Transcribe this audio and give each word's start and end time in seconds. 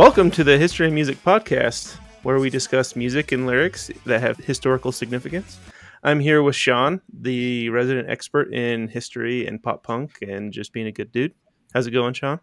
Welcome 0.00 0.30
to 0.30 0.44
the 0.44 0.56
History 0.56 0.86
of 0.86 0.94
Music 0.94 1.22
podcast, 1.22 1.94
where 2.22 2.38
we 2.38 2.48
discuss 2.48 2.96
music 2.96 3.32
and 3.32 3.46
lyrics 3.46 3.90
that 4.06 4.22
have 4.22 4.38
historical 4.38 4.92
significance. 4.92 5.58
I'm 6.02 6.20
here 6.20 6.42
with 6.42 6.56
Sean, 6.56 7.02
the 7.12 7.68
resident 7.68 8.08
expert 8.08 8.50
in 8.50 8.88
history 8.88 9.46
and 9.46 9.62
pop 9.62 9.82
punk 9.82 10.16
and 10.22 10.54
just 10.54 10.72
being 10.72 10.86
a 10.86 10.90
good 10.90 11.12
dude. 11.12 11.34
How's 11.74 11.86
it 11.86 11.90
going, 11.90 12.14
Sean? 12.14 12.40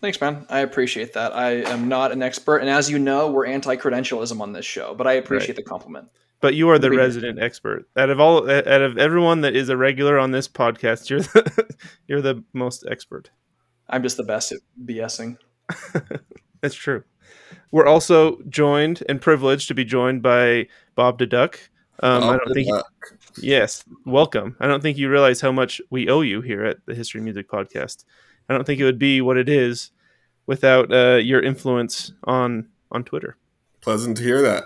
Thanks, 0.00 0.20
man. 0.20 0.44
I 0.50 0.58
appreciate 0.58 1.12
that. 1.12 1.36
I 1.36 1.62
am 1.70 1.88
not 1.88 2.10
an 2.10 2.20
expert, 2.20 2.56
and 2.58 2.68
as 2.68 2.90
you 2.90 2.98
know, 2.98 3.30
we're 3.30 3.46
anti-credentialism 3.46 4.40
on 4.40 4.52
this 4.52 4.66
show. 4.66 4.92
But 4.96 5.06
I 5.06 5.12
appreciate 5.12 5.54
the 5.54 5.62
compliment. 5.62 6.08
But 6.40 6.56
you 6.56 6.68
are 6.70 6.80
the 6.80 6.90
We- 6.90 6.96
resident 6.96 7.38
expert. 7.40 7.88
Out 7.96 8.10
of 8.10 8.18
all, 8.18 8.50
out 8.50 8.82
of 8.82 8.98
everyone 8.98 9.42
that 9.42 9.54
is 9.54 9.68
a 9.68 9.76
regular 9.76 10.18
on 10.18 10.32
this 10.32 10.48
podcast, 10.48 11.10
you're 11.10 11.20
the, 11.20 11.76
you're 12.08 12.22
the 12.22 12.42
most 12.52 12.84
expert. 12.90 13.30
I'm 13.88 14.02
just 14.02 14.16
the 14.16 14.24
best 14.24 14.50
at 14.50 14.58
BSing. 14.84 15.38
That's 16.60 16.74
true. 16.74 17.04
We're 17.70 17.86
also 17.86 18.38
joined 18.48 19.02
and 19.08 19.20
privileged 19.20 19.68
to 19.68 19.74
be 19.74 19.84
joined 19.84 20.22
by 20.22 20.68
Bobdaduck. 20.96 21.56
Um, 22.00 22.24
I 22.24 22.38
don't 22.38 22.54
think. 22.54 22.68
Yes, 23.40 23.84
welcome. 24.04 24.56
I 24.60 24.66
don't 24.66 24.82
think 24.82 24.98
you 24.98 25.10
realize 25.10 25.40
how 25.40 25.52
much 25.52 25.80
we 25.90 26.08
owe 26.08 26.22
you 26.22 26.40
here 26.40 26.64
at 26.64 26.78
the 26.86 26.94
History 26.94 27.20
Music 27.20 27.48
podcast. 27.48 28.04
I 28.48 28.54
don't 28.54 28.64
think 28.64 28.80
it 28.80 28.84
would 28.84 28.98
be 28.98 29.20
what 29.20 29.36
it 29.36 29.48
is 29.48 29.90
without 30.46 30.92
uh, 30.92 31.16
your 31.16 31.40
influence 31.40 32.12
on 32.24 32.68
on 32.90 33.04
Twitter. 33.04 33.36
pleasant 33.82 34.16
to 34.16 34.22
hear 34.22 34.40
that. 34.42 34.64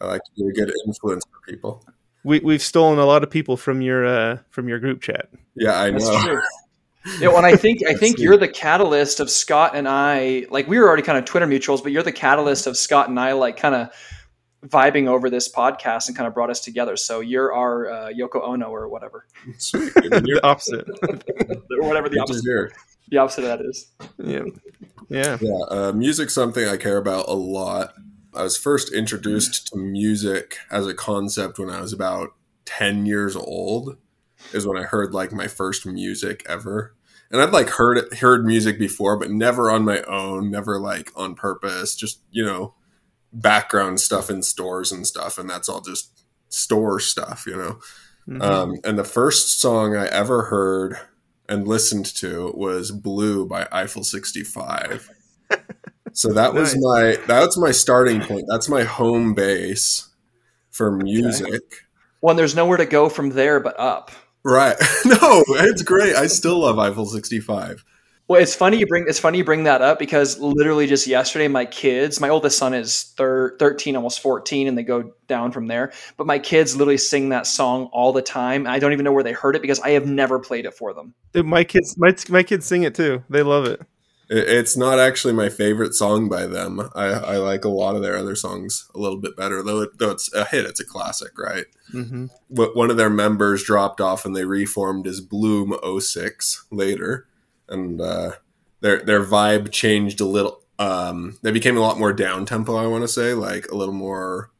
I 0.00 0.06
like 0.06 0.22
to 0.24 0.30
be 0.36 0.48
a 0.48 0.52
good 0.52 0.72
influence 0.86 1.24
for 1.24 1.50
people. 1.50 1.84
We 2.24 2.38
we've 2.40 2.62
stolen 2.62 2.98
a 2.98 3.04
lot 3.04 3.22
of 3.22 3.30
people 3.30 3.56
from 3.56 3.82
your 3.82 4.06
uh, 4.06 4.38
from 4.50 4.68
your 4.68 4.78
group 4.78 5.00
chat. 5.00 5.28
Yeah, 5.56 5.78
I 5.80 5.90
That's 5.90 6.04
know. 6.04 6.40
true. 7.04 7.12
Yeah, 7.20 7.28
well, 7.28 7.38
and 7.38 7.46
I 7.46 7.56
think 7.56 7.82
I 7.86 7.94
think 7.94 8.16
That's 8.16 8.22
you're 8.22 8.36
the 8.36 8.48
catalyst 8.48 9.20
of 9.20 9.30
Scott 9.30 9.74
and 9.74 9.88
I. 9.88 10.46
Like 10.50 10.68
we 10.68 10.78
were 10.78 10.86
already 10.86 11.02
kind 11.02 11.18
of 11.18 11.24
Twitter 11.24 11.46
mutuals, 11.46 11.82
but 11.82 11.92
you're 11.92 12.02
the 12.02 12.12
catalyst 12.12 12.66
of 12.66 12.76
Scott 12.76 13.08
and 13.08 13.18
I, 13.18 13.32
like 13.32 13.56
kind 13.56 13.74
of 13.74 13.90
vibing 14.66 15.08
over 15.08 15.28
this 15.28 15.50
podcast 15.52 16.06
and 16.06 16.16
kind 16.16 16.26
of 16.28 16.34
brought 16.34 16.50
us 16.50 16.60
together. 16.60 16.96
So 16.96 17.20
you're 17.20 17.52
our 17.52 17.90
uh, 17.90 18.08
Yoko 18.10 18.42
Ono 18.46 18.66
or 18.66 18.88
whatever, 18.88 19.26
Sweet. 19.58 19.92
Good 19.94 20.12
the 20.12 20.40
opposite. 20.44 20.86
or 21.70 21.88
whatever 21.88 22.08
the 22.08 22.16
to 22.16 22.22
opposite 22.22 22.44
hear. 22.44 22.72
the 23.08 23.18
opposite 23.18 23.44
of 23.44 23.58
that 23.58 23.66
is. 23.66 23.88
yeah, 24.18 24.44
yeah. 25.08 25.38
Yeah, 25.40 25.58
uh, 25.68 25.92
music's 25.92 26.34
something 26.34 26.64
I 26.66 26.76
care 26.76 26.98
about 26.98 27.28
a 27.28 27.34
lot. 27.34 27.94
I 28.34 28.44
was 28.44 28.56
first 28.56 28.92
introduced 28.94 29.66
to 29.68 29.78
music 29.78 30.56
as 30.70 30.86
a 30.86 30.94
concept 30.94 31.58
when 31.58 31.68
I 31.68 31.80
was 31.80 31.92
about 31.92 32.30
10 32.64 33.04
years 33.04 33.36
old 33.36 33.98
is 34.52 34.66
when 34.66 34.76
I 34.76 34.82
heard 34.84 35.14
like 35.14 35.32
my 35.32 35.46
first 35.48 35.86
music 35.86 36.44
ever. 36.48 36.94
And 37.30 37.40
I'd 37.40 37.52
like 37.52 37.70
heard 37.70 37.96
it, 37.98 38.14
heard 38.18 38.44
music 38.44 38.78
before, 38.78 39.16
but 39.18 39.30
never 39.30 39.70
on 39.70 39.84
my 39.84 40.02
own, 40.02 40.50
never 40.50 40.78
like 40.78 41.10
on 41.16 41.34
purpose, 41.34 41.94
just, 41.96 42.20
you 42.30 42.44
know, 42.44 42.74
background 43.32 44.00
stuff 44.00 44.28
in 44.28 44.42
stores 44.42 44.92
and 44.92 45.06
stuff. 45.06 45.38
And 45.38 45.48
that's 45.48 45.68
all 45.68 45.80
just 45.80 46.24
store 46.50 47.00
stuff, 47.00 47.44
you 47.46 47.56
know? 47.56 47.78
Mhm. 48.28 48.42
Um, 48.42 48.74
and 48.84 48.98
the 48.98 49.04
first 49.04 49.58
song 49.60 49.96
I 49.96 50.06
ever 50.08 50.42
heard 50.44 50.98
and 51.48 51.66
listened 51.66 52.06
to 52.16 52.52
was 52.54 52.90
"Blue" 52.92 53.46
by 53.46 53.66
Eiffel 53.72 54.04
65. 54.04 55.08
So 56.14 56.30
that 56.34 56.52
was 56.52 56.74
Nice. 56.74 56.82
my 57.18 57.26
that's 57.26 57.56
my 57.56 57.70
starting 57.70 58.20
point. 58.20 58.44
That's 58.50 58.68
my 58.68 58.82
home 58.84 59.32
base 59.32 60.08
for 60.70 60.90
music. 60.92 61.62
Well, 62.20 62.32
and 62.32 62.38
there's 62.38 62.54
nowhere 62.54 62.76
to 62.76 62.84
go 62.84 63.08
from 63.08 63.30
there 63.30 63.60
but 63.60 63.80
up. 63.80 64.10
Right? 64.44 64.76
no, 65.04 65.44
it's 65.48 65.82
great. 65.82 66.16
I 66.16 66.26
still 66.26 66.60
love 66.60 66.78
Eiffel 66.78 67.06
65. 67.06 67.84
Well, 68.28 68.40
it's 68.40 68.54
funny 68.54 68.78
you 68.78 68.86
bring 68.86 69.04
it's 69.08 69.18
funny 69.18 69.38
you 69.38 69.44
bring 69.44 69.64
that 69.64 69.82
up 69.82 69.98
because 69.98 70.38
literally 70.38 70.86
just 70.86 71.06
yesterday, 71.06 71.48
my 71.48 71.66
kids, 71.66 72.20
my 72.20 72.28
oldest 72.28 72.56
son 72.56 72.72
is 72.72 73.12
thir- 73.16 73.56
13, 73.58 73.96
almost 73.96 74.20
14, 74.20 74.68
and 74.68 74.78
they 74.78 74.84
go 74.84 75.12
down 75.26 75.52
from 75.52 75.66
there. 75.66 75.92
But 76.16 76.26
my 76.26 76.38
kids 76.38 76.74
literally 76.74 76.98
sing 76.98 77.28
that 77.30 77.46
song 77.46 77.90
all 77.92 78.12
the 78.12 78.22
time. 78.22 78.66
I 78.66 78.78
don't 78.78 78.92
even 78.92 79.04
know 79.04 79.12
where 79.12 79.24
they 79.24 79.32
heard 79.32 79.56
it 79.56 79.60
because 79.60 79.80
I 79.80 79.90
have 79.90 80.06
never 80.06 80.38
played 80.38 80.64
it 80.66 80.72
for 80.72 80.94
them. 80.94 81.14
Dude, 81.32 81.46
my 81.46 81.64
kids, 81.64 81.98
my 81.98 82.14
my 82.28 82.42
kids 82.42 82.64
sing 82.64 82.84
it 82.84 82.94
too. 82.94 83.22
They 83.28 83.42
love 83.42 83.66
it. 83.66 83.82
It- 84.32 84.48
It's 84.48 84.76
not 84.76 84.98
actually 84.98 85.32
my 85.34 85.48
favorite 85.48 85.94
song 85.94 86.28
by 86.28 86.46
them. 86.46 86.80
I, 86.94 87.06
I 87.06 87.36
like 87.36 87.64
a 87.64 87.68
lot 87.68 87.96
of 87.96 88.02
their 88.02 88.16
other 88.16 88.34
songs 88.34 88.88
a 88.94 88.98
little 88.98 89.18
bit 89.18 89.36
better, 89.36 89.62
though. 89.62 89.82
It, 89.82 89.98
though 89.98 90.10
it's 90.10 90.32
a 90.34 90.44
hit, 90.44 90.64
it's 90.64 90.80
a 90.80 90.84
classic, 90.84 91.38
right? 91.38 91.66
hmm 91.90 92.26
But 92.50 92.74
one 92.76 92.90
of 92.90 92.96
their 92.96 93.10
members 93.10 93.62
dropped 93.64 94.00
off 94.00 94.24
and 94.24 94.34
they 94.34 94.44
reformed 94.44 95.06
as 95.06 95.20
Bloom 95.20 95.74
06 96.00 96.64
later. 96.70 97.26
And 97.68 98.00
uh, 98.00 98.32
their 98.80 99.02
their 99.02 99.22
vibe 99.24 99.70
changed 99.70 100.20
a 100.20 100.24
little. 100.26 100.60
Um, 100.78 101.38
they 101.42 101.50
became 101.52 101.76
a 101.76 101.80
lot 101.80 101.98
more 101.98 102.12
down 102.12 102.44
tempo, 102.46 102.74
I 102.76 102.86
want 102.86 103.02
to 103.04 103.08
say, 103.08 103.34
like 103.34 103.68
a 103.70 103.76
little 103.76 103.94
more 103.94 104.50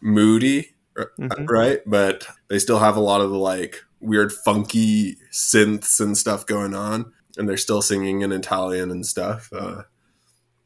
moody, 0.00 0.74
r- 0.96 1.12
Mhm. 1.18 1.48
right? 1.48 1.80
But 1.86 2.26
they 2.48 2.58
still 2.58 2.78
have 2.80 2.96
a 2.96 3.00
lot 3.00 3.20
of 3.20 3.30
the 3.30 3.38
like 3.38 3.82
weird 4.00 4.32
funky 4.32 5.16
synths 5.32 6.00
and 6.00 6.16
stuff 6.16 6.44
going 6.46 6.74
on. 6.74 7.12
And 7.36 7.48
they're 7.48 7.56
still 7.56 7.82
singing 7.82 8.22
in 8.22 8.32
Italian 8.32 8.90
and 8.90 9.04
stuff. 9.04 9.50
Uh, 9.52 9.82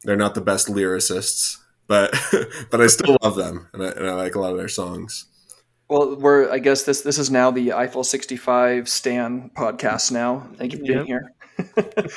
they're 0.04 0.16
not 0.16 0.34
the 0.34 0.40
best 0.40 0.68
lyricists, 0.68 1.56
but 1.86 2.14
but 2.70 2.80
I 2.80 2.86
still 2.86 3.16
love 3.22 3.36
them 3.36 3.68
and 3.72 3.82
I, 3.82 3.88
and 3.88 4.06
I 4.08 4.14
like 4.14 4.34
a 4.34 4.40
lot 4.40 4.52
of 4.52 4.58
their 4.58 4.68
songs. 4.68 5.26
Well, 5.88 6.16
we're 6.16 6.50
I 6.50 6.58
guess 6.60 6.84
this 6.84 7.00
this 7.02 7.18
is 7.18 7.30
now 7.30 7.50
the 7.50 7.72
Eiffel 7.72 8.04
65 8.04 8.88
Stan 8.88 9.50
podcast 9.56 10.12
now. 10.12 10.48
Thank 10.56 10.72
you 10.72 10.78
for 10.78 10.84
being 10.84 10.98
Yep. 10.98 11.06
here. 11.06 11.32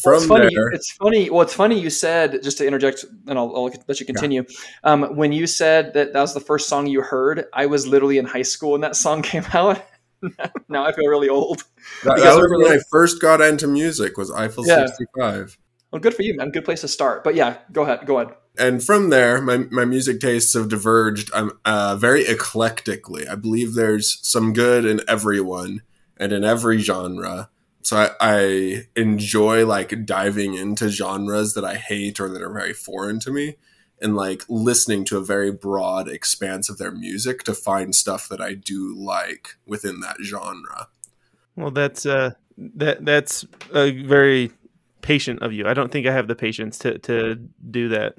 From 0.00 0.14
it's 0.14 0.26
funny. 0.26 0.54
there, 0.54 0.68
It's 0.68 0.92
funny. 0.92 1.28
Well, 1.28 1.42
it's 1.42 1.52
funny 1.52 1.78
you 1.78 1.90
said 1.90 2.42
just 2.42 2.56
to 2.58 2.66
interject, 2.66 3.04
and 3.26 3.36
I'll, 3.38 3.54
I'll 3.54 3.70
let 3.88 4.00
you 4.00 4.06
continue. 4.06 4.44
Um, 4.84 5.16
when 5.16 5.32
you 5.32 5.46
said 5.46 5.92
that 5.94 6.12
that 6.14 6.20
was 6.20 6.32
the 6.32 6.40
first 6.40 6.68
song 6.68 6.86
you 6.86 7.02
heard, 7.02 7.44
I 7.52 7.66
was 7.66 7.86
literally 7.86 8.16
in 8.16 8.24
high 8.24 8.42
school 8.42 8.70
when 8.72 8.80
that 8.82 8.96
song 8.96 9.20
came 9.32 9.44
out. 9.52 9.82
now 10.68 10.84
I 10.84 10.92
feel 10.92 11.06
really 11.06 11.28
old. 11.28 11.64
that, 12.04 12.16
that 12.16 12.24
was 12.36 12.44
over 12.44 12.58
when 12.58 12.72
I 12.72 12.78
first 12.90 13.20
got 13.20 13.40
into 13.40 13.66
music. 13.66 14.16
Was 14.16 14.30
Eiffel 14.30 14.66
Yeah. 14.66 14.86
65. 14.86 15.58
Well, 15.90 16.00
good 16.00 16.14
for 16.14 16.22
you, 16.22 16.36
man. 16.36 16.50
Good 16.50 16.64
place 16.64 16.80
to 16.82 16.88
start. 16.88 17.22
But 17.24 17.34
yeah, 17.34 17.58
go 17.70 17.82
ahead. 17.82 18.06
Go 18.06 18.18
ahead. 18.18 18.34
and 18.58 18.82
from 18.82 19.10
there, 19.10 19.40
my, 19.42 19.58
my 19.70 19.84
music 19.84 20.20
tastes 20.20 20.54
have 20.54 20.68
diverged. 20.68 21.30
I'm 21.34 21.52
uh, 21.64 21.96
very 21.96 22.24
eclectically. 22.24 23.28
I 23.28 23.34
believe 23.34 23.74
there's 23.74 24.18
some 24.26 24.52
good 24.54 24.84
in 24.86 25.00
everyone 25.06 25.82
and 26.16 26.32
in 26.32 26.44
every 26.44 26.78
genre. 26.78 27.50
So 27.82 27.96
I, 27.96 28.10
I 28.20 28.86
enjoy 28.96 29.66
like 29.66 30.06
diving 30.06 30.54
into 30.54 30.88
genres 30.88 31.54
that 31.54 31.64
I 31.64 31.74
hate 31.74 32.20
or 32.20 32.28
that 32.30 32.40
are 32.40 32.52
very 32.52 32.72
foreign 32.72 33.18
to 33.20 33.30
me, 33.32 33.56
and 34.02 34.16
like 34.16 34.42
listening 34.48 35.04
to 35.06 35.16
a 35.16 35.24
very 35.24 35.50
broad 35.52 36.08
expanse 36.08 36.68
of 36.68 36.78
their 36.78 36.90
music 36.90 37.44
to 37.44 37.54
find 37.54 37.94
stuff 37.94 38.28
that 38.28 38.40
I 38.40 38.54
do 38.54 38.94
like 38.94 39.56
within 39.66 40.00
that 40.00 40.16
genre. 40.22 40.88
Well, 41.56 41.70
that's 41.70 42.04
uh, 42.04 42.32
that 42.58 43.04
that's 43.04 43.44
uh, 43.72 43.90
very 44.04 44.50
patient 45.00 45.42
of 45.42 45.52
you. 45.52 45.66
I 45.66 45.74
don't 45.74 45.90
think 45.92 46.06
I 46.06 46.12
have 46.12 46.28
the 46.28 46.34
patience 46.34 46.78
to 46.80 46.98
to 47.00 47.36
do 47.70 47.88
that. 47.90 48.16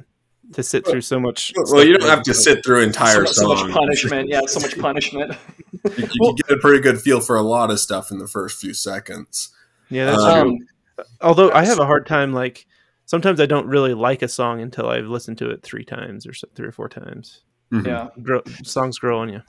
To 0.53 0.61
sit 0.61 0.85
through 0.85 1.01
so 1.01 1.19
much. 1.19 1.53
Well, 1.71 1.85
you 1.85 1.97
don't 1.97 2.09
have 2.09 2.21
to 2.23 2.33
sit 2.33 2.63
through 2.65 2.81
entire 2.83 3.25
So, 3.25 3.31
so 3.33 3.47
much 3.47 3.71
punishment. 3.71 4.27
Yeah, 4.29 4.41
so 4.45 4.59
much 4.59 4.77
punishment. 4.77 5.35
You, 5.97 6.07
you 6.13 6.19
can 6.27 6.35
get 6.35 6.57
a 6.57 6.59
pretty 6.61 6.79
good 6.79 7.01
feel 7.01 7.19
for 7.19 7.35
a 7.35 7.41
lot 7.41 7.69
of 7.69 7.77
stuff 7.77 8.09
in 8.09 8.17
the 8.19 8.27
first 8.27 8.61
few 8.61 8.73
seconds. 8.73 9.49
Yeah, 9.89 10.05
that's 10.05 10.23
Um, 10.23 10.59
true. 10.95 11.05
Although 11.19 11.51
I 11.51 11.65
have 11.65 11.79
a 11.79 11.85
hard 11.85 12.05
time, 12.05 12.31
like 12.31 12.67
sometimes 13.05 13.39
I 13.39 13.45
don't 13.45 13.67
really 13.67 13.93
like 13.93 14.21
a 14.21 14.27
song 14.27 14.61
until 14.61 14.89
I've 14.89 15.05
listened 15.07 15.37
to 15.39 15.49
it 15.49 15.63
three 15.63 15.83
times 15.85 16.25
or 16.27 16.33
so, 16.33 16.47
three 16.55 16.67
or 16.67 16.71
four 16.71 16.89
times. 16.89 17.41
Mhm. 17.71 17.85
Yeah. 17.87 18.09
Grow, 18.21 18.41
songs 18.63 18.99
grow 18.99 19.19
on 19.19 19.29
you. 19.29 19.41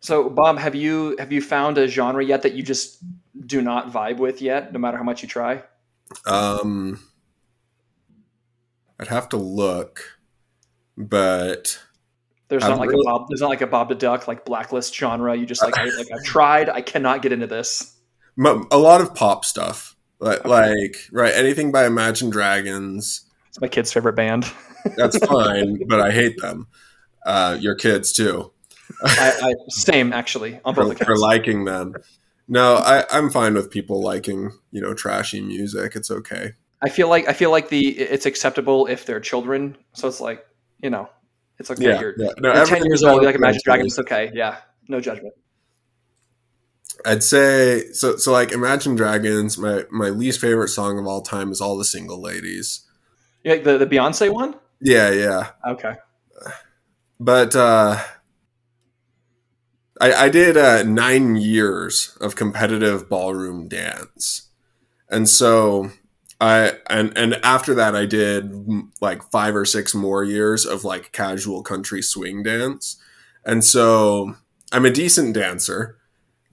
So, 0.00 0.30
Bob, 0.30 0.58
have 0.58 0.74
you 0.74 1.14
have 1.18 1.30
you 1.30 1.42
found 1.42 1.76
a 1.78 1.86
genre 1.86 2.24
yet 2.24 2.42
that 2.42 2.54
you 2.54 2.62
just 2.62 2.98
do 3.46 3.60
not 3.60 3.92
vibe 3.92 4.16
with 4.18 4.40
yet, 4.40 4.72
no 4.72 4.78
matter 4.78 4.96
how 4.96 5.02
much 5.02 5.22
you 5.22 5.28
try? 5.28 5.62
Um, 6.26 6.98
I'd 8.98 9.08
have 9.08 9.28
to 9.30 9.36
look, 9.36 10.18
but 10.96 11.78
There's 12.48 12.62
I've 12.62 12.70
not 12.70 12.78
like 12.80 12.90
really- 12.90 13.02
a 13.06 13.10
Bob. 13.10 13.26
There's 13.28 13.40
not 13.40 13.50
like 13.50 13.60
a 13.60 13.66
Bob 13.66 13.88
the 13.88 13.94
Duck 13.94 14.26
like 14.28 14.44
blacklist 14.44 14.94
genre. 14.94 15.36
You 15.36 15.46
just 15.46 15.62
like 15.62 15.76
I, 15.78 15.84
like 15.84 16.08
I've 16.12 16.24
tried. 16.24 16.68
I 16.68 16.80
cannot 16.80 17.22
get 17.22 17.32
into 17.32 17.46
this. 17.46 17.96
a 18.70 18.78
lot 18.78 19.00
of 19.00 19.14
pop 19.14 19.44
stuff, 19.44 19.89
like, 20.20 20.44
like 20.44 21.08
right, 21.12 21.32
anything 21.34 21.72
by 21.72 21.86
Imagine 21.86 22.30
Dragons. 22.30 23.22
It's 23.48 23.60
my 23.60 23.68
kid's 23.68 23.92
favorite 23.92 24.14
band. 24.14 24.50
That's 24.96 25.18
fine, 25.18 25.86
but 25.88 26.00
I 26.00 26.10
hate 26.10 26.40
them. 26.40 26.68
Uh, 27.26 27.58
your 27.60 27.74
kids 27.74 28.12
too. 28.12 28.52
I, 29.04 29.32
I, 29.42 29.54
same 29.68 30.12
actually 30.12 30.60
on 30.64 30.74
both 30.74 30.86
for, 30.86 30.92
accounts. 30.92 31.04
for 31.04 31.16
liking 31.16 31.64
them. 31.64 31.94
No, 32.48 32.76
I, 32.76 33.04
I'm 33.12 33.30
fine 33.30 33.54
with 33.54 33.70
people 33.70 34.02
liking, 34.02 34.50
you 34.72 34.80
know, 34.80 34.94
trashy 34.94 35.40
music. 35.40 35.94
It's 35.94 36.10
okay. 36.10 36.52
I 36.82 36.88
feel 36.88 37.08
like 37.08 37.28
I 37.28 37.32
feel 37.32 37.50
like 37.50 37.68
the 37.68 37.88
it's 37.88 38.26
acceptable 38.26 38.86
if 38.86 39.06
they're 39.06 39.20
children. 39.20 39.76
So 39.92 40.08
it's 40.08 40.20
like 40.20 40.44
you 40.82 40.90
know, 40.90 41.08
it's 41.58 41.70
okay. 41.70 41.84
Yeah, 41.84 42.00
you're, 42.00 42.14
yeah. 42.16 42.30
No, 42.38 42.54
you're 42.54 42.66
ten 42.66 42.84
years 42.84 43.02
old. 43.04 43.20
You 43.20 43.26
like 43.26 43.36
Imagine. 43.36 43.60
Dragons. 43.64 43.92
It's 43.92 43.98
okay. 44.00 44.30
Yeah, 44.34 44.58
no 44.88 45.00
judgment. 45.00 45.34
I'd 47.04 47.22
say 47.22 47.92
so. 47.92 48.16
So 48.16 48.32
like, 48.32 48.52
Imagine 48.52 48.96
Dragons. 48.96 49.58
My 49.58 49.84
my 49.90 50.08
least 50.08 50.40
favorite 50.40 50.68
song 50.68 50.98
of 50.98 51.06
all 51.06 51.22
time 51.22 51.50
is 51.50 51.60
"All 51.60 51.76
the 51.76 51.84
Single 51.84 52.20
Ladies." 52.20 52.86
Like 53.44 53.64
the 53.64 53.78
the 53.78 53.86
Beyonce 53.86 54.32
one? 54.32 54.54
Yeah, 54.80 55.10
yeah. 55.10 55.50
Okay. 55.66 55.94
But 57.18 57.54
uh, 57.54 57.98
I 60.00 60.12
I 60.12 60.28
did 60.28 60.56
uh, 60.56 60.82
nine 60.82 61.36
years 61.36 62.16
of 62.20 62.36
competitive 62.36 63.08
ballroom 63.08 63.68
dance, 63.68 64.48
and 65.08 65.28
so 65.28 65.90
I 66.40 66.78
and 66.88 67.16
and 67.16 67.34
after 67.44 67.74
that 67.74 67.94
I 67.94 68.06
did 68.06 68.50
mm, 68.50 68.88
like 69.00 69.22
five 69.30 69.54
or 69.54 69.66
six 69.66 69.94
more 69.94 70.24
years 70.24 70.64
of 70.64 70.84
like 70.84 71.12
casual 71.12 71.62
country 71.62 72.00
swing 72.00 72.42
dance, 72.42 72.96
and 73.44 73.62
so 73.62 74.34
I'm 74.72 74.86
a 74.86 74.90
decent 74.90 75.34
dancer, 75.34 75.98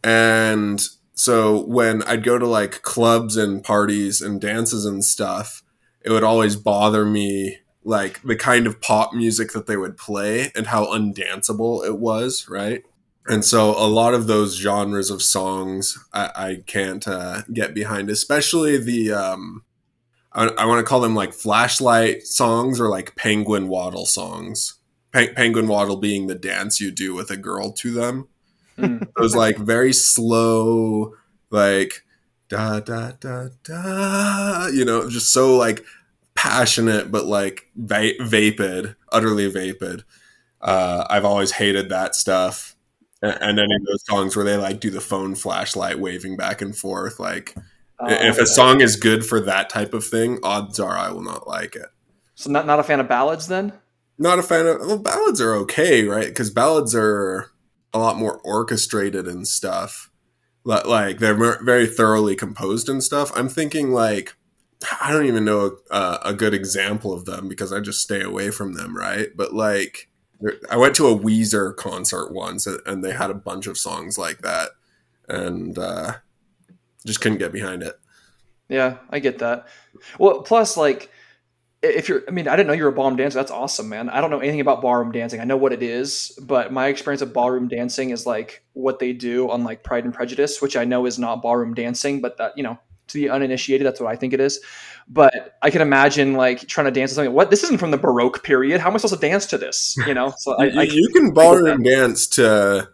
and 0.04 0.82
so 1.14 1.64
when 1.66 2.04
I'd 2.04 2.24
go 2.24 2.38
to 2.38 2.48
like 2.48 2.84
clubs 2.84 3.38
and 3.38 3.64
parties 3.64 4.22
and 4.22 4.40
dances 4.40 4.86
and 4.86 5.04
stuff, 5.04 5.64
it 6.02 6.12
would 6.12 6.24
always 6.24 6.56
bother 6.56 7.06
me 7.06 7.58
like 7.84 8.22
the 8.22 8.36
kind 8.36 8.68
of 8.68 8.82
pop 8.82 9.14
music 9.14 9.54
that 9.54 9.66
they 9.66 9.78
would 9.78 9.98
play 9.98 10.52
and 10.56 10.68
how 10.68 10.86
undanceable 10.86 11.84
it 11.86 12.00
was, 12.00 12.48
right? 12.50 12.84
And 13.28 13.44
so 13.44 13.72
a 13.72 13.88
lot 13.88 14.14
of 14.14 14.28
those 14.28 14.56
genres 14.56 15.10
of 15.10 15.22
songs 15.22 15.98
I, 16.14 16.32
I 16.36 16.64
can't 16.66 17.06
uh, 17.08 17.42
get 17.52 17.74
behind, 17.74 18.10
especially 18.10 18.78
the 18.78 19.12
um, 19.12 19.64
I, 20.34 20.48
I 20.50 20.66
want 20.66 20.80
to 20.80 20.88
call 20.88 21.02
them 21.02 21.16
like 21.16 21.34
flashlight 21.34 22.24
songs 22.24 22.80
or 22.80 22.90
like 22.90 23.16
penguin 23.16 23.68
waddle 23.68 24.06
songs. 24.06 24.76
Pe- 25.12 25.34
penguin 25.34 25.68
waddle 25.68 25.98
being 25.98 26.28
the 26.28 26.36
dance 26.36 26.80
you 26.80 26.92
do 26.92 27.14
with 27.14 27.32
a 27.32 27.38
girl 27.38 27.72
to 27.74 27.92
them. 27.92 28.28
Mm. 28.78 29.08
was 29.18 29.36
like 29.36 29.58
very 29.58 29.94
slow, 29.94 31.14
like 31.50 32.04
da 32.50 32.80
da 32.80 33.12
da 33.20 33.48
da, 33.64 34.68
you 34.68 34.86
know, 34.86 35.10
just 35.10 35.32
so 35.34 35.56
like 35.58 35.84
passionate, 36.36 37.12
but 37.12 37.26
like 37.26 37.70
va- 37.76 38.14
vapid, 38.22 38.96
utterly 39.12 39.50
vapid. 39.50 40.04
Uh, 40.62 41.06
I've 41.10 41.26
always 41.26 41.52
hated 41.52 41.90
that 41.90 42.16
stuff. 42.16 42.76
And 43.22 43.60
any 43.60 43.74
of 43.76 43.86
those 43.88 44.06
songs 44.06 44.36
where 44.36 44.46
they 44.46 44.58
like 44.58 44.80
do 44.80 44.92
the 44.92 45.02
phone 45.02 45.34
flashlight 45.34 46.00
waving 46.00 46.38
back 46.38 46.62
and 46.62 46.78
forth, 46.78 47.20
like 47.20 47.56
Uh, 48.00 48.10
if 48.10 48.38
a 48.38 48.46
song 48.46 48.80
is 48.82 48.96
good 48.96 49.26
for 49.26 49.40
that 49.42 49.70
type 49.72 49.96
of 49.96 50.06
thing, 50.06 50.38
odds 50.44 50.80
are 50.80 50.96
I 50.96 51.10
will 51.10 51.24
not 51.24 51.48
like 51.48 51.76
it. 51.76 51.88
so 52.36 52.52
not 52.52 52.68
not 52.68 52.80
a 52.80 52.84
fan 52.84 53.00
of 53.00 53.08
ballads 53.08 53.48
then? 53.48 53.74
Not 54.20 54.38
a 54.38 54.44
fan 54.44 54.68
of 54.68 54.80
well, 54.82 55.00
ballads 55.00 55.42
are 55.42 55.56
okay, 55.56 56.04
right? 56.04 56.28
Because 56.28 56.52
ballads 56.52 56.94
are 56.96 57.50
a 57.98 58.00
lot 58.00 58.18
more 58.18 58.40
orchestrated 58.44 59.28
and 59.28 59.48
stuff. 59.48 60.10
Like 60.64 61.20
they're 61.20 61.58
very 61.64 61.88
thoroughly 61.88 62.36
composed 62.36 62.90
and 62.90 63.04
stuff. 63.04 63.32
I'm 63.36 63.48
thinking 63.50 63.92
like 63.92 64.36
I 65.02 65.12
don't 65.12 65.26
even 65.26 65.46
know 65.46 65.78
a, 65.90 66.20
a 66.26 66.34
good 66.34 66.54
example 66.54 67.14
of 67.14 67.26
them 67.26 67.48
because 67.48 67.74
I 67.74 67.80
just 67.80 68.02
stay 68.02 68.22
away 68.22 68.52
from 68.52 68.74
them, 68.74 68.96
right? 68.96 69.30
But 69.36 69.54
like 69.54 70.10
I 70.70 70.78
went 70.78 70.96
to 70.98 71.08
a 71.08 71.18
Weezer 71.18 71.76
concert 71.76 72.32
once 72.32 72.68
and- 72.68 73.04
they 73.04 73.14
had 73.14 73.32
a 73.32 73.36
bunch 73.36 73.66
of 73.66 73.78
songs 73.78 74.18
like 74.18 74.40
that, 74.40 74.70
and 75.28 75.80
uh, 75.80 76.14
just 77.06 77.22
couldn't 77.22 77.40
get 77.40 77.52
behind 77.52 77.82
it. 77.82 77.96
Yeah, 78.70 78.98
I 79.10 79.20
get 79.20 79.40
that. 79.40 79.68
Well, 80.20 80.42
plus 80.42 80.76
like 80.78 81.10
if 81.82 82.10
you're 82.10 82.24
I 82.28 82.32
mean, 82.32 82.48
I 82.48 82.56
didn't 82.56 82.68
know 82.68 82.74
you 82.74 82.84
were 82.84 82.90
a 82.90 82.94
ballroom 82.94 83.18
dancer. 83.18 83.38
That's 83.38 83.52
awesome, 83.52 83.90
man. 83.90 84.10
I 84.10 84.20
don't 84.22 84.30
know 84.32 84.40
anything 84.40 84.62
about 84.62 84.82
ballroom 84.82 85.12
dancing. 85.12 85.40
I 85.40 85.44
know 85.44 85.58
what 85.58 85.74
it 85.74 85.84
is, 85.84 86.38
but 86.42 86.74
my 86.74 86.88
experience 86.88 87.22
of 87.22 87.34
ballroom 87.34 87.68
dancing 87.68 88.10
is 88.10 88.26
like 88.26 88.64
what 88.74 89.00
they 89.00 89.14
do 89.14 89.50
on 89.50 89.64
like 89.64 89.84
Pride 89.84 90.04
and 90.06 90.14
Prejudice, 90.14 90.62
which 90.62 90.76
I 90.76 90.86
know 90.86 91.06
is 91.06 91.20
not 91.20 91.42
ballroom 91.42 91.74
dancing, 91.74 92.20
but 92.22 92.38
that, 92.38 92.54
you 92.58 92.64
know, 92.64 92.78
to 93.08 93.14
the 93.14 93.30
uninitiated, 93.30 93.86
that's 93.88 94.00
what 94.02 94.12
I 94.12 94.16
think 94.18 94.34
it 94.34 94.40
is. 94.42 94.60
But 95.08 95.56
I 95.62 95.70
can 95.70 95.82
imagine 95.82 96.34
like 96.34 96.68
trying 96.68 96.86
to 96.86 96.92
dance 96.92 97.12
to 97.12 97.16
something. 97.16 97.34
What 97.34 97.50
this 97.52 97.64
isn't 97.64 97.78
from 97.78 97.92
the 97.92 97.98
Baroque 97.98 98.44
period. 98.44 98.82
How 98.82 98.90
am 98.90 98.96
I 98.96 98.98
supposed 98.98 99.22
to 99.22 99.28
dance 99.28 99.46
to 99.48 99.58
this? 99.58 99.96
You 100.06 100.14
know, 100.14 100.34
so 100.38 100.56
I, 100.58 100.66
you, 100.66 100.80
I 100.82 100.84
you 100.84 101.10
can 101.14 101.32
ballroom 101.34 101.84
dance 101.84 102.28
to 102.30 102.90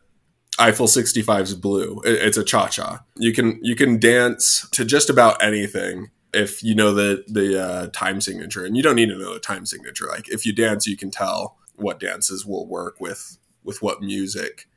Eiffel 0.59 0.85
65's 0.87 1.55
Blue. 1.55 1.99
It- 2.05 2.21
It's 2.21 2.37
a 2.37 2.43
cha 2.43 2.67
cha. 2.67 3.03
You 3.17 3.33
can 3.33 3.59
you 3.63 3.75
can 3.75 3.97
dance 3.97 4.67
to 4.73 4.85
just 4.85 5.09
about 5.09 5.41
anything 5.43 6.11
if 6.33 6.63
you 6.63 6.75
know 6.75 6.93
the 6.93 7.23
the 7.27 7.61
uh, 7.61 7.87
time 7.87 8.21
signature, 8.21 8.65
and 8.65 8.75
you 8.75 8.83
don't 8.83 8.95
need 8.95 9.09
to 9.09 9.17
know 9.17 9.33
the 9.33 9.39
time 9.39 9.65
signature. 9.65 10.07
Like 10.07 10.29
if 10.29 10.45
you 10.45 10.53
dance, 10.53 10.87
you 10.87 10.97
can 10.97 11.11
tell 11.11 11.57
what 11.75 11.99
dances 11.99 12.45
will 12.45 12.67
work 12.67 12.99
with 12.99 13.37
with 13.63 13.81
what 13.81 14.01
music. 14.01 14.67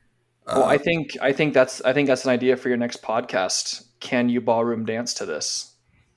well, 0.47 0.63
Uh, 0.63 0.67
I 0.67 0.77
think 0.77 1.17
I 1.21 1.33
think 1.33 1.53
that's 1.53 1.81
I 1.81 1.93
think 1.93 2.07
that's 2.07 2.25
an 2.25 2.31
idea 2.31 2.57
for 2.57 2.69
your 2.69 2.77
next 2.77 3.01
podcast. 3.01 3.85
Can 3.99 4.29
you 4.29 4.41
ballroom 4.41 4.85
dance 4.85 5.13
to 5.15 5.25
this? 5.25 5.73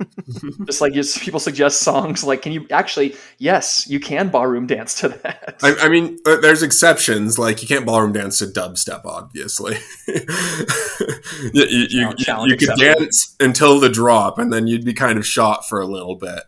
Just 0.67 0.81
like 0.81 0.94
you, 0.94 1.02
people 1.20 1.41
suggest 1.41 1.81
songs, 1.81 2.25
like 2.25 2.43
can 2.43 2.52
you 2.52 2.67
actually? 2.70 3.17
Yes, 3.38 3.88
you 3.88 4.00
can 4.00 4.29
ballroom 4.29 4.67
dance 4.67 4.94
to 5.00 5.08
that. 5.08 5.58
I, 5.62 5.75
I 5.82 5.88
mean, 5.88 6.19
uh, 6.26 6.37
there's 6.37 6.62
exceptions. 6.62 7.38
Like 7.38 7.62
you 7.62 7.69
can't 7.69 7.87
ballroom 7.87 8.12
dance 8.12 8.38
to 8.38 8.47
dubstep, 8.47 9.05
obviously. 9.05 9.76
you, 10.09 11.64
you, 11.64 11.87
you, 11.88 12.47
you 12.47 12.57
could 12.57 12.76
dance 12.78 13.37
until 13.40 13.80
the 13.80 13.88
drop, 13.88 14.38
and 14.38 14.52
then 14.52 14.66
you'd 14.66 14.85
be 14.85 14.95
kind 14.95 15.19
of 15.19 15.26
shot 15.26 15.66
for 15.69 15.80
a 15.80 15.87
little 15.87 16.16
bit 16.16 16.42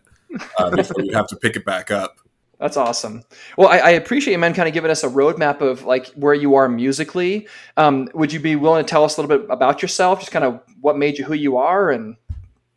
uh, 0.57 0.69
before 0.75 1.03
you 1.03 1.13
have 1.13 1.27
to 1.27 1.35
pick 1.35 1.55
it 1.55 1.65
back 1.65 1.91
up. 1.91 2.17
That's 2.59 2.77
awesome. 2.77 3.23
Well, 3.57 3.67
I, 3.67 3.79
I 3.79 3.89
appreciate 3.89 4.31
you, 4.31 4.39
man, 4.39 4.53
kind 4.53 4.69
of 4.69 4.73
giving 4.73 4.89
us 4.89 5.03
a 5.03 5.09
roadmap 5.09 5.59
of 5.59 5.83
like 5.83 6.07
where 6.11 6.33
you 6.33 6.55
are 6.55 6.69
musically. 6.69 7.47
Um, 7.75 8.07
would 8.13 8.31
you 8.31 8.39
be 8.39 8.55
willing 8.55 8.85
to 8.85 8.89
tell 8.89 9.03
us 9.03 9.17
a 9.17 9.21
little 9.21 9.37
bit 9.37 9.49
about 9.49 9.81
yourself, 9.81 10.19
just 10.19 10.31
kind 10.31 10.45
of 10.45 10.61
what 10.79 10.97
made 10.97 11.17
you 11.17 11.25
who 11.25 11.33
you 11.33 11.57
are, 11.57 11.91
and 11.91 12.15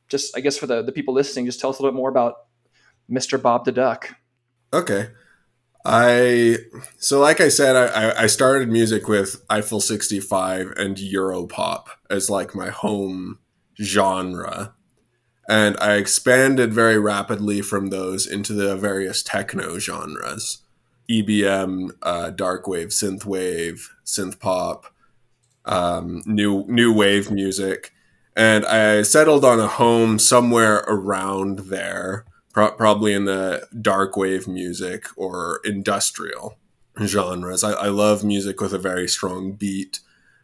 just 0.08 0.36
I 0.36 0.40
guess 0.40 0.56
for 0.56 0.66
the 0.66 0.82
the 0.82 0.92
people 0.92 1.14
listening, 1.14 1.46
just 1.46 1.60
tell 1.60 1.70
us 1.70 1.78
a 1.78 1.82
little 1.82 1.92
bit 1.92 1.98
more 1.98 2.10
about 2.10 2.34
Mr. 3.10 3.40
Bob 3.40 3.64
the 3.64 3.72
Duck. 3.72 4.14
Okay. 4.72 5.08
I 5.84 6.56
so 6.98 7.20
like 7.20 7.40
I 7.40 7.48
said, 7.48 7.76
I, 7.76 8.22
I- 8.22 8.26
started 8.26 8.68
music 8.68 9.06
with 9.06 9.42
Eiffel 9.48 9.80
65 9.80 10.72
and 10.76 10.96
Europop 10.96 11.86
as 12.10 12.28
like 12.28 12.54
my 12.54 12.70
home 12.70 13.38
genre. 13.80 14.74
And 15.48 15.76
I 15.80 15.94
expanded 15.94 16.74
very 16.74 16.98
rapidly 16.98 17.60
from 17.62 17.90
those 17.90 18.26
into 18.26 18.52
the 18.52 18.76
various 18.76 19.22
techno 19.22 19.78
genres. 19.78 20.62
EBM, 21.08 21.90
uh, 22.02 22.30
dark 22.30 22.66
wave, 22.66 22.88
synth 22.88 23.24
wave, 23.24 23.94
synth 24.04 24.40
pop, 24.40 24.86
um, 25.64 26.20
new 26.26 26.64
new 26.66 26.92
wave 26.92 27.30
music. 27.30 27.92
And 28.36 28.66
I 28.66 29.02
settled 29.02 29.44
on 29.44 29.58
a 29.58 29.66
home 29.66 30.18
somewhere 30.18 30.84
around 30.86 31.60
there 31.70 32.26
pro- 32.52 32.72
probably 32.72 33.14
in 33.14 33.24
the 33.24 33.66
dark 33.80 34.16
wave 34.16 34.46
music 34.46 35.06
or 35.16 35.60
industrial 35.64 36.58
genres. 37.02 37.64
I, 37.64 37.72
I 37.72 37.88
love 37.88 38.22
music 38.22 38.60
with 38.60 38.74
a 38.74 38.78
very 38.78 39.08
strong 39.08 39.52
beat 39.52 40.00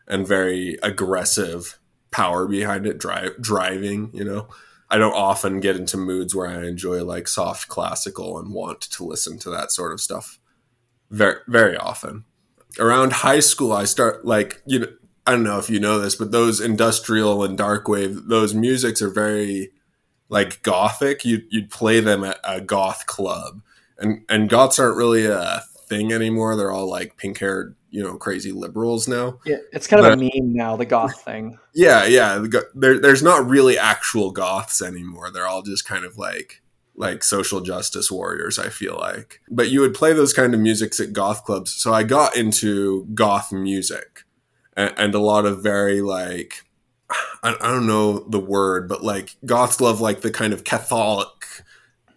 and 0.08 0.26
very 0.26 0.78
aggressive 0.82 1.78
power 2.10 2.46
behind 2.46 2.86
it, 2.86 2.98
drive, 2.98 3.40
driving, 3.40 4.10
you 4.12 4.24
know. 4.24 4.48
I 4.90 4.98
don't 4.98 5.14
often 5.14 5.60
get 5.60 5.76
into 5.76 5.96
moods 5.96 6.34
where 6.34 6.48
I 6.48 6.66
enjoy 6.66 7.02
like 7.02 7.26
soft 7.26 7.68
classical 7.68 8.38
and 8.38 8.52
want 8.52 8.82
to 8.82 9.04
listen 9.04 9.38
to 9.38 9.50
that 9.50 9.72
sort 9.72 9.92
of 9.92 10.00
stuff 10.00 10.38
very 11.10 11.38
very 11.48 11.76
often. 11.78 12.24
Around 12.78 13.12
high 13.14 13.40
school 13.40 13.72
I 13.72 13.84
start 13.84 14.26
like 14.26 14.60
you 14.66 14.80
know 14.80 14.88
I 15.26 15.32
don't 15.32 15.44
know 15.44 15.58
if 15.58 15.70
you 15.70 15.78
know 15.78 16.00
this, 16.00 16.16
but 16.16 16.32
those 16.32 16.60
industrial 16.60 17.44
and 17.44 17.56
dark 17.56 17.86
wave, 17.86 18.26
those 18.26 18.54
musics 18.54 19.00
are 19.00 19.10
very 19.10 19.70
like 20.28 20.62
gothic. 20.62 21.24
You 21.24 21.42
you'd 21.50 21.70
play 21.70 22.00
them 22.00 22.24
at 22.24 22.38
a 22.42 22.60
goth 22.60 23.06
club, 23.06 23.62
and 23.98 24.24
and 24.28 24.48
goths 24.48 24.78
aren't 24.78 24.96
really 24.96 25.26
a 25.26 25.62
thing 25.88 26.12
anymore. 26.12 26.56
They're 26.56 26.72
all 26.72 26.90
like 26.90 27.16
pink 27.16 27.38
haired, 27.38 27.76
you 27.90 28.02
know, 28.02 28.16
crazy 28.16 28.50
liberals 28.50 29.06
now. 29.06 29.38
Yeah, 29.44 29.58
it's 29.72 29.86
kind 29.86 30.04
of 30.04 30.12
a 30.12 30.16
meme 30.16 30.52
now, 30.52 30.76
the 30.76 30.86
goth 30.86 31.22
thing. 31.22 31.58
Yeah, 31.74 32.06
yeah. 32.06 32.44
There, 32.74 32.98
there's 32.98 33.22
not 33.22 33.46
really 33.46 33.78
actual 33.78 34.32
goths 34.32 34.82
anymore. 34.82 35.30
They're 35.30 35.46
all 35.46 35.62
just 35.62 35.84
kind 35.84 36.04
of 36.04 36.18
like 36.18 36.62
like 36.96 37.22
social 37.22 37.60
justice 37.60 38.10
warriors. 38.10 38.58
I 38.58 38.70
feel 38.70 38.96
like, 38.98 39.40
but 39.50 39.70
you 39.70 39.80
would 39.80 39.94
play 39.94 40.12
those 40.14 40.32
kind 40.32 40.52
of 40.52 40.60
musics 40.60 40.98
at 40.98 41.12
goth 41.12 41.44
clubs. 41.44 41.72
So 41.72 41.92
I 41.92 42.02
got 42.02 42.36
into 42.36 43.06
goth 43.14 43.52
music 43.52 44.24
and, 44.76 44.94
and 44.96 45.14
a 45.14 45.20
lot 45.20 45.46
of 45.46 45.62
very 45.62 46.00
like 46.00 46.64
I, 47.42 47.54
I 47.60 47.68
don't 47.68 47.86
know 47.86 48.20
the 48.20 48.40
word, 48.40 48.88
but 48.88 49.02
like 49.02 49.36
goths 49.44 49.80
love 49.80 50.00
like 50.00 50.20
the 50.20 50.30
kind 50.30 50.52
of 50.52 50.64
Catholic 50.64 51.46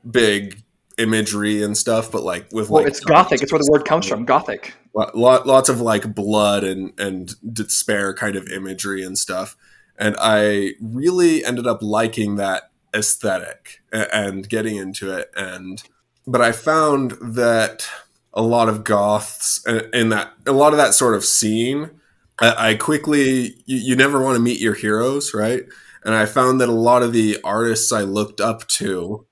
big 0.09 0.63
imagery 0.97 1.63
and 1.63 1.77
stuff, 1.77 2.11
but 2.11 2.23
like 2.23 2.47
with 2.51 2.69
well, 2.69 2.83
like 2.83 2.91
it's 2.91 2.99
gothic. 2.99 3.41
It's 3.41 3.51
where 3.51 3.59
the 3.59 3.69
word 3.71 3.85
comes 3.85 4.07
from. 4.07 4.25
Gothic. 4.25 4.73
Lot, 4.93 5.45
lots 5.45 5.67
of 5.67 5.81
like 5.81 6.15
blood 6.15 6.63
and 6.63 6.97
and 6.99 7.35
despair 7.53 8.13
kind 8.13 8.35
of 8.35 8.47
imagery 8.47 9.03
and 9.03 9.17
stuff. 9.17 9.57
And 9.97 10.15
I 10.19 10.73
really 10.81 11.43
ended 11.43 11.67
up 11.67 11.81
liking 11.81 12.35
that 12.35 12.71
aesthetic 12.95 13.81
and 13.91 14.47
getting 14.47 14.77
into 14.77 15.11
it. 15.11 15.31
And 15.35 15.83
but 16.25 16.41
I 16.41 16.51
found 16.51 17.11
that 17.21 17.87
a 18.33 18.41
lot 18.41 18.69
of 18.69 18.83
goths 18.83 19.65
uh, 19.67 19.87
in 19.93 20.09
that 20.09 20.33
a 20.45 20.51
lot 20.51 20.73
of 20.73 20.77
that 20.77 20.93
sort 20.93 21.15
of 21.15 21.25
scene 21.25 21.91
I, 22.39 22.75
quickly 22.75 23.55
you, 23.65 23.77
you 23.77 23.95
never 23.95 24.21
want 24.21 24.35
to 24.35 24.41
meet 24.41 24.59
your 24.59 24.73
heroes, 24.73 25.33
right? 25.33 25.63
And 26.03 26.13
I 26.13 26.25
found 26.25 26.61
that 26.61 26.69
a 26.69 26.73
lot 26.73 27.01
of 27.01 27.13
the 27.13 27.39
artists 27.43 27.91
I 27.91 28.01
looked 28.01 28.41
up 28.41 28.67
to 28.67 29.25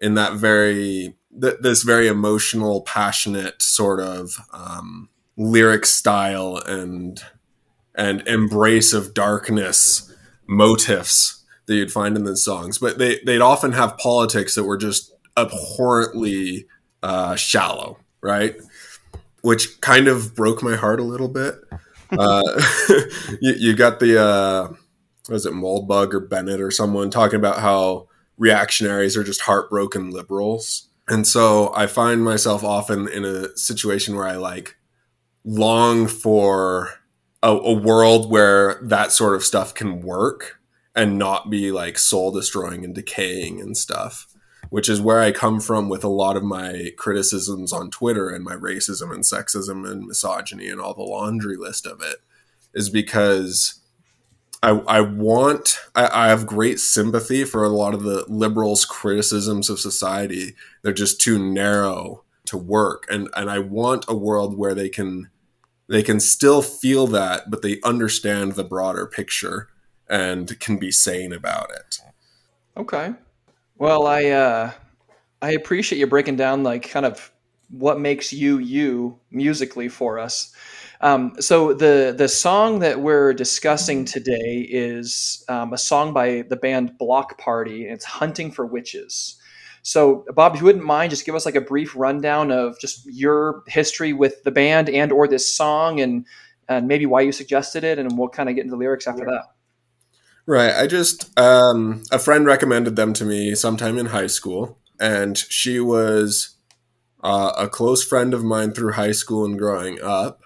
in 0.00 0.14
that 0.14 0.34
very 0.34 1.16
th- 1.40 1.58
this 1.60 1.82
very 1.82 2.08
emotional, 2.08 2.82
passionate 2.82 3.60
sort 3.60 4.00
of 4.00 4.36
um, 4.52 5.08
lyric 5.36 5.86
style 5.86 6.56
and 6.66 7.20
and 7.94 8.26
embrace 8.26 8.92
of 8.92 9.14
darkness 9.14 10.12
motifs 10.46 11.44
that 11.66 11.74
you'd 11.76 11.92
find 11.92 12.16
in 12.16 12.24
the 12.24 12.36
songs, 12.36 12.78
but 12.78 12.98
they 12.98 13.20
they'd 13.26 13.40
often 13.40 13.72
have 13.72 13.98
politics 13.98 14.54
that 14.54 14.64
were 14.64 14.76
just 14.76 15.12
abhorrently 15.36 16.66
uh, 17.02 17.34
shallow, 17.36 17.98
right? 18.20 18.56
Which 19.42 19.80
kind 19.80 20.08
of 20.08 20.34
broke 20.34 20.62
my 20.62 20.76
heart 20.76 21.00
a 21.00 21.04
little 21.04 21.28
bit 21.28 21.56
uh, 22.18 22.62
you, 23.40 23.54
you, 23.58 23.74
got 23.74 24.00
the 24.00 24.20
uh, 24.20 24.72
was 25.28 25.46
it 25.46 25.52
Moldbug 25.52 26.14
or 26.14 26.20
Bennett 26.20 26.60
or 26.60 26.70
someone 26.70 27.10
talking 27.10 27.38
about 27.38 27.60
how 27.60 28.08
reactionaries 28.36 29.16
are 29.16 29.24
just 29.24 29.42
heartbroken 29.42 30.10
liberals, 30.10 30.88
and 31.08 31.26
so 31.26 31.72
I 31.74 31.86
find 31.86 32.24
myself 32.24 32.64
often 32.64 33.08
in 33.08 33.24
a 33.24 33.56
situation 33.56 34.16
where 34.16 34.26
I 34.26 34.36
like 34.36 34.76
long 35.44 36.06
for 36.06 36.90
a, 37.42 37.50
a 37.50 37.72
world 37.72 38.30
where 38.30 38.80
that 38.82 39.12
sort 39.12 39.34
of 39.34 39.44
stuff 39.44 39.74
can 39.74 40.00
work 40.00 40.58
and 40.94 41.18
not 41.18 41.50
be 41.50 41.70
like 41.70 41.98
soul 41.98 42.30
destroying 42.30 42.84
and 42.84 42.94
decaying 42.94 43.60
and 43.60 43.76
stuff 43.76 44.26
which 44.74 44.88
is 44.88 45.00
where 45.00 45.20
I 45.20 45.30
come 45.30 45.60
from 45.60 45.88
with 45.88 46.02
a 46.02 46.08
lot 46.08 46.36
of 46.36 46.42
my 46.42 46.90
criticisms 46.96 47.72
on 47.72 47.92
Twitter 47.92 48.28
and 48.28 48.42
my 48.42 48.56
racism 48.56 49.14
and 49.14 49.22
sexism 49.22 49.88
and 49.88 50.04
misogyny 50.04 50.68
and 50.68 50.80
all 50.80 50.94
the 50.94 51.04
laundry 51.04 51.56
list 51.56 51.86
of 51.86 52.02
it, 52.02 52.16
is 52.74 52.90
because 52.90 53.78
I, 54.64 54.70
I 54.70 55.00
want, 55.00 55.78
I, 55.94 56.24
I 56.24 56.28
have 56.28 56.44
great 56.44 56.80
sympathy 56.80 57.44
for 57.44 57.62
a 57.62 57.68
lot 57.68 57.94
of 57.94 58.02
the 58.02 58.24
liberals' 58.26 58.84
criticisms 58.84 59.70
of 59.70 59.78
society. 59.78 60.56
They're 60.82 60.92
just 60.92 61.20
too 61.20 61.38
narrow 61.38 62.24
to 62.46 62.56
work. 62.56 63.06
And, 63.08 63.28
and 63.36 63.48
I 63.48 63.60
want 63.60 64.06
a 64.08 64.16
world 64.16 64.58
where 64.58 64.74
they 64.74 64.88
can, 64.88 65.30
they 65.88 66.02
can 66.02 66.18
still 66.18 66.62
feel 66.62 67.06
that, 67.06 67.48
but 67.48 67.62
they 67.62 67.78
understand 67.84 68.54
the 68.54 68.64
broader 68.64 69.06
picture 69.06 69.68
and 70.10 70.58
can 70.58 70.78
be 70.78 70.90
sane 70.90 71.32
about 71.32 71.70
it. 71.70 72.00
Okay. 72.76 73.14
Well, 73.84 74.06
I 74.06 74.24
uh, 74.30 74.70
I 75.42 75.50
appreciate 75.50 75.98
you 75.98 76.06
breaking 76.06 76.36
down 76.36 76.62
like 76.62 76.88
kind 76.88 77.04
of 77.04 77.30
what 77.68 78.00
makes 78.00 78.32
you 78.32 78.56
you 78.56 79.18
musically 79.30 79.90
for 79.90 80.18
us. 80.18 80.54
Um, 81.02 81.34
so 81.38 81.74
the 81.74 82.14
the 82.16 82.26
song 82.26 82.78
that 82.78 82.98
we're 82.98 83.34
discussing 83.34 84.06
today 84.06 84.66
is 84.70 85.44
um, 85.50 85.74
a 85.74 85.76
song 85.76 86.14
by 86.14 86.46
the 86.48 86.56
band 86.56 86.96
Bloc 86.96 87.36
Party, 87.36 87.84
and 87.84 87.92
it's 87.92 88.06
"Hunting 88.06 88.50
for 88.50 88.64
Witches." 88.64 89.36
So, 89.82 90.24
Bob, 90.34 90.54
if 90.54 90.62
you 90.62 90.64
wouldn't 90.64 90.86
mind, 90.86 91.10
just 91.10 91.26
give 91.26 91.34
us 91.34 91.44
like 91.44 91.54
a 91.54 91.60
brief 91.60 91.94
rundown 91.94 92.50
of 92.50 92.80
just 92.80 93.04
your 93.04 93.64
history 93.66 94.14
with 94.14 94.44
the 94.44 94.50
band 94.50 94.88
and 94.88 95.12
or 95.12 95.28
this 95.28 95.54
song, 95.54 96.00
and 96.00 96.24
and 96.70 96.88
maybe 96.88 97.04
why 97.04 97.20
you 97.20 97.32
suggested 97.32 97.84
it, 97.84 97.98
and 97.98 98.16
we'll 98.16 98.30
kind 98.30 98.48
of 98.48 98.54
get 98.54 98.62
into 98.62 98.76
the 98.76 98.78
lyrics 98.78 99.06
after 99.06 99.26
that. 99.26 99.53
Right. 100.46 100.74
I 100.74 100.86
just 100.86 101.38
um, 101.38 102.02
a 102.10 102.18
friend 102.18 102.44
recommended 102.44 102.96
them 102.96 103.14
to 103.14 103.24
me 103.24 103.54
sometime 103.54 103.98
in 103.98 104.06
high 104.06 104.26
school, 104.26 104.78
and 105.00 105.38
she 105.38 105.80
was 105.80 106.56
uh, 107.22 107.52
a 107.56 107.68
close 107.68 108.04
friend 108.04 108.34
of 108.34 108.44
mine 108.44 108.72
through 108.72 108.92
high 108.92 109.12
school 109.12 109.44
and 109.44 109.58
growing 109.58 110.00
up, 110.02 110.42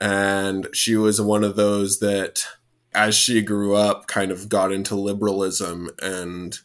and 0.00 0.68
she 0.72 0.96
was 0.96 1.20
one 1.20 1.44
of 1.44 1.56
those 1.56 1.98
that, 1.98 2.46
as 2.94 3.14
she 3.14 3.42
grew 3.42 3.74
up, 3.74 4.06
kind 4.06 4.30
of 4.30 4.48
got 4.48 4.72
into 4.72 4.94
liberalism 4.94 5.90
and 6.00 6.58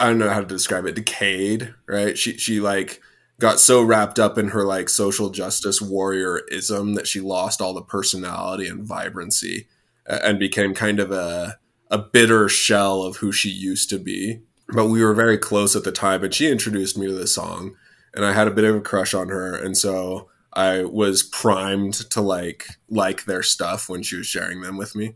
I 0.00 0.06
don't 0.06 0.18
know 0.18 0.30
how 0.30 0.40
to 0.40 0.46
describe 0.46 0.86
it, 0.86 0.94
decayed. 0.94 1.74
Right. 1.86 2.16
She 2.16 2.36
she 2.36 2.60
like 2.60 3.00
got 3.40 3.60
so 3.60 3.82
wrapped 3.82 4.18
up 4.18 4.38
in 4.38 4.48
her 4.48 4.64
like 4.64 4.88
social 4.88 5.30
justice 5.30 5.80
warriorism 5.80 6.94
that 6.94 7.06
she 7.06 7.20
lost 7.20 7.60
all 7.60 7.74
the 7.74 7.82
personality 7.82 8.68
and 8.68 8.84
vibrancy 8.84 9.66
and 10.06 10.38
became 10.38 10.74
kind 10.74 11.00
of 11.00 11.10
a 11.10 11.58
a 11.90 11.98
bitter 11.98 12.48
shell 12.48 13.02
of 13.02 13.16
who 13.16 13.32
she 13.32 13.50
used 13.50 13.88
to 13.90 13.98
be. 13.98 14.40
But 14.68 14.86
we 14.86 15.02
were 15.02 15.14
very 15.14 15.38
close 15.38 15.74
at 15.74 15.84
the 15.84 15.92
time, 15.92 16.22
and 16.22 16.34
she 16.34 16.50
introduced 16.50 16.98
me 16.98 17.06
to 17.06 17.14
this 17.14 17.34
song, 17.34 17.74
and 18.14 18.24
I 18.24 18.32
had 18.32 18.48
a 18.48 18.52
bit 18.52 18.64
of 18.64 18.76
a 18.76 18.80
crush 18.80 19.14
on 19.14 19.28
her, 19.28 19.54
and 19.54 19.76
so 19.76 20.28
I 20.52 20.84
was 20.84 21.22
primed 21.22 21.94
to 22.10 22.20
like 22.20 22.66
like 22.90 23.24
their 23.24 23.42
stuff 23.42 23.88
when 23.88 24.02
she 24.02 24.16
was 24.16 24.26
sharing 24.26 24.60
them 24.60 24.76
with 24.76 24.94
me. 24.94 25.14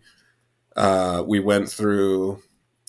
Uh, 0.74 1.22
we 1.26 1.38
went 1.38 1.68
through, 1.68 2.42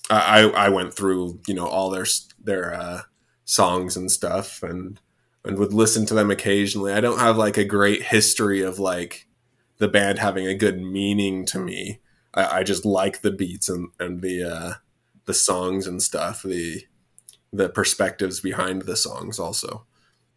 I 0.10 0.44
I 0.44 0.70
went 0.70 0.94
through 0.94 1.42
you 1.48 1.54
know 1.54 1.68
all 1.68 1.90
their 1.90 2.06
their 2.42 2.74
uh, 2.74 3.02
songs 3.44 3.98
and 3.98 4.10
stuff, 4.10 4.63
and 4.63 5.02
and 5.44 5.58
would 5.58 5.74
listen 5.74 6.06
to 6.06 6.13
them 6.13 6.32
occasionally. 6.32 6.94
I 6.94 7.02
don't 7.02 7.20
have 7.20 7.36
like 7.36 7.58
a 7.58 7.66
great 7.66 8.04
history 8.04 8.62
of 8.62 8.80
like 8.80 9.28
the 9.80 9.90
band 9.90 10.20
having 10.20 10.48
a 10.48 10.56
good 10.56 10.82
meaning 10.82 11.46
to 11.48 11.60
me 11.60 12.00
I, 12.34 12.60
I 12.60 12.63
just 12.63 12.86
like 12.86 13.22
the 13.22 13.32
beats 13.32 13.70
and 13.70 13.90
and 14.00 14.22
the 14.22 14.44
uh, 14.44 14.74
the 15.25 15.34
songs 15.34 15.88
and 15.88 16.02
stuff. 16.02 16.44
The 16.44 16.84
the 17.52 17.70
perspectives 17.70 18.40
behind 18.40 18.84
the 18.84 18.96
songs 18.96 19.40
also. 19.40 19.86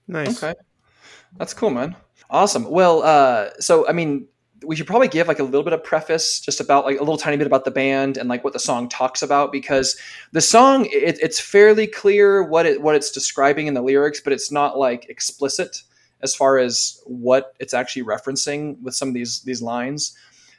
Nice. 0.07 0.43
Okay. 0.43 0.59
That's 1.39 1.55
cool, 1.55 1.71
man. 1.71 1.97
Awesome. 2.31 2.71
Well, 2.71 3.03
uh, 3.03 3.51
so 3.59 3.89
I 3.89 3.93
mean, 3.93 4.29
we 4.65 4.75
should 4.75 4.87
probably 4.87 5.09
give 5.09 5.29
like 5.29 5.39
a 5.39 5.45
little 5.45 5.63
bit 5.63 5.73
of 5.73 5.83
preface 5.85 6.41
just 6.41 6.61
about 6.61 6.85
like 6.85 6.97
a 6.97 7.01
little 7.01 7.17
tiny 7.17 7.37
bit 7.37 7.47
about 7.47 7.65
the 7.65 7.71
band 7.71 8.17
and 8.17 8.29
like 8.29 8.43
what 8.43 8.53
the 8.53 8.59
song 8.59 8.89
talks 8.89 9.23
about 9.23 9.53
because 9.53 9.97
the 10.33 10.41
song 10.41 10.87
it, 10.87 11.19
it's 11.21 11.41
fairly 11.41 11.87
clear 11.87 12.43
what 12.43 12.67
it 12.67 12.81
what 12.81 12.95
it's 12.95 13.11
describing 13.11 13.67
in 13.67 13.75
the 13.75 13.83
lyrics 13.83 14.21
but 14.21 14.33
it's 14.33 14.51
not 14.51 14.79
like 14.79 15.09
explicit 15.09 15.83
as 16.23 16.35
far 16.35 16.59
as 16.59 17.01
what 17.05 17.55
it's 17.61 17.75
actually 17.75 18.03
referencing 18.03 18.81
with 18.83 18.95
some 18.95 19.09
of 19.09 19.15
these 19.15 19.43
these 19.43 19.61
lines 19.61 20.17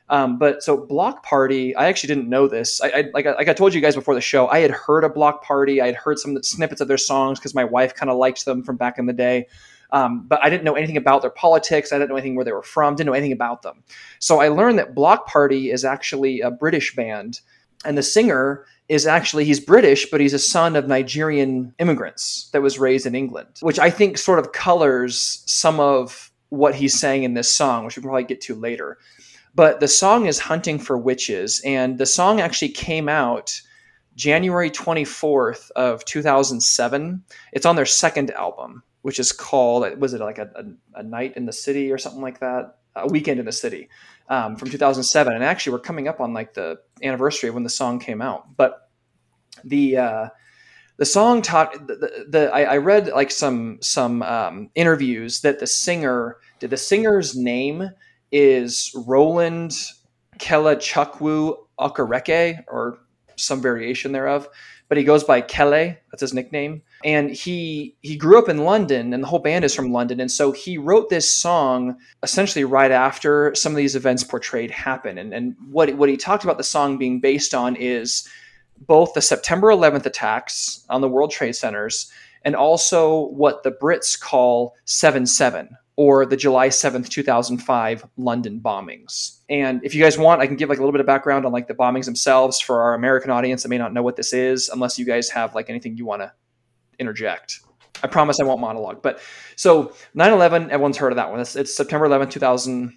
um, 0.10 0.38
but 0.38 0.64
so 0.64 0.78
Bloc 0.78 1.24
Party, 1.24 1.76
I 1.76 1.88
actually 1.88 2.08
didn't 2.08 2.30
know 2.30 2.48
this. 2.48 2.82
I, 2.82 2.88
I 2.88 3.04
like, 3.14 3.26
I, 3.26 3.34
like 3.34 3.50
I 3.50 3.54
told 3.54 3.74
you 3.74 3.82
guys 3.82 3.96
before 3.96 4.16
the 4.16 4.22
show, 4.22 4.48
I 4.48 4.60
had 4.60 4.72
heard 4.72 5.04
a 5.04 5.10
Bloc 5.10 5.44
Party. 5.44 5.82
I 5.82 5.88
had 5.88 5.96
heard 5.96 6.18
some 6.20 6.42
snippets 6.44 6.82
of 6.82 6.88
their 6.88 6.98
songs 6.98 7.40
because 7.40 7.54
my 7.54 7.66
wife 7.66 7.94
kind 7.94 8.10
of 8.10 8.18
liked 8.18 8.46
them 8.46 8.64
from 8.64 8.78
back 8.78 8.98
in 8.98 9.06
the 9.06 9.14
day. 9.14 9.48
Um, 9.92 10.26
but 10.28 10.44
I 10.44 10.50
didn't 10.50 10.64
know 10.64 10.76
anything 10.76 10.98
about 10.98 11.22
their 11.22 11.32
politics. 11.32 11.92
I 11.92 11.98
didn't 11.98 12.10
know 12.10 12.16
anything 12.16 12.36
where 12.36 12.46
they 12.46 12.52
were 12.52 12.64
from. 12.64 12.96
Didn't 12.96 13.08
know 13.08 13.14
anything 13.14 13.32
about 13.32 13.62
them. 13.62 13.84
So 14.20 14.40
I 14.40 14.50
learned 14.50 14.80
that 14.80 14.96
Bloc 14.96 15.28
Party 15.28 15.72
is 15.72 15.86
actually 15.86 16.42
a 16.42 16.52
British 16.52 16.96
band, 16.96 17.42
and 17.86 17.98
the 17.98 18.04
singer 18.04 18.66
is 18.90 19.06
actually 19.06 19.44
he's 19.44 19.60
British, 19.60 20.10
but 20.10 20.22
he's 20.22 20.34
a 20.34 20.40
son 20.40 20.76
of 20.76 20.88
Nigerian 20.88 21.74
immigrants 21.80 22.50
that 22.52 22.62
was 22.62 22.80
raised 22.80 23.06
in 23.06 23.16
England, 23.16 23.50
which 23.62 23.80
I 23.80 23.90
think 23.90 24.18
sort 24.18 24.40
of 24.40 24.54
colors 24.54 25.44
some 25.46 25.80
of 25.80 26.32
what 26.50 26.76
he's 26.76 26.98
saying 26.98 27.24
in 27.24 27.34
this 27.34 27.52
song, 27.52 27.84
which 27.86 27.98
we'll 27.98 28.04
probably 28.04 28.24
get 28.24 28.40
to 28.42 28.56
later. 28.56 28.98
But 29.58 29.80
the 29.80 29.88
song 29.88 30.28
is 30.28 30.38
Hunting 30.38 30.78
for 30.78 31.00
Witches, 31.00 31.62
and 31.66 31.98
the 31.98 32.06
song 32.06 32.40
actually 32.40 32.70
came 32.70 33.10
out 33.10 33.60
January 34.16 34.70
24th 34.70 35.72
of 35.72 36.06
2007. 36.06 37.24
It's 37.54 37.66
on 37.66 37.76
their 37.76 37.88
second 37.88 38.30
album, 38.30 38.84
which 39.02 39.18
is 39.18 39.32
called, 39.32 40.00
was 40.00 40.14
it 40.14 40.22
like 40.22 40.38
a, 40.38 40.52
a, 40.54 41.00
a 41.00 41.02
night 41.02 41.36
in 41.36 41.48
the 41.48 41.52
city 41.52 41.92
or 41.92 41.98
something 41.98 42.22
like 42.22 42.40
that? 42.42 42.78
A 42.96 43.08
weekend 43.08 43.40
in 43.40 43.48
the 43.48 43.52
city 43.52 43.90
um, 44.30 44.58
from 44.58 44.70
2007. 44.70 45.34
And 45.34 45.44
actually, 45.44 45.74
we're 45.74 45.80
coming 45.80 46.08
up 46.08 46.22
on 46.22 46.36
like 46.36 46.54
the 46.54 46.78
anniversary 47.02 47.50
of 47.50 47.56
when 47.56 47.64
the 47.64 47.70
song 47.70 47.98
came 47.98 48.22
out. 48.22 48.56
But 48.58 48.92
the, 49.64 49.98
uh, 49.98 50.28
the 50.98 51.06
song 51.06 51.42
taught 51.42 51.88
the, 51.88 51.96
the, 51.96 52.26
the 52.30 52.52
I, 52.54 52.62
I, 52.62 52.78
read 52.78 53.08
like 53.08 53.32
some 53.32 53.80
some 53.82 54.22
um, 54.22 54.70
interviews 54.76 55.42
that 55.42 55.60
the 55.60 55.68
singer 55.68 56.38
did 56.60 56.70
The 56.72 56.78
singer's 56.78 57.36
name 57.36 57.90
is 58.32 58.92
Roland 59.06 59.74
Kelechukwu 60.40 61.56
Okereke, 61.80 62.64
or 62.68 63.00
some 63.36 63.62
variation 63.62 64.12
thereof, 64.12 64.48
but 64.90 64.98
he 64.98 65.04
goes 65.04 65.24
by 65.24 65.42
Kele. 65.42 65.98
That's 66.12 66.22
his 66.22 66.34
nickname. 66.34 66.82
And 67.04 67.30
he 67.30 67.96
he 68.02 68.16
grew 68.16 68.40
up 68.40 68.50
in 68.50 68.64
London, 68.64 69.14
and 69.14 69.22
the 69.22 69.28
whole 69.28 69.40
band 69.40 69.66
is 69.66 69.76
from 69.76 69.92
London. 69.92 70.20
And 70.20 70.32
so 70.32 70.52
he 70.52 70.78
wrote 70.78 71.10
this 71.10 71.32
song 71.32 71.98
essentially 72.24 72.66
right 72.66 72.92
after 72.92 73.54
some 73.54 73.72
of 73.72 73.78
these 73.78 73.96
events 73.96 74.24
portrayed 74.24 74.72
happen. 74.72 75.18
And 75.18 75.34
and 75.34 75.56
what 75.70 75.94
what 75.96 76.10
he 76.10 76.18
talked 76.18 76.44
about 76.44 76.58
the 76.58 76.64
song 76.64 76.98
being 76.98 77.20
based 77.20 77.54
on 77.54 77.76
is 77.76 78.28
both 78.80 79.14
the 79.14 79.22
September 79.22 79.68
11th 79.68 80.06
attacks 80.06 80.86
on 80.90 81.02
the 81.02 81.10
World 81.10 81.32
Trade 81.32 81.56
Centers 81.56 82.12
and 82.44 82.56
also 82.56 83.28
what 83.30 83.64
the 83.64 83.72
Brits 83.72 84.20
call 84.20 84.76
7 84.86 85.26
7 85.26 85.76
or 85.98 86.26
the 86.28 86.38
July 86.38 86.70
7th, 86.70 87.10
2005 87.10 88.08
London 88.18 88.62
bombings. 88.64 89.40
And 89.50 89.84
if 89.84 89.96
you 89.96 90.02
guys 90.02 90.18
want, 90.18 90.42
I 90.42 90.48
can 90.48 90.56
give 90.56 90.70
like 90.70 90.78
a 90.78 90.82
little 90.82 90.92
bit 90.92 91.02
of 91.02 91.08
background 91.08 91.46
on 91.46 91.52
like 91.52 91.68
the 91.68 91.74
bombings 91.74 92.06
themselves 92.06 92.60
for 92.60 92.82
our 92.82 92.94
American 92.94 93.32
audience 93.32 93.64
that 93.64 93.70
may 93.70 93.80
not 93.80 93.94
know 93.94 94.04
what 94.04 94.16
this 94.16 94.32
is, 94.32 94.70
unless 94.70 95.00
you 95.00 95.06
guys 95.06 95.28
have 95.30 95.56
like 95.56 95.70
anything 95.70 95.98
you 95.98 96.06
want 96.06 96.22
to 96.22 96.32
interject. 97.00 97.62
I 98.04 98.08
promise 98.08 98.40
I 98.40 98.44
won't 98.44 98.62
monologue. 98.62 99.02
But 99.02 99.20
so 99.56 99.94
9 100.14 100.32
11, 100.32 100.70
everyone's 100.70 100.98
heard 100.98 101.12
of 101.12 101.16
that 101.16 101.32
one. 101.32 101.40
It's, 101.40 101.56
it's 101.56 101.76
September 101.76 102.08
11th, 102.08 102.30
2000, 102.30 102.94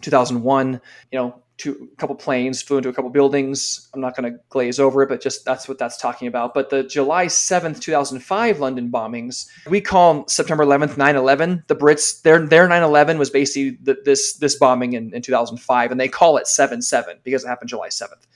2001. 0.00 0.80
You 1.10 1.18
know, 1.18 1.42
two, 1.60 1.88
a 1.92 1.96
couple 1.96 2.16
planes 2.16 2.62
flew 2.62 2.78
into 2.78 2.88
a 2.88 2.92
couple 2.92 3.10
buildings. 3.10 3.88
I'm 3.94 4.00
not 4.00 4.16
going 4.16 4.32
to 4.32 4.38
glaze 4.48 4.80
over 4.80 5.02
it, 5.02 5.08
but 5.08 5.20
just 5.20 5.44
that's 5.44 5.68
what 5.68 5.78
that's 5.78 5.96
talking 5.96 6.26
about. 6.26 6.54
But 6.54 6.70
the 6.70 6.82
July 6.82 7.26
7th, 7.26 7.80
2005 7.80 8.58
London 8.58 8.90
bombings, 8.90 9.46
we 9.68 9.80
call 9.80 10.26
September 10.26 10.64
11th 10.64 10.94
9/11. 10.94 11.66
The 11.66 11.76
Brits 11.76 12.22
their 12.22 12.44
their 12.44 12.66
9/11 12.66 13.18
was 13.18 13.30
basically 13.30 13.78
the, 13.82 13.96
this 14.04 14.34
this 14.38 14.56
bombing 14.56 14.94
in, 14.94 15.14
in 15.14 15.22
2005, 15.22 15.90
and 15.90 16.00
they 16.00 16.08
call 16.08 16.36
it 16.38 16.44
7/7 16.44 17.22
because 17.22 17.44
it 17.44 17.48
happened 17.48 17.68
July 17.68 17.88
7th. 17.88 18.26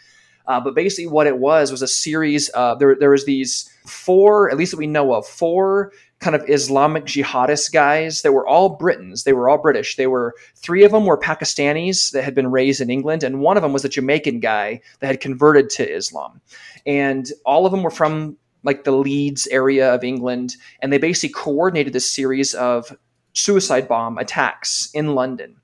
Uh, 0.47 0.61
but 0.61 0.75
basically, 0.75 1.07
what 1.07 1.27
it 1.27 1.39
was 1.39 1.71
was 1.71 1.83
a 1.83 1.89
series. 1.89 2.51
Uh, 2.55 2.75
there 2.75 2.95
there 2.95 3.11
was 3.11 3.25
these 3.25 3.71
four, 3.87 4.51
at 4.51 4.57
least 4.57 4.73
that 4.73 4.79
we 4.79 4.87
know 4.87 5.15
of, 5.15 5.27
four 5.27 5.93
kind 6.25 6.35
of 6.35 6.49
Islamic 6.49 7.05
jihadist 7.05 7.71
guys 7.71 8.23
that 8.23 8.33
were 8.33 8.49
all 8.49 8.71
Britons. 8.71 9.25
They 9.25 9.35
were 9.35 9.51
all 9.51 9.59
British. 9.59 9.97
They 9.97 10.07
were 10.07 10.35
three 10.57 10.83
of 10.83 10.91
them 10.91 11.05
were 11.05 11.19
Pakistanis 11.19 12.13
that 12.13 12.25
had 12.25 12.35
been 12.35 12.51
raised 12.51 12.81
in 12.81 12.89
England, 12.89 13.23
and 13.23 13.41
one 13.41 13.59
of 13.59 13.63
them 13.63 13.75
was 13.75 13.85
a 13.85 13.91
Jamaican 13.91 14.41
guy 14.41 14.81
that 15.01 15.07
had 15.07 15.21
converted 15.21 15.69
to 15.71 15.87
Islam. 15.87 16.41
And 16.87 17.31
all 17.45 17.67
of 17.67 17.73
them 17.73 17.83
were 17.83 17.91
from 17.91 18.39
like 18.63 18.85
the 18.85 18.93
Leeds 18.93 19.47
area 19.49 19.95
of 19.95 20.03
England, 20.03 20.57
and 20.81 20.91
they 20.91 20.97
basically 20.97 21.35
coordinated 21.35 21.93
this 21.93 22.11
series 22.11 22.55
of 22.55 22.97
suicide 23.35 23.87
bomb 23.87 24.17
attacks 24.17 24.89
in 24.95 25.15
London. 25.15 25.57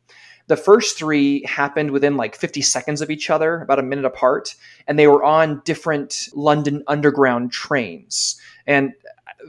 The 0.49 0.59
first 0.59 0.99
three 0.99 1.43
happened 1.47 1.93
within 1.93 2.19
like 2.19 2.35
50 2.35 2.61
seconds 2.61 3.01
of 3.01 3.09
each 3.09 3.31
other, 3.31 3.63
about 3.63 3.79
a 3.79 3.83
minute 3.83 4.05
apart, 4.05 4.55
and 4.87 4.99
they 4.99 5.07
were 5.07 5.25
on 5.25 5.63
different 5.65 6.29
London 6.35 6.83
Underground 6.87 7.51
trains. 7.53 8.39
And 8.67 8.93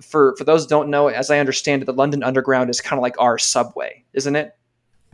for 0.01 0.35
for 0.37 0.43
those 0.43 0.67
don't 0.67 0.89
know, 0.89 1.07
as 1.07 1.29
I 1.29 1.39
understand 1.39 1.81
it, 1.81 1.85
the 1.85 1.93
London 1.93 2.23
Underground 2.23 2.69
is 2.69 2.81
kind 2.81 2.99
of 2.99 3.01
like 3.01 3.15
our 3.19 3.37
subway, 3.37 4.03
isn't 4.13 4.35
it? 4.35 4.55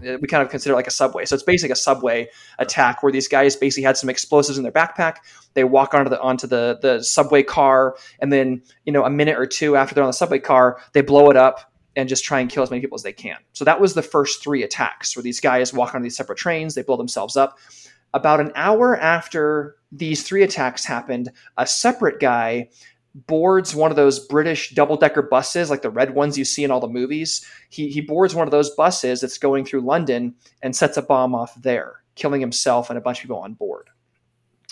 Uh, 0.05 0.17
we 0.21 0.27
kind 0.27 0.43
of 0.43 0.49
consider 0.49 0.73
it 0.73 0.75
like 0.75 0.87
a 0.87 0.91
subway. 0.91 1.25
So 1.25 1.33
it's 1.33 1.43
basically 1.43 1.71
a 1.71 1.75
subway 1.75 2.29
attack 2.59 3.01
where 3.01 3.11
these 3.11 3.27
guys 3.27 3.55
basically 3.55 3.83
had 3.83 3.97
some 3.97 4.09
explosives 4.09 4.57
in 4.57 4.63
their 4.63 4.71
backpack. 4.71 5.17
They 5.55 5.63
walk 5.63 5.93
onto 5.93 6.09
the 6.09 6.21
onto 6.21 6.47
the 6.47 6.77
the 6.81 7.01
subway 7.01 7.43
car, 7.43 7.95
and 8.19 8.31
then 8.31 8.61
you 8.85 8.93
know 8.93 9.05
a 9.05 9.09
minute 9.09 9.37
or 9.37 9.45
two 9.45 9.75
after 9.75 9.95
they're 9.95 10.03
on 10.03 10.09
the 10.09 10.13
subway 10.13 10.39
car, 10.39 10.79
they 10.93 11.01
blow 11.01 11.29
it 11.29 11.37
up 11.37 11.71
and 11.95 12.07
just 12.07 12.23
try 12.23 12.39
and 12.39 12.49
kill 12.49 12.61
as 12.61 12.69
many 12.69 12.79
people 12.79 12.95
as 12.95 13.01
they 13.01 13.11
can. 13.11 13.37
So 13.53 13.65
that 13.65 13.81
was 13.81 13.95
the 13.95 14.03
first 14.03 14.43
three 14.43 14.61
attacks 14.61 15.15
where 15.15 15.23
these 15.23 15.39
guys 15.39 15.73
walk 15.73 15.95
onto 15.95 16.03
these 16.03 16.15
separate 16.15 16.37
trains, 16.37 16.75
they 16.75 16.83
blow 16.83 16.95
themselves 16.95 17.35
up. 17.35 17.57
About 18.13 18.39
an 18.39 18.51
hour 18.55 18.95
after 18.95 19.75
these 19.91 20.21
three 20.21 20.43
attacks 20.43 20.85
happened, 20.85 21.31
a 21.57 21.65
separate 21.65 22.19
guy 22.19 22.69
boards 23.25 23.73
one 23.73 23.89
of 23.89 23.97
those 23.97 24.19
British 24.19 24.71
double 24.71 24.95
decker 24.95 25.23
buses, 25.23 25.69
like 25.69 25.81
the 25.81 25.89
red 25.89 26.13
ones 26.13 26.37
you 26.37 26.45
see 26.45 26.63
in 26.63 26.71
all 26.71 26.79
the 26.79 26.87
movies. 26.87 27.45
He, 27.69 27.89
he 27.89 28.01
boards 28.01 28.35
one 28.35 28.47
of 28.47 28.51
those 28.51 28.69
buses 28.71 29.21
that's 29.21 29.37
going 29.37 29.65
through 29.65 29.81
London 29.81 30.35
and 30.61 30.75
sets 30.75 30.97
a 30.97 31.01
bomb 31.01 31.33
off 31.33 31.59
there, 31.61 32.03
killing 32.15 32.41
himself 32.41 32.89
and 32.89 32.97
a 32.97 33.01
bunch 33.01 33.19
of 33.19 33.23
people 33.23 33.39
on 33.39 33.53
board. 33.53 33.89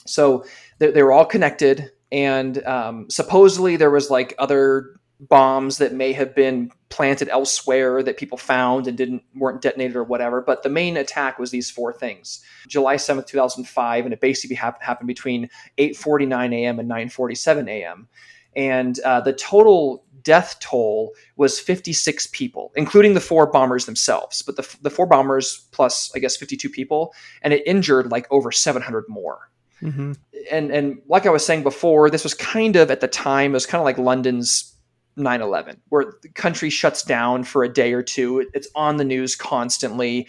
So 0.05 0.45
they, 0.77 0.91
they 0.91 1.01
were 1.01 1.11
all 1.11 1.25
connected. 1.25 1.91
And 2.11 2.63
um, 2.65 3.09
supposedly 3.09 3.77
there 3.77 3.89
was 3.89 4.11
like 4.11 4.35
other 4.37 4.99
bombs 5.19 5.77
that 5.77 5.93
may 5.93 6.13
have 6.13 6.35
been 6.35 6.71
planted 6.89 7.29
elsewhere 7.29 8.03
that 8.03 8.17
people 8.17 8.37
found 8.37 8.85
and 8.85 8.97
didn't 8.97 9.23
weren't 9.33 9.61
detonated 9.61 9.95
or 9.95 10.03
whatever 10.03 10.41
but 10.41 10.61
the 10.61 10.69
main 10.69 10.97
attack 10.97 11.39
was 11.39 11.51
these 11.51 11.69
four 11.71 11.93
things 11.93 12.43
july 12.67 12.95
7th 12.95 13.25
2005 13.25 14.05
and 14.05 14.13
it 14.13 14.19
basically 14.19 14.57
happened 14.57 15.07
between 15.07 15.49
8.49 15.77 16.53
a.m 16.53 16.79
and 16.79 16.89
9.47 16.89 17.69
a.m 17.69 18.09
and 18.55 18.99
uh, 18.99 19.21
the 19.21 19.33
total 19.33 20.05
death 20.25 20.57
toll 20.59 21.13
was 21.37 21.57
56 21.59 22.27
people, 22.27 22.73
including 22.75 23.13
the 23.13 23.21
four 23.21 23.45
bombers 23.47 23.85
themselves. 23.85 24.41
But 24.41 24.57
the, 24.57 24.77
the 24.81 24.89
four 24.89 25.05
bombers 25.05 25.67
plus, 25.71 26.11
I 26.15 26.19
guess, 26.19 26.35
52 26.35 26.69
people, 26.69 27.13
and 27.41 27.53
it 27.53 27.63
injured 27.65 28.11
like 28.11 28.27
over 28.31 28.51
700 28.51 29.05
more. 29.07 29.49
Mm-hmm. 29.81 30.13
And 30.51 30.71
and 30.71 31.01
like 31.07 31.25
I 31.25 31.29
was 31.29 31.45
saying 31.45 31.63
before, 31.63 32.09
this 32.09 32.23
was 32.23 32.33
kind 32.33 32.75
of 32.75 32.91
at 32.91 33.01
the 33.01 33.07
time 33.07 33.51
it 33.51 33.53
was 33.53 33.65
kind 33.65 33.79
of 33.79 33.85
like 33.85 33.97
London's 33.97 34.73
9/11, 35.17 35.77
where 35.89 36.13
the 36.21 36.29
country 36.29 36.69
shuts 36.69 37.03
down 37.03 37.43
for 37.43 37.63
a 37.63 37.69
day 37.71 37.93
or 37.93 38.01
two. 38.01 38.47
It's 38.53 38.67
on 38.75 38.97
the 38.97 39.05
news 39.05 39.35
constantly. 39.35 40.27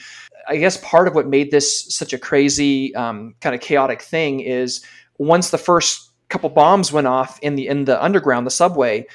I 0.48 0.56
guess 0.56 0.76
part 0.78 1.08
of 1.08 1.14
what 1.14 1.26
made 1.26 1.50
this 1.50 1.92
such 1.94 2.12
a 2.12 2.18
crazy, 2.18 2.94
um, 2.94 3.34
kind 3.40 3.54
of 3.54 3.60
chaotic 3.60 4.02
thing 4.02 4.40
is 4.40 4.84
once 5.18 5.50
the 5.50 5.58
first 5.58 6.10
couple 6.28 6.50
bombs 6.50 6.92
went 6.92 7.06
off 7.06 7.38
in 7.40 7.54
the 7.56 7.68
in 7.68 7.84
the 7.84 8.02
underground, 8.02 8.46
the 8.46 8.50
subway. 8.50 9.06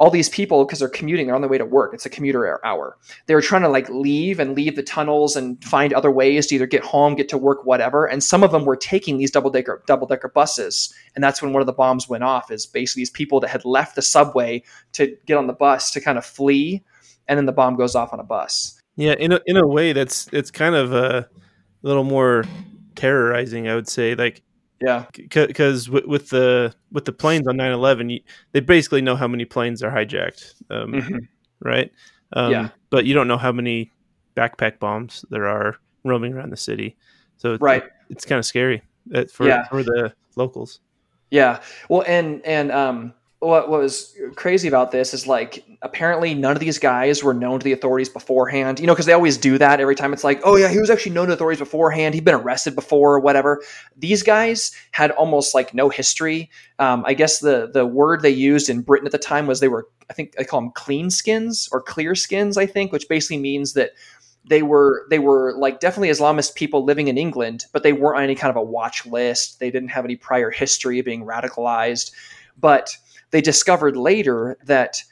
All 0.00 0.10
these 0.10 0.28
people, 0.28 0.64
because 0.64 0.78
they're 0.78 0.88
commuting, 0.88 1.26
they're 1.26 1.34
on 1.34 1.40
their 1.40 1.50
way 1.50 1.58
to 1.58 1.64
work. 1.64 1.92
It's 1.92 2.06
a 2.06 2.10
commuter 2.10 2.64
hour. 2.64 2.96
They 3.26 3.34
were 3.34 3.42
trying 3.42 3.62
to 3.62 3.68
like 3.68 3.88
leave 3.88 4.38
and 4.38 4.54
leave 4.54 4.76
the 4.76 4.82
tunnels 4.84 5.34
and 5.34 5.62
find 5.64 5.92
other 5.92 6.12
ways 6.12 6.46
to 6.46 6.54
either 6.54 6.68
get 6.68 6.84
home, 6.84 7.16
get 7.16 7.28
to 7.30 7.36
work, 7.36 7.66
whatever. 7.66 8.06
And 8.06 8.22
some 8.22 8.44
of 8.44 8.52
them 8.52 8.64
were 8.64 8.76
taking 8.76 9.18
these 9.18 9.32
double 9.32 9.50
decker 9.50 9.82
double 9.88 10.06
decker 10.06 10.28
buses. 10.28 10.94
And 11.16 11.24
that's 11.24 11.42
when 11.42 11.52
one 11.52 11.62
of 11.62 11.66
the 11.66 11.72
bombs 11.72 12.08
went 12.08 12.22
off. 12.22 12.52
Is 12.52 12.64
basically 12.64 13.00
these 13.00 13.10
people 13.10 13.40
that 13.40 13.48
had 13.48 13.64
left 13.64 13.96
the 13.96 14.02
subway 14.02 14.62
to 14.92 15.16
get 15.26 15.36
on 15.36 15.48
the 15.48 15.52
bus 15.52 15.90
to 15.90 16.00
kind 16.00 16.16
of 16.16 16.24
flee, 16.24 16.84
and 17.26 17.36
then 17.36 17.46
the 17.46 17.52
bomb 17.52 17.74
goes 17.74 17.96
off 17.96 18.12
on 18.12 18.20
a 18.20 18.24
bus. 18.24 18.80
Yeah, 18.94 19.14
in 19.14 19.32
a 19.32 19.40
in 19.46 19.56
a 19.56 19.66
way, 19.66 19.92
that's 19.92 20.28
it's 20.32 20.52
kind 20.52 20.76
of 20.76 20.92
a 20.92 21.28
little 21.82 22.04
more 22.04 22.44
terrorizing, 22.94 23.66
I 23.66 23.74
would 23.74 23.88
say. 23.88 24.14
Like 24.14 24.42
yeah, 24.80 25.06
because 25.28 25.90
with, 25.90 26.04
with, 26.04 26.28
the 26.28 26.74
with 26.92 27.04
the 27.04 27.12
planes 27.12 27.48
on 27.48 27.56
9/11, 27.56 28.22
they 28.52 28.60
basically 28.60 29.00
know 29.00 29.16
how 29.16 29.26
many 29.26 29.44
planes 29.44 29.82
are 29.82 29.90
hijacked, 29.90 30.54
um, 30.70 30.92
mm-hmm. 30.92 31.16
right? 31.60 31.90
Um, 32.32 32.52
yeah, 32.52 32.68
but 32.90 33.04
you 33.04 33.14
don't 33.14 33.28
know 33.28 33.38
how 33.38 33.52
many 33.52 33.92
backpack 34.36 34.78
bombs 34.78 35.24
there 35.30 35.48
are 35.48 35.76
roaming 36.04 36.32
around 36.32 36.50
the 36.50 36.56
city. 36.56 36.96
So 37.38 37.54
it's, 37.54 37.62
right, 37.62 37.84
it's 38.08 38.24
kind 38.24 38.38
of 38.38 38.46
scary 38.46 38.82
uh, 39.14 39.24
for 39.32 39.46
yeah. 39.46 39.66
for 39.68 39.82
the 39.82 40.12
locals. 40.36 40.80
Yeah, 41.30 41.60
well, 41.88 42.04
and 42.06 42.44
and 42.46 42.70
um, 42.70 43.14
what 43.40 43.68
was 43.68 44.16
crazy 44.34 44.66
about 44.66 44.90
this 44.90 45.14
is 45.14 45.26
like 45.26 45.64
apparently 45.82 46.34
none 46.34 46.52
of 46.52 46.60
these 46.60 46.78
guys 46.78 47.22
were 47.22 47.34
known 47.34 47.60
to 47.60 47.64
the 47.64 47.72
authorities 47.72 48.08
beforehand 48.08 48.80
you 48.80 48.86
know 48.86 48.92
because 48.92 49.06
they 49.06 49.12
always 49.12 49.36
do 49.36 49.56
that 49.58 49.78
every 49.78 49.94
time 49.94 50.12
it's 50.12 50.24
like 50.24 50.40
oh 50.42 50.56
yeah 50.56 50.68
he 50.68 50.78
was 50.78 50.90
actually 50.90 51.12
known 51.12 51.28
to 51.28 51.32
authorities 51.32 51.60
beforehand 51.60 52.14
he'd 52.14 52.24
been 52.24 52.34
arrested 52.34 52.74
before 52.74 53.14
or 53.14 53.20
whatever 53.20 53.62
these 53.96 54.24
guys 54.24 54.72
had 54.90 55.12
almost 55.12 55.54
like 55.54 55.72
no 55.72 55.88
history 55.88 56.50
um, 56.80 57.04
i 57.06 57.14
guess 57.14 57.38
the 57.38 57.70
the 57.72 57.86
word 57.86 58.22
they 58.22 58.30
used 58.30 58.68
in 58.68 58.82
britain 58.82 59.06
at 59.06 59.12
the 59.12 59.18
time 59.18 59.46
was 59.46 59.60
they 59.60 59.68
were 59.68 59.86
i 60.10 60.12
think 60.12 60.32
they 60.32 60.44
call 60.44 60.60
them 60.60 60.72
clean 60.72 61.08
skins 61.08 61.68
or 61.70 61.80
clear 61.80 62.16
skins 62.16 62.56
i 62.56 62.66
think 62.66 62.90
which 62.90 63.08
basically 63.08 63.38
means 63.38 63.74
that 63.74 63.92
they 64.48 64.62
were 64.62 65.06
they 65.10 65.18
were 65.18 65.54
like 65.58 65.78
definitely 65.78 66.08
Islamist 66.08 66.54
people 66.54 66.82
living 66.82 67.08
in 67.08 67.18
England, 67.18 67.66
but 67.72 67.82
they 67.82 67.92
weren't 67.92 68.16
on 68.16 68.24
any 68.24 68.34
kind 68.34 68.48
of 68.48 68.56
a 68.56 68.62
watch 68.62 69.04
list. 69.04 69.60
They 69.60 69.70
didn't 69.70 69.90
have 69.90 70.06
any 70.06 70.16
prior 70.16 70.50
history 70.50 70.98
of 70.98 71.04
being 71.04 71.26
radicalized. 71.26 72.12
But 72.58 72.96
they 73.30 73.40
discovered 73.40 73.96
later 73.96 74.58
that 74.64 75.02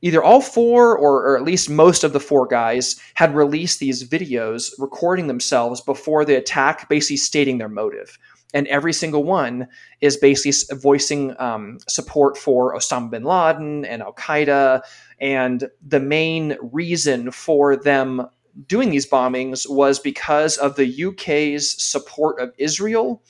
either 0.00 0.22
all 0.22 0.40
four 0.40 0.96
or, 0.96 1.26
or, 1.26 1.36
at 1.36 1.42
least 1.42 1.68
most 1.68 2.04
of 2.04 2.12
the 2.12 2.20
four 2.20 2.46
guys 2.46 3.00
had 3.14 3.34
released 3.34 3.80
these 3.80 4.08
videos 4.08 4.70
recording 4.78 5.26
themselves 5.26 5.80
before 5.80 6.24
the 6.24 6.36
attack, 6.36 6.88
basically 6.88 7.16
stating 7.16 7.58
their 7.58 7.68
motive. 7.68 8.16
And 8.54 8.66
every 8.68 8.92
single 8.92 9.24
one 9.24 9.68
is 10.00 10.16
basically 10.16 10.78
voicing 10.78 11.34
um, 11.38 11.78
support 11.86 12.38
for 12.38 12.74
Osama 12.74 13.10
bin 13.10 13.24
Laden 13.24 13.84
and 13.84 14.02
Al 14.02 14.14
Qaeda. 14.14 14.82
And 15.20 15.68
the 15.86 16.00
main 16.00 16.56
reason 16.62 17.30
for 17.30 17.76
them 17.76 18.26
doing 18.66 18.90
these 18.90 19.06
bombings 19.06 19.68
was 19.68 19.98
because 19.98 20.56
of 20.56 20.76
the 20.76 21.04
UK's 21.04 21.80
support 21.82 22.40
of 22.40 22.52
Israel 22.58 23.22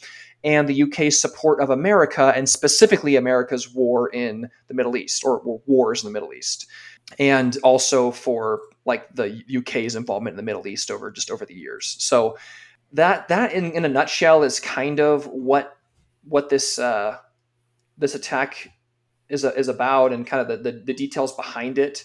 and 0.44 0.68
the 0.68 0.82
UK's 0.84 1.20
support 1.20 1.60
of 1.60 1.70
America 1.70 2.32
and 2.34 2.48
specifically 2.48 3.16
America's 3.16 3.72
war 3.72 4.08
in 4.08 4.48
the 4.68 4.74
Middle 4.74 4.96
East 4.96 5.24
or, 5.24 5.60
wars 5.66 6.02
in 6.02 6.08
the 6.08 6.12
Middle 6.12 6.32
East. 6.32 6.66
and 7.18 7.56
also 7.62 8.10
for 8.10 8.60
like 8.84 9.14
the 9.14 9.42
UK's 9.56 9.96
involvement 9.96 10.34
in 10.34 10.36
the 10.36 10.42
Middle 10.42 10.66
East 10.66 10.90
over 10.90 11.10
just 11.10 11.30
over 11.30 11.46
the 11.46 11.54
years. 11.54 11.96
So 11.98 12.36
that 12.92 13.28
that 13.28 13.52
in, 13.52 13.72
in 13.72 13.84
a 13.84 13.88
nutshell 13.88 14.42
is 14.42 14.60
kind 14.60 15.00
of 15.00 15.26
what 15.26 15.76
what 16.24 16.48
this 16.48 16.78
uh, 16.78 17.16
this 17.96 18.14
attack 18.14 18.72
is 19.28 19.44
a, 19.44 19.56
is 19.58 19.68
about 19.68 20.12
and 20.12 20.26
kind 20.26 20.40
of 20.40 20.48
the, 20.48 20.70
the, 20.70 20.78
the 20.84 20.94
details 20.94 21.34
behind 21.34 21.78
it. 21.78 22.04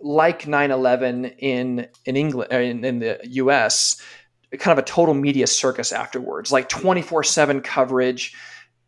Like 0.00 0.42
9/11 0.44 1.36
in 1.38 1.88
in 2.06 2.16
England 2.16 2.52
in, 2.52 2.84
in 2.84 2.98
the 3.00 3.20
U.S., 3.24 4.00
kind 4.58 4.76
of 4.76 4.82
a 4.82 4.86
total 4.86 5.14
media 5.14 5.46
circus 5.46 5.92
afterwards, 5.92 6.50
like 6.50 6.68
24 6.68 7.24
seven 7.24 7.60
coverage 7.60 8.34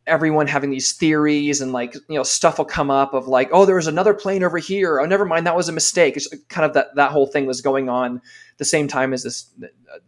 everyone 0.07 0.49
having 0.49 0.71
these 0.71 0.93
theories 0.93 1.61
and 1.61 1.73
like 1.73 1.95
you 1.95 2.17
know 2.17 2.25
stuff 2.25 2.59
will 2.59 2.65
come 2.65 2.91
up 2.91 3.15
of 3.15 3.29
like 3.29 3.49
oh 3.53 3.65
there 3.65 3.77
was 3.77 3.87
another 3.87 4.15
plane 4.15 4.43
over 4.43 4.59
here. 4.59 5.01
Oh 5.01 5.07
never 5.07 5.25
mind 5.25 5.47
that 5.47 5.57
was 5.57 5.69
a 5.69 5.73
mistake. 5.73 6.17
It's 6.17 6.29
kind 6.49 6.65
of 6.65 6.75
that 6.75 6.95
that 6.97 7.13
whole 7.13 7.27
thing 7.27 7.47
was 7.47 7.61
going 7.61 7.89
on 7.89 8.21
the 8.59 8.65
same 8.65 8.89
time 8.89 9.13
as 9.13 9.23
this 9.23 9.51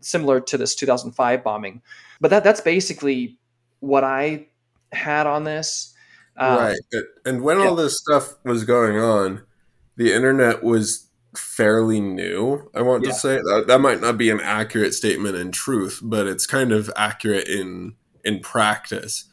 similar 0.01 0.41
to 0.41 0.59
this 0.59 0.75
2005 0.75 1.45
bombing. 1.45 1.83
But 2.21 2.31
that 2.31 2.45
that's 2.45 2.61
basically 2.61 3.39
what 3.81 4.03
i 4.03 4.47
had 4.93 5.27
on 5.27 5.45
this. 5.45 5.95
Um, 6.37 6.59
right 6.59 6.79
and 7.25 7.43
when 7.43 7.59
all 7.59 7.77
this 7.77 7.97
stuff 7.97 8.35
was 8.45 8.65
going 8.65 8.99
on 8.99 9.43
the 9.97 10.13
internet 10.13 10.65
was 10.65 11.09
fairly 11.39 12.01
new 12.01 12.71
i 12.75 12.83
want 12.83 13.05
yeah. 13.05 13.11
to 13.11 13.17
say 13.17 13.37
that, 13.37 13.65
that 13.67 13.81
might 13.81 14.01
not 14.01 14.17
be 14.17 14.31
an 14.31 14.41
accurate 14.41 14.95
statement 14.95 15.37
in 15.37 15.51
truth 15.51 16.01
but 16.03 16.27
it's 16.27 16.47
kind 16.47 16.73
of 16.73 16.91
accurate 16.97 17.49
in 17.49 17.95
in 18.25 18.41
practice 18.41 19.25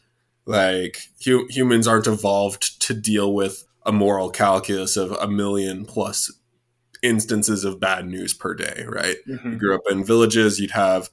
like 0.44 0.98
hu- 1.24 1.46
humans 1.48 1.86
aren't 1.86 2.06
evolved 2.06 2.80
to 2.82 2.94
deal 2.94 3.32
with 3.32 3.64
a 3.84 3.92
moral 3.92 4.30
calculus 4.30 4.96
of 4.96 5.12
a 5.12 5.28
million 5.28 5.84
plus 5.84 6.30
instances 7.02 7.64
of 7.64 7.80
bad 7.80 8.06
news 8.06 8.32
per 8.32 8.54
day, 8.54 8.84
right? 8.88 9.16
Mm-hmm. 9.28 9.52
You 9.52 9.58
grew 9.58 9.74
up 9.74 9.82
in 9.90 10.04
villages, 10.04 10.60
you'd 10.60 10.70
have 10.70 11.10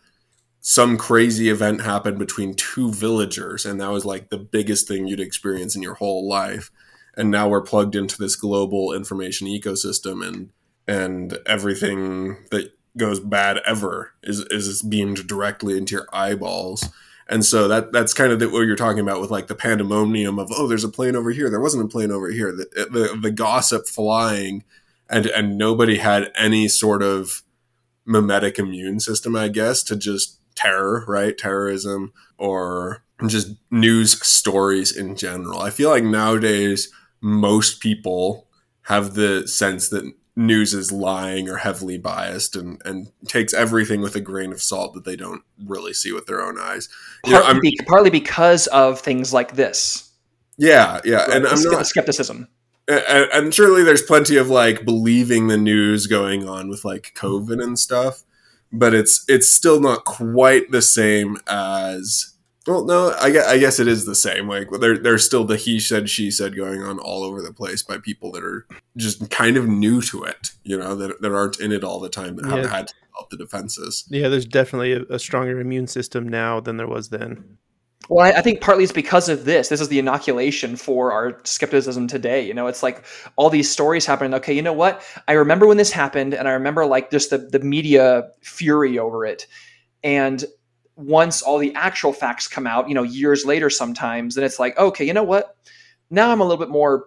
some 0.61 0.97
crazy 0.97 1.49
event 1.49 1.81
happen 1.81 2.17
between 2.17 2.53
two 2.53 2.91
villagers, 2.93 3.65
and 3.65 3.81
that 3.81 3.91
was 3.91 4.05
like 4.05 4.29
the 4.29 4.37
biggest 4.37 4.87
thing 4.87 5.07
you'd 5.07 5.19
experience 5.19 5.75
in 5.75 5.81
your 5.81 5.95
whole 5.95 6.27
life. 6.27 6.69
And 7.17 7.31
now 7.31 7.49
we're 7.49 7.61
plugged 7.61 7.95
into 7.95 8.17
this 8.17 8.35
global 8.35 8.93
information 8.93 9.47
ecosystem, 9.47 10.25
and 10.25 10.51
and 10.89 11.37
everything 11.45 12.37
that 12.49 12.73
goes 12.97 13.19
bad 13.19 13.59
ever 13.65 14.13
is 14.23 14.39
is 14.49 14.81
beamed 14.81 15.27
directly 15.27 15.77
into 15.77 15.95
your 15.95 16.07
eyeballs. 16.11 16.89
And 17.29 17.45
so 17.45 17.67
that 17.67 17.91
that's 17.91 18.13
kind 18.13 18.31
of 18.31 18.39
the, 18.39 18.49
what 18.49 18.61
you're 18.61 18.75
talking 18.75 18.99
about 18.99 19.21
with 19.21 19.29
like 19.29 19.45
the 19.47 19.55
pandemonium 19.55 20.39
of 20.39 20.51
oh, 20.51 20.67
there's 20.67 20.83
a 20.83 20.89
plane 20.89 21.15
over 21.15 21.29
here, 21.29 21.49
there 21.49 21.61
wasn't 21.61 21.85
a 21.85 21.87
plane 21.87 22.11
over 22.11 22.31
here. 22.31 22.51
The 22.51 22.87
the, 22.89 23.19
the 23.21 23.31
gossip 23.31 23.87
flying, 23.87 24.63
and 25.07 25.27
and 25.27 25.57
nobody 25.57 25.97
had 25.97 26.31
any 26.35 26.67
sort 26.67 27.03
of 27.03 27.43
mimetic 28.03 28.57
immune 28.57 28.99
system, 28.99 29.35
I 29.35 29.49
guess, 29.49 29.83
to 29.83 29.95
just 29.95 30.39
terror, 30.55 31.05
right? 31.07 31.37
Terrorism 31.37 32.13
or 32.39 33.03
just 33.27 33.57
news 33.69 34.19
stories 34.25 34.95
in 34.95 35.15
general. 35.15 35.59
I 35.59 35.69
feel 35.69 35.89
like 35.91 36.03
nowadays 36.03 36.91
most 37.21 37.79
people 37.79 38.47
have 38.83 39.13
the 39.13 39.47
sense 39.47 39.89
that 39.89 40.11
news 40.39 40.73
is 40.73 40.91
lying 40.91 41.49
or 41.49 41.57
heavily 41.57 41.97
biased 41.97 42.55
and, 42.55 42.81
and 42.85 43.11
takes 43.27 43.53
everything 43.53 44.01
with 44.01 44.15
a 44.15 44.21
grain 44.21 44.51
of 44.51 44.61
salt 44.61 44.93
that 44.93 45.03
they 45.03 45.15
don't 45.15 45.43
really 45.65 45.93
see 45.93 46.11
with 46.13 46.25
their 46.25 46.41
own 46.41 46.57
eyes. 46.57 46.87
Partly, 47.25 47.53
know, 47.53 47.59
be, 47.59 47.79
partly 47.85 48.09
because 48.09 48.67
of 48.67 49.01
things 49.01 49.33
like 49.33 49.55
this. 49.55 50.09
Yeah, 50.57 51.01
yeah, 51.03 51.25
right. 51.25 51.29
and 51.31 51.47
I'm 51.47 51.61
not 51.63 51.85
skepticism. 51.85 52.47
And, 52.87 53.29
and 53.31 53.53
surely 53.53 53.83
there's 53.83 54.01
plenty 54.01 54.37
of 54.37 54.49
like 54.49 54.85
believing 54.85 55.47
the 55.47 55.57
news 55.57 56.07
going 56.07 56.47
on 56.47 56.69
with 56.69 56.83
like 56.83 57.13
COVID 57.15 57.61
and 57.61 57.77
stuff, 57.77 58.23
but 58.71 58.93
it's 58.93 59.25
it's 59.27 59.47
still 59.47 59.79
not 59.79 60.05
quite 60.05 60.71
the 60.71 60.81
same 60.81 61.37
as 61.47 62.33
well, 62.67 62.85
no, 62.85 63.15
I 63.19 63.31
guess, 63.31 63.47
I 63.47 63.57
guess 63.57 63.79
it 63.79 63.87
is 63.87 64.05
the 64.05 64.15
same. 64.15 64.47
Like 64.47 64.69
there, 64.79 64.97
there's 64.97 65.25
still 65.25 65.45
the 65.45 65.57
he 65.57 65.79
said, 65.79 66.09
she 66.09 66.29
said 66.29 66.55
going 66.55 66.83
on 66.83 66.99
all 66.99 67.23
over 67.23 67.41
the 67.41 67.53
place 67.53 67.81
by 67.83 67.97
people 67.97 68.31
that 68.33 68.43
are 68.43 68.67
just 68.97 69.29
kind 69.29 69.57
of 69.57 69.67
new 69.67 70.01
to 70.03 70.23
it, 70.23 70.51
you 70.63 70.77
know, 70.77 70.95
that, 70.95 71.21
that 71.21 71.33
aren't 71.33 71.59
in 71.59 71.71
it 71.71 71.83
all 71.83 71.99
the 71.99 72.09
time, 72.09 72.35
that 72.35 72.45
yeah. 72.45 72.51
haven't 72.51 72.69
had 72.69 72.87
to 72.87 72.93
develop 73.01 73.29
the 73.31 73.37
defenses. 73.37 74.05
Yeah, 74.09 74.27
there's 74.27 74.45
definitely 74.45 74.93
a, 74.93 75.01
a, 75.03 75.19
stronger 75.19 75.59
immune 75.59 75.87
system 75.87 76.27
now 76.27 76.59
than 76.59 76.77
there 76.77 76.87
was 76.87 77.09
then. 77.09 77.57
Well, 78.09 78.25
I, 78.25 78.39
I 78.39 78.41
think 78.41 78.61
partly 78.61 78.83
it's 78.83 78.93
because 78.93 79.29
of 79.29 79.45
this. 79.45 79.69
This 79.69 79.81
is 79.81 79.87
the 79.87 79.99
inoculation 79.99 80.75
for 80.75 81.11
our 81.11 81.39
skepticism 81.45 82.07
today. 82.07 82.45
You 82.45 82.53
know, 82.53 82.67
it's 82.67 82.83
like 82.83 83.05
all 83.35 83.49
these 83.49 83.69
stories 83.69 84.05
happening. 84.05 84.33
Okay, 84.35 84.53
you 84.53 84.61
know 84.61 84.73
what? 84.73 85.01
I 85.27 85.33
remember 85.33 85.65
when 85.65 85.77
this 85.77 85.91
happened, 85.91 86.33
and 86.33 86.47
I 86.47 86.51
remember 86.51 86.85
like 86.85 87.11
just 87.11 87.29
the 87.29 87.37
the 87.37 87.59
media 87.59 88.29
fury 88.41 88.99
over 88.99 89.25
it. 89.25 89.47
And 90.03 90.43
once 90.99 91.41
all 91.41 91.57
the 91.57 91.73
actual 91.75 92.11
facts 92.11 92.47
come 92.47 92.67
out, 92.67 92.89
you 92.89 92.95
know, 92.95 93.03
years 93.03 93.45
later 93.45 93.69
sometimes, 93.69 94.35
then 94.35 94.43
it's 94.43 94.59
like, 94.59 94.77
okay, 94.77 95.05
you 95.05 95.13
know 95.13 95.23
what? 95.23 95.55
Now 96.09 96.31
I'm 96.31 96.41
a 96.41 96.43
little 96.43 96.57
bit 96.57 96.69
more 96.69 97.05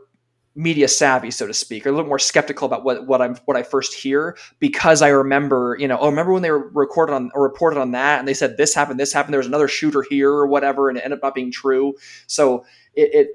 media 0.54 0.88
savvy, 0.88 1.30
so 1.30 1.46
to 1.46 1.54
speak, 1.54 1.86
or 1.86 1.90
a 1.90 1.92
little 1.92 2.08
more 2.08 2.18
skeptical 2.18 2.66
about 2.66 2.84
what, 2.84 3.06
what 3.06 3.20
I'm 3.20 3.36
what 3.44 3.56
I 3.56 3.62
first 3.62 3.94
hear 3.94 4.36
because 4.60 5.02
I 5.02 5.08
remember, 5.08 5.76
you 5.78 5.88
know, 5.88 5.98
oh, 5.98 6.08
remember 6.08 6.32
when 6.32 6.42
they 6.42 6.50
were 6.50 6.70
recorded 6.70 7.14
on 7.14 7.30
or 7.34 7.42
reported 7.42 7.78
on 7.78 7.92
that 7.92 8.18
and 8.18 8.26
they 8.26 8.34
said 8.34 8.56
this 8.56 8.74
happened, 8.74 8.98
this 8.98 9.12
happened, 9.12 9.34
there 9.34 9.38
was 9.38 9.46
another 9.46 9.68
shooter 9.68 10.04
here 10.08 10.30
or 10.30 10.46
whatever, 10.46 10.88
and 10.88 10.98
it 10.98 11.04
ended 11.04 11.18
up 11.18 11.22
not 11.22 11.34
being 11.34 11.52
true. 11.52 11.94
So 12.26 12.64
it, 12.94 13.14
it 13.14 13.28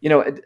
you 0.00 0.08
know, 0.08 0.20
it, 0.20 0.44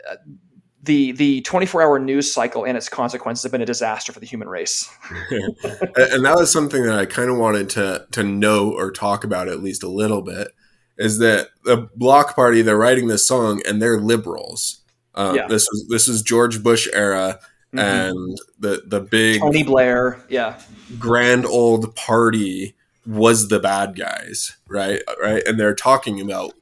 the 0.85 1.13
the 1.13 1.41
24 1.43 1.83
hour 1.83 1.99
news 1.99 2.33
cycle 2.33 2.65
and 2.65 2.77
its 2.77 2.89
consequences 2.89 3.43
have 3.43 3.53
been 3.53 3.63
a 3.63 3.67
disaster 3.67 4.13
for 4.13 4.21
the 4.21 4.27
human 4.27 4.49
race. 4.49 4.89
and 5.31 6.25
that 6.25 6.35
was 6.37 6.53
something 6.53 6.85
that 6.85 6.99
I 6.99 7.07
kind 7.07 7.31
of 7.31 7.39
wanted 7.39 7.71
to 7.71 8.07
to 8.13 8.23
know 8.23 8.73
or 8.73 8.91
talk 8.91 9.25
about 9.25 9.49
at 9.49 9.63
least 9.63 9.83
a 9.83 9.89
little 9.89 10.23
bit 10.23 10.49
is 10.97 11.19
that 11.19 11.49
the 11.65 11.89
Bloc 11.97 12.37
Party 12.37 12.63
they're 12.63 12.77
writing 12.77 13.09
this 13.09 13.27
song 13.27 13.63
and 13.67 13.81
they're 13.81 13.99
liberals. 13.99 14.81
Um, 15.15 15.37
yeah. 15.37 15.47
This 15.47 15.67
was 15.71 15.87
this 15.89 16.09
is 16.09 16.23
George 16.23 16.63
Bush 16.63 16.89
era 16.93 17.39
mm-hmm. 17.75 17.79
and 17.79 18.39
the 18.59 18.83
the 18.87 19.01
big 19.01 19.41
Tony 19.41 19.63
Blair, 19.63 20.23
yeah, 20.29 20.61
grand 20.99 21.47
old 21.47 21.95
party 21.97 22.75
was 23.07 23.49
the 23.49 23.61
bad 23.61 23.97
guys, 23.97 24.57
right? 24.67 25.03
Right, 25.23 25.43
and 25.47 25.59
they're 25.59 25.75
talking 25.75 26.21
about 26.21 26.55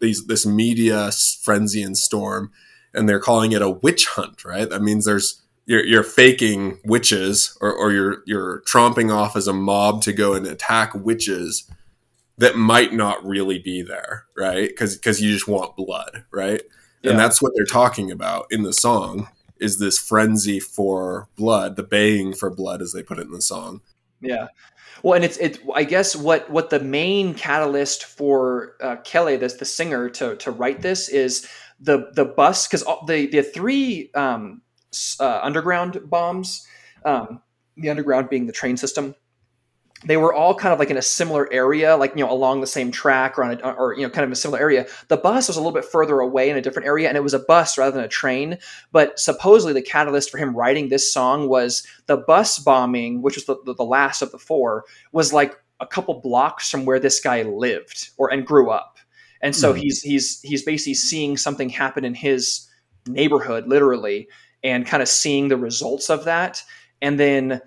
these 0.00 0.26
this 0.26 0.46
media 0.46 1.10
frenzy 1.42 1.82
and 1.82 1.96
storm 1.96 2.50
and 2.98 3.08
they're 3.08 3.20
calling 3.20 3.52
it 3.52 3.62
a 3.62 3.70
witch 3.70 4.06
hunt, 4.06 4.44
right? 4.44 4.68
That 4.68 4.82
means 4.82 5.04
there's 5.04 5.40
you're, 5.66 5.84
you're 5.84 6.02
faking 6.02 6.80
witches 6.84 7.56
or, 7.60 7.72
or 7.72 7.92
you're 7.92 8.22
you're 8.26 8.62
tromping 8.62 9.14
off 9.14 9.36
as 9.36 9.46
a 9.46 9.52
mob 9.52 10.02
to 10.02 10.12
go 10.12 10.34
and 10.34 10.46
attack 10.46 10.94
witches 10.94 11.70
that 12.38 12.56
might 12.56 12.92
not 12.92 13.24
really 13.24 13.58
be 13.58 13.82
there, 13.82 14.24
right? 14.36 14.68
Because 14.68 14.96
because 14.96 15.20
you 15.20 15.32
just 15.32 15.48
want 15.48 15.76
blood, 15.76 16.24
right? 16.32 16.62
Yeah. 17.02 17.12
And 17.12 17.20
that's 17.20 17.40
what 17.40 17.52
they're 17.54 17.64
talking 17.64 18.10
about 18.10 18.46
in 18.50 18.62
the 18.62 18.72
song 18.72 19.28
is 19.60 19.78
this 19.78 19.98
frenzy 19.98 20.60
for 20.60 21.28
blood, 21.36 21.76
the 21.76 21.82
baying 21.82 22.32
for 22.32 22.50
blood, 22.50 22.80
as 22.80 22.92
they 22.92 23.02
put 23.02 23.18
it 23.18 23.26
in 23.26 23.32
the 23.32 23.42
song. 23.42 23.80
Yeah. 24.20 24.48
Well, 25.02 25.14
and 25.14 25.24
it's 25.24 25.36
it. 25.36 25.60
I 25.74 25.84
guess 25.84 26.16
what 26.16 26.50
what 26.50 26.70
the 26.70 26.80
main 26.80 27.34
catalyst 27.34 28.04
for 28.04 28.74
uh, 28.80 28.96
Kele, 29.04 29.36
this 29.36 29.54
the 29.54 29.64
singer, 29.64 30.08
to 30.10 30.36
to 30.36 30.50
write 30.50 30.82
this 30.82 31.08
is 31.08 31.48
the 31.80 32.10
the 32.14 32.24
bus 32.24 32.66
because 32.66 32.84
the 33.06 33.26
the 33.26 33.42
three 33.42 34.10
um, 34.14 34.62
uh, 35.20 35.40
underground 35.42 36.00
bombs, 36.04 36.66
um, 37.04 37.40
the 37.76 37.90
underground 37.90 38.28
being 38.28 38.46
the 38.46 38.52
train 38.52 38.76
system, 38.76 39.14
they 40.04 40.16
were 40.16 40.32
all 40.32 40.54
kind 40.54 40.72
of 40.72 40.78
like 40.78 40.90
in 40.90 40.96
a 40.96 41.02
similar 41.02 41.52
area, 41.52 41.96
like 41.96 42.12
you 42.16 42.24
know 42.24 42.30
along 42.30 42.60
the 42.60 42.66
same 42.66 42.90
track 42.90 43.38
or 43.38 43.44
on 43.44 43.60
a, 43.60 43.70
or 43.70 43.94
you 43.94 44.02
know 44.02 44.10
kind 44.10 44.24
of 44.24 44.30
a 44.30 44.36
similar 44.36 44.60
area. 44.60 44.86
The 45.08 45.16
bus 45.16 45.48
was 45.48 45.56
a 45.56 45.60
little 45.60 45.72
bit 45.72 45.84
further 45.84 46.20
away 46.20 46.50
in 46.50 46.56
a 46.56 46.60
different 46.60 46.86
area, 46.86 47.08
and 47.08 47.16
it 47.16 47.22
was 47.22 47.34
a 47.34 47.40
bus 47.40 47.76
rather 47.78 47.96
than 47.96 48.04
a 48.04 48.08
train. 48.08 48.58
But 48.92 49.18
supposedly 49.18 49.72
the 49.72 49.82
catalyst 49.82 50.30
for 50.30 50.38
him 50.38 50.56
writing 50.56 50.88
this 50.88 51.12
song 51.12 51.48
was 51.48 51.86
the 52.06 52.16
bus 52.16 52.58
bombing, 52.58 53.22
which 53.22 53.36
was 53.36 53.46
the, 53.46 53.56
the, 53.64 53.74
the 53.74 53.84
last 53.84 54.22
of 54.22 54.30
the 54.30 54.38
four, 54.38 54.84
was 55.12 55.32
like 55.32 55.56
a 55.80 55.86
couple 55.86 56.20
blocks 56.20 56.70
from 56.70 56.84
where 56.84 57.00
this 57.00 57.20
guy 57.20 57.42
lived 57.42 58.10
or 58.18 58.32
and 58.32 58.46
grew 58.46 58.70
up 58.70 58.97
and 59.40 59.54
so 59.54 59.72
mm-hmm. 59.72 59.82
he's 59.82 60.02
he's 60.02 60.40
he's 60.42 60.62
basically 60.62 60.94
seeing 60.94 61.36
something 61.36 61.68
happen 61.68 62.04
in 62.04 62.14
his 62.14 62.68
neighborhood 63.06 63.66
literally 63.66 64.28
and 64.62 64.86
kind 64.86 65.02
of 65.02 65.08
seeing 65.08 65.48
the 65.48 65.56
results 65.56 66.10
of 66.10 66.24
that 66.24 66.62
and 67.00 67.18
then 67.18 67.60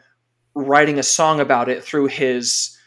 writing 0.56 1.00
a 1.00 1.04
song 1.04 1.40
about 1.40 1.70
it 1.70 1.84
through 1.84 2.08
his 2.08 2.78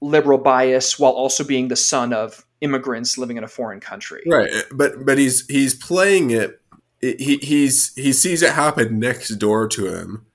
liberal 0.00 0.38
bias 0.38 0.98
while 0.98 1.12
also 1.12 1.42
being 1.42 1.68
the 1.68 1.76
son 1.76 2.12
of 2.12 2.44
immigrants 2.60 3.16
living 3.18 3.36
in 3.36 3.44
a 3.44 3.48
foreign 3.48 3.80
country 3.80 4.22
right 4.26 4.50
but 4.72 5.04
but 5.04 5.18
he's 5.18 5.46
he's 5.46 5.74
playing 5.74 6.30
it 6.30 6.60
he 7.00 7.38
he's 7.42 7.94
he 7.94 8.12
sees 8.12 8.42
it 8.42 8.52
happen 8.52 8.98
next 8.98 9.28
door 9.36 9.66
to 9.66 9.86
him 9.86 10.26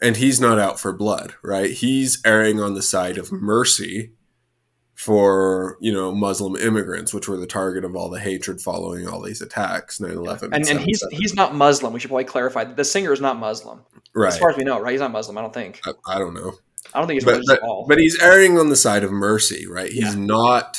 and 0.00 0.16
he's 0.16 0.40
not 0.40 0.58
out 0.58 0.80
for 0.80 0.92
blood 0.92 1.34
right 1.42 1.70
he's 1.70 2.20
erring 2.24 2.60
on 2.60 2.74
the 2.74 2.82
side 2.82 3.18
of 3.18 3.30
mercy 3.32 4.12
for 5.02 5.76
you 5.80 5.92
know 5.92 6.14
Muslim 6.14 6.54
immigrants, 6.54 7.12
which 7.12 7.28
were 7.28 7.36
the 7.36 7.46
target 7.46 7.84
of 7.84 7.96
all 7.96 8.08
the 8.08 8.20
hatred 8.20 8.60
following 8.60 9.08
all 9.08 9.20
these 9.20 9.42
attacks, 9.42 9.98
9-11. 9.98 10.50
And, 10.52 10.68
and 10.68 10.80
he's 10.80 11.02
he's 11.10 11.34
not 11.34 11.54
Muslim. 11.56 11.92
We 11.92 11.98
should 11.98 12.08
probably 12.10 12.24
clarify. 12.24 12.62
that 12.64 12.76
The 12.76 12.84
singer 12.84 13.12
is 13.12 13.20
not 13.20 13.36
Muslim, 13.36 13.80
right. 14.14 14.28
as 14.28 14.38
far 14.38 14.50
as 14.50 14.56
we 14.56 14.62
know. 14.62 14.78
Right? 14.80 14.92
He's 14.92 15.00
not 15.00 15.10
Muslim. 15.10 15.36
I 15.38 15.40
don't 15.40 15.52
think. 15.52 15.80
I, 15.84 15.92
I 16.06 16.18
don't 16.18 16.34
know. 16.34 16.52
I 16.94 16.98
don't 16.98 17.08
think 17.08 17.16
he's 17.16 17.24
but, 17.24 17.32
religious 17.32 17.48
but, 17.48 17.58
at 17.58 17.62
all. 17.64 17.86
but 17.88 17.98
he's 17.98 18.20
erring 18.22 18.58
on 18.58 18.68
the 18.68 18.76
side 18.76 19.02
of 19.02 19.10
mercy, 19.10 19.66
right? 19.66 19.90
He's 19.90 20.14
Yeah. 20.14 20.24
not 20.24 20.78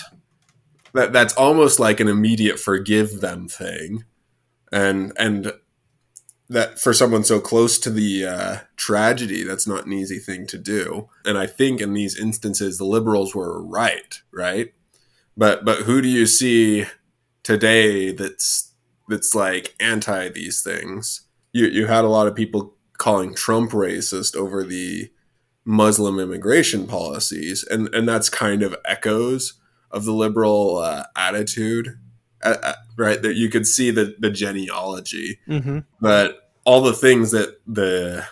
that 0.94 1.12
that's 1.12 1.34
almost 1.34 1.80
like 1.80 2.00
an 2.00 2.08
immediate 2.08 2.60
forgive 2.60 3.20
them 3.20 3.50
thing. 3.50 4.06
And 4.72 5.12
and 5.18 5.52
that 6.54 6.80
for 6.80 6.94
someone 6.94 7.24
so 7.24 7.40
close 7.40 7.78
to 7.80 7.90
the 7.90 8.26
uh, 8.26 8.58
tragedy, 8.76 9.44
that's 9.44 9.68
not 9.68 9.86
an 9.86 9.94
easy 9.94 10.20
thing 10.20 10.48
to 10.48 10.58
do. 10.58 11.10
And 11.26 11.38
I 11.38 11.48
think 11.48 11.82
in 11.82 11.94
these 11.94 12.18
instances 12.18 12.78
the 12.78 12.86
liberals 12.86 13.36
were 13.36 13.62
right, 13.62 14.22
right? 14.32 14.74
But 15.36 15.66
but 15.66 15.80
who 15.80 16.02
do 16.02 16.08
you 16.08 16.26
see 16.26 16.86
today 17.44 18.12
that's 18.12 18.72
that's 19.10 19.34
like 19.36 19.76
anti 19.80 20.30
these 20.30 20.62
things? 20.62 21.22
You 21.52 21.66
you 21.66 21.88
had 21.88 22.06
a 22.06 22.10
lot 22.10 22.28
of 22.28 22.36
people 22.36 22.76
calling 22.98 23.34
Trump 23.34 23.72
racist 23.72 24.36
over 24.36 24.64
the 24.64 25.12
Muslim 25.66 26.20
immigration 26.20 26.86
policies, 26.88 27.64
and 27.70 27.94
and 27.96 28.08
that's 28.08 28.30
kind 28.30 28.62
of 28.64 28.76
echoes 28.86 29.54
of 29.92 30.06
the 30.06 30.14
liberal 30.14 30.78
uh, 30.78 31.06
attitude, 31.16 32.00
uh, 32.44 32.58
uh, 32.62 32.74
right? 32.98 33.22
That 33.22 33.36
you 33.36 33.50
could 33.50 33.66
see 33.66 33.90
the 33.92 34.16
the 34.20 34.30
genealogy, 34.30 35.40
Mm-hmm. 35.48 35.80
but 36.02 36.43
all 36.66 36.82
the 36.82 36.94
things 36.94 37.32
that 37.32 37.60
the 37.68 38.26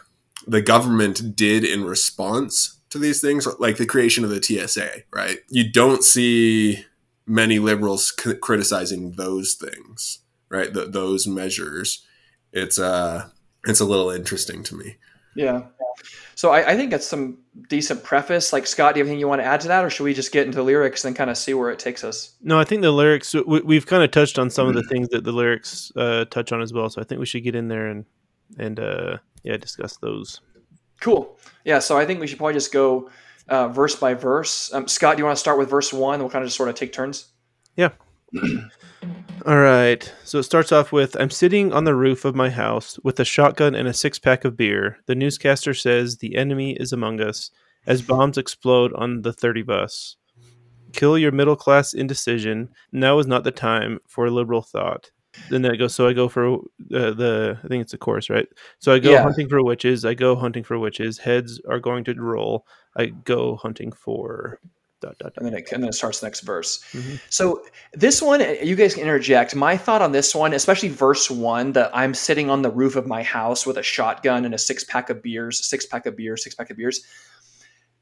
the 0.47 0.61
government 0.61 1.35
did 1.35 1.63
in 1.63 1.83
response 1.83 2.79
to 2.89 2.97
these 2.97 3.21
things, 3.21 3.47
like 3.59 3.77
the 3.77 3.85
creation 3.85 4.23
of 4.23 4.29
the 4.29 4.41
TSA, 4.41 5.03
right? 5.13 5.39
You 5.49 5.71
don't 5.71 6.03
see 6.03 6.85
many 7.25 7.59
liberals 7.59 8.13
c- 8.19 8.35
criticizing 8.35 9.13
those 9.13 9.53
things, 9.53 10.19
right? 10.49 10.73
Th- 10.73 10.89
those 10.89 11.27
measures. 11.27 12.05
It's 12.51 12.79
uh, 12.79 13.29
it's 13.65 13.79
a 13.79 13.85
little 13.85 14.09
interesting 14.09 14.63
to 14.63 14.75
me. 14.75 14.97
Yeah. 15.35 15.63
So 16.35 16.51
I, 16.51 16.71
I 16.71 16.75
think 16.75 16.91
that's 16.91 17.07
some 17.07 17.37
decent 17.69 18.03
preface. 18.03 18.51
Like 18.51 18.67
Scott, 18.67 18.93
do 18.93 18.99
you 18.99 19.03
have 19.03 19.09
anything 19.09 19.19
you 19.19 19.27
want 19.27 19.41
to 19.41 19.45
add 19.45 19.61
to 19.61 19.67
that, 19.69 19.85
or 19.85 19.89
should 19.89 20.03
we 20.03 20.13
just 20.13 20.31
get 20.31 20.45
into 20.45 20.57
the 20.57 20.63
lyrics 20.63 21.05
and 21.05 21.15
kind 21.15 21.29
of 21.29 21.37
see 21.37 21.53
where 21.53 21.69
it 21.69 21.79
takes 21.79 22.03
us? 22.03 22.31
No, 22.41 22.59
I 22.59 22.63
think 22.63 22.81
the 22.81 22.91
lyrics. 22.91 23.33
We, 23.33 23.61
we've 23.61 23.85
kind 23.85 24.03
of 24.03 24.11
touched 24.11 24.39
on 24.39 24.49
some 24.49 24.67
of 24.67 24.73
the 24.73 24.83
things 24.83 25.09
that 25.09 25.23
the 25.23 25.31
lyrics 25.31 25.91
uh, 25.95 26.25
touch 26.25 26.51
on 26.51 26.61
as 26.61 26.73
well. 26.73 26.89
So 26.89 26.99
I 26.99 27.05
think 27.05 27.19
we 27.19 27.25
should 27.25 27.43
get 27.43 27.55
in 27.55 27.67
there 27.67 27.87
and 27.87 28.05
and 28.57 28.79
uh, 28.79 29.17
yeah, 29.43 29.57
discuss 29.57 29.97
those. 29.97 30.41
Cool. 30.99 31.37
Yeah. 31.65 31.79
So 31.79 31.97
I 31.97 32.05
think 32.05 32.19
we 32.19 32.27
should 32.27 32.37
probably 32.37 32.53
just 32.53 32.71
go 32.71 33.09
uh, 33.49 33.67
verse 33.67 33.95
by 33.95 34.13
verse. 34.13 34.73
Um, 34.73 34.87
Scott, 34.87 35.17
do 35.17 35.21
you 35.21 35.25
want 35.25 35.35
to 35.35 35.39
start 35.39 35.57
with 35.57 35.69
verse 35.69 35.91
one? 35.91 36.19
We'll 36.19 36.29
kind 36.29 36.43
of 36.43 36.47
just 36.47 36.57
sort 36.57 36.69
of 36.69 36.75
take 36.75 36.93
turns. 36.93 37.27
Yeah. 37.75 37.89
All 39.45 39.57
right. 39.57 40.13
So 40.23 40.37
it 40.39 40.43
starts 40.43 40.71
off 40.71 40.91
with 40.91 41.19
I'm 41.19 41.31
sitting 41.31 41.73
on 41.73 41.83
the 41.83 41.95
roof 41.95 42.25
of 42.25 42.35
my 42.35 42.49
house 42.49 42.99
with 43.03 43.19
a 43.19 43.25
shotgun 43.25 43.73
and 43.73 43.87
a 43.87 43.93
six 43.93 44.19
pack 44.19 44.45
of 44.45 44.55
beer. 44.55 44.97
The 45.07 45.15
newscaster 45.15 45.73
says 45.73 46.17
the 46.17 46.35
enemy 46.35 46.73
is 46.73 46.93
among 46.93 47.19
us 47.21 47.49
as 47.87 48.03
bombs 48.03 48.37
explode 48.37 48.93
on 48.93 49.23
the 49.23 49.33
30 49.33 49.63
bus. 49.63 50.17
Kill 50.93 51.17
your 51.17 51.31
middle 51.31 51.55
class 51.55 51.93
indecision. 51.93 52.69
Now 52.91 53.17
is 53.17 53.25
not 53.25 53.43
the 53.43 53.51
time 53.51 53.99
for 54.07 54.29
liberal 54.29 54.61
thought. 54.61 55.09
Then 55.49 55.63
it 55.65 55.77
goes. 55.77 55.95
So 55.95 56.07
I 56.07 56.13
go 56.13 56.27
for 56.27 56.55
uh, 56.55 56.59
the. 56.89 57.57
I 57.63 57.67
think 57.67 57.81
it's 57.81 57.93
a 57.93 57.97
chorus, 57.97 58.29
right? 58.29 58.47
So 58.79 58.93
I 58.93 58.99
go 58.99 59.11
Yeah. 59.11 59.23
hunting 59.23 59.47
for 59.49 59.63
witches. 59.63 60.03
I 60.05 60.13
go 60.13 60.35
hunting 60.35 60.63
for 60.63 60.77
witches. 60.77 61.17
Heads 61.17 61.61
are 61.69 61.79
going 61.79 62.03
to 62.05 62.13
roll. 62.15 62.65
I 62.97 63.07
go 63.07 63.55
hunting 63.55 63.91
for. 63.91 64.59
Dot, 65.01 65.17
dot, 65.17 65.33
dot. 65.33 65.37
and 65.37 65.47
then 65.47 65.53
it, 65.59 65.71
and 65.71 65.81
then 65.81 65.89
it 65.89 65.93
starts 65.93 66.19
the 66.19 66.27
next 66.27 66.41
verse. 66.41 66.83
Mhm. 66.93 67.19
So 67.31 67.63
this 67.93 68.21
one, 68.21 68.39
you 68.61 68.75
guys 68.75 68.93
can 68.93 69.01
interject. 69.01 69.55
My 69.55 69.75
thought 69.75 69.99
on 70.03 70.11
this 70.11 70.35
one, 70.35 70.53
especially 70.53 70.89
verse 70.89 71.27
one, 71.31 71.71
that 71.71 71.89
I'm 71.91 72.13
sitting 72.13 72.51
on 72.51 72.61
the 72.61 72.69
roof 72.69 72.95
of 72.95 73.07
my 73.07 73.23
house 73.23 73.65
with 73.65 73.77
a 73.77 73.83
shotgun 73.83 74.45
and 74.45 74.53
a 74.53 74.59
six 74.59 74.83
pack 74.83 75.09
of 75.09 75.23
beers, 75.23 75.67
six 75.67 75.87
pack 75.87 76.05
of 76.05 76.15
beers, 76.15 76.43
six 76.43 76.53
pack 76.53 76.69
of 76.69 76.77
beers. 76.77 77.03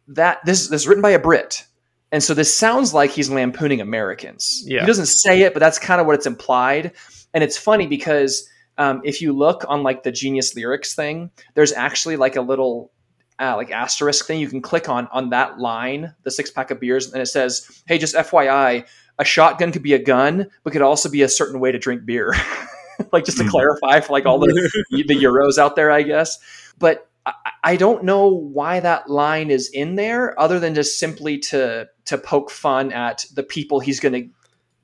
That 0.10 0.40
this, 0.46 0.68
this 0.68 0.82
is 0.82 0.88
written 0.90 1.02
by 1.02 1.12
a 1.12 1.20
Brit, 1.20 1.64
and 2.12 2.22
so 2.22 2.34
this 2.34 2.54
sounds 2.54 2.94
like 2.94 3.12
he's 3.12 3.30
lampooning 3.30 3.80
Americans. 3.80 4.64
Yeah. 4.66 4.82
He 4.82 4.86
doesn't 4.88 5.06
say 5.06 5.44
it, 5.44 5.54
but 5.54 5.60
that's 5.62 5.80
kind 5.80 6.02
of 6.02 6.08
what 6.08 6.16
it's 6.16 6.26
implied. 6.26 6.92
And 7.34 7.44
it's 7.44 7.58
funny 7.58 7.88
because 7.88 8.48
um, 8.78 9.02
if 9.04 9.22
you 9.22 9.34
look 9.34 9.66
on 9.68 9.84
like 9.84 10.04
the 10.04 10.12
Genius 10.12 10.56
Lyrics 10.56 10.96
thing, 10.96 11.32
there's 11.54 11.74
actually 11.74 12.16
like 12.18 12.36
a 12.36 12.42
little 12.42 12.92
uh, 13.40 13.56
like 13.56 13.72
asterisk 13.72 14.26
thing 14.26 14.40
you 14.40 14.50
can 14.50 14.62
click 14.62 14.90
on 14.90 15.08
on 15.12 15.30
that 15.30 15.60
line, 15.60 16.14
the 16.24 16.32
six 16.32 16.52
pack 16.52 16.72
of 16.72 16.80
beers, 16.80 17.12
and 17.12 17.22
it 17.22 17.28
says, 17.28 17.82
"Hey, 17.88 17.98
just 17.98 18.16
FYI, 18.16 18.86
a 19.18 19.26
shotgun 19.26 19.72
could 19.72 19.84
be 19.84 19.94
a 19.94 20.00
gun, 20.04 20.50
but 20.64 20.74
could 20.74 20.82
also 20.82 21.10
be 21.10 21.22
a 21.22 21.30
certain 21.30 21.60
way 21.60 21.72
to 21.72 21.80
drink 21.80 22.06
beer." 22.06 22.34
like 23.14 23.24
just 23.26 23.38
to 23.38 23.44
Mhm. 23.46 23.50
clarify 23.50 24.00
for 24.02 24.12
like 24.14 24.26
all 24.26 24.40
the 24.40 24.48
the 24.92 25.16
euros 25.16 25.58
out 25.58 25.76
there, 25.76 25.92
I 25.92 26.02
guess. 26.02 26.38
But 26.80 27.08
I, 27.26 27.34
I 27.64 27.76
don't 27.76 28.04
know 28.04 28.28
why 28.28 28.80
that 28.82 29.10
line 29.10 29.52
is 29.52 29.70
in 29.70 29.96
there, 29.96 30.38
other 30.40 30.60
than 30.60 30.76
just 30.76 31.00
simply 31.00 31.38
to 31.40 31.88
to 32.06 32.18
poke 32.18 32.50
fun 32.52 32.92
at 32.92 33.26
the 33.34 33.44
people 33.44 33.80
he's 33.80 34.00
going 34.00 34.14
to 34.14 34.30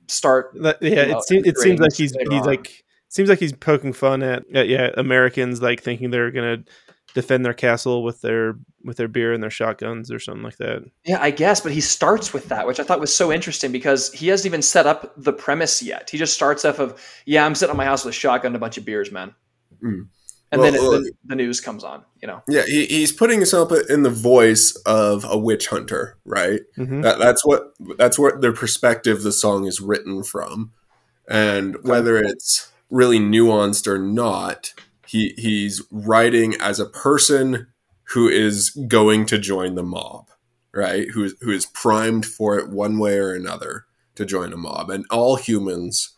start. 0.08 0.50
That, 0.54 0.78
yeah, 0.82 1.06
know, 1.06 1.18
it 1.18 1.24
seems 1.24 1.46
it 1.46 1.58
seems 1.58 1.80
like 1.80 1.94
he's 1.94 2.12
he's 2.12 2.40
on. 2.40 2.46
like 2.46 2.84
seems 3.08 3.28
like 3.28 3.38
he's 3.38 3.52
poking 3.52 3.92
fun 3.92 4.22
at, 4.22 4.44
at 4.54 4.68
yeah 4.68 4.90
Americans 4.96 5.62
like 5.62 5.82
thinking 5.82 6.10
they're 6.10 6.30
gonna 6.30 6.58
defend 7.14 7.44
their 7.44 7.54
castle 7.54 8.02
with 8.02 8.20
their 8.20 8.56
with 8.84 8.98
their 8.98 9.08
beer 9.08 9.32
and 9.32 9.42
their 9.42 9.50
shotguns 9.50 10.10
or 10.12 10.18
something 10.18 10.42
like 10.42 10.58
that. 10.58 10.82
Yeah, 11.04 11.18
I 11.20 11.30
guess, 11.30 11.60
but 11.60 11.72
he 11.72 11.80
starts 11.80 12.32
with 12.32 12.48
that, 12.48 12.66
which 12.66 12.78
I 12.78 12.82
thought 12.84 13.00
was 13.00 13.14
so 13.14 13.32
interesting 13.32 13.72
because 13.72 14.12
he 14.12 14.28
hasn't 14.28 14.46
even 14.46 14.62
set 14.62 14.86
up 14.86 15.12
the 15.16 15.32
premise 15.32 15.82
yet. 15.82 16.10
He 16.10 16.18
just 16.18 16.34
starts 16.34 16.64
off 16.64 16.78
of, 16.78 17.00
"Yeah, 17.24 17.46
I'm 17.46 17.54
sitting 17.54 17.70
on 17.70 17.76
my 17.76 17.84
house 17.86 18.04
with 18.04 18.14
a 18.14 18.18
shotgun 18.18 18.50
and 18.50 18.56
a 18.56 18.58
bunch 18.58 18.76
of 18.78 18.84
beers, 18.84 19.10
man," 19.10 19.34
Mm. 19.82 20.08
And 20.56 20.62
Well, 20.62 20.72
then 20.72 20.80
it, 20.80 20.88
well, 20.88 21.00
the, 21.00 21.12
the 21.24 21.36
news 21.36 21.60
comes 21.60 21.84
on. 21.84 22.04
You 22.20 22.28
know, 22.28 22.42
Yeah, 22.48 22.62
he, 22.66 22.86
he's 22.86 23.12
putting 23.12 23.38
himself 23.38 23.72
in 23.88 24.02
the 24.02 24.10
voice 24.10 24.74
of 24.86 25.24
a 25.28 25.38
witch 25.38 25.68
hunter, 25.68 26.18
right? 26.24 26.60
Mhm. 26.76 27.02
That, 27.02 27.18
that's 27.18 27.44
what 27.44 27.74
that's 27.96 28.18
what 28.18 28.40
the 28.40 28.52
perspective 28.52 29.22
the 29.22 29.32
song 29.32 29.66
is 29.66 29.80
written 29.80 30.22
from, 30.22 30.72
and 31.28 31.76
whether 31.82 32.16
it's 32.16 32.72
really 32.90 33.18
nuanced 33.18 33.86
or 33.86 33.98
not, 33.98 34.72
he 35.06 35.34
he's 35.36 35.82
writing 35.90 36.54
as 36.60 36.80
a 36.80 36.86
person 36.86 37.68
who 38.10 38.28
is 38.28 38.70
going 38.70 39.26
to 39.26 39.38
join 39.38 39.74
the 39.74 39.82
mob, 39.82 40.30
right? 40.72 41.08
Who 41.10 41.24
is 41.24 41.34
who 41.40 41.50
is 41.50 41.66
primed 41.66 42.24
for 42.26 42.58
it 42.58 42.70
one 42.70 42.98
way 42.98 43.18
or 43.18 43.34
another 43.34 43.84
to 44.14 44.24
join 44.24 44.52
a 44.52 44.56
mob, 44.56 44.90
and 44.90 45.04
all 45.10 45.36
humans 45.36 46.15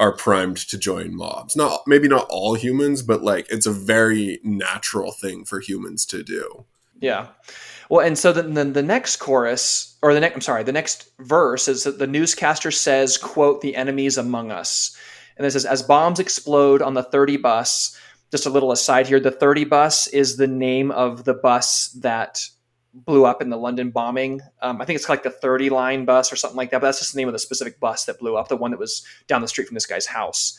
are 0.00 0.16
primed 0.16 0.56
to 0.56 0.78
join 0.78 1.14
mobs. 1.14 1.54
Not 1.54 1.82
maybe 1.86 2.08
not 2.08 2.26
all 2.30 2.54
humans, 2.54 3.02
but 3.02 3.22
like 3.22 3.46
it's 3.50 3.66
a 3.66 3.70
very 3.70 4.40
natural 4.42 5.12
thing 5.12 5.44
for 5.44 5.60
humans 5.60 6.04
to 6.06 6.24
do. 6.24 6.64
yeah. 7.00 7.28
Well, 7.90 8.06
and 8.06 8.16
so 8.16 8.32
then 8.32 8.54
the, 8.54 8.64
the 8.64 8.82
next 8.84 9.16
chorus, 9.16 9.96
or 10.00 10.14
the 10.14 10.20
next, 10.20 10.36
I'm 10.36 10.40
sorry, 10.40 10.62
the 10.62 10.72
next 10.72 11.10
verse 11.18 11.66
is 11.66 11.82
that 11.82 11.98
the 11.98 12.06
newscaster 12.06 12.70
says, 12.70 13.18
"quote 13.18 13.60
The 13.60 13.76
enemies 13.76 14.16
among 14.16 14.50
us," 14.50 14.96
and 15.36 15.46
it 15.46 15.50
says, 15.50 15.66
"As 15.66 15.82
bombs 15.82 16.18
explode 16.18 16.82
on 16.82 16.94
the 16.94 17.02
30 17.02 17.36
bus." 17.36 17.96
Just 18.30 18.46
a 18.46 18.50
little 18.50 18.70
aside 18.70 19.08
here: 19.08 19.18
the 19.20 19.32
30 19.32 19.64
bus 19.64 20.06
is 20.08 20.36
the 20.36 20.46
name 20.46 20.92
of 20.92 21.24
the 21.24 21.34
bus 21.34 21.88
that 22.00 22.40
blew 22.92 23.24
up 23.24 23.40
in 23.40 23.50
the 23.50 23.56
London 23.56 23.90
bombing. 23.90 24.40
Um, 24.62 24.80
I 24.80 24.84
think 24.84 24.96
it's 24.96 25.08
like 25.08 25.22
the 25.22 25.30
30 25.30 25.70
line 25.70 26.04
bus 26.04 26.32
or 26.32 26.36
something 26.36 26.56
like 26.56 26.70
that, 26.70 26.80
but 26.80 26.88
that's 26.88 26.98
just 26.98 27.12
the 27.12 27.18
name 27.18 27.28
of 27.28 27.32
the 27.32 27.38
specific 27.38 27.78
bus 27.80 28.04
that 28.06 28.18
blew 28.18 28.36
up, 28.36 28.48
the 28.48 28.56
one 28.56 28.70
that 28.72 28.80
was 28.80 29.04
down 29.26 29.40
the 29.40 29.48
street 29.48 29.68
from 29.68 29.74
this 29.74 29.86
guy's 29.86 30.06
house. 30.06 30.58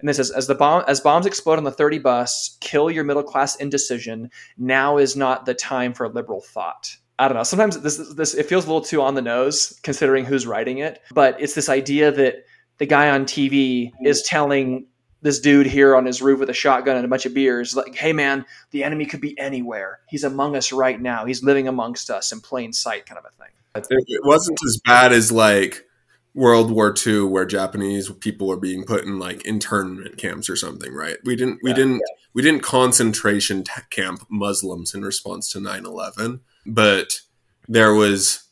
And 0.00 0.08
this 0.08 0.18
is 0.18 0.30
as 0.30 0.46
the 0.46 0.54
bomb 0.54 0.84
as 0.86 1.00
bombs 1.00 1.26
explode 1.26 1.58
on 1.58 1.64
the 1.64 1.70
30 1.70 1.98
bus, 1.98 2.58
kill 2.60 2.90
your 2.90 3.04
middle 3.04 3.22
class 3.22 3.56
indecision. 3.56 4.30
Now 4.58 4.98
is 4.98 5.16
not 5.16 5.46
the 5.46 5.54
time 5.54 5.94
for 5.94 6.08
liberal 6.08 6.40
thought. 6.40 6.96
I 7.18 7.28
don't 7.28 7.36
know. 7.36 7.44
Sometimes 7.44 7.80
this 7.80 7.96
this 8.14 8.34
it 8.34 8.46
feels 8.46 8.64
a 8.64 8.68
little 8.68 8.82
too 8.82 9.00
on 9.00 9.14
the 9.14 9.22
nose 9.22 9.78
considering 9.82 10.24
who's 10.24 10.46
writing 10.46 10.78
it, 10.78 11.00
but 11.12 11.40
it's 11.40 11.54
this 11.54 11.68
idea 11.68 12.10
that 12.10 12.44
the 12.78 12.86
guy 12.86 13.08
on 13.08 13.24
TV 13.24 13.92
is 14.04 14.22
telling 14.22 14.86
this 15.24 15.40
dude 15.40 15.66
here 15.66 15.96
on 15.96 16.04
his 16.04 16.20
roof 16.20 16.38
with 16.38 16.50
a 16.50 16.54
shotgun 16.54 16.96
and 16.96 17.04
a 17.04 17.08
bunch 17.08 17.24
of 17.24 17.32
beers 17.32 17.74
like, 17.74 17.94
"Hey 17.94 18.12
man, 18.12 18.44
the 18.72 18.84
enemy 18.84 19.06
could 19.06 19.22
be 19.22 19.36
anywhere. 19.38 20.00
He's 20.06 20.22
among 20.22 20.54
us 20.54 20.70
right 20.70 21.00
now. 21.00 21.24
He's 21.24 21.42
living 21.42 21.66
amongst 21.66 22.10
us 22.10 22.30
in 22.30 22.40
plain 22.42 22.74
sight," 22.74 23.06
kind 23.06 23.18
of 23.18 23.24
a 23.24 23.30
thing. 23.42 23.50
It, 23.74 24.04
it 24.06 24.20
wasn't 24.24 24.58
as 24.64 24.78
bad 24.84 25.12
as 25.12 25.32
like 25.32 25.86
World 26.34 26.70
War 26.70 26.94
II, 27.06 27.22
where 27.22 27.46
Japanese 27.46 28.10
people 28.20 28.48
were 28.48 28.58
being 28.58 28.84
put 28.84 29.04
in 29.04 29.18
like 29.18 29.44
internment 29.46 30.18
camps 30.18 30.50
or 30.50 30.56
something, 30.56 30.92
right? 30.92 31.16
We 31.24 31.36
didn't, 31.36 31.60
we 31.62 31.70
Yeah. 31.70 31.76
didn't, 31.76 32.02
we 32.34 32.42
didn't 32.42 32.62
concentration 32.62 33.64
camp 33.90 34.26
Muslims 34.28 34.94
in 34.94 35.02
response 35.04 35.50
to 35.52 35.58
9-11, 35.58 36.40
but 36.66 37.20
there 37.66 37.94
was 37.94 38.44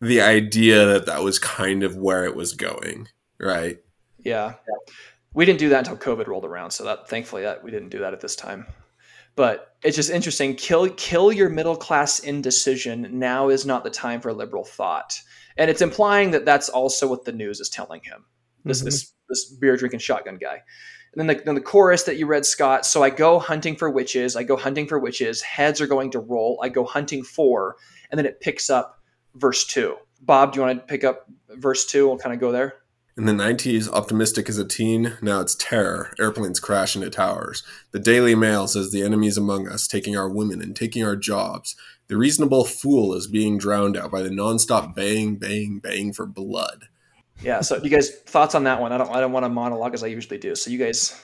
the 0.00 0.20
idea 0.20 0.86
that 0.86 1.06
that 1.06 1.22
was 1.22 1.38
kind 1.38 1.82
of 1.82 1.96
where 1.96 2.24
it 2.24 2.34
was 2.34 2.54
going, 2.54 3.08
right? 3.38 3.78
Yeah. 4.24 4.54
We 5.38 5.44
didn't 5.46 5.60
do 5.60 5.68
that 5.68 5.86
until 5.88 5.96
COVID 5.96 6.26
rolled 6.26 6.44
around, 6.44 6.72
so 6.72 6.82
that 6.82 7.08
thankfully 7.08 7.42
that 7.42 7.62
we 7.62 7.70
didn't 7.70 7.90
do 7.90 8.00
that 8.00 8.12
at 8.12 8.20
this 8.20 8.34
time. 8.34 8.66
But 9.36 9.76
it's 9.84 9.94
just 9.94 10.10
interesting. 10.10 10.56
Kill 10.56 10.88
kill 10.90 11.30
your 11.30 11.48
middle 11.48 11.76
class 11.76 12.18
indecision. 12.18 13.06
Now 13.12 13.48
is 13.48 13.64
not 13.64 13.84
the 13.84 13.90
time 13.90 14.20
for 14.20 14.32
liberal 14.32 14.64
thought. 14.64 15.20
and 15.56 15.70
it's 15.70 15.82
implying 15.82 16.30
that 16.32 16.44
that's 16.44 16.68
also 16.68 17.08
what 17.08 17.24
the 17.24 17.32
news 17.32 17.60
is 17.60 17.68
telling 17.68 18.00
him. 18.02 18.24
This 18.64 18.80
Mhm. 18.80 18.84
this 18.86 19.12
this 19.28 19.44
beer 19.60 19.76
drinking 19.76 20.00
shotgun 20.00 20.38
guy. 20.38 20.62
And 21.12 21.18
then 21.20 21.26
the, 21.28 21.42
then 21.44 21.54
the 21.54 21.60
chorus 21.60 22.02
that 22.04 22.16
you 22.16 22.26
read, 22.26 22.44
Scott. 22.44 22.84
So 22.86 23.02
I 23.04 23.10
go 23.10 23.38
hunting 23.38 23.76
for 23.76 23.90
witches. 23.90 24.34
I 24.36 24.42
go 24.42 24.56
hunting 24.56 24.86
for 24.88 24.98
witches. 24.98 25.42
Heads 25.42 25.80
are 25.80 25.86
going 25.86 26.10
to 26.12 26.18
roll. 26.20 26.60
I 26.62 26.68
go 26.68 26.84
hunting 26.84 27.22
for, 27.24 27.76
and 28.10 28.18
then 28.18 28.26
it 28.26 28.40
picks 28.40 28.70
up 28.70 29.00
verse 29.34 29.64
two. 29.64 29.96
Bob, 30.20 30.52
do 30.52 30.58
you 30.60 30.66
want 30.66 30.80
to 30.80 30.84
pick 30.86 31.04
up 31.04 31.26
verse 31.48 31.86
two? 31.86 32.06
We'll 32.08 32.18
kind 32.18 32.34
of 32.34 32.40
go 32.40 32.50
there. 32.52 32.74
In 33.18 33.24
the 33.24 33.32
90s, 33.32 33.90
optimistic 33.90 34.48
as 34.48 34.58
a 34.58 34.64
teen, 34.64 35.18
now 35.20 35.40
it's 35.40 35.56
terror. 35.56 36.14
Airplanes 36.20 36.60
crash 36.60 36.94
into 36.94 37.10
towers. 37.10 37.64
The 37.90 37.98
Daily 37.98 38.36
Mail 38.36 38.68
says 38.68 38.92
the 38.92 39.02
enemy 39.02 39.26
is 39.26 39.36
among 39.36 39.66
us, 39.66 39.88
taking 39.88 40.16
our 40.16 40.28
women 40.28 40.62
and 40.62 40.76
taking 40.76 41.02
our 41.02 41.16
jobs. 41.16 41.74
The 42.06 42.16
reasonable 42.16 42.64
fool 42.64 43.12
is 43.14 43.26
being 43.26 43.58
drowned 43.58 43.96
out 43.96 44.12
by 44.12 44.22
the 44.22 44.28
nonstop 44.28 44.94
bang, 44.94 45.34
bang, 45.34 45.80
bang 45.80 46.12
for 46.12 46.26
blood. 46.26 46.84
Yeah. 47.42 47.60
So 47.60 47.82
you 47.82 47.90
guys 47.90 48.08
thoughts 48.08 48.54
on 48.54 48.62
that 48.64 48.80
one? 48.80 48.92
I 48.92 48.98
don't 48.98 49.10
I 49.10 49.20
don't 49.20 49.32
want 49.32 49.44
to 49.44 49.48
monologue 49.48 49.94
as 49.94 50.04
I 50.04 50.06
usually 50.06 50.38
do. 50.38 50.54
So 50.54 50.70
you 50.70 50.78
guys 50.78 51.20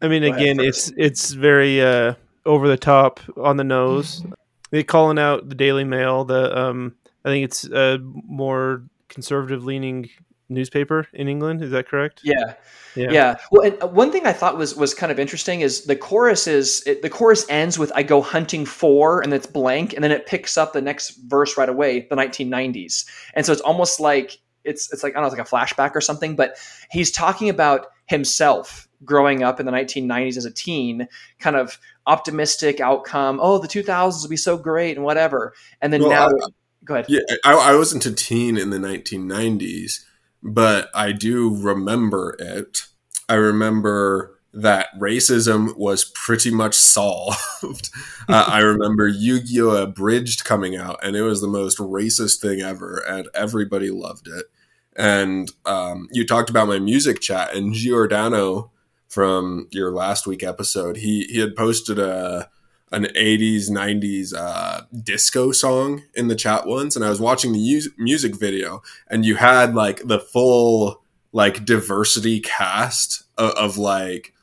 I 0.00 0.06
mean, 0.06 0.22
again, 0.22 0.60
it's 0.60 0.92
it's 0.96 1.32
very 1.32 1.82
uh, 1.82 2.14
over 2.46 2.68
the 2.68 2.76
top 2.76 3.18
on 3.36 3.56
the 3.56 3.64
nose. 3.64 4.24
They 4.70 4.84
calling 4.84 5.18
out 5.18 5.48
the 5.48 5.56
Daily 5.56 5.84
Mail. 5.84 6.24
The 6.24 6.56
um, 6.56 6.94
I 7.24 7.30
think 7.30 7.44
it's 7.44 7.64
a 7.64 7.98
more 8.00 8.84
conservative 9.08 9.64
leaning 9.64 10.08
newspaper 10.52 11.06
in 11.12 11.28
England. 11.28 11.62
Is 11.62 11.70
that 11.70 11.88
correct? 11.88 12.20
Yeah. 12.22 12.54
Yeah. 12.94 13.10
Yeah. 13.10 13.36
Well, 13.50 13.66
and 13.66 13.82
uh, 13.82 13.86
one 13.88 14.12
thing 14.12 14.26
I 14.26 14.32
thought 14.32 14.56
was 14.58 14.76
was 14.76 14.94
kind 14.94 15.10
of 15.10 15.18
interesting 15.18 15.62
is 15.62 15.84
the 15.84 15.96
chorus 15.96 16.46
is 16.46 16.82
it, 16.86 17.02
the 17.02 17.10
chorus 17.10 17.46
ends 17.48 17.78
with 17.78 17.90
"I 17.94 18.02
go 18.02 18.20
hunting 18.20 18.66
for" 18.66 19.22
and 19.22 19.32
it's 19.32 19.46
blank, 19.46 19.94
and 19.94 20.04
then 20.04 20.10
it 20.10 20.26
picks 20.26 20.56
up 20.58 20.72
the 20.72 20.82
next 20.82 21.16
verse 21.26 21.56
right 21.56 21.68
away, 21.68 22.06
the 22.10 22.16
1990s, 22.16 23.06
and 23.34 23.46
so 23.46 23.52
it's 23.52 23.62
almost 23.62 23.98
like 23.98 24.38
it's 24.64 24.92
it's 24.92 25.02
like 25.02 25.12
I 25.12 25.20
don't 25.20 25.22
know, 25.22 25.34
it's 25.34 25.52
like 25.52 25.66
a 25.66 25.74
flashback 25.74 25.94
or 25.94 26.00
something. 26.00 26.36
But 26.36 26.56
he's 26.90 27.10
talking 27.10 27.48
about 27.48 27.86
himself 28.06 28.88
growing 29.04 29.42
up 29.42 29.58
in 29.58 29.66
the 29.66 29.72
1990s 29.72 30.36
as 30.36 30.44
a 30.44 30.50
teen, 30.50 31.08
kind 31.40 31.56
of 31.56 31.78
optimistic 32.06 32.80
outcome. 32.80 33.40
Oh, 33.42 33.58
the 33.58 33.68
2000s 33.68 34.22
will 34.22 34.28
be 34.28 34.36
so 34.36 34.56
great 34.56 34.96
and 34.96 35.04
whatever, 35.04 35.54
and 35.80 35.92
then 35.92 36.02
Well, 36.02 36.10
now. 36.10 36.26
I- 36.26 36.50
go 36.84 36.94
ahead. 36.94 37.06
Yeah, 37.08 37.20
I, 37.44 37.52
I 37.52 37.76
wasn't 37.76 38.04
a 38.06 38.12
teen 38.12 38.56
in 38.58 38.70
the 38.70 38.78
1990s, 38.78 40.04
but 40.42 40.90
I 40.94 41.12
do 41.12 41.54
remember 41.54 42.36
it. 42.38 42.82
I 43.28 43.34
remember 43.34 44.38
that 44.54 44.88
racism 44.98 45.76
was 45.76 46.04
pretty 46.14 46.50
much 46.50 46.74
solved. 46.74 47.38
uh, 48.28 48.44
I 48.48 48.60
remember 48.60 49.08
Yu 49.08 49.40
Gi 49.40 49.62
Oh! 49.62 49.70
Abridged 49.70 50.44
coming 50.44 50.76
out, 50.76 51.02
and 51.02 51.16
it 51.16 51.22
was 51.22 51.40
the 51.40 51.48
most 51.48 51.78
racist 51.78 52.40
thing 52.40 52.60
ever, 52.60 53.02
and 53.08 53.28
everybody 53.34 53.90
loved 53.90 54.28
it. 54.28 54.46
And 54.94 55.50
um, 55.64 56.08
you 56.12 56.26
talked 56.26 56.50
about 56.50 56.68
my 56.68 56.78
music 56.78 57.20
chat, 57.20 57.54
and 57.54 57.72
Giordano 57.72 58.70
from 59.08 59.68
your 59.70 59.92
last 59.92 60.26
week 60.26 60.42
episode, 60.42 60.96
he 60.98 61.24
he 61.24 61.38
had 61.38 61.56
posted 61.56 61.98
a 61.98 62.50
an 62.92 63.04
80s 63.16 63.70
90s 63.70 64.34
uh, 64.36 64.82
disco 65.02 65.50
song 65.50 66.02
in 66.14 66.28
the 66.28 66.36
chat 66.36 66.66
once 66.66 66.94
and 66.94 67.04
i 67.04 67.08
was 67.08 67.20
watching 67.20 67.52
the 67.52 67.58
us- 67.60 67.88
music 67.96 68.36
video 68.38 68.82
and 69.08 69.24
you 69.24 69.36
had 69.36 69.74
like 69.74 70.06
the 70.06 70.20
full 70.20 71.02
like 71.32 71.64
diversity 71.64 72.40
cast 72.40 73.24
of, 73.38 73.50
of 73.52 73.78
like 73.78 74.34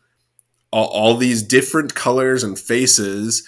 all, 0.71 0.87
all 0.87 1.15
these 1.15 1.43
different 1.43 1.95
colors 1.95 2.43
and 2.43 2.59
faces 2.59 3.47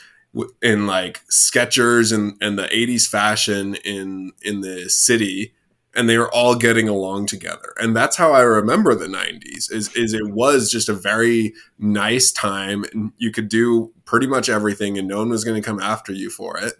in 0.61 0.87
like 0.87 1.21
Skechers 1.27 2.13
and, 2.13 2.37
and 2.41 2.57
the 2.57 2.63
80s 2.63 3.07
fashion 3.07 3.75
in 3.83 4.31
in 4.41 4.61
the 4.61 4.89
city 4.89 5.53
and 5.95 6.07
they 6.07 6.17
were 6.17 6.31
all 6.33 6.55
getting 6.55 6.87
along 6.87 7.25
together. 7.25 7.73
And 7.77 7.95
that's 7.95 8.15
how 8.15 8.33
i 8.33 8.41
remember 8.41 8.95
the 8.95 9.07
90s 9.07 9.71
is 9.71 9.93
is 9.95 10.13
it 10.13 10.31
was 10.31 10.71
just 10.71 10.89
a 10.89 10.93
very 10.93 11.53
nice 11.79 12.31
time 12.31 12.85
and 12.93 13.11
you 13.17 13.31
could 13.31 13.49
do 13.49 13.91
pretty 14.05 14.27
much 14.27 14.49
everything 14.49 14.97
and 14.97 15.07
no 15.07 15.17
one 15.19 15.29
was 15.29 15.43
going 15.43 15.61
to 15.61 15.65
come 15.65 15.79
after 15.79 16.11
you 16.11 16.29
for 16.29 16.57
it. 16.57 16.73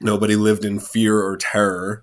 Nobody 0.00 0.36
lived 0.36 0.64
in 0.64 0.80
fear 0.80 1.20
or 1.20 1.36
terror 1.36 2.02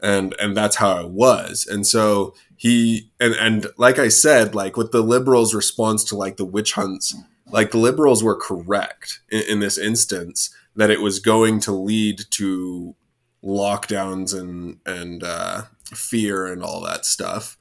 and 0.00 0.34
and 0.38 0.56
that's 0.56 0.76
how 0.76 1.00
it 1.00 1.10
was. 1.10 1.66
And 1.66 1.86
so 1.86 2.34
he 2.58 3.08
and 3.20 3.34
and 3.34 3.68
like 3.78 3.98
i 3.98 4.08
said 4.08 4.54
like 4.54 4.76
with 4.76 4.90
the 4.90 5.00
liberals 5.00 5.54
response 5.54 6.04
to 6.04 6.16
like 6.16 6.36
the 6.36 6.44
witch 6.44 6.72
hunts 6.72 7.14
like 7.50 7.70
the 7.70 7.78
liberals 7.78 8.22
were 8.22 8.34
correct 8.34 9.20
in, 9.30 9.42
in 9.42 9.60
this 9.60 9.78
instance 9.78 10.50
that 10.76 10.90
it 10.90 11.00
was 11.00 11.20
going 11.20 11.60
to 11.60 11.72
lead 11.72 12.20
to 12.30 12.94
lockdowns 13.42 14.38
and 14.38 14.78
and 14.84 15.22
uh 15.22 15.62
fear 15.94 16.46
and 16.46 16.62
all 16.62 16.80
that 16.82 17.04
stuff. 17.04 17.56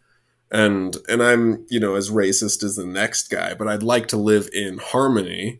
And 0.49 0.95
and 1.09 1.21
i'm 1.21 1.65
you 1.69 1.77
know 1.77 1.95
as 1.95 2.09
racist 2.09 2.63
as 2.63 2.77
the 2.77 2.85
next 2.85 3.29
guy 3.29 3.53
but 3.53 3.67
i'd 3.67 3.83
like 3.83 4.07
to 4.07 4.15
live 4.15 4.47
in 4.53 4.77
harmony 4.77 5.59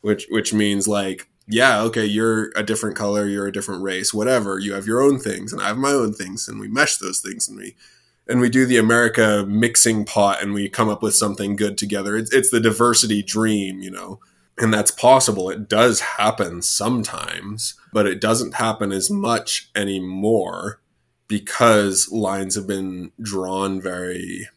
which 0.00 0.26
which 0.30 0.52
means 0.52 0.88
like 0.88 1.28
yeah 1.46 1.80
okay 1.82 2.04
you're 2.04 2.50
a 2.56 2.62
different 2.62 2.96
color 2.96 3.26
you're 3.26 3.46
a 3.46 3.52
different 3.52 3.82
race 3.82 4.12
whatever 4.12 4.58
you 4.58 4.72
have 4.74 4.86
your 4.86 5.00
own 5.00 5.18
things 5.18 5.52
and 5.52 5.62
i 5.62 5.68
have 5.68 5.78
my 5.78 5.90
own 5.90 6.12
things 6.12 6.48
and 6.48 6.58
we 6.58 6.68
mesh 6.68 6.96
those 6.96 7.20
things 7.20 7.48
and 7.48 7.56
we 7.56 7.76
and 8.28 8.40
we 8.40 8.50
do 8.50 8.66
the 8.66 8.78
america 8.78 9.44
mixing 9.46 10.04
pot 10.04 10.42
and 10.42 10.52
we 10.52 10.68
come 10.68 10.88
up 10.88 11.02
with 11.02 11.14
something 11.14 11.54
good 11.54 11.78
together. 11.78 12.16
It's, 12.16 12.32
it's 12.32 12.50
the 12.50 12.60
diversity 12.60 13.22
dream 13.22 13.80
you 13.80 13.90
know 13.90 14.20
and 14.58 14.72
that's 14.72 14.90
possible. 14.90 15.50
It 15.50 15.68
does 15.68 16.00
happen 16.00 16.62
sometimes 16.62 17.74
but 17.92 18.06
it 18.06 18.20
doesn't 18.20 18.54
happen 18.54 18.90
as 18.90 19.10
much 19.10 19.70
anymore 19.74 20.80
because 21.28 22.10
lines 22.10 22.54
have 22.54 22.66
been 22.66 23.12
drawn 23.20 23.80
very 23.80 24.48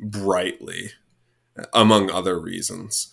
brightly 0.00 0.90
among 1.74 2.10
other 2.10 2.38
reasons. 2.38 3.08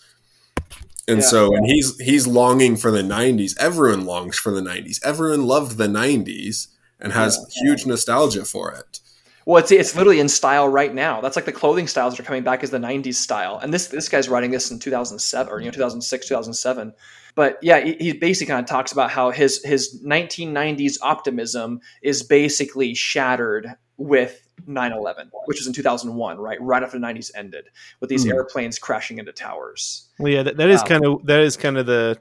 And 1.06 1.18
Yeah. 1.20 1.26
so 1.26 1.54
and 1.54 1.66
he's 1.66 1.98
he's 2.00 2.26
longing 2.26 2.76
for 2.76 2.90
the 2.90 3.02
90s 3.02 3.54
everyone 3.58 4.06
longs 4.06 4.38
for 4.38 4.50
the 4.52 4.62
90s 4.62 5.00
everyone 5.04 5.46
loved 5.46 5.76
the 5.76 5.86
90s 5.88 6.68
and 6.98 7.12
has 7.12 7.38
huge 7.62 7.84
nostalgia 7.84 8.44
for 8.44 8.72
it 8.72 9.00
Well, 9.46 9.58
it's 9.62 9.70
it's 9.70 9.94
literally 9.94 10.20
in 10.20 10.28
style 10.28 10.68
right 10.68 10.94
now. 10.94 11.20
That's 11.20 11.36
like 11.36 11.44
the 11.44 11.52
clothing 11.52 11.86
styles 11.86 12.14
that 12.14 12.20
are 12.22 12.26
coming 12.26 12.42
back 12.44 12.62
as 12.62 12.70
the 12.70 12.78
'90s 12.78 13.16
style. 13.16 13.58
And 13.62 13.72
this 13.74 13.88
this 13.88 14.08
guy's 14.08 14.28
writing 14.28 14.50
this 14.50 14.70
in 14.70 14.78
2007 14.78 15.52
or 15.52 15.58
you 15.60 15.66
know 15.66 15.70
2006, 15.70 16.26
2007. 16.28 16.94
But 17.34 17.58
yeah, 17.62 17.80
he, 17.80 17.94
he 17.98 18.12
basically 18.12 18.52
kind 18.52 18.60
of 18.64 18.68
talks 18.70 18.92
about 18.92 19.10
how 19.10 19.30
his 19.30 19.62
his 19.64 20.00
1990s 20.04 20.98
optimism 21.02 21.80
is 22.02 22.22
basically 22.22 22.94
shattered 22.94 23.74
with 23.96 24.48
9/11, 24.66 25.30
which 25.46 25.58
was 25.58 25.66
in 25.66 25.72
2001, 25.72 26.38
right? 26.38 26.60
Right 26.62 26.82
after 26.82 26.98
the 26.98 27.04
90s 27.06 27.30
ended, 27.34 27.66
with 28.00 28.08
these 28.08 28.24
Hmm. 28.24 28.32
airplanes 28.32 28.78
crashing 28.78 29.18
into 29.18 29.32
towers. 29.32 30.08
Well, 30.18 30.32
yeah, 30.32 30.42
that, 30.44 30.56
that 30.56 30.70
is 30.70 30.80
Wow. 30.82 30.86
kind 30.86 31.04
of 31.06 31.26
that 31.26 31.40
is 31.40 31.56
kind 31.56 31.76
of 31.76 31.86
the 31.86 32.18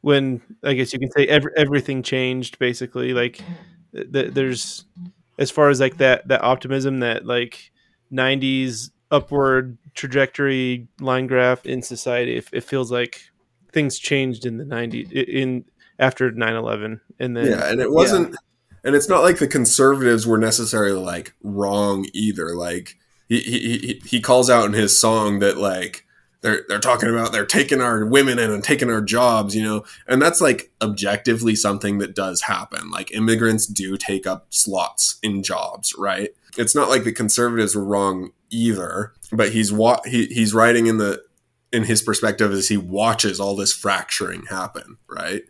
when 0.00 0.40
I 0.62 0.74
guess 0.74 0.92
you 0.92 1.00
can 1.00 1.10
say 1.10 1.26
every, 1.26 1.52
everything 1.56 2.02
changed 2.02 2.58
basically. 2.58 3.12
Like 3.12 3.42
th- 3.92 4.32
there's 4.32 4.84
as 5.38 5.50
far 5.50 5.68
as 5.68 5.80
like 5.80 5.98
that 5.98 6.26
that 6.28 6.42
optimism 6.42 7.00
that 7.00 7.26
like 7.26 7.70
'90s 8.12 8.90
upward 9.10 9.78
trajectory 9.94 10.88
line 11.00 11.26
graph 11.26 11.66
in 11.66 11.82
society. 11.82 12.36
It, 12.36 12.48
it 12.52 12.64
feels 12.64 12.90
like 12.90 13.20
things 13.72 13.98
changed 13.98 14.46
in 14.46 14.58
the 14.58 14.64
'90s 14.64 15.12
in 15.12 15.64
after 15.98 16.30
9/11, 16.30 17.00
and 17.18 17.36
then 17.36 17.46
yeah 17.46 17.70
and 17.70 17.80
it 17.80 17.90
wasn't 17.90 18.36
and 18.84 18.94
it's 18.94 19.08
not 19.08 19.22
like 19.22 19.38
the 19.38 19.48
conservatives 19.48 20.26
were 20.26 20.38
necessarily 20.38 20.98
like 21.00 21.34
wrong 21.42 22.06
either 22.12 22.54
like 22.54 22.96
he 23.28 23.40
he, 23.40 23.78
he, 23.78 24.02
he 24.06 24.20
calls 24.20 24.48
out 24.48 24.64
in 24.64 24.72
his 24.72 24.98
song 24.98 25.40
that 25.40 25.58
like 25.58 26.05
they're 26.46 26.64
they're 26.68 26.78
talking 26.78 27.08
about 27.08 27.32
they're 27.32 27.44
taking 27.44 27.80
our 27.80 28.06
women 28.06 28.38
and 28.38 28.62
taking 28.62 28.90
our 28.90 29.00
jobs 29.00 29.54
you 29.54 29.62
know? 29.62 29.84
And 30.06 30.22
that's 30.22 30.40
like 30.40 30.70
objectively 30.80 31.56
something 31.56 31.98
that 31.98 32.14
does 32.14 32.42
happen. 32.42 32.90
Like 32.90 33.12
immigrants 33.12 33.66
do 33.66 33.96
take 33.96 34.26
up 34.26 34.46
slots 34.50 35.18
in 35.22 35.42
jobs 35.42 35.94
right? 35.98 36.30
It's 36.56 36.74
not 36.74 36.88
like 36.88 37.04
the 37.04 37.12
conservatives 37.12 37.74
were 37.74 37.84
wrong 37.84 38.30
either 38.50 39.12
but 39.32 39.52
he's 39.52 39.72
wa- 39.72 40.00
he, 40.04 40.26
he's 40.26 40.54
writing 40.54 40.86
in 40.86 40.98
the 40.98 41.22
in 41.72 41.82
his 41.84 42.00
perspective 42.00 42.52
as 42.52 42.68
he 42.68 42.76
watches 42.76 43.40
all 43.40 43.56
this 43.56 43.72
fracturing 43.72 44.44
happen 44.46 44.98
right? 45.08 45.42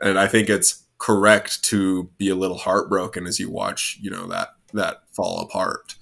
And 0.00 0.18
I 0.18 0.28
think 0.28 0.48
it's 0.48 0.84
correct 0.98 1.62
to 1.64 2.04
be 2.16 2.28
a 2.28 2.34
little 2.34 2.58
heartbroken 2.58 3.26
as 3.26 3.38
you 3.38 3.50
watch, 3.50 3.98
you 4.00 4.10
know, 4.10 4.26
that 4.28 4.50
that 4.72 5.02
fall 5.12 5.40
apart. 5.40 5.96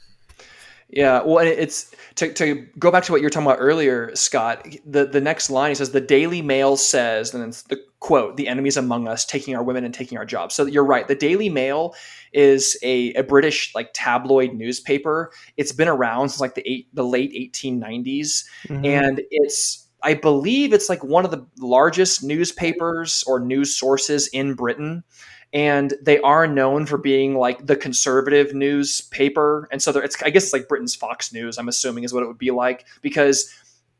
Yeah, 0.93 1.22
well, 1.22 1.38
it's 1.38 1.90
to, 2.16 2.32
to 2.34 2.66
go 2.78 2.90
back 2.90 3.05
to 3.05 3.12
what 3.12 3.22
you 3.22 3.26
were 3.26 3.30
talking 3.30 3.47
about 3.47 3.59
earlier, 3.61 4.14
Scott. 4.14 4.66
The 4.84 5.07
the 5.07 5.22
next 5.22 5.49
line 5.49 5.70
he 5.70 5.74
says, 5.74 5.90
"The 5.90 6.03
Daily 6.03 6.43
Mail 6.43 6.76
says," 6.76 7.32
and 7.32 7.43
it's 7.43 7.62
the 7.62 7.78
quote, 8.01 8.36
"The 8.36 8.47
enemies 8.47 8.76
among 8.76 9.09
us, 9.09 9.24
taking 9.24 9.57
our 9.57 9.62
women 9.62 9.84
and 9.84 9.95
taking 9.95 10.18
our 10.18 10.26
jobs." 10.26 10.55
So 10.55 10.66
you're 10.66 10.84
right. 10.84 11.09
The 11.09 11.14
Daily 11.14 11.49
Mail 11.49 11.95
is 12.34 12.76
a, 12.82 13.14
a 13.14 13.22
British 13.22 13.74
like 13.74 13.90
tabloid 13.95 14.53
newspaper. 14.53 15.32
It's 15.57 15.72
been 15.72 15.88
around 15.88 16.28
since 16.28 16.40
like 16.40 16.57
the 16.57 16.70
eight, 16.70 16.88
the 16.95 17.05
late 17.05 17.32
1890s, 17.32 18.45
Mhm. 18.68 18.86
and 18.86 19.22
it's 19.30 19.88
I 20.03 20.12
believe 20.12 20.74
it's 20.74 20.90
like 20.90 21.03
one 21.03 21.24
of 21.24 21.30
the 21.30 21.47
largest 21.59 22.22
newspapers 22.22 23.24
or 23.26 23.40
news 23.40 23.74
sources 23.74 24.26
in 24.28 24.55
Britain. 24.55 25.05
And 25.53 25.95
they 26.01 26.19
are 26.21 26.47
known 26.47 26.87
for 26.87 26.97
being 26.97 27.37
like 27.37 27.67
the 27.67 27.77
conservative 27.77 28.55
newspaper. 28.55 29.69
And 29.71 29.83
so 29.83 29.91
it's 29.99 30.21
I 30.23 30.31
guess 30.31 30.45
it's 30.45 30.53
like 30.53 30.69
Britain's 30.69 30.95
Fox 30.95 31.33
News. 31.33 31.59
I'm 31.59 31.69
assuming 31.69 32.05
is 32.05 32.13
what 32.13 32.23
it 32.23 32.27
would 32.27 32.39
be 32.39 32.51
like 32.51 32.87
because 33.03 33.53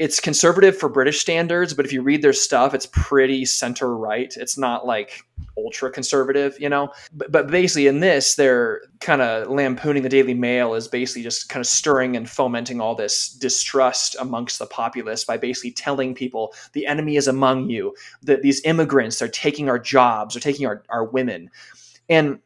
it's 0.03 0.19
conservative 0.19 0.77
for 0.77 0.89
British 0.89 1.21
standards, 1.21 1.75
but 1.75 1.87
if 1.87 1.93
you 1.93 2.03
read 2.03 2.23
their 2.23 2.33
stuff, 2.33 2.75
it's 2.75 2.87
pretty 2.87 3.45
center 3.45 3.97
right. 3.97 4.35
It's 4.37 4.59
not 4.59 4.85
like 4.85 5.25
ultra 5.57 5.93
conservative, 5.93 6.59
you 6.59 6.69
know. 6.69 6.93
But, 7.13 7.31
but 7.31 7.47
basically, 7.47 7.87
in 7.87 8.01
this, 8.01 8.35
they're 8.35 8.81
kind 8.99 9.23
of 9.23 9.49
lampooning 9.49 10.03
the 10.03 10.09
Daily 10.09 10.35
Mail 10.35 10.75
as 10.75 10.89
basically 10.89 11.23
just 11.23 11.49
kind 11.49 11.61
of 11.61 11.69
stirring 11.69 12.17
and 12.17 12.29
fomenting 12.29 12.81
all 12.81 12.97
this 12.97 13.29
distrust 13.29 14.17
amongst 14.19 14.59
the 14.59 14.67
populace 14.67 15.25
by 15.25 15.37
basically 15.37 15.71
telling 15.71 16.17
people 16.17 16.53
the 16.73 16.85
enemy 16.85 17.15
is 17.15 17.29
among 17.29 17.71
you, 17.71 17.95
that 18.23 18.43
these 18.43 18.61
immigrants 18.65 19.23
are 19.23 19.29
taking 19.29 19.69
our 19.69 19.79
jobs, 19.79 20.35
are 20.35 20.41
taking 20.41 20.67
our, 20.67 20.83
our 20.89 21.05
women. 21.05 21.49
And 22.09 22.41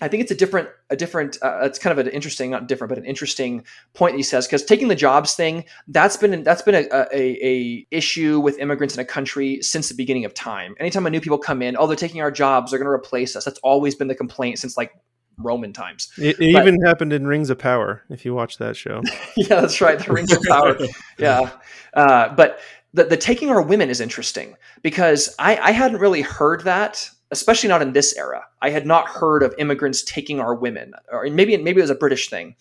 I 0.00 0.08
think 0.08 0.22
it's 0.22 0.30
a 0.30 0.34
different, 0.34 0.68
a 0.90 0.96
different. 0.96 1.38
Uh, 1.42 1.60
it's 1.62 1.78
kind 1.78 1.98
of 1.98 2.06
an 2.06 2.12
interesting, 2.12 2.50
not 2.50 2.68
different, 2.68 2.88
but 2.90 2.98
an 2.98 3.04
interesting 3.04 3.64
point 3.94 4.12
that 4.12 4.18
he 4.18 4.22
says 4.22 4.46
because 4.46 4.64
taking 4.64 4.88
the 4.88 4.94
jobs 4.94 5.34
thing 5.34 5.64
that's 5.88 6.16
been 6.16 6.42
that's 6.42 6.62
been 6.62 6.74
a, 6.74 6.86
a, 6.92 7.46
a, 7.46 7.86
issue 7.90 8.40
with 8.40 8.58
immigrants 8.58 8.94
in 8.94 9.00
a 9.00 9.04
country 9.04 9.60
since 9.62 9.88
the 9.88 9.94
beginning 9.94 10.24
of 10.24 10.34
time. 10.34 10.74
Anytime 10.78 11.06
a 11.06 11.10
new 11.10 11.20
people 11.20 11.38
come 11.38 11.62
in, 11.62 11.76
oh, 11.78 11.86
they're 11.86 11.96
taking 11.96 12.20
our 12.20 12.30
jobs, 12.30 12.70
they're 12.70 12.78
going 12.78 12.86
to 12.86 12.92
replace 12.92 13.34
us. 13.34 13.44
That's 13.44 13.58
always 13.60 13.94
been 13.94 14.08
the 14.08 14.14
complaint 14.14 14.58
since 14.58 14.76
like 14.76 14.92
Roman 15.38 15.72
times. 15.72 16.12
It, 16.18 16.40
it 16.40 16.52
but, 16.52 16.66
even 16.66 16.80
happened 16.82 17.12
in 17.12 17.26
Rings 17.26 17.50
of 17.50 17.58
Power. 17.58 18.02
If 18.10 18.24
you 18.24 18.34
watch 18.34 18.58
that 18.58 18.76
show, 18.76 19.02
yeah, 19.36 19.60
that's 19.60 19.80
right, 19.80 19.98
the 19.98 20.12
Rings 20.12 20.32
of 20.32 20.42
Power. 20.42 20.76
yeah, 21.18 21.50
uh, 21.94 22.34
but 22.34 22.60
the, 22.94 23.04
the 23.04 23.16
taking 23.16 23.50
our 23.50 23.62
women 23.62 23.90
is 23.90 24.00
interesting 24.00 24.56
because 24.82 25.34
I, 25.38 25.56
I 25.56 25.70
hadn't 25.72 25.98
really 25.98 26.22
heard 26.22 26.64
that 26.64 27.10
especially 27.30 27.68
not 27.68 27.82
in 27.82 27.92
this 27.92 28.16
era. 28.16 28.44
I 28.62 28.70
had 28.70 28.86
not 28.86 29.08
heard 29.08 29.42
of 29.42 29.54
immigrants 29.58 30.02
taking 30.02 30.40
our 30.40 30.54
women, 30.54 30.94
or 31.12 31.24
maybe 31.30 31.56
maybe 31.56 31.80
it 31.80 31.84
was 31.84 31.90
a 31.90 31.94
British 31.94 32.30
thing, 32.30 32.56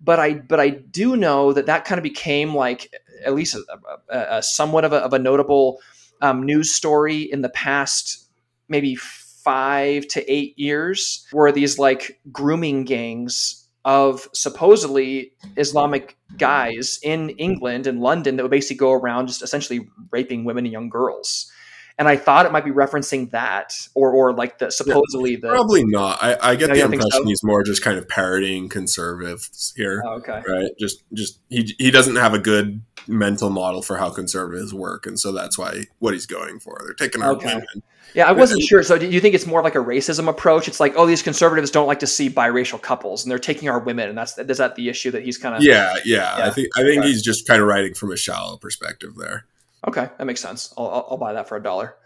but 0.00 0.18
I 0.18 0.34
but 0.34 0.60
I 0.60 0.70
do 0.70 1.16
know 1.16 1.52
that 1.52 1.66
that 1.66 1.84
kind 1.84 1.98
of 1.98 2.02
became 2.02 2.54
like 2.54 2.92
at 3.24 3.34
least 3.34 3.54
a, 3.54 3.62
a, 4.08 4.38
a 4.38 4.42
somewhat 4.42 4.84
of 4.84 4.92
a, 4.92 4.96
of 4.96 5.12
a 5.12 5.18
notable 5.18 5.80
um, 6.22 6.42
news 6.42 6.72
story 6.72 7.22
in 7.22 7.42
the 7.42 7.48
past 7.48 8.28
maybe 8.68 8.96
five 8.96 10.06
to 10.08 10.32
eight 10.32 10.58
years, 10.58 11.26
where 11.30 11.52
these 11.52 11.78
like 11.78 12.20
grooming 12.32 12.84
gangs 12.84 13.62
of 13.84 14.28
supposedly 14.32 15.32
Islamic 15.56 16.16
guys 16.36 16.98
in 17.04 17.30
England 17.30 17.86
and 17.86 18.00
London 18.00 18.36
that 18.36 18.42
would 18.42 18.50
basically 18.50 18.76
go 18.76 18.90
around 18.90 19.28
just 19.28 19.42
essentially 19.42 19.88
raping 20.10 20.44
women 20.44 20.64
and 20.64 20.72
young 20.72 20.88
girls 20.88 21.50
and 21.98 22.08
I 22.08 22.16
thought 22.16 22.44
it 22.44 22.52
might 22.52 22.64
be 22.64 22.70
referencing 22.70 23.30
that, 23.30 23.74
or 23.94 24.10
or 24.12 24.32
like 24.32 24.58
the 24.58 24.70
supposedly 24.70 25.32
yeah, 25.32 25.38
the 25.42 25.48
probably 25.48 25.84
not. 25.84 26.22
I, 26.22 26.36
I 26.40 26.56
get 26.56 26.68
no, 26.68 26.74
the 26.74 26.82
impression 26.82 27.10
so? 27.10 27.24
he's 27.24 27.42
more 27.42 27.62
just 27.62 27.82
kind 27.82 27.98
of 27.98 28.06
parodying 28.08 28.68
conservatives 28.68 29.72
here. 29.76 30.02
Oh, 30.06 30.14
okay, 30.14 30.42
right? 30.46 30.70
Just 30.78 31.02
just 31.14 31.40
he 31.48 31.74
he 31.78 31.90
doesn't 31.90 32.16
have 32.16 32.34
a 32.34 32.38
good 32.38 32.82
mental 33.08 33.50
model 33.50 33.82
for 33.82 33.96
how 33.96 34.10
conservatives 34.10 34.74
work, 34.74 35.06
and 35.06 35.18
so 35.18 35.32
that's 35.32 35.56
why 35.56 35.84
what 35.98 36.12
he's 36.12 36.26
going 36.26 36.60
for. 36.60 36.78
They're 36.84 36.94
taking 36.94 37.22
our 37.22 37.32
okay. 37.32 37.54
women. 37.54 37.82
Yeah, 38.14 38.28
I 38.28 38.32
wasn't 38.32 38.62
sure. 38.62 38.82
So, 38.82 38.98
do 38.98 39.06
you 39.06 39.20
think 39.20 39.34
it's 39.34 39.46
more 39.46 39.62
like 39.62 39.74
a 39.74 39.78
racism 39.78 40.28
approach? 40.28 40.68
It's 40.68 40.80
like, 40.80 40.94
oh, 40.96 41.06
these 41.06 41.22
conservatives 41.22 41.70
don't 41.70 41.86
like 41.86 41.98
to 42.00 42.06
see 42.06 42.30
biracial 42.30 42.80
couples, 42.80 43.24
and 43.24 43.30
they're 43.30 43.38
taking 43.38 43.68
our 43.68 43.78
women, 43.78 44.08
and 44.08 44.16
that's 44.16 44.38
is 44.38 44.58
that 44.58 44.74
the 44.74 44.88
issue 44.88 45.10
that 45.10 45.22
he's 45.22 45.38
kind 45.38 45.54
of? 45.54 45.62
Yeah, 45.62 45.94
yeah, 46.04 46.38
yeah. 46.38 46.46
I 46.46 46.50
think 46.50 46.68
I 46.76 46.82
think 46.82 47.04
he's 47.04 47.22
just 47.22 47.46
kind 47.46 47.60
of 47.60 47.68
writing 47.68 47.94
from 47.94 48.12
a 48.12 48.16
shallow 48.16 48.58
perspective 48.58 49.16
there. 49.16 49.46
Okay, 49.86 50.08
that 50.18 50.24
makes 50.24 50.40
sense. 50.40 50.72
I'll, 50.76 51.06
I'll, 51.10 51.16
buy 51.16 51.32
that 51.32 51.48
for 51.48 51.56
a 51.56 51.62
dollar. 51.62 51.96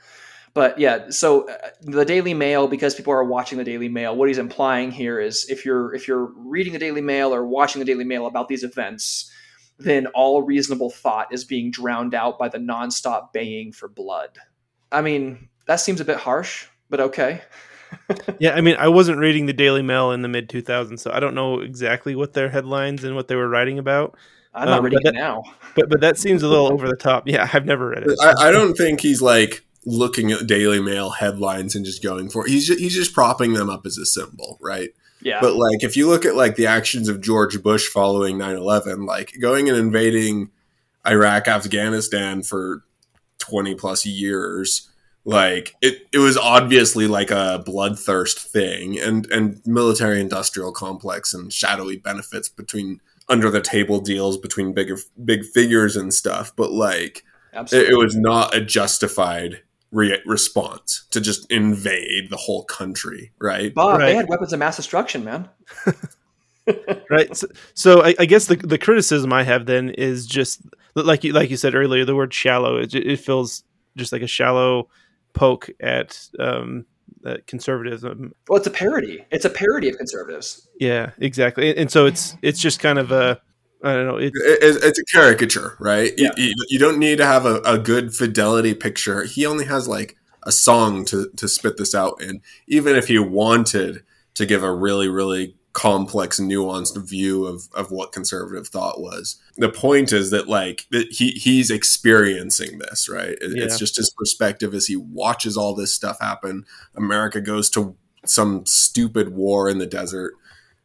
But 0.52 0.78
yeah, 0.78 1.10
so 1.10 1.48
uh, 1.48 1.56
the 1.82 2.04
Daily 2.04 2.34
Mail, 2.34 2.66
because 2.66 2.94
people 2.94 3.12
are 3.12 3.24
watching 3.24 3.58
the 3.58 3.64
Daily 3.64 3.88
Mail, 3.88 4.16
what 4.16 4.28
he's 4.28 4.38
implying 4.38 4.90
here 4.90 5.20
is 5.20 5.48
if 5.48 5.64
you're 5.64 5.94
if 5.94 6.08
you're 6.08 6.32
reading 6.36 6.72
the 6.72 6.78
Daily 6.78 7.00
Mail 7.00 7.32
or 7.32 7.46
watching 7.46 7.78
the 7.78 7.86
Daily 7.86 8.04
Mail 8.04 8.26
about 8.26 8.48
these 8.48 8.64
events, 8.64 9.30
then 9.78 10.06
all 10.08 10.42
reasonable 10.42 10.90
thought 10.90 11.32
is 11.32 11.44
being 11.44 11.70
drowned 11.70 12.14
out 12.14 12.38
by 12.38 12.48
the 12.48 12.58
nonstop 12.58 13.32
baying 13.32 13.72
for 13.72 13.88
blood. 13.88 14.38
I 14.90 15.02
mean, 15.02 15.48
that 15.66 15.76
seems 15.76 16.00
a 16.00 16.04
bit 16.04 16.16
harsh, 16.16 16.66
but 16.88 17.00
okay. 17.00 17.42
yeah, 18.38 18.54
I 18.54 18.60
mean, 18.60 18.76
I 18.76 18.88
wasn't 18.88 19.18
reading 19.18 19.46
the 19.46 19.52
Daily 19.52 19.82
Mail 19.82 20.10
in 20.12 20.22
the 20.22 20.28
mid 20.28 20.48
2000s, 20.48 20.98
so 20.98 21.10
I 21.12 21.20
don't 21.20 21.34
know 21.34 21.60
exactly 21.60 22.14
what 22.14 22.34
their 22.34 22.48
headlines 22.48 23.04
and 23.04 23.14
what 23.14 23.28
they 23.28 23.36
were 23.36 23.48
writing 23.48 23.78
about. 23.78 24.16
I'm 24.54 24.68
not 24.68 24.78
um, 24.78 24.84
reading 24.84 25.00
that, 25.04 25.14
it 25.14 25.18
now. 25.18 25.42
But 25.76 25.88
but 25.88 26.00
that 26.00 26.18
seems 26.18 26.42
a 26.42 26.48
little 26.48 26.72
over 26.72 26.88
the 26.88 26.96
top. 26.96 27.28
Yeah, 27.28 27.48
I've 27.52 27.64
never 27.64 27.90
read 27.90 28.02
it. 28.02 28.18
I, 28.20 28.48
I 28.48 28.50
don't 28.50 28.74
think 28.74 29.00
he's 29.00 29.22
like 29.22 29.64
looking 29.86 30.32
at 30.32 30.48
Daily 30.48 30.80
Mail 30.80 31.10
headlines 31.10 31.76
and 31.76 31.84
just 31.84 32.02
going 32.02 32.28
for 32.28 32.44
it. 32.44 32.50
He's 32.50 32.66
just, 32.66 32.80
he's 32.80 32.94
just 32.94 33.14
propping 33.14 33.52
them 33.52 33.70
up 33.70 33.86
as 33.86 33.96
a 33.96 34.04
symbol, 34.04 34.58
right? 34.60 34.90
Yeah. 35.22 35.40
But 35.40 35.54
like 35.54 35.84
if 35.84 35.96
you 35.96 36.08
look 36.08 36.24
at 36.24 36.34
like 36.34 36.56
the 36.56 36.66
actions 36.66 37.08
of 37.08 37.20
George 37.20 37.62
Bush 37.62 37.86
following 37.86 38.36
9/11, 38.36 39.06
like 39.06 39.34
going 39.40 39.68
and 39.68 39.78
invading 39.78 40.50
Iraq, 41.06 41.46
Afghanistan 41.46 42.42
for 42.42 42.82
20 43.38 43.74
plus 43.76 44.04
years, 44.04 44.90
like 45.24 45.76
it 45.82 46.08
it 46.12 46.18
was 46.18 46.36
obviously 46.36 47.06
like 47.06 47.30
a 47.30 47.62
bloodthirst 47.66 48.38
thing 48.38 48.98
and 48.98 49.30
and 49.30 49.60
military 49.66 50.20
industrial 50.20 50.72
complex 50.72 51.34
and 51.34 51.52
shadowy 51.52 51.96
benefits 51.96 52.48
between 52.48 53.00
under 53.30 53.50
the 53.50 53.60
table 53.60 54.00
deals 54.00 54.36
between 54.36 54.72
bigger 54.72 54.98
big 55.24 55.44
figures 55.44 55.96
and 55.96 56.12
stuff, 56.12 56.52
but 56.56 56.72
like 56.72 57.24
it, 57.54 57.90
it 57.90 57.96
was 57.96 58.16
not 58.16 58.54
a 58.54 58.60
justified 58.60 59.62
re- 59.90 60.20
response 60.26 61.06
to 61.10 61.20
just 61.20 61.50
invade 61.50 62.30
the 62.30 62.36
whole 62.36 62.64
country, 62.64 63.32
right? 63.38 63.74
Bob, 63.74 63.98
right. 63.98 64.06
they 64.06 64.14
had 64.14 64.28
weapons 64.28 64.52
of 64.52 64.58
mass 64.58 64.76
destruction, 64.76 65.24
man. 65.24 65.48
right. 67.10 67.34
So, 67.36 67.46
so 67.74 68.02
I, 68.02 68.14
I, 68.18 68.26
guess 68.26 68.46
the 68.46 68.56
the 68.56 68.78
criticism 68.78 69.32
I 69.32 69.42
have 69.42 69.66
then 69.66 69.90
is 69.90 70.26
just 70.26 70.60
like 70.94 71.24
you 71.24 71.32
like 71.32 71.50
you 71.50 71.56
said 71.56 71.74
earlier, 71.74 72.04
the 72.04 72.14
word 72.14 72.32
shallow. 72.32 72.76
It, 72.76 72.94
it 72.94 73.18
feels 73.18 73.64
just 73.96 74.12
like 74.12 74.22
a 74.22 74.26
shallow 74.26 74.88
poke 75.32 75.70
at 75.80 76.28
um, 76.38 76.84
Uh, 77.24 77.36
conservatism. 77.46 78.34
Well, 78.48 78.56
it's 78.56 78.66
a 78.66 78.70
parody. 78.70 79.26
It's 79.30 79.44
a 79.44 79.50
parody 79.50 79.90
of 79.90 79.98
conservatives. 79.98 80.66
Yeah, 80.78 81.10
exactly. 81.18 81.76
And 81.76 81.90
so 81.90 82.06
it's 82.06 82.34
it's 82.40 82.58
just 82.58 82.80
kind 82.80 82.98
of 82.98 83.12
a 83.12 83.40
I 83.82 83.94
don't 83.94 84.06
know. 84.06 84.16
It's, 84.16 84.36
it's 84.84 84.98
a 84.98 85.04
caricature, 85.04 85.76
right? 85.78 86.12
Yeah. 86.16 86.30
You, 86.36 86.54
you, 86.68 86.78
don't 86.78 86.98
need 86.98 87.18
to 87.18 87.26
have 87.26 87.46
a, 87.46 87.60
a, 87.64 87.78
good 87.78 88.14
fidelity 88.14 88.74
picture. 88.74 89.24
He 89.24 89.46
only 89.46 89.64
has 89.64 89.88
like 89.88 90.16
a 90.42 90.52
song 90.52 91.06
to, 91.06 91.30
to 91.36 91.48
spit 91.48 91.78
this 91.78 91.94
out 91.94 92.20
in. 92.20 92.42
Even 92.68 92.94
if 92.94 93.08
he 93.08 93.18
wanted 93.18 94.02
to 94.34 94.44
give 94.44 94.62
a 94.62 94.74
really, 94.74 95.08
really 95.08 95.56
complex, 95.80 96.38
nuanced 96.38 97.02
view 97.08 97.46
of, 97.46 97.70
of 97.74 97.90
what 97.90 98.12
conservative 98.12 98.68
thought 98.68 99.00
was, 99.00 99.40
the 99.56 99.70
point 99.70 100.12
is 100.12 100.30
that 100.30 100.46
like 100.46 100.86
that 100.90 101.10
he 101.10 101.30
he's 101.30 101.70
experiencing 101.70 102.78
this, 102.80 103.08
right? 103.08 103.38
It, 103.40 103.56
yeah. 103.56 103.64
It's 103.64 103.78
just 103.78 103.96
his 103.96 104.10
perspective 104.10 104.74
as 104.74 104.88
he 104.88 104.96
watches 104.96 105.56
all 105.56 105.74
this 105.74 105.94
stuff 105.94 106.20
happen. 106.20 106.66
America 106.94 107.40
goes 107.40 107.70
to 107.70 107.96
some 108.26 108.66
stupid 108.66 109.32
war 109.32 109.70
in 109.70 109.78
the 109.78 109.86
desert 109.86 110.34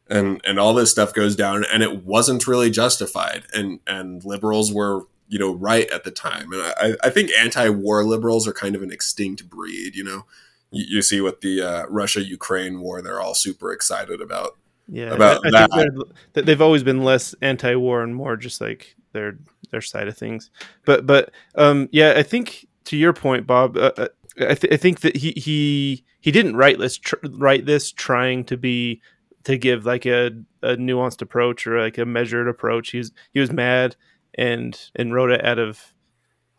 and 0.08 0.40
and 0.46 0.58
all 0.58 0.72
this 0.72 0.92
stuff 0.92 1.12
goes 1.12 1.36
down 1.36 1.66
and 1.70 1.82
it 1.82 2.02
wasn't 2.02 2.46
really 2.46 2.70
justified 2.70 3.44
and 3.52 3.80
and 3.86 4.24
liberals 4.24 4.72
were 4.72 5.02
you 5.28 5.38
know 5.38 5.54
right 5.54 5.90
at 5.90 6.04
the 6.04 6.10
time 6.10 6.50
and 6.52 6.62
i 6.62 6.94
i 7.04 7.10
think 7.10 7.30
anti-war 7.38 8.02
liberals 8.04 8.48
are 8.48 8.52
kind 8.54 8.74
of 8.74 8.82
an 8.82 8.90
extinct 8.90 9.50
breed 9.50 9.94
you 9.94 10.04
know 10.04 10.24
you, 10.70 10.84
you 10.88 11.02
see 11.02 11.20
with 11.20 11.40
the 11.42 11.60
uh, 11.60 11.84
russia 11.88 12.22
ukraine 12.22 12.80
war 12.80 13.02
they're 13.02 13.20
all 13.20 13.34
super 13.34 13.70
excited 13.72 14.22
about 14.22 14.56
yeah 14.88 15.12
about 15.12 15.40
I, 15.54 15.66
I 15.70 15.86
that 16.34 16.46
they've 16.46 16.60
always 16.60 16.82
been 16.82 17.02
less 17.02 17.34
anti-war 17.42 18.02
and 18.02 18.14
more 18.14 18.36
just 18.36 18.60
like 18.60 18.94
their 19.12 19.38
their 19.70 19.80
side 19.80 20.08
of 20.08 20.16
things 20.16 20.50
but 20.84 21.06
but 21.06 21.32
um 21.56 21.88
yeah 21.90 22.14
i 22.16 22.22
think 22.22 22.66
to 22.84 22.96
your 22.96 23.12
point 23.12 23.46
bob 23.46 23.76
uh, 23.76 23.92
uh 23.96 24.08
I, 24.38 24.54
th- 24.54 24.72
I 24.72 24.76
think 24.76 25.00
that 25.00 25.16
he 25.16 25.32
he 25.32 26.04
he 26.20 26.30
didn't 26.30 26.56
write 26.56 26.78
this 26.78 26.98
tr- 26.98 27.16
write 27.30 27.64
this 27.64 27.90
trying 27.90 28.44
to 28.44 28.56
be 28.56 29.00
to 29.44 29.56
give 29.56 29.86
like 29.86 30.04
a, 30.06 30.26
a 30.62 30.76
nuanced 30.76 31.22
approach 31.22 31.66
or 31.66 31.80
like 31.80 31.98
a 31.98 32.04
measured 32.04 32.48
approach. 32.48 32.90
He 32.90 32.98
was 32.98 33.12
he 33.32 33.40
was 33.40 33.50
mad 33.50 33.96
and 34.34 34.78
and 34.94 35.14
wrote 35.14 35.30
it 35.30 35.44
out 35.44 35.58
of 35.58 35.94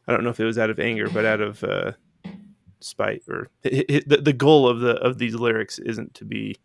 I 0.07 0.13
don't 0.13 0.23
know 0.23 0.29
if 0.29 0.39
it 0.39 0.45
was 0.45 0.57
out 0.57 0.69
of 0.69 0.79
anger, 0.79 1.09
but 1.09 1.25
out 1.25 1.41
of 1.41 1.63
uh, 1.63 1.91
spite 2.79 3.23
or 3.27 3.49
the, 3.63 4.21
the 4.23 4.33
goal 4.33 4.67
of 4.67 4.79
the 4.79 4.95
of 4.95 5.17
these 5.17 5.35
lyrics 5.35 5.79
isn't 5.79 6.13
to 6.15 6.25
be 6.25 6.57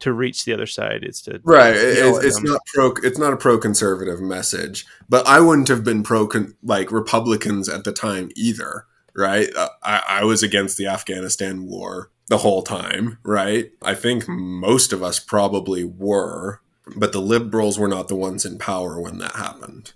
to 0.00 0.12
reach 0.12 0.44
the 0.44 0.52
other 0.52 0.66
side. 0.66 1.02
It's 1.02 1.22
to 1.22 1.40
right. 1.44 1.74
It's, 1.74 2.24
it's 2.24 2.42
not 2.42 2.60
pro. 2.66 2.92
It's 3.02 3.18
not 3.18 3.32
a 3.32 3.36
pro 3.36 3.58
conservative 3.58 4.20
message. 4.20 4.86
But 5.08 5.26
I 5.26 5.40
wouldn't 5.40 5.68
have 5.68 5.84
been 5.84 6.02
pro 6.02 6.28
like 6.62 6.92
Republicans 6.92 7.68
at 7.68 7.84
the 7.84 7.92
time 7.92 8.30
either. 8.36 8.86
Right. 9.14 9.48
Uh, 9.56 9.70
I, 9.82 10.02
I 10.08 10.24
was 10.24 10.42
against 10.42 10.76
the 10.76 10.86
Afghanistan 10.86 11.66
war 11.66 12.10
the 12.28 12.38
whole 12.38 12.62
time, 12.62 13.18
right? 13.24 13.72
I 13.82 13.94
think 13.94 14.28
most 14.28 14.92
of 14.92 15.02
us 15.02 15.18
probably 15.18 15.82
were, 15.82 16.60
but 16.94 17.12
the 17.12 17.20
liberals 17.20 17.78
were 17.78 17.88
not 17.88 18.08
the 18.08 18.14
ones 18.14 18.44
in 18.44 18.58
power 18.58 19.00
when 19.00 19.18
that 19.18 19.34
happened. 19.34 19.92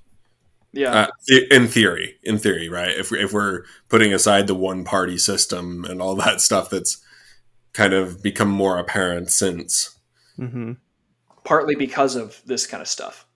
Yeah. 0.73 1.09
Uh, 1.31 1.37
in 1.51 1.69
theory, 1.69 2.17
in 2.23 2.39
theory, 2.39 2.69
right? 2.69 2.97
If, 2.97 3.11
we, 3.11 3.23
if 3.23 3.33
we're 3.33 3.65
putting 3.89 4.15
aside 4.15 4.47
the 4.47 4.55
one 4.55 4.85
party 4.85 5.19
system 5.19 5.85
and 5.85 6.01
all 6.01 6.17
that 6.17 6.41
stuff 6.41 6.71
that's 6.71 7.03
kind 7.73 7.93
of 7.93 8.23
become 8.23 8.51
more 8.51 8.79
apparent 8.79 9.31
since. 9.31 9.99
Mm-hmm. 10.39 10.73
Partly 11.45 11.75
because 11.75 12.17
of 12.17 12.41
this 12.47 12.67
kind 12.67 12.81
of 12.81 12.89
stuff. 12.89 13.27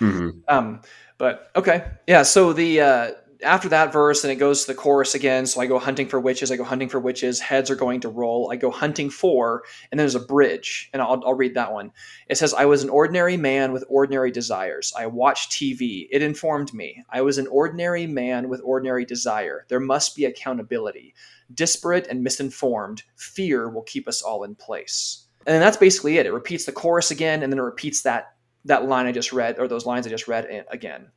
Mm-hmm. 0.00 0.40
Um, 0.48 0.80
but 1.18 1.50
okay, 1.54 1.86
yeah. 2.08 2.22
So 2.22 2.52
the 2.52 2.80
uh, 2.80 3.10
after 3.44 3.68
that 3.68 3.92
verse, 3.92 4.24
and 4.24 4.32
it 4.32 4.36
goes 4.36 4.62
to 4.62 4.72
the 4.72 4.74
chorus 4.74 5.14
again. 5.14 5.46
So 5.46 5.60
I 5.60 5.66
go 5.66 5.78
hunting 5.78 6.08
for 6.08 6.18
witches. 6.18 6.50
I 6.50 6.56
go 6.56 6.64
hunting 6.64 6.88
for 6.88 6.98
witches. 6.98 7.40
Heads 7.40 7.70
are 7.70 7.76
going 7.76 8.00
to 8.00 8.08
roll. 8.08 8.50
I 8.50 8.56
go 8.56 8.70
hunting 8.70 9.10
for, 9.10 9.62
and 9.90 9.98
then 9.98 10.04
there's 10.04 10.14
a 10.14 10.20
bridge, 10.20 10.90
and 10.92 11.00
I'll, 11.00 11.22
I'll 11.24 11.34
read 11.34 11.54
that 11.54 11.72
one. 11.72 11.92
It 12.28 12.36
says, 12.36 12.54
"I 12.54 12.64
was 12.64 12.82
an 12.82 12.90
ordinary 12.90 13.36
man 13.36 13.72
with 13.72 13.84
ordinary 13.88 14.32
desires. 14.32 14.92
I 14.98 15.06
watched 15.06 15.52
TV. 15.52 16.08
It 16.10 16.22
informed 16.22 16.74
me. 16.74 17.04
I 17.10 17.20
was 17.22 17.38
an 17.38 17.46
ordinary 17.46 18.06
man 18.06 18.48
with 18.48 18.60
ordinary 18.64 19.04
desire. 19.04 19.66
There 19.68 19.80
must 19.80 20.16
be 20.16 20.24
accountability. 20.24 21.14
Disparate 21.54 22.06
and 22.08 22.22
misinformed, 22.22 23.02
fear 23.16 23.68
will 23.68 23.82
keep 23.82 24.08
us 24.08 24.22
all 24.22 24.44
in 24.44 24.54
place." 24.54 25.26
And 25.46 25.60
that's 25.62 25.76
basically 25.76 26.18
it. 26.18 26.26
It 26.26 26.32
repeats 26.32 26.64
the 26.64 26.72
chorus 26.72 27.10
again, 27.10 27.42
and 27.42 27.52
then 27.52 27.58
it 27.58 27.62
repeats 27.62 28.02
that 28.02 28.34
that 28.64 28.86
line 28.86 29.06
I 29.06 29.12
just 29.12 29.32
read, 29.32 29.58
or 29.58 29.66
those 29.66 29.86
lines 29.86 30.06
I 30.06 30.10
just 30.10 30.28
read 30.28 30.46
eh, 30.48 30.62
again. 30.70 31.08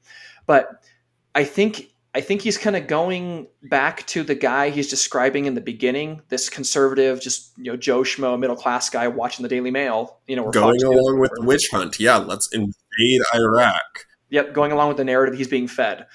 But 0.48 0.84
I 1.36 1.44
think 1.44 1.92
I 2.16 2.22
think 2.22 2.42
he's 2.42 2.58
kind 2.58 2.78
of 2.78 2.88
going 2.88 3.48
back 3.64 4.08
to 4.08 4.24
the 4.24 4.36
guy 4.36 4.70
he's 4.70 4.90
describing 4.90 5.46
in 5.46 5.54
the 5.54 5.60
beginning, 5.60 6.22
this 6.30 6.48
conservative, 6.48 7.20
just 7.20 7.52
you 7.58 7.70
know, 7.70 7.76
Joe 7.76 8.02
Schmo, 8.02 8.40
middle 8.40 8.56
class 8.56 8.90
guy 8.90 9.10
watching 9.10 9.44
the 9.44 9.50
Daily 9.50 9.70
Mail. 9.70 10.20
You 10.26 10.38
know, 10.38 10.50
going 10.50 10.82
along 10.82 11.20
with 11.20 11.32
the 11.36 11.46
witch 11.46 11.68
hunt. 11.72 12.00
Yeah, 12.00 12.16
let's 12.18 12.48
invade 12.54 13.22
Iraq. 13.36 14.06
Yep, 14.30 14.54
going 14.54 14.72
along 14.72 14.88
with 14.88 14.98
the 14.98 15.04
narrative 15.04 15.38
he's 15.38 15.50
being 15.50 15.68
fed. 15.68 16.08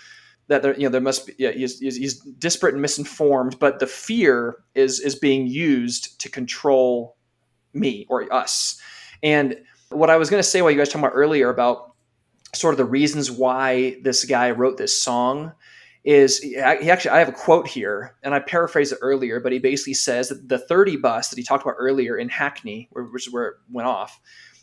That 0.51 0.63
there, 0.63 0.75
you 0.77 0.83
know, 0.83 0.91
there 0.91 1.01
must 1.01 1.27
be. 1.27 1.35
Yeah, 1.39 1.53
he's, 1.53 1.79
he's, 1.79 1.97
he's 1.97 2.21
disparate 2.21 2.75
and 2.75 2.83
misinformed, 2.83 3.59
but 3.59 3.79
the 3.79 3.87
fear 3.87 4.57
is 4.75 5.01
is 5.01 5.15
being 5.15 5.47
used 5.47 6.21
to 6.21 6.29
control 6.29 7.17
me 7.73 8.07
or 8.11 8.31
us. 8.33 8.79
And 9.23 9.57
what 9.91 10.11
I 10.11 10.17
was 10.17 10.29
going 10.29 10.43
to 10.43 10.49
say, 10.49 10.61
while 10.61 10.71
you 10.71 10.77
guys 10.79 10.89
talking 10.89 11.05
about 11.05 11.15
earlier 11.15 11.49
about 11.49 11.95
sort 12.55 12.75
of 12.75 12.79
the 12.79 12.85
reasons 12.85 13.31
why 13.31 13.97
this 14.03 14.25
guy 14.25 14.51
wrote 14.51 14.77
this 14.77 15.01
song 15.01 15.53
is 16.03 16.39
he 16.39 16.57
actually 16.57 17.11
I 17.11 17.19
have 17.19 17.29
a 17.29 17.33
quote 17.33 17.69
here 17.69 18.17
and 18.23 18.35
I 18.35 18.41
paraphrased 18.41 18.93
it 18.93 18.99
earlier, 19.03 19.39
but 19.39 19.53
he 19.53 19.59
basically 19.59 19.95
says 19.95 20.31
that 20.31 20.49
the 20.49 20.59
30 20.59 20.97
bus 20.97 21.29
that 21.29 21.39
he 21.39 21.45
talked 21.45 21.63
about 21.63 21.77
earlier 21.79 22.17
in 22.17 22.29
Hackney, 22.29 22.89
which 22.93 23.27
is 23.27 23.33
where 23.33 23.47
it 23.47 23.55
went 23.71 23.87
off, 23.87 24.19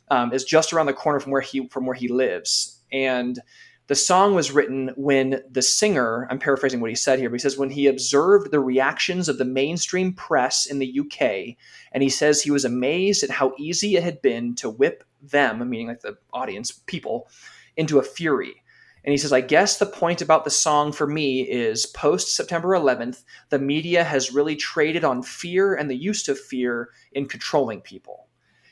um, 0.09 0.33
is 0.33 0.43
just 0.43 0.73
around 0.73 0.87
the 0.87 0.93
corner 0.93 1.19
from 1.19 1.31
where 1.31 1.41
he 1.41 1.67
from 1.67 1.85
where 1.85 1.95
he 1.95 2.07
lives. 2.07 2.81
And 2.91 3.39
the 3.87 3.95
song 3.95 4.35
was 4.35 4.51
written 4.51 4.91
when 4.97 5.41
the 5.49 5.61
singer, 5.61 6.27
I'm 6.29 6.39
paraphrasing 6.39 6.81
what 6.81 6.89
he 6.89 6.95
said 6.95 7.19
here, 7.19 7.29
but 7.29 7.35
he 7.35 7.39
says 7.41 7.57
when 7.57 7.69
he 7.69 7.87
observed 7.87 8.51
the 8.51 8.59
reactions 8.59 9.29
of 9.29 9.37
the 9.37 9.45
mainstream 9.45 10.13
press 10.13 10.65
in 10.65 10.79
the 10.79 10.99
UK, 10.99 11.55
and 11.93 12.03
he 12.03 12.09
says 12.09 12.41
he 12.41 12.51
was 12.51 12.65
amazed 12.65 13.23
at 13.23 13.29
how 13.29 13.53
easy 13.57 13.95
it 13.95 14.03
had 14.03 14.21
been 14.21 14.55
to 14.55 14.69
whip 14.69 15.05
them, 15.21 15.67
meaning 15.69 15.87
like 15.87 16.01
the 16.01 16.17
audience, 16.33 16.71
people, 16.71 17.29
into 17.77 17.97
a 17.97 18.03
fury. 18.03 18.61
And 19.05 19.13
he 19.13 19.17
says, 19.17 19.31
I 19.31 19.39
guess 19.39 19.77
the 19.77 19.85
point 19.85 20.21
about 20.21 20.43
the 20.43 20.49
song 20.49 20.91
for 20.91 21.07
me 21.07 21.49
is 21.49 21.85
post 21.85 22.35
September 22.35 22.69
11th, 22.69 23.23
the 23.49 23.59
media 23.59 24.03
has 24.03 24.33
really 24.33 24.57
traded 24.57 25.05
on 25.05 25.23
fear 25.23 25.75
and 25.75 25.89
the 25.89 25.95
use 25.95 26.27
of 26.27 26.37
fear 26.37 26.89
in 27.13 27.25
controlling 27.25 27.79
people. 27.79 28.27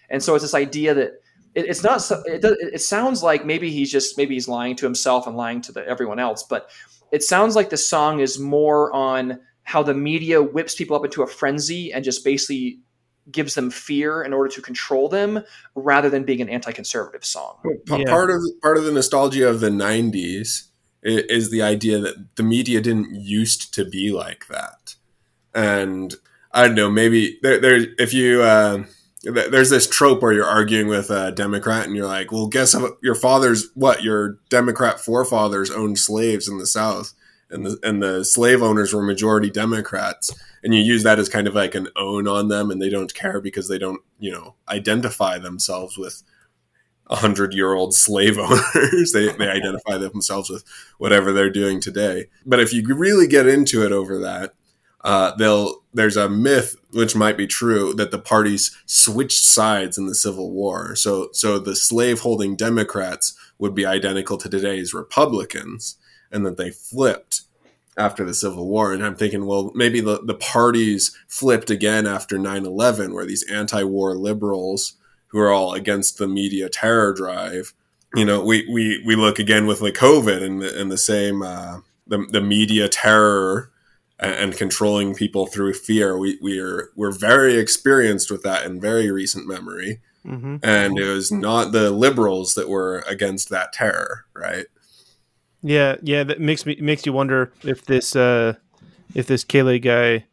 And 0.10 0.22
so 0.22 0.36
it's 0.36 0.44
this 0.44 0.54
idea 0.54 0.94
that 0.94 1.22
it, 1.56 1.66
it's 1.66 1.84
not, 1.84 2.04
it, 2.26 2.42
does, 2.42 2.58
it 2.60 2.82
sounds 2.82 3.24
like 3.24 3.46
maybe 3.46 3.72
he's 3.72 3.92
just, 3.92 4.18
maybe 4.18 4.36
he's 4.36 4.48
lying 4.48 4.76
to 4.76 4.86
himself 4.86 5.26
and 5.26 5.36
lying 5.36 5.62
to 5.62 5.72
the, 5.72 5.88
everyone 5.88 6.20
else, 6.20 6.44
but 6.44 6.70
it 7.12 7.24
sounds 7.24 7.56
like 7.56 7.70
the 7.70 7.78
song 7.78 8.20
is 8.20 8.38
more 8.40 8.94
on 8.94 9.40
how 9.64 9.82
the 9.82 9.94
media 9.94 10.42
whips 10.42 10.76
people 10.76 10.96
up 10.96 11.06
into 11.06 11.24
a 11.24 11.28
frenzy 11.28 11.92
and 11.92 12.04
just 12.04 12.24
basically 12.24 12.80
gives 13.32 13.56
them 13.56 13.72
fear 13.72 14.22
in 14.22 14.34
order 14.34 14.50
to 14.50 14.62
control 14.62 15.10
them 15.10 15.44
rather 15.74 16.10
than 16.10 16.24
being 16.24 16.42
an 16.42 16.50
anti-conservative 16.50 17.26
song. 17.26 17.58
Well, 17.64 18.00
yeah. 18.00 18.06
Part 18.06 18.30
of 18.30 18.42
part 18.62 18.78
of 18.78 18.84
the 18.84 18.92
nostalgia 18.92 19.50
of 19.50 19.62
the 19.62 19.70
90s 19.70 20.68
is 21.02 21.52
the 21.52 21.62
idea 21.62 22.00
that 22.00 22.36
the 22.36 22.44
media 22.44 22.82
didn't 22.82 23.14
used 23.16 23.74
to 23.76 23.86
be 23.86 24.12
like 24.12 24.48
that. 24.48 24.96
And 25.54 26.16
I 26.52 26.68
don't 26.68 26.76
know, 26.76 26.90
maybe 26.90 27.40
there, 27.42 27.60
there 27.60 27.86
if 27.98 28.14
you 28.14 28.42
uh, 28.42 28.84
there's 29.26 29.70
this 29.70 29.90
trope 29.90 30.22
where 30.22 30.34
you're 30.34 30.46
arguing 30.46 30.88
with 30.88 31.10
a 31.10 31.32
Democrat 31.32 31.86
and 31.86 31.96
you're 31.96 32.08
like, 32.08 32.32
well, 32.32 32.48
guess 32.48 32.76
your 33.02 33.16
father's 33.16 33.70
what? 33.74 34.04
Your 34.04 34.38
Democrat 34.50 35.00
forefathers 35.00 35.72
owned 35.72 36.00
slaves 36.00 36.48
in 36.48 36.58
the 36.58 36.68
South 36.68 37.14
and 37.50 37.66
the 37.66 37.80
and 37.84 38.02
the 38.02 38.24
slave 38.24 38.62
owners 38.62 38.94
were 38.94 39.04
majority 39.04 39.50
Democrats, 39.50 40.32
and 40.64 40.74
you 40.74 40.82
use 40.82 41.04
that 41.04 41.20
as 41.20 41.30
kind 41.30 41.48
of 41.48 41.56
like 41.56 41.76
an 41.76 41.88
own 41.96 42.28
on 42.28 42.48
them, 42.48 42.72
and 42.72 42.82
they 42.82 42.90
don't 42.90 43.14
care 43.14 43.40
because 43.40 43.68
they 43.68 43.78
don't 43.78 44.02
you 44.20 44.32
know 44.32 44.56
identify 44.68 45.38
themselves 45.38 45.98
with 45.98 46.24
hundred 47.08 47.54
year 47.54 47.74
old 47.74 47.94
slave 47.94 48.38
owners. 48.40 49.12
they 49.14 49.32
they 49.34 49.48
identify 49.48 49.98
themselves 49.98 50.50
with 50.50 50.64
whatever 50.98 51.32
they're 51.32 51.50
doing 51.50 51.80
today. 51.80 52.26
But 52.46 52.60
if 52.60 52.74
you 52.74 52.84
really 52.96 53.28
get 53.28 53.48
into 53.48 53.86
it 53.86 53.92
over 53.92 54.20
that. 54.20 54.54
Uh, 55.06 55.36
they'll 55.36 55.84
there's 55.94 56.18
a 56.18 56.28
myth 56.28 56.76
which 56.92 57.16
might 57.16 57.38
be 57.38 57.46
true 57.46 57.94
that 57.94 58.10
the 58.10 58.18
parties 58.18 58.76
switched 58.88 59.44
sides 59.44 60.00
in 60.00 60.08
the 60.08 60.16
Civil 60.16 60.52
War. 60.52 60.96
So 60.96 61.30
so 61.32 61.60
the 61.60 61.76
slaveholding 61.76 62.56
Democrats 62.56 63.38
would 63.60 63.76
be 63.76 63.86
identical 63.86 64.38
to 64.40 64.50
today's 64.50 64.96
Republicans, 64.96 65.98
and 66.32 66.44
that 66.44 66.58
they 66.58 66.72
flipped 66.72 67.42
after 67.96 68.26
the 68.26 68.34
Civil 68.34 68.68
War. 68.68 68.94
And 68.94 69.06
I'm 69.06 69.16
thinking, 69.16 69.46
well, 69.46 69.72
maybe 69.76 70.02
the, 70.02 70.22
the 70.24 70.34
parties 70.34 71.16
flipped 71.28 71.70
again 71.70 72.08
after 72.08 72.40
9 72.40 72.66
11, 72.66 73.14
where 73.14 73.28
these 73.28 73.50
anti 73.50 73.84
war 73.84 74.16
liberals 74.16 74.98
who 75.28 75.40
are 75.40 75.52
all 75.52 75.74
against 75.76 76.18
the 76.18 76.28
media 76.28 76.68
terror 76.68 77.14
drive, 77.14 77.74
you 78.16 78.26
know, 78.26 78.44
we, 78.44 78.68
we, 78.74 79.04
we 79.06 79.16
look 79.16 79.38
again 79.38 79.68
with 79.68 79.82
like 79.82 79.94
COVID 79.94 80.42
and 80.42 80.64
the, 80.64 80.82
and 80.82 80.92
the 80.92 80.98
same, 80.98 81.44
uh, 81.44 81.82
the, 82.08 82.26
the 82.32 82.42
media 82.42 82.90
terror 82.90 83.72
and, 84.20 84.34
and 84.34 84.58
controlling 84.58 85.16
people 85.16 85.46
through 85.48 85.74
fear. 85.74 86.18
We, 86.18 86.38
we 86.42 86.60
are, 86.60 86.90
we're 86.96 87.12
very 87.12 87.58
experienced 87.58 88.32
with 88.32 88.44
that 88.44 88.66
in 88.66 88.80
very 88.80 89.12
recent 89.12 89.48
memory. 89.48 90.02
Mm-hmm. 90.26 90.58
And 90.64 90.98
it 90.98 91.08
was 91.08 91.32
not 91.32 91.72
the 91.72 91.92
liberals 91.92 92.56
that 92.56 92.68
were 92.68 93.04
against 93.08 93.50
that 93.50 93.74
terror, 93.74 94.26
right? 94.34 94.66
Yeah, 95.62 95.96
yeah, 96.02 96.24
that 96.24 96.40
makes 96.40 96.66
me 96.66 96.78
makes 96.80 97.06
you 97.06 97.14
wonder 97.14 97.52
if 97.64 97.86
this 97.86 98.16
uh 98.16 98.54
if 99.16 99.28
this 99.28 99.44
Kele 99.44 99.80
guy 99.80 100.26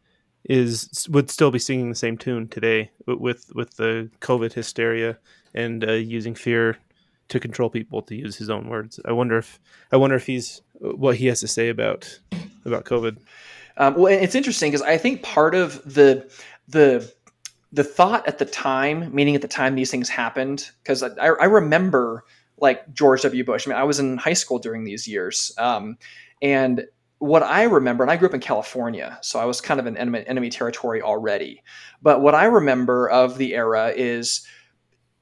is 0.45 1.07
would 1.11 1.31
still 1.31 1.51
be 1.51 1.59
singing 1.59 1.89
the 1.89 1.95
same 1.95 2.19
tune 2.19 2.49
today 2.49 2.91
with 3.07 3.55
with 3.55 3.77
the 3.77 4.11
COVID 4.21 4.53
hysteria 4.53 5.19
and 5.55 5.89
uh, 5.89 5.93
using 5.93 6.35
fear 6.35 6.79
to 7.29 7.41
control 7.41 7.71
people 7.71 8.03
to 8.03 8.15
use 8.15 8.37
his 8.37 8.51
own 8.51 8.69
words. 8.69 9.01
I 9.05 9.13
wonder 9.13 9.39
if 9.39 9.61
I 9.91 9.97
wonder 9.97 10.17
if 10.17 10.27
he's 10.27 10.61
what 10.81 11.17
he 11.17 11.27
has 11.27 11.41
to 11.41 11.49
say 11.49 11.69
about 11.69 12.19
about 12.65 12.85
COVID. 12.85 13.19
Um, 13.77 13.95
well, 13.95 14.13
it's 14.13 14.35
interesting 14.35 14.71
because 14.71 14.83
I 14.83 14.99
think 14.99 15.23
part 15.23 15.55
of 15.55 15.83
the 15.85 16.31
the 16.69 17.13
the 17.73 17.85
thought 17.85 18.27
at 18.29 18.39
the 18.39 18.45
time, 18.45 19.15
meaning 19.15 19.35
at 19.35 19.43
the 19.43 19.49
time 19.49 19.75
these 19.75 19.91
things 19.91 20.09
happened, 20.09 20.71
because 20.83 21.03
I, 21.03 21.09
I 21.19 21.45
remember 21.47 22.25
like 22.59 22.93
George 22.93 23.23
W. 23.23 23.45
Bush. 23.45 23.67
I 23.67 23.71
mean, 23.71 23.79
I 23.79 23.85
was 23.85 23.99
in 23.99 24.19
high 24.19 24.35
school 24.35 24.59
during 24.59 24.85
these 24.85 25.09
years. 25.09 25.53
Um, 25.59 25.97
and 26.41 26.85
what 27.19 27.43
I 27.43 27.63
remember, 27.65 28.05
and 28.05 28.11
I 28.11 28.17
grew 28.17 28.29
up 28.29 28.35
in 28.35 28.41
California, 28.41 29.19
so 29.23 29.39
I 29.39 29.45
was 29.45 29.61
kind 29.61 29.81
of 29.81 29.87
in 29.87 29.97
enemy, 29.97 30.25
enemy 30.27 30.51
territory 30.51 31.01
already. 31.01 31.63
But 32.03 32.21
what 32.21 32.35
I 32.35 32.45
remember 32.45 33.09
of 33.09 33.39
the 33.39 33.55
era 33.55 33.93
is 33.97 34.47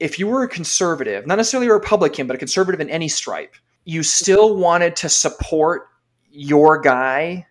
if 0.01 0.18
you 0.18 0.26
were 0.26 0.42
a 0.42 0.48
conservative, 0.48 1.26
not 1.26 1.36
necessarily 1.36 1.68
a 1.68 1.72
Republican, 1.74 2.26
but 2.26 2.34
a 2.34 2.38
conservative 2.38 2.80
in 2.80 2.88
any 2.88 3.09
stripe, 3.09 3.55
you 3.84 4.03
still 4.03 4.57
wanted 4.57 4.96
to 4.96 5.09
support 5.09 5.88
your 6.30 6.80
guy, 6.80 7.46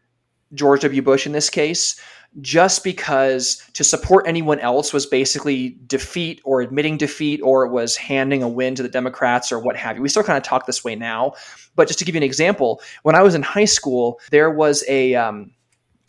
George 0.54 0.82
W. 0.82 1.02
Bush 1.02 1.26
in 1.26 1.32
this 1.32 1.50
case, 1.50 2.00
just 2.42 2.84
because 2.84 3.62
to 3.74 3.84
support 3.84 4.28
anyone 4.28 4.60
else 4.60 4.94
was 4.94 5.06
basically 5.06 5.78
defeat 5.88 6.42
or 6.44 6.62
admitting 6.62 6.98
defeat 6.98 7.42
or 7.44 7.66
it 7.66 7.72
was 7.72 7.98
handing 7.98 8.44
a 8.44 8.48
win 8.48 8.76
to 8.76 8.84
the 8.84 8.90
Democrats 8.90 9.52
or 9.52 9.60
what 9.60 9.76
have 9.76 9.96
you. 9.96 10.02
We 10.02 10.10
still 10.10 10.24
kind 10.24 10.38
of 10.38 10.44
talk 10.44 10.66
this 10.66 10.84
way 10.84 10.96
now. 10.96 11.34
But 11.76 11.88
just 11.88 12.00
to 12.00 12.06
give 12.06 12.16
you 12.16 12.20
an 12.20 12.24
example, 12.24 12.82
when 13.04 13.16
I 13.16 13.24
was 13.24 13.36
in 13.36 13.42
high 13.42 13.66
school, 13.66 14.20
there 14.32 14.52
was 14.52 14.84
a, 14.88 15.16
um, 15.16 15.52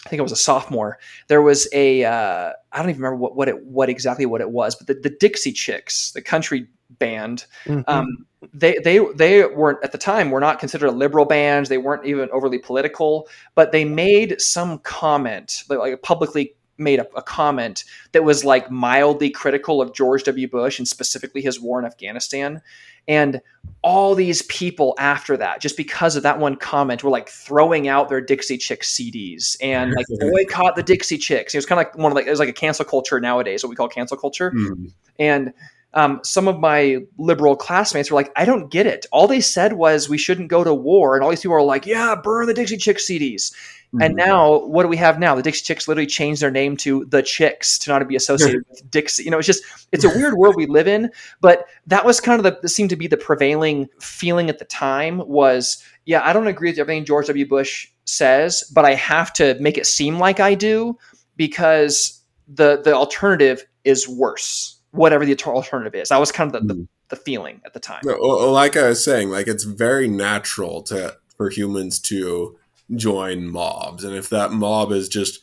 I 0.05 0.09
think 0.09 0.21
I 0.21 0.23
was 0.23 0.33
a 0.33 0.37
sophomore. 0.37 0.99
There 1.29 1.43
was 1.43 1.69
a 1.73 2.05
uh, 2.05 2.53
I 2.73 2.79
don't 2.79 2.89
even 2.89 3.03
remember 3.03 3.17
what, 3.17 3.37
what 3.37 3.49
it 3.49 3.67
what 3.67 3.91
exactly 3.91 4.25
what 4.25 4.41
it 4.41 4.51
was, 4.51 4.75
but 4.75 4.87
the, 4.87 4.95
the 4.95 5.15
Dixie 5.15 5.53
Chicks, 5.53 6.13
the 6.13 6.23
country 6.23 6.67
band, 6.99 7.45
mm-hmm. 7.65 7.83
um, 7.87 8.27
they 8.55 8.79
they 8.83 8.99
they 9.15 9.47
weren't 9.47 9.83
at 9.85 9.93
the 9.93 9.99
time 9.99 10.31
were 10.31 10.41
not 10.41 10.59
considered 10.59 10.89
a 10.89 10.93
liberal 10.93 11.27
band. 11.27 11.67
They 11.67 11.79
weren't 11.79 12.07
even 12.07 12.31
overly 12.31 12.59
political, 12.59 13.29
but 13.55 13.73
they 13.73 13.85
made 13.85 14.41
some 14.41 14.79
comment, 14.79 15.65
like, 15.69 15.79
like 15.79 16.03
publicly 16.03 16.55
made 16.79 16.99
a, 16.99 17.07
a, 17.15 17.23
comment 17.23 17.85
that 18.13 18.25
was 18.25 18.43
like 18.43 18.71
mildly 18.71 19.29
critical 19.29 19.83
of 19.83 19.93
George 19.93 20.23
W. 20.25 20.49
Bush 20.49 20.79
and 20.79 20.89
specifically 20.89 21.43
his 21.43 21.61
war 21.61 21.79
in 21.79 21.85
Afghanistan. 21.85 22.63
And 23.07 23.43
all 23.83 24.15
these 24.15 24.43
people 24.43 24.95
after 24.99 25.37
that, 25.37 25.61
just 25.61 25.77
because 25.77 26.17
of 26.17 26.23
that 26.23 26.39
one 26.39 26.57
comment, 26.57 27.05
were 27.05 27.11
like 27.11 27.29
throwing 27.29 27.89
out 27.89 28.09
their 28.09 28.21
Dixie 28.21 28.57
Chicks 28.57 28.95
CDs 28.95 29.57
and 29.61 29.93
like 29.93 30.07
boycott 30.21 30.77
the 30.77 30.83
Dixie 30.83 31.19
Chicks. 31.19 31.55
It 31.55 31.59
was 31.59 31.67
kind 31.67 31.81
of 31.81 31.87
like 31.87 31.99
one 31.99 32.11
of 32.11 32.17
like 32.17 32.27
it 32.27 32.31
was 32.31 32.39
like 32.39 32.49
a 32.49 32.55
cancel 32.55 32.85
culture 32.85 33.21
nowadays, 33.21 33.63
what 33.63 33.71
we 33.71 33.77
call 33.77 33.89
cancel 33.89 34.17
culture. 34.17 34.53
Mm. 34.53 34.93
And 35.19 35.53
um, 35.95 36.21
some 36.23 36.47
of 36.47 36.61
my 36.61 36.99
liberal 37.19 37.57
classmates 37.57 38.11
were 38.11 38.15
like, 38.15 38.33
I 38.37 38.45
don't 38.45 38.71
get 38.71 38.87
it. 38.87 39.07
All 39.11 39.27
they 39.27 39.41
said 39.41 39.73
was 39.73 40.09
we 40.09 40.19
shouldn't 40.19 40.49
go 40.49 40.63
to 40.63 40.73
war. 40.73 41.17
And 41.17 41.25
all 41.25 41.31
these 41.31 41.41
people 41.41 41.57
are 41.57 41.63
like, 41.63 41.87
yeah, 41.87 42.15
burn 42.15 42.47
the 42.47 42.55
Dixie 42.55 42.77
Chicks 42.77 43.09
CDs. 43.09 43.53
Mm-hmm. 43.93 44.03
And 44.03 44.15
now, 44.15 44.67
what 44.67 44.85
do 44.85 44.89
we 44.89 44.97
have 44.99 45.19
now? 45.19 45.35
The 45.35 45.43
Dixie 45.43 45.65
Chicks 45.65 45.89
literally 45.89 46.07
changed 46.07 46.43
their 46.43 46.51
name 46.51 46.77
to 46.79 47.05
the 47.07 47.23
Chicks 47.23 47.77
to 47.81 47.91
not 47.91 48.07
be 48.07 48.15
associated 48.15 48.63
with 48.69 48.89
Dixie. 48.89 49.25
You 49.25 49.33
know, 49.33 49.39
it's 49.39 49.49
just, 49.49 49.65
it's 49.91 50.05
a 50.05 50.09
weird 50.09 50.35
world 50.35 50.55
we 50.57 50.67
live 50.67 50.87
in. 50.87 51.11
But 51.41 51.67
that 51.89 52.05
was 52.05 52.21
kind 52.21 52.45
of 52.45 52.63
the, 52.63 52.69
seemed 52.69 52.91
to 52.91 52.97
be 52.97 53.09
the 53.09 53.17
prevailing 53.17 53.89
feeling 53.99 54.49
at 54.49 54.61
the 54.61 54.65
time 54.65 55.19
was, 55.27 55.83
yeah, 56.07 56.25
I 56.25 56.33
don't 56.33 56.47
agree 56.47 56.71
with 56.71 56.79
everything 56.79 57.05
George 57.05 57.27
W. 57.27 57.49
Bush 57.49 57.89
says, 58.05 58.63
but 58.73 58.85
I 58.85 58.95
have 58.95 59.33
to 59.35 59.57
make 59.61 59.77
it 59.77 59.87
seem 59.87 60.21
like 60.21 60.39
I 60.39 60.55
do 60.55 60.97
because 61.37 62.23
the 62.53 62.81
the 62.83 62.93
alternative 62.93 63.65
is 63.85 64.09
worse 64.09 64.80
whatever 64.93 65.25
the 65.25 65.37
alternative 65.45 65.95
is. 65.95 66.09
That 66.09 66.21
was 66.21 66.33
kind 66.33 66.55
of 66.55 66.63
the, 66.63 66.75
the, 66.75 66.81
hmm. 66.81 66.85
the 67.09 67.17
feeling 67.17 67.61
at 67.65 67.73
the 67.75 67.81
time. 67.81 68.03
like 68.05 68.77
I 68.77 68.89
was 68.89 69.05
saying, 69.05 69.31
like 69.31 69.47
it's 69.47 69.65
very 69.65 70.09
natural 70.09 70.83
to 70.85 71.17
for 71.37 71.51
humans 71.51 71.99
to 72.01 72.59
join 72.95 73.51
mobs, 73.51 74.05
and 74.05 74.15
if 74.15 74.29
that 74.31 74.53
mob 74.53 74.93
is 74.93 75.09
just 75.09 75.41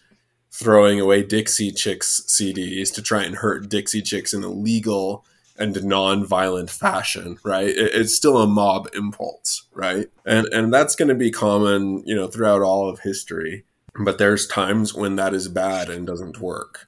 throwing 0.51 0.99
away 0.99 1.23
Dixie 1.23 1.71
Chicks 1.71 2.21
CDs 2.27 2.93
to 2.93 3.01
try 3.01 3.23
and 3.23 3.35
hurt 3.35 3.69
Dixie 3.69 4.01
Chicks 4.01 4.33
in 4.33 4.43
a 4.43 4.49
legal 4.49 5.23
and 5.59 5.83
non-violent 5.83 6.69
fashion, 6.69 7.37
right? 7.43 7.69
it's 7.69 8.15
still 8.15 8.37
a 8.37 8.47
mob 8.47 8.87
impulse, 8.95 9.67
right? 9.73 10.07
And 10.25 10.47
and 10.47 10.73
that's 10.73 10.95
going 10.95 11.09
to 11.09 11.15
be 11.15 11.31
common, 11.31 12.03
you 12.05 12.15
know, 12.15 12.27
throughout 12.27 12.61
all 12.61 12.89
of 12.89 12.99
history. 12.99 13.65
But 13.99 14.19
there's 14.19 14.45
times 14.45 14.93
when 14.93 15.15
that 15.15 15.33
is 15.33 15.47
bad 15.47 15.89
and 15.89 16.05
doesn't 16.05 16.39
work. 16.39 16.85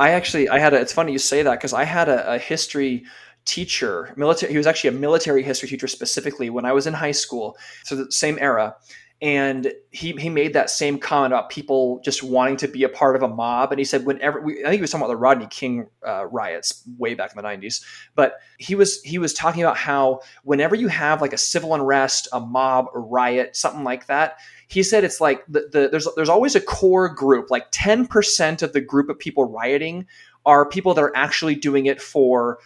I 0.00 0.12
actually 0.12 0.48
I 0.48 0.58
had 0.58 0.72
a, 0.72 0.80
it's 0.80 0.94
funny 0.94 1.12
you 1.12 1.18
say 1.18 1.42
that 1.42 1.52
because 1.52 1.74
I 1.74 1.84
had 1.84 2.08
a, 2.08 2.32
a 2.32 2.38
history 2.38 3.04
teacher, 3.44 4.14
military. 4.16 4.50
He 4.50 4.56
was 4.56 4.66
actually 4.66 4.88
a 4.88 4.98
military 4.98 5.42
history 5.42 5.68
teacher 5.68 5.88
specifically 5.88 6.48
when 6.48 6.64
I 6.64 6.72
was 6.72 6.86
in 6.86 6.94
high 6.94 7.12
school, 7.12 7.56
so 7.84 7.96
the 7.96 8.10
same 8.10 8.38
era. 8.40 8.74
And 9.22 9.70
he, 9.90 10.12
he 10.12 10.30
made 10.30 10.54
that 10.54 10.70
same 10.70 10.98
comment 10.98 11.34
about 11.34 11.50
people 11.50 12.00
just 12.02 12.22
wanting 12.22 12.56
to 12.56 12.68
be 12.68 12.84
a 12.84 12.88
part 12.88 13.16
of 13.16 13.22
a 13.22 13.28
mob. 13.28 13.70
And 13.70 13.78
he 13.78 13.84
said, 13.84 14.06
whenever 14.06 14.40
we, 14.40 14.60
I 14.60 14.70
think 14.70 14.76
he 14.76 14.80
was 14.80 14.90
talking 14.90 15.02
about 15.04 15.12
the 15.12 15.18
Rodney 15.18 15.46
King 15.48 15.88
uh, 16.08 16.24
riots 16.24 16.82
way 16.96 17.12
back 17.12 17.32
in 17.32 17.36
the 17.36 17.46
'90s, 17.46 17.84
but 18.14 18.36
he 18.56 18.74
was 18.74 19.02
he 19.02 19.18
was 19.18 19.34
talking 19.34 19.62
about 19.62 19.76
how 19.76 20.20
whenever 20.44 20.74
you 20.74 20.88
have 20.88 21.20
like 21.20 21.34
a 21.34 21.38
civil 21.38 21.74
unrest, 21.74 22.28
a 22.32 22.40
mob, 22.40 22.86
a 22.94 22.98
riot, 22.98 23.54
something 23.54 23.84
like 23.84 24.06
that, 24.06 24.38
he 24.70 24.82
said 24.82 25.04
it's 25.04 25.20
like 25.20 25.44
the, 25.46 25.68
the 25.72 25.88
there's 25.90 26.06
there's 26.16 26.28
always 26.28 26.54
a 26.54 26.60
core 26.60 27.08
group 27.08 27.50
like 27.50 27.70
10% 27.72 28.62
of 28.62 28.72
the 28.72 28.80
group 28.80 29.08
of 29.08 29.18
people 29.18 29.44
rioting 29.44 30.06
are 30.46 30.68
people 30.68 30.94
that 30.94 31.02
are 31.02 31.16
actually 31.16 31.54
doing 31.54 31.86
it 31.86 32.00
for 32.00 32.58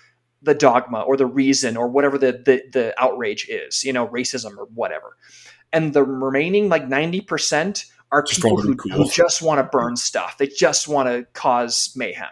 the 0.42 0.54
dogma 0.54 1.00
or 1.00 1.16
the 1.16 1.26
reason 1.26 1.76
or 1.76 1.88
whatever 1.88 2.18
the, 2.18 2.32
the 2.32 2.62
the 2.72 2.94
outrage 3.02 3.48
is 3.48 3.84
you 3.84 3.92
know 3.92 4.06
racism 4.08 4.56
or 4.56 4.66
whatever. 4.74 5.16
And 5.72 5.92
the 5.92 6.04
remaining 6.04 6.68
like 6.68 6.86
90% 6.86 7.84
are 8.12 8.22
people 8.22 8.60
who, 8.60 8.76
cool. 8.76 8.92
who, 8.92 9.10
just 9.10 9.42
want 9.42 9.58
to 9.58 9.64
burn 9.64 9.96
stuff. 9.96 10.38
They 10.38 10.46
just 10.46 10.86
want 10.86 11.08
to 11.08 11.26
cause 11.32 11.92
mayhem 11.96 12.28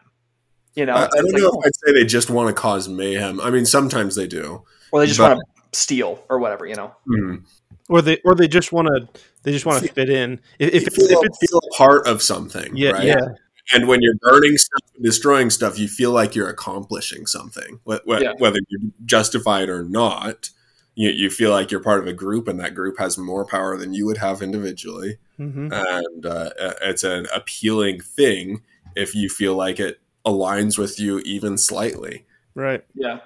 you 0.75 0.87
know? 0.87 0.95
I, 0.95 1.05
I 1.05 1.09
don't 1.09 1.33
like, 1.33 1.43
know 1.43 1.49
if 1.49 1.67
i'd 1.67 1.75
say 1.87 1.93
they 1.93 2.05
just 2.05 2.31
want 2.31 2.49
to 2.49 2.55
cause 2.55 2.89
mayhem. 2.89 3.41
I 3.41 3.51
mean 3.51 3.67
sometimes 3.67 4.17
they 4.17 4.27
do 4.27 4.65
or 4.91 5.01
they 5.01 5.07
just 5.07 5.19
but, 5.19 5.37
want 5.37 5.41
to 5.41 5.79
steal 5.79 6.25
or 6.29 6.39
whatever 6.39 6.67
you 6.67 6.75
know? 6.75 6.95
Mm-hmm. 7.09 7.45
Or 7.93 8.03
they 8.03 8.19
or 8.25 8.35
they 8.35 8.49
just 8.49 8.73
want 8.73 8.89
to 8.89 9.09
they 9.43 9.53
just 9.53 9.67
want 9.67 9.85
to 9.85 9.93
fit 9.93 10.11
in. 10.11 10.41
If, 10.59 10.75
if, 10.75 10.95
feel, 10.95 11.07
if 11.07 11.27
it's 11.27 11.39
feel 11.39 11.59
a 11.59 11.77
part 11.77 12.07
of 12.07 12.23
something, 12.23 12.75
yeah, 12.77 12.91
right? 12.91 13.05
yeah. 13.05 13.29
And 13.73 13.87
when 13.87 14.03
you're 14.03 14.17
burning 14.23 14.57
stuff, 14.59 14.81
destroying 15.01 15.51
stuff, 15.51 15.79
you 15.79 15.87
feel 15.87 16.11
like 16.11 16.35
you're 16.35 16.49
accomplishing 16.49 17.27
something, 17.27 17.79
yeah. 17.87 18.33
whether 18.39 18.59
you 18.69 18.93
justify 19.05 19.63
it 19.63 19.69
or 19.69 19.85
not. 19.85 20.51
You, 20.95 21.09
you 21.11 21.31
feel 21.31 21.53
like 21.53 21.71
you're 21.71 21.81
part 21.81 22.01
of 22.01 22.07
a 22.07 22.13
group, 22.13 22.49
and 22.49 22.61
that 22.61 22.75
group 22.75 22.99
has 22.99 23.17
more 23.17 23.47
power 23.47 23.79
than 23.79 23.95
you 23.95 24.05
would 24.05 24.19
have 24.19 24.43
individually. 24.43 25.19
Mm-hmm. 25.39 25.73
And 25.73 26.27
uh, 26.27 26.51
it's 26.83 27.03
an 27.03 27.27
appealing 27.35 28.01
thing 28.01 28.63
if 28.95 29.15
you 29.15 29.31
feel 29.31 29.55
like 29.55 29.81
it 29.81 30.01
aligns 30.27 30.77
with 30.77 31.01
you 31.01 31.21
even 31.21 31.57
slightly. 31.57 32.27
Right. 32.55 32.85
Yeah. 32.95 33.21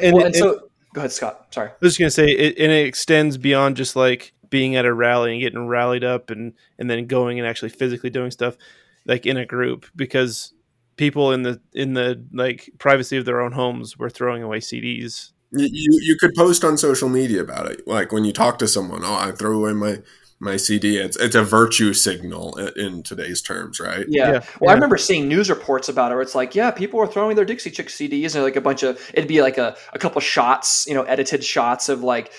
And, 0.00 0.16
well, 0.16 0.26
and 0.26 0.34
so, 0.34 0.70
go 0.94 1.02
ahead, 1.02 1.12
Scott. 1.12 1.48
Sorry. 1.50 1.68
I 1.68 1.72
was 1.80 1.92
just 1.92 1.98
gonna 1.98 2.10
say, 2.10 2.32
it, 2.32 2.58
and 2.58 2.72
it 2.72 2.86
extends 2.86 3.36
beyond 3.36 3.76
just 3.76 3.94
like 3.96 4.32
being 4.48 4.76
at 4.76 4.86
a 4.86 4.94
rally 4.94 5.32
and 5.32 5.40
getting 5.40 5.66
rallied 5.66 6.04
up 6.04 6.30
and 6.30 6.54
and 6.78 6.88
then 6.88 7.06
going 7.06 7.38
and 7.38 7.46
actually 7.46 7.68
physically 7.68 8.08
doing 8.08 8.30
stuff 8.30 8.56
like 9.04 9.26
in 9.26 9.36
a 9.36 9.44
group 9.44 9.86
because 9.94 10.54
people 10.96 11.32
in 11.32 11.42
the 11.42 11.60
in 11.72 11.94
the 11.94 12.24
like 12.32 12.70
privacy 12.78 13.16
of 13.16 13.24
their 13.24 13.40
own 13.40 13.52
homes 13.52 13.98
were 13.98 14.08
throwing 14.08 14.42
away 14.42 14.60
CDs. 14.60 15.32
You 15.50 15.98
you 16.02 16.16
could 16.18 16.34
post 16.34 16.64
on 16.64 16.78
social 16.78 17.08
media 17.08 17.42
about 17.42 17.70
it, 17.70 17.86
like 17.86 18.12
when 18.12 18.24
you 18.24 18.32
talk 18.32 18.58
to 18.60 18.68
someone. 18.68 19.02
Oh, 19.04 19.14
I 19.14 19.32
throw 19.32 19.56
away 19.56 19.72
my 19.72 19.98
my 20.44 20.56
CD. 20.56 20.98
It's 20.98 21.16
it's 21.16 21.34
a 21.34 21.42
virtue 21.42 21.92
signal 21.92 22.56
in 22.76 23.02
today's 23.02 23.42
terms, 23.42 23.80
right? 23.80 24.04
Yeah. 24.08 24.32
yeah. 24.32 24.32
Well, 24.32 24.44
yeah. 24.62 24.70
I 24.70 24.74
remember 24.74 24.96
seeing 24.96 25.26
news 25.26 25.50
reports 25.50 25.88
about 25.88 26.12
it. 26.12 26.14
Where 26.14 26.22
it's 26.22 26.34
like, 26.34 26.54
yeah, 26.54 26.70
people 26.70 27.00
were 27.00 27.06
throwing 27.06 27.36
their 27.36 27.44
Dixie 27.44 27.70
Chick 27.70 27.88
CDs, 27.88 28.34
and 28.34 28.44
like 28.44 28.56
a 28.56 28.60
bunch 28.60 28.82
of 28.82 29.00
it'd 29.14 29.28
be 29.28 29.42
like 29.42 29.58
a, 29.58 29.76
a 29.92 29.98
couple 29.98 30.20
shots, 30.20 30.86
you 30.86 30.94
know, 30.94 31.02
edited 31.02 31.42
shots 31.42 31.88
of 31.88 32.02
like 32.02 32.32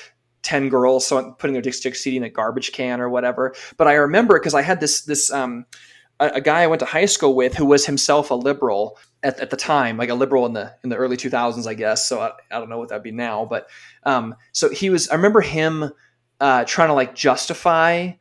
10 0.43 0.69
girls 0.69 1.05
so 1.07 1.31
putting 1.33 1.53
their 1.53 1.61
Dixie 1.61 1.81
Chick 1.81 1.95
CD 1.95 2.17
in 2.17 2.23
a 2.23 2.29
garbage 2.29 2.71
can 2.71 3.01
or 3.01 3.09
whatever. 3.09 3.53
But 3.77 3.87
I 3.87 3.93
remember 3.93 4.39
because 4.39 4.53
I 4.53 4.61
had 4.61 4.79
this 4.79 5.01
this 5.01 5.31
um, 5.31 5.65
a, 6.19 6.27
a, 6.35 6.41
guy 6.41 6.61
I 6.61 6.67
went 6.67 6.79
to 6.79 6.85
high 6.85 7.05
school 7.05 7.35
with 7.35 7.55
who 7.55 7.65
was 7.65 7.85
himself 7.85 8.31
a 8.31 8.35
liberal 8.35 8.97
at, 9.23 9.39
at 9.39 9.49
the 9.49 9.57
time, 9.57 9.97
like 9.97 10.09
a 10.09 10.15
liberal 10.15 10.45
in 10.45 10.53
the 10.53 10.73
in 10.83 10.89
the 10.89 10.95
early 10.95 11.17
2000s, 11.17 11.67
I 11.67 11.73
guess. 11.73 12.07
So 12.07 12.21
I, 12.21 12.31
I 12.51 12.59
don't 12.59 12.69
know 12.69 12.77
what 12.77 12.89
that'd 12.89 13.03
be 13.03 13.11
now, 13.11 13.45
but 13.45 13.67
um, 14.03 14.35
so 14.51 14.69
he 14.69 14.89
was. 14.89 15.09
I 15.09 15.15
remember 15.15 15.41
him 15.41 15.91
uh, 16.39 16.65
trying 16.65 16.89
to 16.89 16.93
like 16.93 17.15
justify 17.15 18.11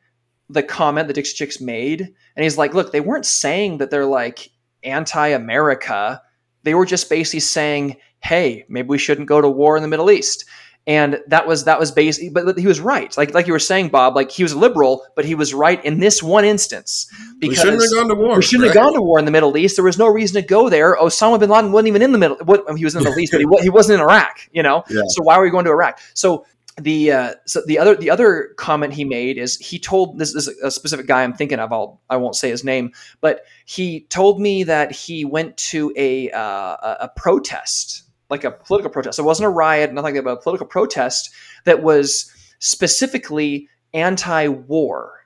the 0.49 0.63
comment 0.63 1.09
that 1.09 1.15
Dixie 1.15 1.35
Chicks 1.35 1.61
made, 1.61 2.01
and 2.01 2.43
he's 2.43 2.59
like, 2.59 2.75
"Look, 2.75 2.93
they 2.93 3.01
weren't 3.01 3.27
saying 3.27 3.79
that 3.79 3.91
they're 3.91 4.07
like 4.07 4.51
anti-America. 4.83 6.23
They 6.63 6.75
were 6.75 6.87
just 6.87 7.09
basically 7.09 7.41
saying." 7.41 7.97
Hey, 8.21 8.65
maybe 8.71 8.89
we 8.89 8.97
shouldn't 8.97 9.29
go 9.29 9.43
to 9.43 9.51
war 9.51 9.77
in 9.77 9.83
the 9.83 9.89
Middle 9.89 10.11
East 10.11 10.47
and 10.87 11.21
that 11.29 11.47
was 11.47 11.65
that 11.65 11.79
was 11.79 11.91
basically 11.91 12.29
but 12.29 12.59
he 12.59 12.67
was 12.67 12.79
right 12.79 13.17
like 13.17 13.33
like 13.33 13.47
you 13.47 13.53
were 13.53 13.59
saying 13.59 13.89
bob 13.89 14.15
like 14.15 14.31
he 14.31 14.43
was 14.43 14.55
liberal 14.55 15.05
but 15.17 15.25
he 15.25 15.35
was 15.35 15.55
right 15.55 15.83
in 15.85 15.99
this 15.99 16.23
one 16.23 16.45
instance 16.45 17.07
because 17.39 17.49
we 17.49 17.55
shouldn't 17.57 17.83
have 17.83 17.93
gone 17.93 18.09
to 18.09 18.15
war 18.15 18.37
we 18.37 18.43
shouldn't 18.43 18.69
right? 18.69 18.77
have 18.77 18.85
gone 18.85 18.95
to 18.95 19.01
war 19.01 19.19
in 19.19 19.25
the 19.25 19.31
middle 19.31 19.57
east 19.57 19.77
there 19.77 19.85
was 19.85 19.99
no 19.99 20.07
reason 20.07 20.41
to 20.41 20.47
go 20.47 20.69
there 20.69 20.97
osama 20.97 21.41
bin 21.41 21.49
laden 21.49 21.73
wasn't 21.73 21.89
even 21.89 22.03
in 22.03 22.13
the 22.13 22.19
middle 22.19 22.37
what, 22.45 22.65
he 22.77 22.85
was 22.85 22.95
in 22.95 23.03
the 23.03 23.09
middle 23.09 23.19
east 23.19 23.33
but 23.33 23.41
he, 23.41 23.63
he 23.63 23.71
wasn't 23.71 23.95
in 23.95 24.01
iraq 24.01 24.49
you 24.53 24.63
know 24.63 24.85
yeah. 24.91 25.01
so 25.09 25.23
why 25.23 25.39
were 25.39 25.45
we 25.45 25.51
going 25.51 25.65
to 25.65 25.71
iraq 25.71 25.99
so 26.13 26.45
the 26.77 27.13
uh, 27.13 27.35
so 27.47 27.63
the 27.67 27.79
other 27.79 27.95
the 27.95 28.11
other 28.11 28.53
comment 28.57 28.93
he 28.93 29.05
made 29.05 29.39
is 29.39 29.57
he 29.59 29.79
told 29.79 30.19
this 30.19 30.35
is 30.35 30.49
a 30.49 30.71
specific 30.71 31.07
guy 31.07 31.23
I'm 31.23 31.33
thinking 31.33 31.61
of 31.61 31.73
I'll 31.73 32.01
I 32.11 32.17
won't 32.17 32.35
say 32.35 32.51
his 32.51 32.65
name 32.65 32.93
but 33.21 33.43
he 33.65 34.01
told 34.11 34.41
me 34.41 34.65
that 34.65 34.91
he 34.91 35.25
went 35.25 35.57
to 35.59 35.93
a 35.97 36.31
uh, 36.33 36.97
a 37.01 37.11
protest 37.17 38.05
like 38.31 38.45
a 38.45 38.51
political 38.51 38.91
protest. 38.91 39.19
It 39.19 39.23
wasn't 39.23 39.47
a 39.47 39.51
riot, 39.51 39.93
nothing 39.93 40.15
like 40.15 40.15
that, 40.15 40.25
but 40.25 40.39
a 40.39 40.43
political 40.43 40.67
protest 40.67 41.31
that 41.65 41.83
was 41.83 42.33
specifically 42.59 43.69
anti-war. 43.93 45.24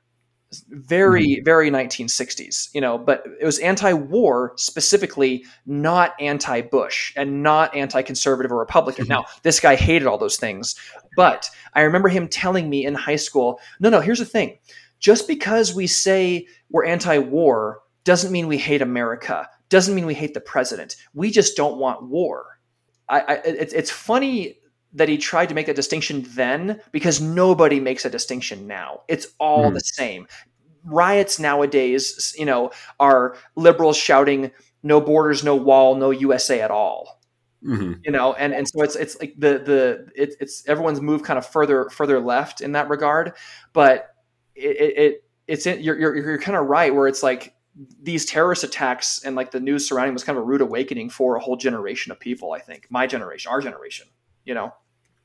Very, 0.71 1.27
mm-hmm. 1.27 1.45
very 1.45 1.71
1960s, 1.71 2.71
you 2.73 2.81
know, 2.81 2.97
but 2.97 3.23
it 3.39 3.45
was 3.45 3.59
anti-war 3.59 4.55
specifically, 4.57 5.45
not 5.67 6.15
anti-Bush 6.19 7.13
and 7.17 7.43
not 7.43 7.77
anti-conservative 7.77 8.51
or 8.51 8.59
Republican. 8.59 9.05
Mm-hmm. 9.05 9.13
Now, 9.13 9.27
this 9.43 9.61
guy 9.61 9.75
hated 9.75 10.09
all 10.09 10.17
those 10.17 10.39
things, 10.39 10.75
but 11.17 11.51
I 11.75 11.83
remember 11.83 12.09
him 12.09 12.29
telling 12.29 12.71
me 12.71 12.87
in 12.87 12.95
high 12.95 13.17
school, 13.17 13.61
"No, 13.79 13.91
no, 13.91 14.01
here's 14.01 14.21
the 14.21 14.25
thing: 14.25 14.59
just 14.99 15.29
because 15.29 15.75
we 15.75 15.87
say 15.87 16.47
we're 16.71 16.87
anti-war 16.87 17.81
doesn't 18.05 18.33
mean 18.33 18.49
we 18.49 18.57
hate 18.57 18.81
America. 18.81 19.51
Doesn't 19.69 19.95
mean 19.95 20.07
we 20.07 20.15
hate 20.15 20.33
the 20.33 20.41
president. 20.41 20.97
We 21.13 21.31
just 21.31 21.57
don't 21.59 21.77
want 21.77 22.05
war." 22.05 22.59
I, 23.11 23.21
I 23.21 23.35
it's 23.45 23.75
it's 23.75 23.91
funny 23.91 24.59
that 24.93 25.09
he 25.09 25.19
tried 25.19 25.49
to 25.51 25.55
make 25.55 25.69
a 25.69 25.75
distinction 25.75 26.25
then 26.31 26.81
because 26.93 27.21
nobody 27.21 27.81
makes 27.81 28.05
a 28.05 28.11
distinction 28.11 28.67
now. 28.67 29.03
It's 29.09 29.27
all 29.39 29.71
mm. 29.71 29.75
the 29.75 29.81
same. 29.81 30.27
Riots 30.85 31.39
nowadays, 31.39 32.35
you 32.39 32.47
know, 32.47 32.71
are 32.99 33.37
liberals 33.57 33.97
shouting 33.97 34.51
"No 34.83 35.01
borders, 35.01 35.45
no 35.45 35.55
wall, 35.57 35.95
no 35.97 36.11
USA 36.11 36.61
at 36.61 36.71
all." 36.71 37.21
Mm-hmm. 37.65 37.95
You 38.05 38.13
know, 38.13 38.35
and 38.35 38.55
and 38.55 38.69
so 38.69 38.83
it's 38.83 38.97
it's 38.97 39.19
like 39.21 39.35
the 39.37 39.59
the 39.59 40.09
it, 40.15 40.37
it's 40.41 40.67
everyone's 40.69 41.01
moved 41.01 41.25
kind 41.25 41.39
of 41.39 41.45
further 41.45 41.91
further 41.91 42.21
left 42.21 42.61
in 42.61 42.73
that 42.73 42.89
regard, 42.89 43.35
but 43.73 44.15
it, 44.55 44.99
it 44.99 45.25
it's 45.49 45.67
in, 45.67 45.83
you're, 45.83 45.99
you're 45.99 46.17
you're 46.17 46.39
kind 46.39 46.57
of 46.57 46.67
right 46.67 46.95
where 46.95 47.09
it's 47.09 47.23
like 47.23 47.55
these 48.03 48.25
terrorist 48.25 48.65
attacks 48.65 49.23
and 49.25 49.37
like 49.37 49.51
the 49.51 49.61
news 49.61 49.89
surrounding 49.89 50.13
was 50.13 50.25
kind 50.25 50.37
of 50.39 50.45
a 50.45 50.47
rude 50.47 50.61
awakening 50.61 51.11
for 51.11 51.37
a 51.37 51.41
whole 51.41 51.57
generation 51.57 52.13
of 52.13 52.21
people. 52.21 52.53
I 52.53 52.61
think 52.61 52.87
my 52.91 53.07
generation, 53.07 53.51
our 53.51 53.61
generation, 53.61 54.07
you 54.49 54.55
know. 54.55 54.73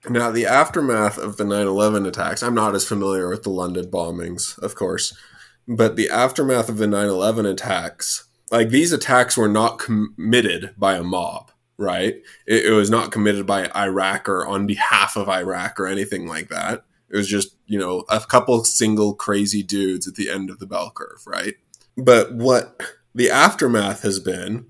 Now, 0.10 0.32
the 0.32 0.46
aftermath 0.46 1.18
of 1.18 1.38
the 1.38 1.46
9 1.46 1.66
11 1.66 2.06
attacks, 2.06 2.44
I'm 2.44 2.54
not 2.54 2.76
as 2.76 2.86
familiar 2.86 3.30
with 3.30 3.44
the 3.44 3.50
London 3.50 3.90
bombings, 3.90 4.60
of 4.60 4.76
course, 4.76 5.18
but 5.66 5.96
the 5.96 6.10
aftermath 6.10 6.68
of 6.68 6.78
the 6.78 6.88
9 6.88 7.08
11 7.08 7.46
attacks, 7.46 8.26
like 8.52 8.70
these 8.70 8.92
attacks 8.92 9.38
were 9.38 9.48
not 9.48 9.80
committed 9.80 10.76
by 10.78 10.96
a 10.96 11.04
mob, 11.04 11.52
right? 11.78 12.16
It, 12.46 12.66
it, 12.66 12.72
was 12.72 12.90
not 12.90 13.14
committed 13.14 13.48
by 13.48 13.72
Iraq 13.74 14.28
or 14.28 14.46
on 14.46 14.68
behalf 14.68 15.16
of 15.16 15.30
Iraq 15.30 15.80
or 15.80 15.88
anything 15.88 16.28
like 16.28 16.50
that. 16.50 16.84
It 17.10 17.16
was 17.16 17.30
just, 17.30 17.56
you 17.66 17.80
know, 17.80 18.04
a 18.10 18.20
couple 18.20 18.62
single 18.66 19.14
crazy 19.16 19.64
dudes 19.64 20.06
at 20.06 20.16
the 20.16 20.30
end 20.30 20.50
of 20.50 20.60
the 20.60 20.68
bell 20.68 20.92
curve, 20.94 21.26
right? 21.26 21.56
But 21.96 22.34
what 22.34 22.82
the 23.16 23.30
aftermath 23.30 24.02
has 24.02 24.20
been, 24.20 24.66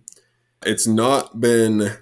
it's 0.64 0.86
not 0.86 1.41
been 1.41 1.97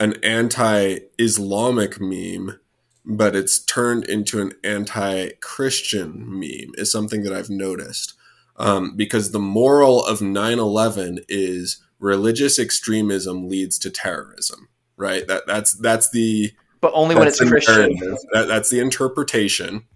an 0.00 0.14
anti 0.22 0.98
Islamic 1.18 2.00
meme, 2.00 2.58
but 3.04 3.36
it's 3.36 3.58
turned 3.58 4.04
into 4.04 4.40
an 4.40 4.52
anti 4.62 5.30
Christian 5.40 6.24
meme, 6.38 6.72
is 6.76 6.90
something 6.90 7.22
that 7.22 7.32
I've 7.32 7.50
noticed. 7.50 8.14
Um, 8.56 8.94
because 8.94 9.32
the 9.32 9.40
moral 9.40 10.04
of 10.04 10.22
9 10.22 10.58
11 10.58 11.20
is 11.28 11.82
religious 11.98 12.58
extremism 12.58 13.48
leads 13.48 13.78
to 13.80 13.90
terrorism, 13.90 14.68
right? 14.96 15.26
That, 15.26 15.46
that's, 15.46 15.72
that's 15.72 16.10
the. 16.10 16.52
But 16.80 16.92
only 16.94 17.16
when 17.16 17.26
it's 17.26 17.40
Christian. 17.40 17.96
That, 18.32 18.46
that's 18.46 18.70
the 18.70 18.78
interpretation. 18.78 19.86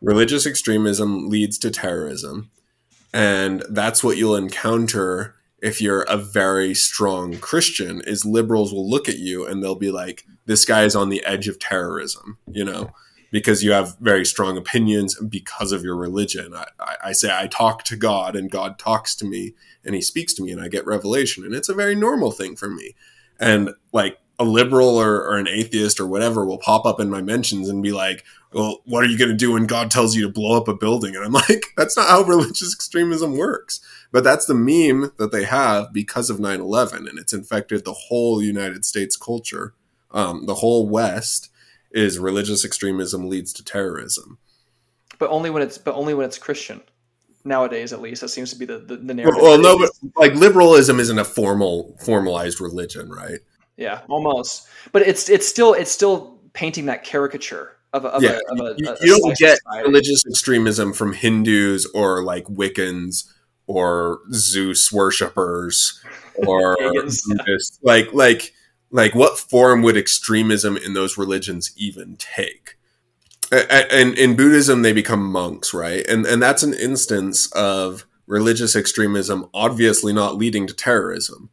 Religious 0.00 0.46
extremism 0.46 1.28
leads 1.28 1.58
to 1.58 1.70
terrorism. 1.70 2.50
And 3.12 3.64
that's 3.70 4.04
what 4.04 4.16
you'll 4.16 4.36
encounter 4.36 5.34
if 5.60 5.80
you're 5.80 6.02
a 6.02 6.16
very 6.16 6.74
strong 6.74 7.38
Christian, 7.38 8.00
is 8.06 8.24
liberals 8.24 8.72
will 8.72 8.88
look 8.88 9.08
at 9.08 9.18
you 9.18 9.46
and 9.46 9.62
they'll 9.62 9.74
be 9.74 9.90
like, 9.90 10.24
this 10.46 10.64
guy 10.64 10.84
is 10.84 10.94
on 10.94 11.08
the 11.08 11.24
edge 11.24 11.48
of 11.48 11.58
terrorism, 11.58 12.38
you 12.50 12.64
know, 12.64 12.90
because 13.30 13.62
you 13.62 13.72
have 13.72 13.96
very 13.98 14.24
strong 14.24 14.56
opinions 14.56 15.18
because 15.28 15.72
of 15.72 15.82
your 15.82 15.96
religion. 15.96 16.54
I, 16.54 16.96
I, 17.04 17.12
say 17.12 17.36
I 17.36 17.48
talk 17.48 17.84
to 17.84 17.96
God 17.96 18.36
and 18.36 18.50
God 18.50 18.78
talks 18.78 19.14
to 19.16 19.26
me 19.26 19.54
and 19.84 19.94
he 19.94 20.00
speaks 20.00 20.32
to 20.34 20.42
me 20.42 20.52
and 20.52 20.60
I 20.60 20.68
get 20.68 20.86
revelation. 20.86 21.44
And 21.44 21.54
it's 21.54 21.68
a 21.68 21.74
very 21.74 21.94
normal 21.94 22.30
thing 22.30 22.56
for 22.56 22.68
me. 22.68 22.94
And 23.38 23.70
like 23.92 24.18
a 24.38 24.44
liberal 24.44 24.96
or, 24.96 25.16
or 25.24 25.36
an 25.36 25.48
atheist 25.48 25.98
or 25.98 26.06
whatever 26.06 26.46
will 26.46 26.58
pop 26.58 26.86
up 26.86 27.00
in 27.00 27.10
my 27.10 27.20
mentions 27.20 27.68
and 27.68 27.82
be 27.82 27.92
like, 27.92 28.24
well, 28.52 28.80
what 28.84 29.02
are 29.04 29.08
you 29.08 29.18
going 29.18 29.30
to 29.30 29.36
do 29.36 29.52
when 29.52 29.66
God 29.66 29.90
tells 29.90 30.14
you 30.14 30.22
to 30.22 30.32
blow 30.32 30.56
up 30.56 30.68
a 30.68 30.74
building? 30.74 31.16
And 31.16 31.24
I'm 31.24 31.32
like, 31.48 31.66
that's 31.76 31.96
not 31.96 32.08
how 32.08 32.22
religious 32.22 32.74
extremism 32.74 33.36
works. 33.36 33.80
But 34.10 34.24
that's 34.24 34.46
the 34.46 34.54
meme 34.54 35.12
that 35.18 35.32
they 35.32 35.44
have 35.44 35.92
because 35.92 36.30
of 36.30 36.40
9 36.40 36.60
11, 36.60 37.06
and 37.08 37.18
it's 37.18 37.32
infected 37.32 37.84
the 37.84 37.92
whole 37.92 38.42
United 38.42 38.84
States 38.84 39.16
culture. 39.16 39.74
Um, 40.10 40.46
the 40.46 40.56
whole 40.56 40.88
West 40.88 41.50
is 41.90 42.18
religious 42.18 42.64
extremism 42.64 43.28
leads 43.28 43.52
to 43.54 43.64
terrorism. 43.64 44.38
But 45.18 45.30
only 45.30 45.50
when 45.50 45.62
it's 45.62 45.78
but 45.78 45.94
only 45.94 46.14
when 46.14 46.26
it's 46.26 46.38
Christian. 46.38 46.80
Nowadays, 47.44 47.92
at 47.92 48.00
least, 48.00 48.20
that 48.20 48.28
seems 48.28 48.50
to 48.52 48.58
be 48.58 48.66
the, 48.66 48.78
the, 48.78 48.96
the 48.96 49.14
narrative. 49.14 49.40
Well, 49.40 49.60
well 49.60 49.78
no, 49.78 49.78
but 49.78 49.90
like 50.16 50.34
liberalism 50.34 51.00
isn't 51.00 51.18
a 51.18 51.24
formal 51.24 51.96
formalized 52.04 52.60
religion, 52.60 53.10
right? 53.10 53.38
Yeah, 53.76 54.00
almost. 54.08 54.66
But 54.92 55.02
it's 55.02 55.28
it's 55.28 55.46
still 55.46 55.72
it's 55.72 55.90
still 55.90 56.38
painting 56.52 56.86
that 56.86 57.04
caricature 57.04 57.76
of 57.92 58.04
a, 58.04 58.08
of 58.08 58.22
yeah. 58.22 58.38
A, 58.48 58.52
of 58.52 58.60
a, 58.60 58.74
you, 58.78 58.96
you 59.00 59.18
don't 59.18 59.36
get 59.38 59.58
society. 59.58 59.86
religious 59.86 60.22
extremism 60.28 60.92
from 60.92 61.12
Hindus 61.12 61.86
or 61.94 62.22
like 62.22 62.44
Wiccans 62.44 63.24
or 63.68 64.20
Zeus 64.32 64.90
worshippers 64.90 66.02
or 66.34 66.76
Buddhists. 67.26 67.78
like 67.82 68.12
like 68.12 68.54
like 68.90 69.14
what 69.14 69.38
form 69.38 69.82
would 69.82 69.96
extremism 69.96 70.76
in 70.76 70.94
those 70.94 71.16
religions 71.16 71.72
even 71.76 72.16
take? 72.16 72.76
And 73.52 74.18
in 74.18 74.36
Buddhism, 74.36 74.82
they 74.82 74.92
become 74.92 75.30
monks, 75.30 75.72
right? 75.72 76.04
And 76.08 76.26
and 76.26 76.42
that's 76.42 76.62
an 76.62 76.74
instance 76.74 77.52
of 77.52 78.04
religious 78.26 78.74
extremism 78.74 79.48
obviously 79.54 80.12
not 80.12 80.36
leading 80.36 80.66
to 80.66 80.74
terrorism. 80.74 81.50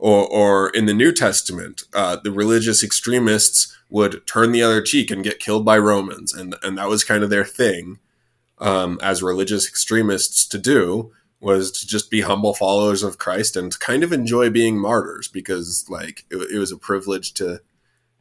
Or, 0.00 0.28
or 0.28 0.70
in 0.70 0.86
the 0.86 0.94
New 0.94 1.10
Testament, 1.10 1.82
uh, 1.92 2.18
the 2.22 2.30
religious 2.30 2.84
extremists 2.84 3.76
would 3.90 4.24
turn 4.28 4.52
the 4.52 4.62
other 4.62 4.80
cheek 4.80 5.10
and 5.10 5.24
get 5.24 5.40
killed 5.40 5.64
by 5.64 5.76
Romans, 5.76 6.32
and 6.32 6.54
and 6.62 6.78
that 6.78 6.88
was 6.88 7.02
kind 7.02 7.24
of 7.24 7.30
their 7.30 7.44
thing 7.44 7.98
um, 8.58 9.00
as 9.02 9.24
religious 9.24 9.66
extremists 9.66 10.46
to 10.46 10.58
do 10.58 11.12
was 11.40 11.70
to 11.70 11.86
just 11.86 12.10
be 12.10 12.20
humble 12.20 12.54
followers 12.54 13.02
of 13.02 13.18
Christ 13.18 13.56
and 13.56 13.70
to 13.70 13.78
kind 13.78 14.02
of 14.02 14.12
enjoy 14.12 14.50
being 14.50 14.78
martyrs 14.78 15.28
because 15.28 15.86
like 15.88 16.24
it, 16.30 16.36
it 16.52 16.58
was 16.58 16.72
a 16.72 16.76
privilege 16.76 17.34
to 17.34 17.60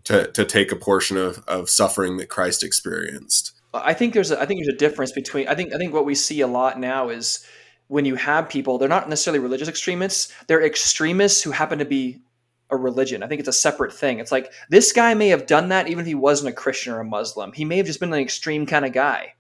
to 0.04 0.32
to 0.32 0.46
take 0.46 0.72
a 0.72 0.76
portion 0.76 1.18
of 1.18 1.44
of 1.48 1.70
suffering 1.70 2.18
that 2.18 2.30
Christ 2.30 2.64
experienced. 2.64 3.54
I 3.74 3.94
think 3.94 4.14
there's 4.14 4.32
a, 4.32 4.40
I 4.40 4.46
think 4.46 4.60
there's 4.60 4.74
a 4.74 4.78
difference 4.78 5.12
between 5.12 5.48
I 5.48 5.56
think 5.56 5.74
I 5.74 5.78
think 5.78 5.94
what 5.94 6.06
we 6.06 6.16
see 6.16 6.42
a 6.42 6.48
lot 6.48 6.80
now 6.80 7.10
is 7.10 7.46
when 7.88 8.06
you 8.06 8.16
have 8.16 8.50
people 8.50 8.78
they're 8.78 8.90
not 8.90 9.10
necessarily 9.10 9.40
religious 9.40 9.68
extremists 9.68 10.34
they're 10.48 10.64
extremists 10.64 11.42
who 11.42 11.52
happen 11.52 11.80
to 11.80 11.86
be 11.86 12.22
a 12.70 12.76
religion. 12.76 13.24
I 13.24 13.28
think 13.28 13.40
it's 13.40 13.48
a 13.48 13.54
separate 13.54 13.94
thing. 13.94 14.20
It's 14.20 14.32
like 14.32 14.52
this 14.70 14.92
guy 14.92 15.14
may 15.14 15.30
have 15.30 15.48
done 15.48 15.70
that 15.70 15.88
even 15.88 16.02
if 16.02 16.06
he 16.06 16.16
wasn't 16.16 16.50
a 16.50 16.54
Christian 16.54 16.94
or 16.94 17.00
a 17.00 17.06
Muslim. 17.06 17.54
He 17.54 17.66
may 17.66 17.78
have 17.78 17.86
just 17.86 18.00
been 18.00 18.12
an 18.12 18.20
extreme 18.20 18.66
kind 18.66 18.86
of 18.86 18.92
guy. 18.92 19.34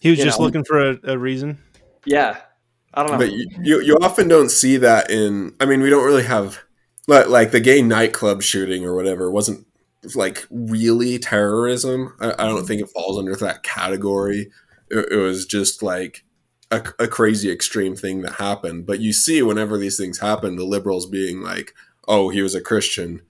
He 0.00 0.10
was 0.10 0.18
just 0.18 0.38
know? 0.38 0.46
looking 0.46 0.64
for 0.64 0.92
a, 0.92 0.98
a 1.04 1.18
reason. 1.18 1.58
Yeah, 2.06 2.38
I 2.94 3.02
don't 3.02 3.12
know. 3.12 3.18
But 3.18 3.32
you, 3.32 3.46
you, 3.62 3.80
you 3.82 3.98
often 4.00 4.28
don't 4.28 4.50
see 4.50 4.76
that 4.78 5.10
in. 5.10 5.54
I 5.60 5.66
mean, 5.66 5.80
we 5.80 5.90
don't 5.90 6.04
really 6.04 6.24
have 6.24 6.58
like, 7.06 7.50
the 7.50 7.60
gay 7.60 7.82
nightclub 7.82 8.42
shooting 8.42 8.84
or 8.84 8.94
whatever 8.94 9.30
wasn't 9.30 9.66
like 10.14 10.46
really 10.50 11.18
terrorism. 11.18 12.14
I, 12.20 12.32
I 12.32 12.48
don't 12.48 12.66
think 12.66 12.80
it 12.80 12.90
falls 12.90 13.18
under 13.18 13.36
that 13.36 13.62
category. 13.62 14.50
It, 14.90 15.12
it 15.12 15.16
was 15.16 15.46
just 15.46 15.82
like 15.82 16.24
a, 16.70 16.82
a, 16.98 17.08
crazy 17.08 17.50
extreme 17.50 17.96
thing 17.96 18.22
that 18.22 18.34
happened. 18.34 18.86
But 18.86 19.00
you 19.00 19.12
see, 19.12 19.42
whenever 19.42 19.76
these 19.76 19.96
things 19.96 20.18
happen, 20.18 20.56
the 20.56 20.64
liberals 20.64 21.06
being 21.06 21.42
like, 21.42 21.74
"Oh, 22.08 22.28
he 22.28 22.42
was 22.42 22.54
a 22.54 22.60
Christian, 22.60 23.22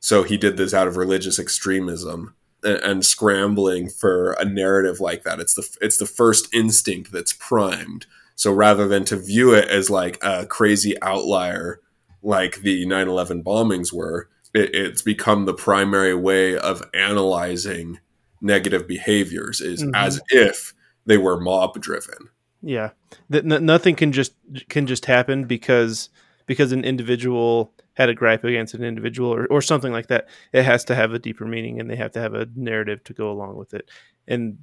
so 0.00 0.22
he 0.22 0.36
did 0.36 0.56
this 0.56 0.74
out 0.74 0.88
of 0.88 0.96
religious 0.96 1.38
extremism." 1.38 2.34
And, 2.64 2.78
and 2.78 3.06
scrambling 3.06 3.88
for 3.88 4.32
a 4.32 4.44
narrative 4.44 5.00
like 5.00 5.22
that, 5.22 5.38
it's 5.38 5.54
the 5.54 5.68
it's 5.80 5.98
the 5.98 6.06
first 6.06 6.52
instinct 6.52 7.12
that's 7.12 7.32
primed 7.32 8.06
so 8.38 8.52
rather 8.52 8.86
than 8.86 9.04
to 9.06 9.16
view 9.16 9.52
it 9.52 9.68
as 9.68 9.90
like 9.90 10.16
a 10.22 10.46
crazy 10.46 10.94
outlier, 11.02 11.80
like 12.22 12.60
the 12.62 12.86
9 12.86 13.08
11 13.08 13.42
bombings 13.42 13.92
were, 13.92 14.28
it, 14.54 14.72
it's 14.72 15.02
become 15.02 15.44
the 15.44 15.52
primary 15.52 16.14
way 16.14 16.56
of 16.56 16.88
analyzing 16.94 17.98
negative 18.40 18.86
behaviors, 18.86 19.60
is 19.60 19.82
mm-hmm. 19.82 19.92
as 19.92 20.20
if 20.28 20.72
they 21.04 21.18
were 21.18 21.40
mob 21.40 21.80
driven. 21.80 22.28
Yeah, 22.62 22.90
that 23.28 23.44
n- 23.44 23.66
nothing 23.66 23.96
can 23.96 24.12
just 24.12 24.34
can 24.68 24.86
just 24.86 25.06
happen 25.06 25.44
because 25.44 26.08
because 26.46 26.70
an 26.70 26.84
individual 26.84 27.72
had 27.94 28.08
a 28.08 28.14
gripe 28.14 28.44
against 28.44 28.72
an 28.72 28.84
individual 28.84 29.34
or, 29.34 29.46
or 29.46 29.60
something 29.60 29.90
like 29.90 30.06
that. 30.06 30.28
It 30.52 30.62
has 30.62 30.84
to 30.84 30.94
have 30.94 31.12
a 31.12 31.18
deeper 31.18 31.44
meaning, 31.44 31.80
and 31.80 31.90
they 31.90 31.96
have 31.96 32.12
to 32.12 32.20
have 32.20 32.34
a 32.34 32.46
narrative 32.54 33.02
to 33.04 33.12
go 33.14 33.32
along 33.32 33.56
with 33.56 33.74
it. 33.74 33.90
And 34.28 34.58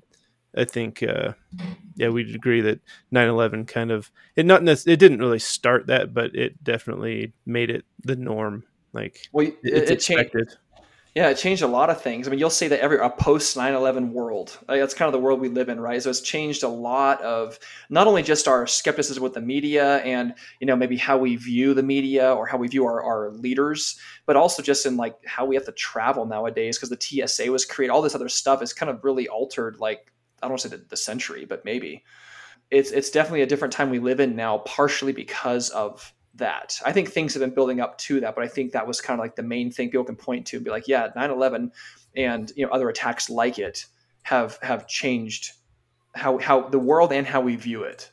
I 0.57 0.65
think, 0.65 1.03
uh, 1.03 1.33
yeah, 1.95 2.09
we'd 2.09 2.33
agree 2.33 2.61
that 2.61 2.79
9/11 3.13 3.67
kind 3.67 3.91
of 3.91 4.11
it 4.35 4.45
not 4.45 4.67
it 4.67 4.97
didn't 4.97 5.19
really 5.19 5.39
start 5.39 5.87
that, 5.87 6.13
but 6.13 6.35
it 6.35 6.63
definitely 6.63 7.33
made 7.45 7.69
it 7.69 7.85
the 8.03 8.15
norm. 8.15 8.63
Like, 8.93 9.27
well, 9.33 9.45
it, 9.45 9.57
it's 9.63 9.91
it 9.91 9.93
expected. 9.93 10.47
Changed, 10.47 10.57
yeah, 11.15 11.29
it 11.29 11.37
changed 11.37 11.61
a 11.61 11.67
lot 11.67 11.89
of 11.89 12.01
things. 12.01 12.27
I 12.27 12.31
mean, 12.31 12.41
you'll 12.41 12.49
say 12.49 12.67
that 12.67 12.81
every 12.81 12.97
a 12.99 13.09
post 13.09 13.55
9/11 13.55 14.11
world. 14.11 14.57
Like, 14.67 14.81
that's 14.81 14.93
kind 14.93 15.07
of 15.07 15.13
the 15.13 15.19
world 15.19 15.39
we 15.39 15.47
live 15.47 15.69
in, 15.69 15.79
right? 15.79 16.03
So 16.03 16.09
it's 16.09 16.19
changed 16.19 16.63
a 16.63 16.67
lot 16.67 17.21
of 17.21 17.57
not 17.89 18.05
only 18.05 18.21
just 18.21 18.49
our 18.49 18.67
skepticism 18.67 19.23
with 19.23 19.33
the 19.33 19.39
media 19.41 19.99
and 19.99 20.33
you 20.59 20.67
know 20.67 20.75
maybe 20.75 20.97
how 20.97 21.17
we 21.17 21.37
view 21.37 21.73
the 21.73 21.83
media 21.83 22.33
or 22.33 22.45
how 22.45 22.57
we 22.57 22.67
view 22.67 22.85
our, 22.85 23.01
our 23.01 23.31
leaders, 23.31 23.97
but 24.25 24.35
also 24.35 24.61
just 24.61 24.85
in 24.85 24.97
like 24.97 25.15
how 25.25 25.45
we 25.45 25.55
have 25.55 25.65
to 25.65 25.71
travel 25.71 26.25
nowadays 26.25 26.77
because 26.77 26.89
the 26.89 27.27
TSA 27.27 27.49
was 27.49 27.63
created. 27.63 27.93
All 27.93 28.01
this 28.01 28.15
other 28.15 28.27
stuff 28.29 28.61
is 28.61 28.73
kind 28.73 28.89
of 28.89 29.01
really 29.05 29.29
altered 29.29 29.79
like 29.79 30.11
I 30.41 30.47
don't 30.47 30.51
want 30.51 30.61
to 30.61 30.69
say 30.69 30.77
the, 30.77 30.85
the 30.89 30.97
century, 30.97 31.45
but 31.45 31.65
maybe 31.65 32.03
it's 32.71 32.91
it's 32.91 33.09
definitely 33.09 33.41
a 33.41 33.47
different 33.47 33.73
time 33.73 33.89
we 33.89 33.99
live 33.99 34.19
in 34.19 34.35
now, 34.35 34.59
partially 34.59 35.13
because 35.13 35.69
of 35.69 36.13
that. 36.35 36.79
I 36.85 36.91
think 36.91 37.09
things 37.09 37.33
have 37.33 37.41
been 37.41 37.53
building 37.53 37.79
up 37.79 37.97
to 37.99 38.19
that, 38.21 38.35
but 38.35 38.43
I 38.43 38.47
think 38.47 38.71
that 38.71 38.87
was 38.87 39.01
kind 39.01 39.19
of 39.19 39.23
like 39.23 39.35
the 39.35 39.43
main 39.43 39.71
thing 39.71 39.89
people 39.89 40.05
can 40.05 40.15
point 40.15 40.45
to 40.47 40.57
and 40.57 40.65
be 40.65 40.71
like, 40.71 40.87
yeah, 40.87 41.09
9/11 41.15 41.71
and 42.15 42.51
you 42.55 42.65
know 42.65 42.71
other 42.71 42.89
attacks 42.89 43.29
like 43.29 43.59
it 43.59 43.85
have 44.23 44.57
have 44.61 44.87
changed 44.87 45.51
how 46.15 46.37
how 46.37 46.67
the 46.69 46.79
world 46.79 47.13
and 47.13 47.27
how 47.27 47.41
we 47.41 47.55
view 47.55 47.83
it. 47.83 48.11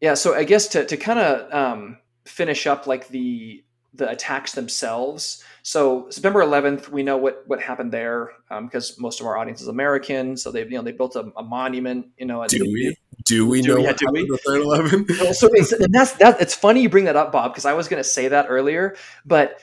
Yeah, 0.00 0.14
so 0.14 0.34
I 0.34 0.44
guess 0.44 0.68
to 0.68 0.84
to 0.84 0.96
kind 0.96 1.18
of 1.18 1.52
um, 1.52 1.98
finish 2.24 2.66
up 2.66 2.86
like 2.86 3.08
the 3.08 3.64
the 3.94 4.10
attacks 4.10 4.52
themselves, 4.52 5.42
So 5.66 6.10
September 6.10 6.40
11th, 6.40 6.90
we 6.90 7.02
know 7.02 7.16
what 7.16 7.42
what 7.46 7.58
happened 7.58 7.90
there 7.90 8.32
because 8.50 8.90
um, 8.90 8.96
most 8.98 9.20
of 9.20 9.26
our 9.26 9.38
audience 9.38 9.62
is 9.62 9.68
American. 9.68 10.36
So 10.36 10.52
they 10.52 10.62
you 10.62 10.72
know 10.72 10.82
they 10.82 10.92
built 10.92 11.16
a, 11.16 11.32
a 11.38 11.42
monument. 11.42 12.08
You 12.18 12.26
know, 12.26 12.46
do 12.46 12.62
we 12.70 12.94
do 13.24 13.48
we 13.48 13.62
do 13.62 13.68
know 13.68 13.76
we, 13.76 13.84
what 13.84 13.98
happened 13.98 14.28
with 14.28 14.42
9/11? 14.46 15.08
well, 15.20 15.32
so 15.32 15.48
it's, 15.52 15.72
and 15.72 15.92
that's 15.92 16.12
that. 16.12 16.38
It's 16.38 16.54
funny 16.54 16.82
you 16.82 16.90
bring 16.90 17.06
that 17.06 17.16
up, 17.16 17.32
Bob, 17.32 17.52
because 17.52 17.64
I 17.64 17.72
was 17.72 17.88
going 17.88 18.02
to 18.02 18.08
say 18.08 18.28
that 18.28 18.46
earlier, 18.50 18.94
but 19.24 19.58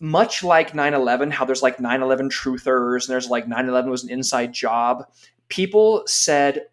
much 0.00 0.42
like 0.42 0.72
9-11 0.72 1.30
how 1.30 1.44
there's 1.44 1.62
like 1.62 1.76
9-11 1.78 2.28
truthers 2.28 3.06
and 3.06 3.12
there's 3.12 3.28
like 3.28 3.46
9-11 3.46 3.88
was 3.88 4.02
an 4.02 4.10
inside 4.10 4.52
job 4.52 5.04
people 5.48 6.02
said 6.04 6.66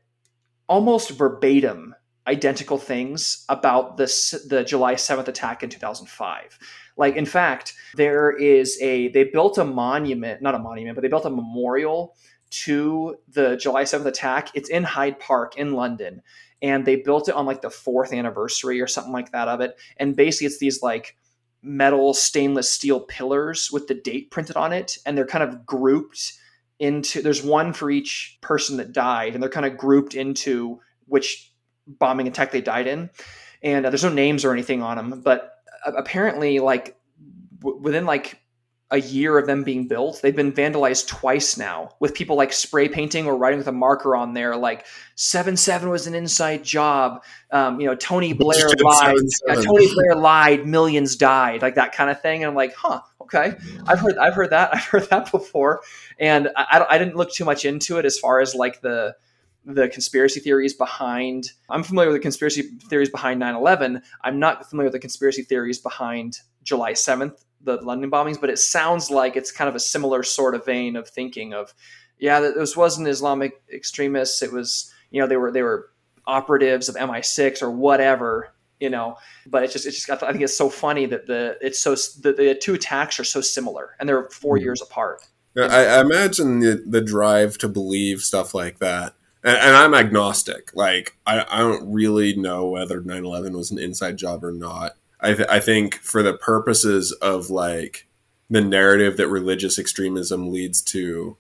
almost 0.68 1.12
verbatim 1.12 1.94
identical 2.28 2.78
things 2.78 3.46
about 3.50 3.98
this 3.98 4.32
the 4.48 4.64
July 4.64 4.96
7th 4.96 5.28
attack 5.28 5.64
in 5.64 5.70
2005. 5.70 6.60
Like 6.98 7.16
in 7.16 7.26
fact, 7.26 7.74
there 7.96 8.32
is 8.32 8.80
a 8.82 9.10
they 9.10 9.26
built 9.26 9.58
a 9.58 9.66
monument, 9.66 10.42
not 10.42 10.56
a 10.56 10.60
monument, 10.60 10.96
but 10.96 11.02
they 11.02 11.08
built 11.08 11.26
a 11.26 11.30
memorial 11.30 12.16
to 12.52 13.16
the 13.30 13.56
July 13.58 13.84
7th 13.84 14.06
attack. 14.06 14.50
It's 14.54 14.70
in 14.70 14.84
Hyde 14.84 15.20
Park 15.20 15.58
in 15.58 15.74
London 15.74 16.22
and 16.62 16.86
they 16.86 16.98
built 16.98 17.28
it 17.28 17.36
on 17.36 17.46
like 17.46 17.62
the 17.62 17.70
4th 17.70 18.14
anniversary 18.14 18.82
or 18.82 18.88
something 18.88 19.14
like 19.14 19.32
that 19.32 19.48
of 19.48 19.62
it. 19.62 19.80
And 19.98 20.16
basically 20.16 20.48
it's 20.48 20.60
these 20.60 20.82
like 20.82 21.16
metal 21.64 22.14
stainless 22.14 22.70
steel 22.70 23.00
pillars 23.02 23.72
with 23.72 23.88
the 23.88 23.94
date 23.94 24.32
printed 24.32 24.58
on 24.58 24.74
it 24.74 24.98
and 25.06 25.18
they're 25.18 25.26
kind 25.26 25.44
of 25.44 25.66
grouped 25.66 26.34
into 26.80 27.22
there's 27.22 27.44
one 27.44 27.72
for 27.72 27.92
each 27.92 28.40
person 28.42 28.78
that 28.78 28.92
died 28.92 29.34
and 29.34 29.44
they're 29.44 29.50
kind 29.50 29.68
of 29.68 29.78
grouped 29.78 30.16
into 30.16 30.80
which 31.06 31.51
bombing 32.00 32.28
attack 32.28 32.52
they 32.52 32.62
died 32.62 32.88
in, 32.88 33.10
and 33.62 33.86
uh, 33.86 33.90
there's 33.90 34.04
no 34.04 34.10
names 34.10 34.46
or 34.46 34.54
anything 34.54 34.82
on 34.82 34.98
them. 34.98 35.22
But 35.22 35.56
uh, 35.86 35.92
apparently, 35.98 36.60
like 36.60 36.98
w- 37.60 37.82
within 37.82 38.06
like 38.06 38.42
a 38.92 39.00
year 39.00 39.38
of 39.38 39.48
them 39.48 39.64
being 39.64 39.88
built, 39.88 40.20
they've 40.22 40.36
been 40.36 40.52
vandalized 40.52 41.08
twice 41.08 41.58
now 41.58 41.96
with 42.02 42.14
people 42.14 42.36
like 42.36 42.52
spray 42.52 42.90
painting 42.90 43.26
or 43.26 43.38
writing 43.38 43.58
with 43.58 43.68
a 43.68 43.72
marker 43.72 44.18
on 44.18 44.34
there, 44.34 44.58
like 44.58 44.86
seven 45.16 45.56
seven 45.56 45.90
was 45.90 46.08
an 46.08 46.14
inside 46.14 46.62
job. 46.64 47.24
Um, 47.52 47.80
you 47.80 47.88
know, 47.88 47.96
Tony 47.96 48.34
Blair 48.34 48.70
lied. 48.84 49.16
Yeah, 49.48 49.56
Tony 49.56 49.94
Blair 49.94 50.16
lied. 50.16 50.68
Millions 50.68 51.16
died, 51.16 51.62
like 51.62 51.76
that 51.76 51.94
kind 51.94 52.10
of 52.10 52.22
thing. 52.22 52.44
And 52.44 52.50
I'm 52.50 52.56
like, 52.56 52.76
huh, 52.76 53.00
okay, 53.22 53.54
I've 53.88 54.00
heard, 54.00 54.18
I've 54.18 54.34
heard 54.34 54.50
that, 54.50 54.72
I've 54.76 54.84
heard 54.84 55.10
that 55.10 55.32
before. 55.32 55.82
And 56.20 56.50
I, 56.58 56.86
I 56.90 56.98
didn't 56.98 57.16
look 57.16 57.32
too 57.32 57.46
much 57.46 57.64
into 57.64 57.98
it 57.98 58.06
as 58.06 58.20
far 58.20 58.42
as 58.42 58.54
like 58.54 58.82
the 58.82 59.16
the 59.66 59.88
conspiracy 59.90 60.40
theories 60.40 60.74
behind 60.74 61.52
i'm 61.70 61.84
familiar 61.84 62.10
with 62.10 62.20
the 62.20 62.22
conspiracy 62.22 62.64
theories 62.90 63.10
behind 63.10 63.42
9-11 63.42 64.02
i'm 64.24 64.40
not 64.40 64.70
familiar 64.70 64.88
with 64.88 64.94
the 64.94 65.00
conspiracy 65.00 65.44
theories 65.44 65.80
behind 65.80 66.40
july 66.64 66.94
7th 66.94 67.44
the 67.62 67.78
london 67.78 68.10
bombings 68.10 68.40
but 68.40 68.50
it 68.50 68.60
sounds 68.60 69.12
like 69.12 69.36
it's 69.36 69.52
kind 69.52 69.70
of 69.70 69.76
a 69.76 69.80
similar 69.80 70.24
sort 70.24 70.56
of 70.56 70.66
vein 70.66 70.96
of 70.96 71.08
thinking 71.08 71.54
of 71.54 71.74
yeah 72.18 72.40
this 72.40 72.76
wasn't 72.76 73.08
islamic 73.08 73.62
extremists. 73.74 74.42
It 74.42 74.52
was 74.52 74.92
you 75.12 75.22
know 75.22 75.28
they 75.28 75.38
were 75.38 75.52
they 75.52 75.64
were 75.64 75.90
operatives 76.26 76.90
of 76.90 76.96
mi6 76.96 77.62
or 77.62 77.72
whatever 77.72 78.54
you 78.80 78.90
know. 78.90 79.16
But 79.46 79.64
it's 79.64 79.74
just 79.74 79.86
it's 79.86 80.06
just 80.06 80.24
i 80.24 80.32
think 80.32 80.44
it's 80.44 80.58
so 80.58 80.70
funny 80.70 81.06
that 81.06 81.28
the 81.28 81.58
it's 81.62 81.80
so 81.80 81.96
the, 82.22 82.34
the 82.34 82.56
two 82.56 82.74
attacks 82.74 83.20
are 83.20 83.24
so 83.24 83.42
similar 83.42 83.96
and 84.00 84.10
they're 84.10 84.28
4 84.30 84.56
mm-hmm. 84.56 84.64
years 84.64 84.82
apart. 84.82 85.22
I, 85.58 85.86
I 85.86 86.00
imagine 86.00 86.60
the, 86.60 86.82
the 86.88 87.02
drive 87.02 87.58
to 87.58 87.68
believe 87.68 88.22
stuff 88.22 88.54
like 88.54 88.80
that 88.80 89.16
and, 89.44 89.58
and 89.58 89.76
I'm 89.76 89.94
agnostic. 89.94 90.76
Like 90.76 91.18
I, 91.26 91.46
I 91.50 91.60
don't 91.60 91.92
really 91.92 92.36
know 92.36 92.68
whether 92.68 93.02
9/11 93.02 93.56
was 93.56 93.72
an 93.72 93.80
inside 93.80 94.18
job 94.18 94.44
or 94.44 94.52
not. 94.52 94.94
I, 95.20 95.34
th- 95.34 95.50
I 95.50 95.60
think 95.60 95.96
for 95.96 96.24
the 96.24 96.34
purposes 96.34 97.12
of 97.14 97.50
like 97.50 98.08
the 98.50 98.62
narrative 98.62 99.18
that 99.18 99.28
religious 99.28 99.78
extremism 99.78 100.52
leads 100.52 100.82
to 100.82 101.38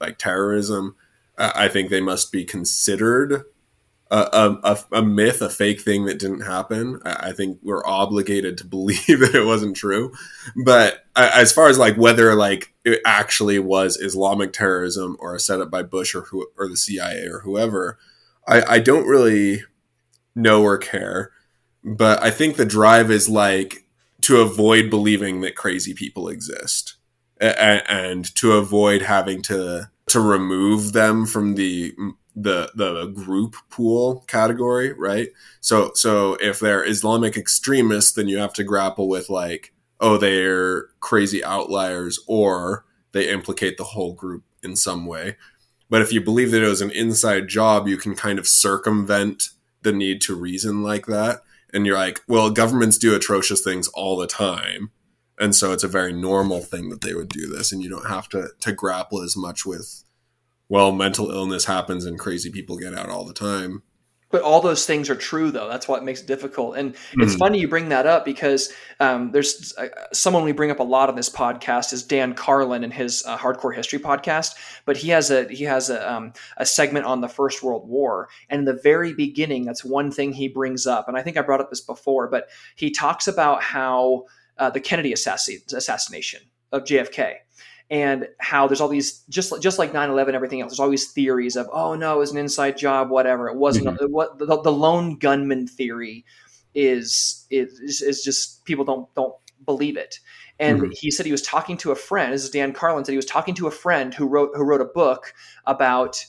like 0.00 0.18
terrorism, 0.18 0.96
I 1.36 1.68
think 1.68 1.90
they 1.90 2.00
must 2.00 2.30
be 2.30 2.44
considered 2.44 3.44
a, 4.10 4.58
a, 4.62 4.78
a, 4.92 5.02
myth, 5.02 5.40
a 5.40 5.48
fake 5.48 5.80
thing 5.80 6.04
that 6.04 6.18
didn't 6.18 6.42
happen. 6.42 7.00
I, 7.04 7.28
I, 7.28 7.32
think 7.32 7.58
we're 7.62 7.84
obligated 7.86 8.58
to 8.58 8.64
believe 8.66 9.06
that 9.06 9.34
it 9.34 9.46
wasn't 9.46 9.76
true. 9.76 10.12
But 10.64 11.04
as 11.16 11.52
far 11.52 11.68
as 11.68 11.78
like 11.78 11.96
whether 11.96 12.34
like 12.34 12.72
it 12.84 13.00
actually 13.06 13.58
was 13.58 13.96
Islamic 13.96 14.52
terrorism 14.52 15.16
or 15.20 15.34
a 15.34 15.40
setup 15.40 15.70
by 15.70 15.82
Bush 15.82 16.14
or 16.14 16.22
who 16.22 16.46
or 16.58 16.68
the 16.68 16.76
CIA 16.76 17.26
or 17.26 17.40
whoever, 17.40 17.98
I, 18.46 18.62
I 18.62 18.78
don't 18.78 19.06
really 19.06 19.62
know 20.34 20.62
or 20.62 20.78
care. 20.78 21.30
But 21.82 22.22
I 22.22 22.30
think 22.30 22.56
the 22.56 22.66
drive 22.66 23.10
is 23.10 23.28
like 23.28 23.86
to 24.22 24.40
avoid 24.40 24.90
believing 24.90 25.40
that 25.42 25.56
crazy 25.56 25.92
people 25.92 26.28
exist 26.28 26.94
and, 27.40 27.82
and 27.88 28.34
to 28.36 28.52
avoid 28.52 29.02
having 29.02 29.42
to 29.42 29.90
to 30.06 30.20
remove 30.20 30.92
them 30.92 31.26
from 31.26 31.54
the 31.54 31.94
the 32.34 32.70
the 32.74 33.06
group 33.06 33.56
pool 33.70 34.24
category, 34.26 34.92
right? 34.92 35.28
So 35.60 35.92
so 35.94 36.34
if 36.40 36.60
they're 36.60 36.84
Islamic 36.84 37.36
extremists, 37.36 38.12
then 38.12 38.28
you 38.28 38.38
have 38.38 38.52
to 38.54 38.64
grapple 38.64 39.08
with 39.08 39.30
like, 39.30 39.72
oh, 40.00 40.16
they're 40.16 40.88
crazy 41.00 41.44
outliers, 41.44 42.18
or 42.26 42.84
they 43.12 43.30
implicate 43.30 43.76
the 43.76 43.84
whole 43.84 44.12
group 44.12 44.44
in 44.62 44.76
some 44.76 45.06
way. 45.06 45.36
But 45.90 46.02
if 46.02 46.12
you 46.12 46.20
believe 46.20 46.50
that 46.50 46.62
it 46.62 46.68
was 46.68 46.80
an 46.80 46.90
inside 46.90 47.48
job, 47.48 47.86
you 47.86 47.96
can 47.96 48.14
kind 48.14 48.38
of 48.38 48.48
circumvent 48.48 49.50
the 49.82 49.92
need 49.92 50.20
to 50.22 50.34
reason 50.34 50.82
like 50.82 51.06
that. 51.06 51.42
And 51.72 51.86
you're 51.86 51.98
like, 51.98 52.20
well, 52.26 52.50
governments 52.50 52.98
do 52.98 53.14
atrocious 53.14 53.60
things 53.60 53.88
all 53.88 54.16
the 54.16 54.26
time. 54.26 54.90
And 55.38 55.54
so 55.54 55.72
it's 55.72 55.84
a 55.84 55.88
very 55.88 56.12
normal 56.12 56.60
thing 56.60 56.88
that 56.90 57.00
they 57.00 57.14
would 57.14 57.28
do 57.28 57.46
this. 57.48 57.72
And 57.72 57.82
you 57.82 57.90
don't 57.90 58.08
have 58.08 58.28
to, 58.30 58.50
to 58.60 58.72
grapple 58.72 59.20
as 59.20 59.36
much 59.36 59.66
with 59.66 60.03
well, 60.68 60.92
mental 60.92 61.30
illness 61.30 61.66
happens 61.66 62.04
and 62.04 62.18
crazy 62.18 62.50
people 62.50 62.76
get 62.76 62.94
out 62.94 63.10
all 63.10 63.24
the 63.24 63.34
time. 63.34 63.82
But 64.34 64.42
all 64.42 64.60
those 64.60 64.84
things 64.84 65.08
are 65.10 65.14
true, 65.14 65.52
though. 65.52 65.68
That's 65.68 65.86
what 65.86 66.02
makes 66.02 66.20
it 66.20 66.26
difficult. 66.26 66.76
And 66.76 66.96
it's 67.18 67.36
mm. 67.36 67.38
funny 67.38 67.60
you 67.60 67.68
bring 67.68 67.90
that 67.90 68.04
up 68.04 68.24
because 68.24 68.72
um, 68.98 69.30
there's 69.30 69.72
uh, 69.78 69.86
someone 70.12 70.42
we 70.42 70.50
bring 70.50 70.72
up 70.72 70.80
a 70.80 70.82
lot 70.82 71.08
on 71.08 71.14
this 71.14 71.28
podcast 71.28 71.92
is 71.92 72.02
Dan 72.02 72.34
Carlin 72.34 72.82
and 72.82 72.92
his 72.92 73.22
uh, 73.26 73.38
Hardcore 73.38 73.72
History 73.72 74.00
podcast. 74.00 74.56
But 74.86 74.96
he 74.96 75.10
has 75.10 75.30
a 75.30 75.46
he 75.46 75.62
has 75.62 75.88
a, 75.88 76.12
um, 76.12 76.32
a 76.56 76.66
segment 76.66 77.06
on 77.06 77.20
the 77.20 77.28
First 77.28 77.62
World 77.62 77.88
War, 77.88 78.28
and 78.48 78.58
in 78.58 78.64
the 78.64 78.80
very 78.82 79.14
beginning, 79.14 79.66
that's 79.66 79.84
one 79.84 80.10
thing 80.10 80.32
he 80.32 80.48
brings 80.48 80.84
up. 80.84 81.06
And 81.06 81.16
I 81.16 81.22
think 81.22 81.36
I 81.36 81.42
brought 81.42 81.60
up 81.60 81.70
this 81.70 81.82
before, 81.82 82.28
but 82.28 82.48
he 82.74 82.90
talks 82.90 83.28
about 83.28 83.62
how 83.62 84.24
uh, 84.58 84.68
the 84.68 84.80
Kennedy 84.80 85.12
assassination 85.12 86.40
of 86.72 86.82
JFK 86.82 87.36
and 87.90 88.28
how 88.40 88.66
there's 88.66 88.80
all 88.80 88.88
these 88.88 89.20
just 89.28 89.60
just 89.60 89.78
like 89.78 89.92
9-11 89.92 90.34
everything 90.34 90.60
else 90.60 90.72
there's 90.72 90.80
always 90.80 91.10
theories 91.12 91.56
of 91.56 91.68
oh 91.72 91.94
no 91.94 92.16
it 92.16 92.18
was 92.18 92.32
an 92.32 92.38
inside 92.38 92.76
job 92.76 93.10
whatever 93.10 93.48
it 93.48 93.56
wasn't 93.56 93.86
mm-hmm. 93.86 94.12
what 94.12 94.38
the, 94.38 94.46
the, 94.46 94.72
lone 94.72 95.18
gunman 95.18 95.66
theory 95.66 96.24
is, 96.74 97.46
is 97.50 98.02
is 98.02 98.22
just 98.22 98.64
people 98.64 98.84
don't 98.84 99.12
don't 99.14 99.34
believe 99.64 99.96
it 99.96 100.18
and 100.58 100.80
mm-hmm. 100.80 100.90
he 100.92 101.10
said 101.10 101.26
he 101.26 101.32
was 101.32 101.42
talking 101.42 101.76
to 101.76 101.90
a 101.90 101.96
friend 101.96 102.32
this 102.32 102.44
is 102.44 102.50
dan 102.50 102.72
carlin 102.72 103.04
said 103.04 103.12
he 103.12 103.16
was 103.16 103.26
talking 103.26 103.54
to 103.54 103.66
a 103.66 103.72
friend 103.72 104.14
who 104.14 104.26
wrote 104.26 104.50
who 104.54 104.64
wrote 104.64 104.80
a 104.80 104.86
book 104.86 105.32
about 105.66 106.24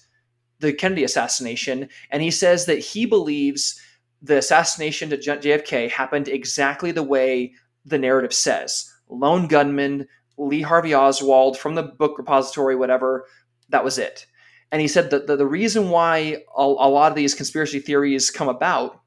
the 0.59 0.73
kennedy 0.73 1.03
assassination 1.03 1.87
and 2.11 2.21
he 2.21 2.31
says 2.31 2.65
that 2.65 2.79
he 2.79 3.05
believes 3.05 3.79
the 4.21 4.37
assassination 4.37 5.09
to 5.09 5.17
jfk 5.17 5.89
happened 5.89 6.27
exactly 6.27 6.91
the 6.91 7.03
way 7.03 7.53
the 7.85 7.97
narrative 7.97 8.33
says 8.33 8.91
lone 9.09 9.47
gunman 9.47 10.07
Lee 10.37 10.61
Harvey 10.61 10.93
Oswald 10.93 11.57
from 11.57 11.75
the 11.75 11.83
book 11.83 12.17
repository, 12.17 12.75
whatever. 12.75 13.25
That 13.69 13.83
was 13.83 13.97
it. 13.97 14.25
And 14.71 14.81
he 14.81 14.87
said 14.87 15.09
that 15.11 15.27
the, 15.27 15.35
the 15.35 15.45
reason 15.45 15.89
why 15.89 16.37
a, 16.57 16.61
a 16.61 16.89
lot 16.89 17.11
of 17.11 17.15
these 17.15 17.33
conspiracy 17.33 17.79
theories 17.79 18.29
come 18.29 18.49
about 18.49 19.01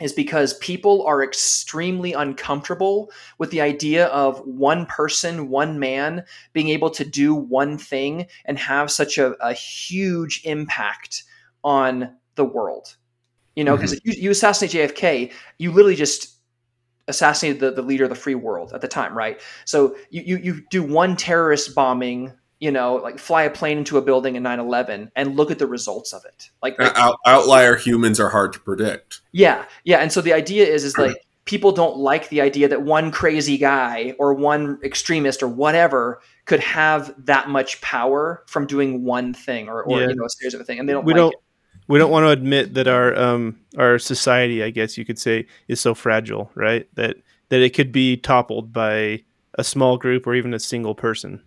is 0.00 0.12
because 0.12 0.54
people 0.58 1.04
are 1.06 1.22
extremely 1.22 2.12
uncomfortable 2.12 3.10
with 3.38 3.50
the 3.50 3.60
idea 3.60 4.06
of 4.06 4.40
one 4.46 4.86
person, 4.86 5.50
one 5.50 5.78
man 5.78 6.24
being 6.52 6.70
able 6.70 6.90
to 6.90 7.04
do 7.04 7.34
one 7.34 7.76
thing 7.76 8.26
and 8.46 8.58
have 8.58 8.90
such 8.90 9.18
a, 9.18 9.32
a 9.44 9.52
huge 9.52 10.40
impact 10.44 11.24
on 11.62 12.16
the 12.36 12.44
world. 12.44 12.96
You 13.56 13.64
know, 13.64 13.76
because 13.76 13.94
mm-hmm. 13.94 14.10
you, 14.10 14.22
you 14.22 14.30
assassinate 14.30 14.94
JFK, 14.94 15.32
you 15.58 15.72
literally 15.72 15.96
just 15.96 16.39
assassinated 17.08 17.60
the, 17.60 17.70
the 17.70 17.82
leader 17.82 18.04
of 18.04 18.10
the 18.10 18.16
free 18.16 18.34
world 18.34 18.72
at 18.72 18.80
the 18.80 18.88
time, 18.88 19.16
right? 19.16 19.40
So 19.64 19.96
you, 20.10 20.22
you, 20.22 20.36
you 20.38 20.60
do 20.70 20.82
one 20.82 21.16
terrorist 21.16 21.74
bombing, 21.74 22.32
you 22.60 22.70
know, 22.70 22.96
like 22.96 23.18
fly 23.18 23.42
a 23.42 23.50
plane 23.50 23.78
into 23.78 23.98
a 23.98 24.02
building 24.02 24.36
in 24.36 24.42
9-11 24.42 25.10
and 25.16 25.36
look 25.36 25.50
at 25.50 25.58
the 25.58 25.66
results 25.66 26.12
of 26.12 26.24
it. 26.24 26.50
Like, 26.62 26.78
like 26.78 26.96
Out, 26.96 27.16
outlier 27.26 27.76
humans 27.76 28.20
are 28.20 28.28
hard 28.28 28.52
to 28.52 28.60
predict. 28.60 29.20
Yeah. 29.32 29.64
Yeah. 29.84 29.98
And 29.98 30.12
so 30.12 30.20
the 30.20 30.32
idea 30.32 30.66
is, 30.66 30.84
is 30.84 30.96
like 30.96 31.16
people 31.46 31.72
don't 31.72 31.96
like 31.96 32.28
the 32.28 32.40
idea 32.40 32.68
that 32.68 32.82
one 32.82 33.10
crazy 33.10 33.58
guy 33.58 34.14
or 34.18 34.34
one 34.34 34.78
extremist 34.84 35.42
or 35.42 35.48
whatever 35.48 36.20
could 36.44 36.60
have 36.60 37.14
that 37.26 37.48
much 37.48 37.80
power 37.80 38.44
from 38.46 38.66
doing 38.66 39.04
one 39.04 39.34
thing 39.34 39.68
or, 39.68 39.82
or 39.82 40.00
yeah. 40.00 40.08
you 40.08 40.14
know, 40.14 40.24
a 40.24 40.30
series 40.30 40.54
of 40.54 40.60
a 40.60 40.64
thing. 40.64 40.78
And 40.78 40.88
they 40.88 40.92
don't 40.92 41.04
we 41.04 41.12
like 41.12 41.18
don't, 41.18 41.32
it 41.32 41.40
we 41.90 41.98
don't 41.98 42.10
want 42.12 42.24
to 42.24 42.30
admit 42.30 42.74
that 42.74 42.86
our 42.88 43.16
um 43.18 43.58
our 43.76 43.98
society, 43.98 44.62
I 44.62 44.70
guess 44.70 44.96
you 44.96 45.04
could 45.04 45.18
say, 45.18 45.46
is 45.68 45.80
so 45.80 45.94
fragile, 45.94 46.50
right? 46.54 46.88
That 46.94 47.16
that 47.48 47.60
it 47.60 47.74
could 47.74 47.92
be 47.92 48.16
toppled 48.16 48.72
by 48.72 49.24
a 49.58 49.64
small 49.64 49.98
group 49.98 50.26
or 50.26 50.34
even 50.34 50.54
a 50.54 50.60
single 50.60 50.94
person. 50.94 51.42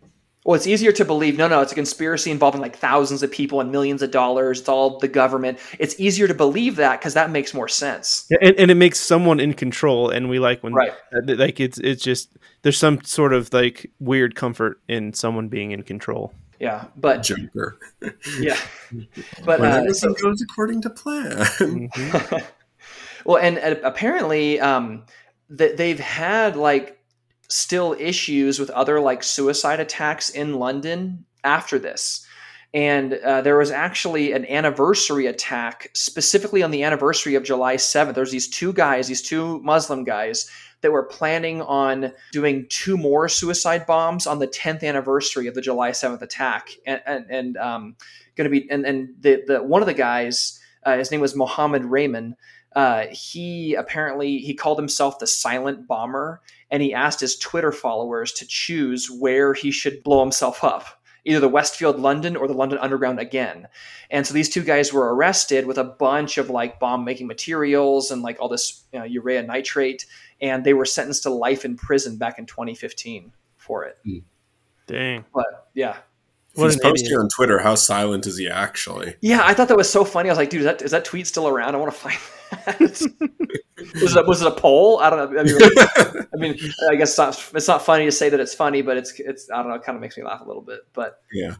Well, 0.45 0.55
it's 0.55 0.67
easier 0.67 0.91
to 0.91 1.05
believe, 1.05 1.37
no, 1.37 1.47
no, 1.47 1.61
it's 1.61 1.71
a 1.71 1.75
conspiracy 1.75 2.29
involving 2.29 2.59
like 2.59 2.75
thousands 2.75 3.23
of 3.23 3.31
people 3.31 3.61
and 3.61 3.71
millions 3.71 4.01
of 4.01 4.11
dollars. 4.11 4.59
It's 4.59 4.67
all 4.67 4.99
the 4.99 5.07
government. 5.07 5.57
It's 5.79 5.97
easier 5.97 6.27
to 6.27 6.33
believe 6.33 6.75
that 6.75 6.99
because 6.99 7.13
that 7.13 7.31
makes 7.31 7.53
more 7.53 7.69
sense. 7.69 8.27
And, 8.41 8.53
and 8.59 8.69
it 8.69 8.75
makes 8.75 8.99
someone 8.99 9.39
in 9.39 9.53
control. 9.53 10.09
And 10.09 10.29
we 10.29 10.39
like 10.39 10.61
when, 10.61 10.73
Right. 10.73 10.91
like, 11.25 11.61
it's, 11.61 11.77
it's 11.77 12.03
just, 12.03 12.35
there's 12.61 12.77
some 12.77 13.01
sort 13.05 13.31
of 13.31 13.53
like 13.53 13.89
weird 14.01 14.35
comfort 14.35 14.81
in 14.89 15.13
someone 15.13 15.47
being 15.47 15.71
in 15.71 15.81
control. 15.81 16.33
Yeah. 16.63 16.85
But 16.95 17.23
Joker. 17.23 17.77
yeah. 18.39 18.57
But 19.43 19.59
When 19.59 19.71
uh, 19.71 19.75
everything 19.77 19.93
so, 19.93 20.13
goes 20.13 20.41
according 20.41 20.81
to 20.83 20.89
plan. 20.89 21.45
well, 23.25 23.37
and 23.37 23.57
uh, 23.57 23.75
apparently, 23.83 24.59
um, 24.59 25.05
that 25.49 25.77
they've 25.77 25.99
had 25.99 26.55
like 26.55 26.99
still 27.49 27.95
issues 27.99 28.59
with 28.59 28.69
other 28.69 28.99
like 28.99 29.23
suicide 29.23 29.79
attacks 29.79 30.29
in 30.29 30.53
London 30.53 31.25
after 31.43 31.79
this. 31.79 32.25
And 32.73 33.15
uh, 33.15 33.41
there 33.41 33.57
was 33.57 33.69
actually 33.69 34.31
an 34.31 34.45
anniversary 34.45 35.27
attack 35.27 35.91
specifically 35.93 36.63
on 36.63 36.71
the 36.71 36.83
anniversary 36.83 37.35
of 37.35 37.43
July 37.43 37.75
7th. 37.75 38.15
There's 38.15 38.31
these 38.31 38.47
two 38.47 38.73
guys, 38.73 39.07
these 39.07 39.21
two 39.21 39.59
Muslim 39.61 40.03
guys, 40.03 40.49
that 40.83 40.91
were 40.91 41.03
planning 41.03 41.61
on 41.61 42.13
doing 42.31 42.67
two 42.69 42.95
more 42.95 43.27
suicide 43.27 43.87
bombs 43.87 44.27
on 44.27 44.37
the 44.37 44.47
10th 44.47 44.83
anniversary 44.83 45.47
of 45.47 45.55
the 45.55 45.61
July 45.61 45.89
7th 45.89 46.21
attack. 46.21 46.69
And, 46.85 47.01
and, 47.07 47.25
and 47.29 47.57
um, 47.57 47.95
going 48.35 48.45
to 48.45 48.51
be, 48.51 48.69
and, 48.69 48.85
and 48.85 49.15
the, 49.19 49.43
the, 49.47 49.63
one 49.63 49.81
of 49.81 49.87
the 49.87 49.93
guys, 49.95 50.59
uh, 50.83 50.97
his 50.97 51.09
name 51.09 51.21
was 51.21 51.35
Mohammed 51.35 51.83
Rehman. 51.83 52.35
Uh, 52.75 53.05
he 53.11 53.75
apparently 53.75 54.39
he 54.39 54.53
called 54.53 54.79
himself 54.79 55.19
the 55.19 55.27
silent 55.27 55.87
bomber 55.87 56.41
and 56.71 56.81
he 56.81 56.91
asked 56.91 57.19
his 57.19 57.37
twitter 57.37 57.71
followers 57.71 58.31
to 58.31 58.47
choose 58.47 59.11
where 59.11 59.53
he 59.53 59.69
should 59.69 60.03
blow 60.03 60.19
himself 60.21 60.63
up 60.63 60.99
either 61.23 61.39
the 61.39 61.47
westfield 61.47 61.99
london 61.99 62.35
or 62.35 62.47
the 62.47 62.53
london 62.53 62.79
underground 62.79 63.19
again 63.19 63.67
and 64.09 64.25
so 64.25 64.33
these 64.33 64.49
two 64.49 64.63
guys 64.63 64.91
were 64.91 65.13
arrested 65.13 65.67
with 65.67 65.77
a 65.77 65.83
bunch 65.83 66.39
of 66.39 66.49
like 66.49 66.79
bomb 66.79 67.05
making 67.05 67.27
materials 67.27 68.09
and 68.09 68.23
like 68.23 68.37
all 68.39 68.49
this 68.49 68.85
you 68.91 68.97
know, 68.97 69.05
urea 69.05 69.43
nitrate 69.43 70.07
and 70.43 70.63
they 70.63 70.73
were 70.75 70.85
sentenced 70.85 71.23
to 71.23 71.31
life 71.31 71.65
in 71.65 71.75
prison 71.75 72.17
back 72.17 72.37
in 72.37 72.45
2015 72.45 73.31
for 73.57 73.83
it 73.85 73.97
hmm. 74.05 74.17
Dang. 74.85 75.25
but 75.33 75.69
yeah 75.73 75.97
What 76.55 76.65
He's 76.65 76.75
an 76.75 76.81
posting 76.81 77.05
idiot. 77.07 77.19
on 77.21 77.29
Twitter. 77.29 77.57
How 77.57 77.73
silent 77.73 78.27
is 78.27 78.37
he 78.37 78.47
actually? 78.47 79.15
Yeah, 79.21 79.41
I 79.43 79.55
thought 79.55 79.69
that 79.69 79.77
was 79.77 79.89
so 79.89 80.05
funny. 80.05 80.29
I 80.29 80.33
was 80.33 80.37
like, 80.37 80.51
dude, 80.51 80.59
is 80.61 80.65
that, 80.65 80.81
is 80.83 80.91
that 80.91 81.03
tweet 81.03 81.25
still 81.25 81.47
around? 81.47 81.73
I 81.73 81.79
want 81.79 81.91
to 81.91 81.99
find 81.99 82.19
that. 82.67 82.79
was, 84.01 84.15
it, 84.15 84.27
was 84.27 84.41
it 84.43 84.47
a 84.47 84.51
poll? 84.51 84.99
I 84.99 85.09
don't 85.09 85.33
know. 85.33 85.39
I 85.39 85.43
mean, 85.43 85.57
I 86.33 86.37
mean, 86.37 86.71
I 86.91 86.95
guess 86.95 87.09
it's 87.09 87.17
not, 87.17 87.51
it's 87.55 87.67
not 87.67 87.81
funny 87.81 88.05
to 88.05 88.11
say 88.11 88.29
that 88.29 88.39
it's 88.39 88.53
funny, 88.53 88.83
but 88.83 88.97
it's 88.97 89.19
it's 89.19 89.49
I 89.49 89.57
don't 89.57 89.69
know. 89.69 89.75
It 89.75 89.83
kind 89.83 89.95
of 89.95 90.01
makes 90.01 90.15
me 90.15 90.23
laugh 90.23 90.41
a 90.41 90.47
little 90.47 90.61
bit. 90.61 90.81
But 90.93 91.19
Yeah. 91.31 91.55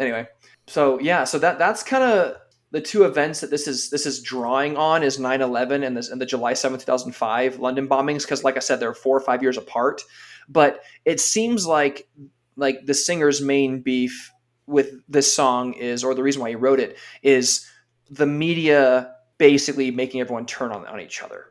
anyway, 0.00 0.26
so 0.66 0.98
yeah, 0.98 1.22
so 1.22 1.38
that 1.38 1.58
that's 1.60 1.84
kind 1.84 2.02
of 2.02 2.36
the 2.72 2.80
two 2.80 3.04
events 3.04 3.40
that 3.40 3.50
this 3.50 3.68
is 3.68 3.90
this 3.90 4.06
is 4.06 4.20
drawing 4.20 4.76
on 4.76 5.02
is 5.02 5.18
9-11 5.18 5.86
and 5.86 5.96
this 5.96 6.08
and 6.08 6.20
the 6.20 6.26
July 6.26 6.54
7th, 6.54 6.80
2005 6.80 7.58
London 7.60 7.86
bombings 7.86 8.22
because 8.22 8.42
like 8.42 8.56
I 8.56 8.60
said 8.60 8.80
they're 8.80 8.94
4 8.94 9.16
or 9.16 9.20
5 9.20 9.42
years 9.42 9.56
apart. 9.58 10.02
But 10.48 10.80
it 11.04 11.20
seems 11.20 11.66
like 11.66 12.08
like 12.56 12.86
the 12.86 12.94
singer's 12.94 13.40
main 13.40 13.82
beef 13.82 14.32
with 14.66 14.90
this 15.08 15.32
song 15.32 15.74
is 15.74 16.02
or 16.02 16.14
the 16.14 16.22
reason 16.22 16.40
why 16.40 16.48
he 16.48 16.54
wrote 16.56 16.80
it 16.80 16.96
is 17.22 17.68
the 18.10 18.26
media 18.26 19.14
basically 19.38 19.90
making 19.90 20.20
everyone 20.20 20.46
turn 20.46 20.72
on 20.72 20.86
on 20.86 20.98
each 21.00 21.22
other. 21.22 21.44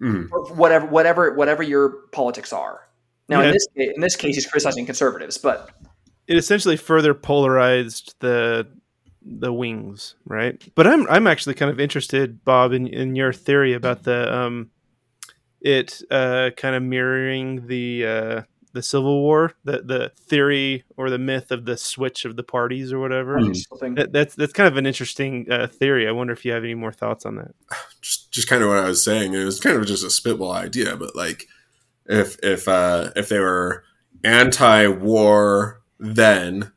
Mm. 0.00 0.28
Or 0.32 0.46
whatever 0.54 0.86
whatever 0.86 1.34
whatever 1.34 1.62
your 1.62 1.90
politics 2.12 2.52
are. 2.54 2.80
Now 3.28 3.42
Yeah. 3.42 3.48
in 3.48 3.52
this 3.52 3.66
in 3.76 4.00
this 4.00 4.16
case 4.16 4.34
he's 4.36 4.46
criticizing 4.46 4.86
conservatives 4.86 5.36
but 5.36 5.70
it 6.26 6.38
essentially 6.38 6.76
further 6.78 7.12
polarized 7.12 8.14
the 8.20 8.66
the 9.26 9.52
wings, 9.52 10.14
right? 10.24 10.62
But 10.74 10.86
I'm 10.86 11.06
I'm 11.08 11.26
actually 11.26 11.54
kind 11.54 11.70
of 11.70 11.80
interested, 11.80 12.44
Bob, 12.44 12.72
in, 12.72 12.86
in 12.86 13.16
your 13.16 13.32
theory 13.32 13.74
about 13.74 14.04
the 14.04 14.34
um 14.34 14.70
it 15.60 16.00
uh 16.10 16.50
kind 16.56 16.76
of 16.76 16.82
mirroring 16.82 17.66
the 17.66 18.06
uh 18.06 18.42
the 18.72 18.82
Civil 18.82 19.22
War, 19.22 19.52
the 19.64 19.82
the 19.82 20.12
theory 20.16 20.84
or 20.96 21.10
the 21.10 21.18
myth 21.18 21.50
of 21.50 21.64
the 21.64 21.76
switch 21.76 22.24
of 22.24 22.36
the 22.36 22.42
parties 22.42 22.92
or 22.92 23.00
whatever. 23.00 23.38
Hmm. 23.38 23.94
That, 23.94 24.12
that's 24.12 24.34
that's 24.34 24.52
kind 24.52 24.68
of 24.68 24.76
an 24.76 24.86
interesting 24.86 25.46
uh, 25.50 25.66
theory. 25.66 26.06
I 26.06 26.12
wonder 26.12 26.32
if 26.32 26.44
you 26.44 26.52
have 26.52 26.64
any 26.64 26.74
more 26.74 26.92
thoughts 26.92 27.26
on 27.26 27.36
that. 27.36 27.54
just 28.00 28.30
just 28.32 28.48
kind 28.48 28.62
of 28.62 28.68
what 28.68 28.78
I 28.78 28.88
was 28.88 29.04
saying. 29.04 29.34
It 29.34 29.44
was 29.44 29.60
kind 29.60 29.76
of 29.76 29.86
just 29.86 30.04
a 30.04 30.10
spitball 30.10 30.52
idea, 30.52 30.96
but 30.96 31.16
like 31.16 31.46
if 32.06 32.38
if 32.42 32.68
uh 32.68 33.10
if 33.16 33.28
they 33.28 33.40
were 33.40 33.82
anti-war 34.24 35.80
then 35.98 36.72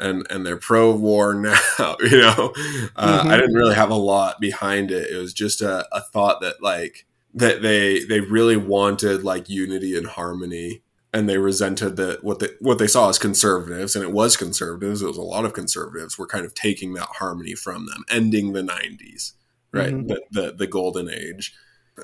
and 0.00 0.26
and 0.30 0.44
they're 0.46 0.56
pro-war 0.56 1.34
now, 1.78 1.96
you 2.00 2.18
know, 2.18 2.52
uh, 2.96 3.22
Mhm. 3.24 3.30
I 3.32 3.36
didn't 3.36 3.54
really 3.54 3.74
have 3.74 3.90
a 3.90 3.94
lot 3.96 4.40
behind 4.40 4.90
it. 4.90 5.10
It 5.10 5.16
was 5.18 5.32
just 5.32 5.60
a, 5.60 5.86
a 5.94 6.00
thought 6.00 6.40
that 6.40 6.62
like 6.62 7.06
that 7.34 7.62
they 7.62 8.04
they 8.04 8.20
really 8.20 8.56
wanted 8.56 9.22
like 9.24 9.48
unity 9.48 9.96
and 9.96 10.06
harmony 10.06 10.82
and 11.12 11.28
they 11.28 11.38
resented 11.38 11.96
that 11.96 12.22
what 12.24 12.38
they 12.38 12.48
what 12.60 12.78
they 12.78 12.86
saw 12.86 13.08
as 13.08 13.18
conservatives 13.18 13.94
and 13.96 14.02
it 14.04 14.12
was 14.12 14.36
conservatives 14.36 15.02
it 15.02 15.06
was 15.06 15.16
a 15.18 15.22
lot 15.22 15.44
of 15.44 15.52
conservatives 15.52 16.18
were 16.18 16.26
kind 16.26 16.44
of 16.44 16.54
taking 16.54 16.94
that 16.94 17.08
harmony 17.18 17.54
from 17.54 17.86
them 17.86 18.04
ending 18.10 18.52
the 18.52 18.62
90s 18.62 19.32
right 19.72 19.92
Mhm. 19.94 20.08
the, 20.08 20.22
the 20.30 20.52
the 20.52 20.66
golden 20.66 21.08
age 21.10 21.54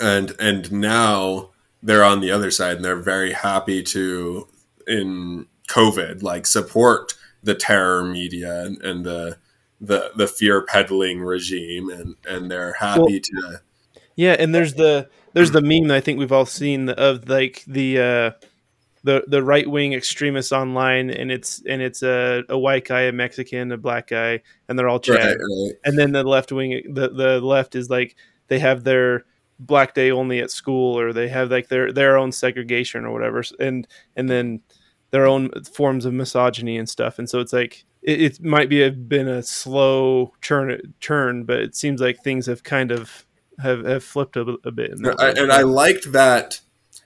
and 0.01 0.35
and 0.39 0.71
now 0.73 1.51
they're 1.83 2.05
on 2.05 2.21
the 2.21 2.31
other 2.31 2.51
side 2.51 2.77
and 2.77 2.85
they're 2.85 2.97
very 2.97 3.33
happy 3.33 3.83
to 3.83 4.47
in 4.87 5.47
covid 5.69 6.23
like 6.23 6.47
support 6.47 7.15
the 7.45 7.55
terror 7.55 8.05
media 8.05 8.65
and, 8.65 8.83
and 8.83 9.05
the 9.05 9.39
the 9.81 10.13
the 10.17 10.27
fear 10.27 10.63
peddling 10.63 11.21
regime 11.21 11.91
and 11.91 12.17
and 12.27 12.51
they're 12.51 12.75
happy 12.75 13.21
to 13.21 13.61
Yeah, 14.17 14.37
and 14.39 14.55
there's 14.55 14.75
the 14.75 15.09
there's 15.33 15.51
the 15.51 15.61
meme 15.61 15.89
that 15.89 15.97
I 15.97 16.01
think 16.01 16.19
we've 16.19 16.33
all 16.33 16.47
seen 16.47 16.89
of 16.89 17.29
like 17.29 17.65
the 17.67 17.99
uh, 17.99 18.31
the 19.03 19.25
the 19.27 19.43
right 19.43 19.69
wing 19.69 19.93
extremists 19.93 20.53
online, 20.53 21.11
and 21.11 21.31
it's 21.31 21.63
and 21.67 21.83
it's 21.83 22.03
a, 22.03 22.45
a 22.49 22.59
white 22.59 22.87
guy, 22.87 23.03
a 23.03 23.13
Mexican, 23.13 23.73
a 23.73 23.77
black 23.77 24.09
guy, 24.09 24.41
and 24.69 24.79
they're 24.79 24.89
all 24.89 25.01
chatting. 25.01 25.27
right, 25.27 25.37
right. 25.37 25.73
And 25.85 25.99
then 25.99 26.13
the 26.13 26.25
left 26.25 26.53
wing, 26.53 26.83
the 26.93 27.09
the 27.09 27.41
left 27.41 27.75
is 27.75 27.91
like 27.91 28.17
they 28.49 28.59
have 28.61 28.85
their 28.85 29.25
black 29.59 29.95
day 29.95 30.11
only 30.11 30.41
at 30.41 30.51
school, 30.51 30.99
or 30.99 31.13
they 31.13 31.29
have 31.29 31.51
like 31.51 31.69
their 31.69 31.93
their 31.93 32.17
own 32.17 32.33
segregation 32.33 33.05
or 33.05 33.13
whatever, 33.13 33.43
and 33.59 33.87
and 34.17 34.29
then 34.31 34.61
their 35.15 35.27
own 35.27 35.49
forms 35.73 36.05
of 36.05 36.13
misogyny 36.13 36.77
and 36.77 36.89
stuff. 36.89 37.21
And 37.21 37.31
so 37.31 37.39
it's 37.39 37.53
like 37.53 37.85
it, 38.03 38.21
it 38.21 38.43
might 38.43 38.69
be 38.69 38.83
a, 38.83 38.91
been 38.91 39.29
a 39.29 39.45
slow 39.45 40.33
turn 40.43 40.93
turn, 41.01 41.45
but 41.45 41.61
it 41.61 41.77
seems 41.77 42.01
like 42.01 42.25
things 42.25 42.47
have 42.47 42.65
kind 42.65 42.91
of 42.91 43.25
have, 43.61 43.85
have 43.85 44.03
flipped 44.03 44.37
a, 44.37 44.57
a 44.65 44.73
bit. 44.73 44.91
In 44.91 45.03
that 45.03 45.21
I, 45.21 45.29
and 45.31 45.53
I 45.53 45.63
liked 45.63 46.11
that 46.11 46.61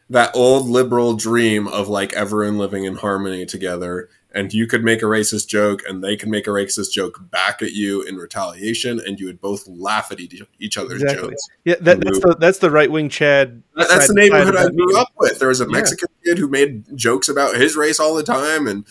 that 0.09 0.31
old 0.35 0.69
liberal 0.69 1.17
dream 1.17 1.69
of 1.69 1.91
like 1.91 2.15
everyone 2.15 2.57
living 2.57 2.85
in 2.85 2.95
harmony 2.95 3.45
together 3.45 4.09
and 4.35 4.53
you 4.53 4.67
could 4.67 4.85
make 4.85 5.03
a 5.03 5.07
racist 5.07 5.49
joke 5.49 5.83
and 5.89 6.05
they 6.05 6.17
could 6.17 6.29
make 6.29 6.47
a 6.47 6.51
racist 6.51 6.93
joke 6.93 7.19
back 7.31 7.63
at 7.63 7.73
you 7.73 8.03
in 8.03 8.17
retaliation 8.17 9.01
and 9.07 9.19
you 9.19 9.27
would 9.27 9.41
both 9.41 9.67
laugh 9.67 10.13
at 10.13 10.21
each, 10.21 10.77
other's 10.77 11.03
Exactly. 11.03 11.29
jokes 11.31 11.49
yeah, 11.65 11.75
that, 11.81 12.01
that's 12.01 12.21
the 12.21 12.37
that's 12.39 12.59
the 12.59 12.71
right 12.71 12.91
wing 12.91 13.09
Chad. 13.09 13.63
That- 13.75 13.89
that's 13.89 14.09
the 14.09 14.15
neighborhood 14.15 14.57
I 14.57 14.69
grew 14.69 14.99
up 14.99 15.09
with. 15.19 15.39
There 15.39 15.49
was 15.49 15.61
a 15.61 15.65
Yeah. 15.65 15.71
Mexican 15.79 16.09
kid 16.25 16.39
who 16.39 16.49
made 16.49 16.97
jokes 16.97 17.29
about 17.29 17.57
his 17.57 17.77
race 17.77 17.99
all 17.99 18.15
the 18.15 18.23
time, 18.23 18.67
and 18.67 18.85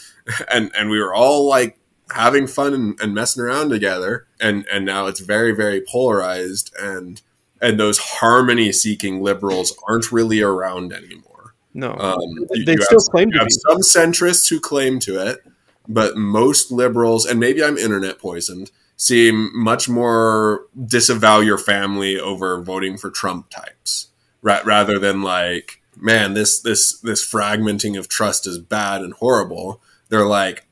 and 0.52 0.72
and 0.78 0.90
we 0.90 1.00
were 1.00 1.14
all 1.14 1.48
like 1.48 1.80
having 2.12 2.48
fun 2.48 2.74
and, 2.74 3.00
and 3.02 3.14
messing 3.14 3.44
around 3.44 3.70
together. 3.70 4.26
And 4.40 4.66
and 4.72 4.86
now 4.86 5.08
it's 5.08 5.20
very 5.20 5.54
very 5.56 5.82
polarized, 5.82 6.74
and 6.80 7.22
and 7.62 7.80
those 7.80 7.98
harmony 8.00 8.72
seeking 8.72 9.22
liberals 9.22 9.76
aren't 9.88 10.12
really 10.12 10.42
around 10.42 10.94
anymore. 10.94 11.37
No, 11.78 11.94
Um, 11.94 12.20
you- 12.56 12.66
they 12.66 12.74
you 12.74 12.82
still 12.82 13.00
have, 13.00 13.08
claim 13.12 13.28
you 13.30 13.34
to 13.34 13.40
have 13.40 13.48
be. 13.48 13.54
some 13.54 13.82
centrists 13.82 14.50
who 14.50 14.60
claim 14.60 14.98
to 15.02 15.20
it, 15.26 15.44
but 15.88 16.18
most 16.18 16.72
liberals, 16.72 17.26
and 17.26 17.40
maybe 17.40 17.64
I'm 17.64 17.78
internet 17.78 18.18
poisoned, 18.18 18.72
seem 18.98 19.52
much 19.54 19.88
more 19.88 20.66
disavow 20.88 21.40
your 21.40 21.60
family 21.60 22.20
over 22.20 22.60
voting 22.64 22.98
for 22.98 23.12
Trump 23.12 23.52
types, 23.52 24.08
ra- 24.42 24.62
rather 24.66 24.98
than 24.98 25.22
like, 25.22 25.80
man, 25.96 26.34
this 26.34 26.60
this 26.60 26.98
this 27.02 27.24
fragmenting 27.24 27.98
of 27.98 28.08
trust 28.08 28.48
is 28.48 28.58
bad 28.58 29.02
and 29.04 29.14
horrible. 29.14 29.80
They're 30.10 30.26
like 30.26 30.66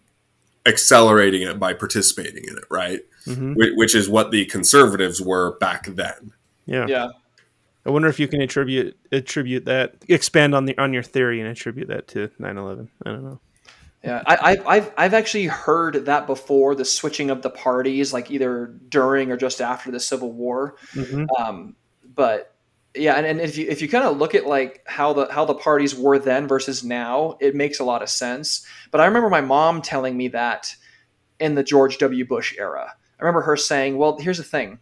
accelerating 0.65 1.43
it 1.43 1.59
by 1.59 1.73
participating 1.73 2.45
in 2.45 2.57
it, 2.57 2.63
right? 2.71 3.01
Mhm. 3.27 3.53
Wh- 3.53 3.77
Which 3.77 3.93
is 3.93 4.09
what 4.09 4.31
the 4.31 4.45
conservatives 4.45 5.21
were 5.21 5.55
back 5.59 5.85
then. 5.85 6.31
Yeah. 6.65 6.87
yeah 6.87 7.09
I 7.85 7.91
wonder 7.91 8.07
if 8.07 8.19
you 8.19 8.27
can 8.27 8.41
attribute 8.41 8.97
attribute 9.11 9.65
that, 9.65 9.95
expand 10.07 10.55
on 10.55 10.65
the 10.65 10.77
on 10.77 10.93
your 10.93 11.03
theory 11.03 11.39
and 11.39 11.49
attribute 11.49 11.87
that 11.89 12.07
to 12.09 12.29
9/11. 12.39 12.89
I 13.05 13.11
don't 13.11 13.23
know. 13.23 13.39
Yeah, 14.03 14.21
I, 14.25 14.35
I, 14.35 14.75
I've 14.75 14.93
I've 14.97 15.13
actually 15.13 15.45
heard 15.47 16.05
that 16.05 16.27
before. 16.27 16.75
The 16.75 16.85
switching 16.85 17.29
of 17.29 17.41
the 17.41 17.49
parties, 17.49 18.13
like 18.13 18.29
either 18.31 18.67
during 18.89 19.31
or 19.31 19.37
just 19.37 19.61
after 19.61 19.91
the 19.91 19.99
Civil 19.99 20.31
War. 20.31 20.75
Mhm. 20.93 21.27
Um, 21.39 21.75
but 22.03 22.55
yeah, 22.95 23.15
and, 23.15 23.25
and 23.25 23.41
if 23.41 23.57
you 23.57 23.67
if 23.67 23.81
you 23.81 23.89
kind 23.89 24.05
of 24.05 24.17
look 24.17 24.35
at 24.35 24.45
like 24.45 24.83
how 24.85 25.13
the 25.13 25.27
how 25.31 25.45
the 25.45 25.55
parties 25.55 25.95
were 25.95 26.19
then 26.19 26.47
versus 26.47 26.83
now, 26.83 27.37
it 27.39 27.55
makes 27.55 27.79
a 27.79 27.83
lot 27.83 28.01
of 28.01 28.09
sense. 28.09 28.65
But 28.91 29.01
I 29.01 29.05
remember 29.05 29.29
my 29.29 29.41
mom 29.41 29.81
telling 29.81 30.15
me 30.15 30.29
that 30.29 30.75
in 31.39 31.55
the 31.55 31.63
George 31.63 31.97
W. 31.97 32.25
Bush 32.25 32.55
era. 32.57 32.93
I 33.19 33.23
remember 33.23 33.41
her 33.41 33.57
saying, 33.57 33.97
"Well, 33.97 34.17
here's 34.17 34.37
the 34.37 34.43
thing: 34.43 34.79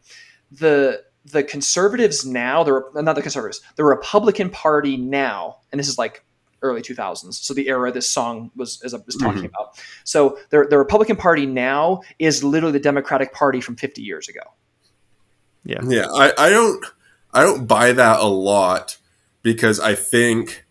the 0.51 1.03
the 1.25 1.43
conservatives 1.43 2.25
now, 2.25 2.63
the 2.63 2.83
not 2.95 3.15
the 3.15 3.21
conservatives, 3.21 3.61
the 3.75 3.83
Republican 3.83 4.49
Party 4.49 4.97
now, 4.97 5.57
and 5.71 5.79
this 5.79 5.87
is 5.87 5.97
like 5.97 6.23
early 6.61 6.81
2000s, 6.81 7.33
so 7.33 7.53
the 7.53 7.67
era 7.67 7.91
this 7.91 8.09
song 8.09 8.51
was 8.55 8.81
as 8.83 8.93
I 8.93 8.99
was 9.05 9.15
talking 9.15 9.43
mm-hmm. 9.43 9.45
about. 9.47 9.81
So 10.03 10.37
the 10.49 10.65
the 10.69 10.77
Republican 10.77 11.15
Party 11.15 11.45
now 11.45 12.01
is 12.19 12.43
literally 12.43 12.73
the 12.73 12.79
Democratic 12.79 13.33
Party 13.33 13.61
from 13.61 13.75
50 13.75 14.01
years 14.01 14.27
ago. 14.27 14.41
Yeah, 15.65 15.79
yeah, 15.87 16.07
I, 16.11 16.33
I 16.37 16.49
don't 16.49 16.85
I 17.33 17.43
don't 17.43 17.67
buy 17.67 17.93
that 17.93 18.19
a 18.19 18.27
lot 18.27 18.97
because 19.43 19.79
I 19.79 19.95
think 19.95 20.65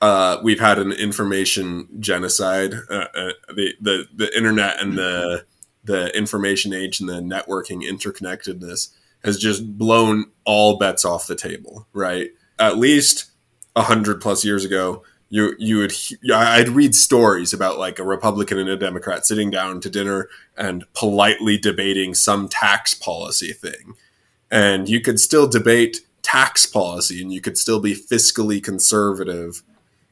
uh, 0.00 0.38
we've 0.42 0.60
had 0.60 0.78
an 0.78 0.92
information 0.92 1.88
genocide. 1.98 2.74
Uh, 2.88 3.06
uh, 3.14 3.32
the, 3.48 3.74
the 3.80 4.08
the 4.14 4.36
internet 4.36 4.80
and 4.80 4.96
the 4.96 5.44
the 5.84 6.16
information 6.16 6.72
age 6.72 7.00
and 7.00 7.08
the 7.08 7.20
networking 7.20 7.82
interconnectedness 7.82 8.90
has 9.24 9.38
just 9.38 9.78
blown 9.78 10.26
all 10.44 10.78
bets 10.78 11.04
off 11.04 11.26
the 11.26 11.36
table. 11.36 11.86
Right, 11.92 12.30
at 12.58 12.78
least 12.78 13.30
a 13.74 13.82
hundred 13.82 14.20
plus 14.20 14.44
years 14.44 14.64
ago, 14.64 15.02
you 15.32 15.54
you 15.58 15.78
would 15.78 15.94
I'd 16.32 16.68
read 16.68 16.94
stories 16.94 17.52
about 17.52 17.78
like 17.78 17.98
a 17.98 18.04
Republican 18.04 18.58
and 18.58 18.68
a 18.68 18.76
Democrat 18.76 19.26
sitting 19.26 19.50
down 19.50 19.80
to 19.80 19.90
dinner 19.90 20.28
and 20.56 20.84
politely 20.92 21.56
debating 21.56 22.14
some 22.14 22.48
tax 22.48 22.94
policy 22.94 23.52
thing 23.52 23.94
and 24.52 24.90
you 24.90 25.00
could 25.00 25.18
still 25.18 25.48
debate 25.48 26.02
tax 26.20 26.66
policy 26.66 27.22
and 27.22 27.32
you 27.32 27.40
could 27.40 27.56
still 27.56 27.80
be 27.80 27.94
fiscally 27.94 28.62
conservative 28.62 29.62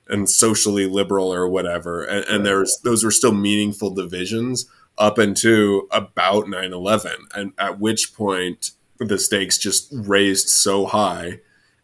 and 0.08 0.28
socially 0.28 0.86
liberal 0.86 1.32
or 1.32 1.46
whatever 1.46 2.02
and, 2.02 2.24
and 2.24 2.46
there's 2.46 2.80
those 2.82 3.04
were 3.04 3.10
still 3.10 3.34
meaningful 3.34 3.90
divisions 3.90 4.64
up 4.96 5.18
into 5.18 5.86
about 5.92 6.46
9-11 6.46 7.14
and 7.34 7.52
at 7.58 7.78
which 7.78 8.14
point 8.14 8.72
the 9.00 9.18
stakes 9.18 9.58
just 9.58 9.88
raised 9.92 10.48
so 10.48 10.86
high 10.86 11.40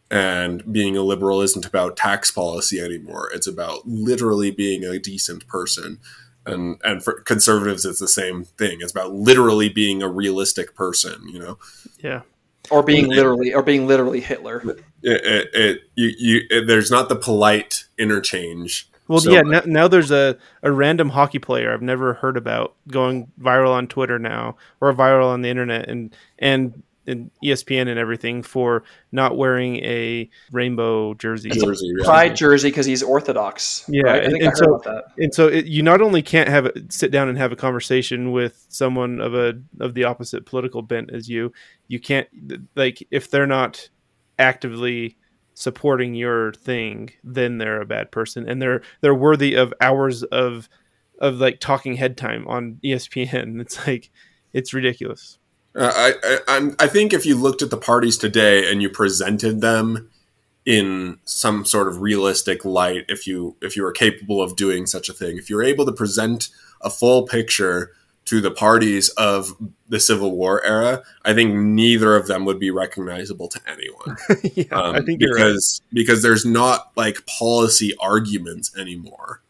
and 0.09 0.71
being 0.71 0.95
a 0.95 1.01
liberal 1.01 1.41
isn't 1.41 1.65
about 1.65 1.97
tax 1.97 2.31
policy 2.31 2.79
anymore 2.79 3.29
it's 3.33 3.47
about 3.47 3.85
literally 3.85 4.51
being 4.51 4.83
a 4.83 4.99
decent 4.99 5.45
person 5.47 5.99
and 6.45 6.79
and 6.83 7.03
for 7.03 7.19
conservatives 7.21 7.85
it's 7.85 7.99
the 7.99 8.07
same 8.07 8.45
thing 8.45 8.77
it's 8.79 8.91
about 8.91 9.13
literally 9.13 9.67
being 9.67 10.01
a 10.01 10.07
realistic 10.07 10.75
person 10.75 11.27
you 11.27 11.39
know 11.39 11.57
yeah 11.99 12.21
or 12.69 12.83
being 12.83 13.07
literally 13.07 13.53
or 13.53 13.63
being 13.63 13.87
literally 13.87 14.19
Hitler. 14.19 14.61
It, 15.01 15.25
it, 15.25 15.49
it 15.53 15.81
you, 15.95 16.11
you 16.17 16.41
it, 16.49 16.67
there's 16.67 16.91
not 16.91 17.09
the 17.09 17.15
polite 17.15 17.85
interchange. 17.97 18.89
Well, 19.07 19.19
so 19.19 19.31
yeah. 19.31 19.41
Now, 19.41 19.61
now, 19.65 19.87
there's 19.87 20.11
a, 20.11 20.37
a 20.63 20.71
random 20.71 21.09
hockey 21.09 21.39
player 21.39 21.73
I've 21.73 21.81
never 21.81 22.15
heard 22.15 22.35
about 22.35 22.75
going 22.89 23.31
viral 23.39 23.71
on 23.71 23.87
Twitter 23.87 24.19
now 24.19 24.57
or 24.81 24.91
viral 24.93 25.27
on 25.27 25.41
the 25.41 25.49
internet, 25.49 25.89
and 25.89 26.15
and 26.39 26.83
and 27.07 27.31
ESPN 27.43 27.87
and 27.87 27.97
everything 27.97 28.43
for 28.43 28.83
not 29.11 29.37
wearing 29.37 29.77
a 29.77 30.29
rainbow 30.51 31.13
jersey. 31.15 31.49
jersey 31.49 31.93
pride 32.03 32.35
jersey 32.35 32.69
because 32.69 32.85
he's 32.85 33.01
Orthodox. 33.01 33.85
Yeah, 33.87 34.03
right? 34.03 34.23
and, 34.25 34.41
and 34.41 34.57
so 34.57 34.81
and 35.17 35.33
so 35.33 35.47
it, 35.47 35.65
you 35.65 35.81
not 35.83 36.01
only 36.01 36.21
can't 36.21 36.49
have 36.49 36.65
a, 36.67 36.73
sit 36.89 37.11
down 37.11 37.29
and 37.29 37.37
have 37.37 37.51
a 37.51 37.55
conversation 37.55 38.31
with 38.31 38.65
someone 38.69 39.21
of 39.21 39.33
a 39.33 39.53
of 39.79 39.93
the 39.93 40.03
opposite 40.03 40.45
political 40.45 40.81
bent 40.81 41.11
as 41.13 41.29
you, 41.29 41.53
you 41.87 41.99
can't 41.99 42.27
like 42.75 43.05
if 43.11 43.31
they're 43.31 43.47
not 43.47 43.89
actively 44.37 45.17
supporting 45.53 46.13
your 46.13 46.53
thing, 46.53 47.09
then 47.23 47.57
they're 47.57 47.81
a 47.81 47.85
bad 47.85 48.11
person 48.11 48.47
and 48.47 48.61
they're 48.61 48.81
they're 49.01 49.15
worthy 49.15 49.55
of 49.55 49.73
hours 49.81 50.23
of 50.23 50.69
of 51.19 51.35
like 51.35 51.59
talking 51.59 51.95
head 51.95 52.17
time 52.17 52.47
on 52.47 52.79
ESPN. 52.83 53.59
It's 53.61 53.87
like 53.87 54.11
it's 54.53 54.73
ridiculous. 54.73 55.39
Uh, 55.77 56.13
I, 56.23 56.39
I, 56.47 56.71
I 56.79 56.87
think 56.87 57.13
if 57.13 57.25
you 57.25 57.35
looked 57.35 57.61
at 57.61 57.69
the 57.69 57.77
parties 57.77 58.17
today 58.17 58.69
and 58.69 58.81
you 58.81 58.89
presented 58.89 59.61
them 59.61 60.09
in 60.65 61.19
some 61.23 61.65
sort 61.65 61.87
of 61.87 62.01
realistic 62.01 62.65
light, 62.65 63.05
if 63.07 63.27
you 63.27 63.55
if 63.61 63.75
you 63.75 63.83
were 63.83 63.91
capable 63.91 64.41
of 64.41 64.55
doing 64.55 64.87
such 64.87 65.07
a 65.07 65.13
thing, 65.13 65.37
if 65.37 65.49
you 65.49 65.55
were 65.55 65.63
able 65.63 65.85
to 65.85 65.91
present 65.91 66.49
a 66.81 66.89
full 66.89 67.27
picture 67.27 67.91
to 68.25 68.41
the 68.41 68.51
parties 68.51 69.09
of 69.09 69.55
the 69.87 69.99
Civil 69.99 70.35
War 70.35 70.65
era, 70.65 71.03
I 71.23 71.33
think 71.33 71.53
neither 71.53 72.15
of 72.15 72.27
them 72.27 72.43
would 72.43 72.59
be 72.59 72.71
recognizable 72.71 73.47
to 73.47 73.61
anyone. 73.67 74.17
yeah, 74.55 74.65
um, 74.75 74.95
I 74.95 75.01
think 75.01 75.19
because 75.19 75.81
right. 75.83 75.95
because 75.95 76.23
there's 76.23 76.45
not 76.45 76.91
like 76.95 77.25
policy 77.27 77.93
arguments 77.99 78.75
anymore. 78.75 79.43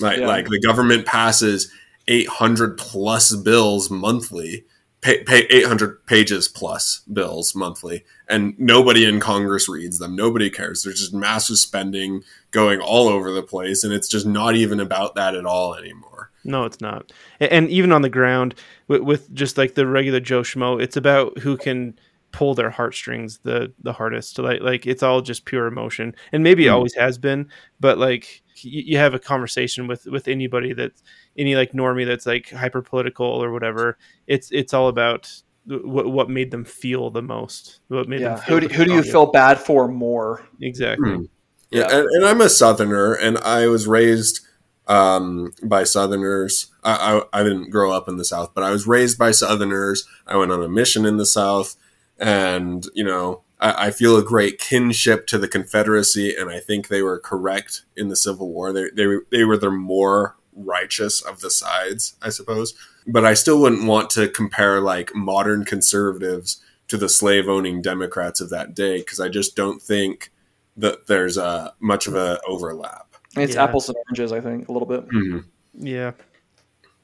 Like 0.00 0.20
yeah. 0.20 0.28
like 0.28 0.46
the 0.46 0.60
government 0.60 1.06
passes 1.06 1.72
800 2.06 2.78
plus 2.78 3.34
bills 3.34 3.90
monthly 3.90 4.64
pay, 5.02 5.22
pay 5.24 5.40
800 5.50 6.06
pages 6.06 6.48
plus 6.48 7.00
bills 7.12 7.54
monthly 7.54 8.04
and 8.28 8.58
nobody 8.58 9.04
in 9.04 9.20
congress 9.20 9.68
reads 9.68 9.98
them. 9.98 10.16
Nobody 10.16 10.48
cares. 10.48 10.82
There's 10.82 11.00
just 11.00 11.12
massive 11.12 11.58
spending 11.58 12.22
going 12.52 12.80
all 12.80 13.08
over 13.08 13.30
the 13.30 13.42
place 13.42 13.84
and 13.84 13.92
it's 13.92 14.08
just 14.08 14.26
not 14.26 14.54
even 14.54 14.80
about 14.80 15.16
that 15.16 15.34
at 15.34 15.44
all 15.44 15.74
anymore. 15.74 16.30
No 16.44 16.64
it's 16.64 16.80
not. 16.80 17.12
And 17.40 17.68
even 17.68 17.92
on 17.92 18.02
the 18.02 18.08
ground 18.08 18.54
with, 18.88 19.02
with 19.02 19.34
just 19.34 19.58
like 19.58 19.74
the 19.74 19.86
regular 19.86 20.20
joe 20.20 20.42
schmo 20.42 20.80
it's 20.80 20.96
about 20.96 21.36
who 21.38 21.56
can 21.56 21.98
pull 22.30 22.54
their 22.54 22.70
heartstrings 22.70 23.38
the 23.42 23.72
the 23.82 23.92
hardest. 23.92 24.38
Like 24.38 24.62
like 24.62 24.86
it's 24.86 25.02
all 25.02 25.20
just 25.20 25.44
pure 25.44 25.66
emotion. 25.66 26.14
And 26.30 26.44
maybe 26.44 26.66
it 26.66 26.70
mm. 26.70 26.74
always 26.74 26.94
has 26.94 27.18
been 27.18 27.48
but 27.80 27.98
like 27.98 28.42
you, 28.56 28.82
you 28.86 28.98
have 28.98 29.14
a 29.14 29.18
conversation 29.18 29.88
with 29.88 30.06
with 30.06 30.28
anybody 30.28 30.72
that's 30.72 31.02
any 31.36 31.56
like 31.56 31.72
normie 31.72 32.06
that's 32.06 32.26
like 32.26 32.50
hyper 32.50 32.82
political 32.82 33.26
or 33.26 33.52
whatever. 33.52 33.98
It's 34.26 34.50
it's 34.50 34.74
all 34.74 34.88
about 34.88 35.32
what 35.66 36.10
what 36.10 36.30
made 36.30 36.50
them 36.50 36.64
feel 36.64 37.10
the 37.10 37.22
most. 37.22 37.80
What 37.88 38.08
made 38.08 38.20
yeah. 38.20 38.34
them 38.34 38.44
who 38.44 38.60
do, 38.60 38.68
who 38.68 38.84
do 38.84 38.94
you 38.94 39.02
feel 39.02 39.26
bad 39.26 39.58
for 39.58 39.88
more? 39.88 40.44
Exactly. 40.60 41.10
Mm. 41.10 41.28
Yeah, 41.70 41.88
and, 41.90 42.06
and, 42.06 42.26
I'm 42.26 42.42
a 42.42 42.50
Southerner, 42.50 43.14
and 43.14 43.38
I 43.38 43.66
was 43.66 43.86
raised 43.86 44.40
um, 44.88 45.54
by 45.62 45.84
Southerners. 45.84 46.66
I, 46.84 47.22
I, 47.32 47.40
I 47.40 47.42
didn't 47.42 47.70
grow 47.70 47.92
up 47.92 48.10
in 48.10 48.18
the 48.18 48.26
South, 48.26 48.52
but 48.54 48.62
I 48.62 48.70
was 48.70 48.86
raised 48.86 49.18
by 49.18 49.30
Southerners. 49.30 50.06
I 50.26 50.36
went 50.36 50.52
on 50.52 50.62
a 50.62 50.68
mission 50.68 51.06
in 51.06 51.16
the 51.16 51.24
South, 51.24 51.76
and 52.18 52.86
you 52.92 53.04
know 53.04 53.42
I, 53.58 53.86
I 53.86 53.90
feel 53.90 54.18
a 54.18 54.22
great 54.22 54.58
kinship 54.58 55.26
to 55.28 55.38
the 55.38 55.48
Confederacy, 55.48 56.36
and 56.36 56.50
I 56.50 56.60
think 56.60 56.88
they 56.88 57.00
were 57.00 57.18
correct 57.18 57.84
in 57.96 58.08
the 58.08 58.16
Civil 58.16 58.50
War. 58.50 58.72
They 58.72 58.90
they, 58.94 59.06
they 59.30 59.44
were 59.44 59.56
the 59.56 59.70
more 59.70 60.36
righteous 60.54 61.20
of 61.20 61.40
the 61.40 61.50
sides, 61.50 62.14
I 62.22 62.30
suppose. 62.30 62.74
But 63.06 63.24
I 63.24 63.34
still 63.34 63.60
wouldn't 63.60 63.86
want 63.86 64.10
to 64.10 64.28
compare 64.28 64.80
like 64.80 65.14
modern 65.14 65.64
conservatives 65.64 66.62
to 66.88 66.96
the 66.96 67.08
slave 67.08 67.48
owning 67.48 67.82
Democrats 67.82 68.40
of 68.40 68.50
that 68.50 68.74
day 68.74 68.98
because 68.98 69.20
I 69.20 69.28
just 69.28 69.56
don't 69.56 69.80
think 69.80 70.30
that 70.76 71.06
there's 71.06 71.36
a 71.36 71.44
uh, 71.44 71.70
much 71.80 72.06
of 72.06 72.14
a 72.14 72.40
overlap. 72.46 73.16
It's 73.36 73.54
yeah. 73.54 73.64
apples 73.64 73.88
and 73.88 73.96
oranges, 73.96 74.32
I 74.32 74.40
think, 74.40 74.68
a 74.68 74.72
little 74.72 74.86
bit. 74.88 75.08
Mm-hmm. 75.08 75.38
Yeah. 75.74 76.12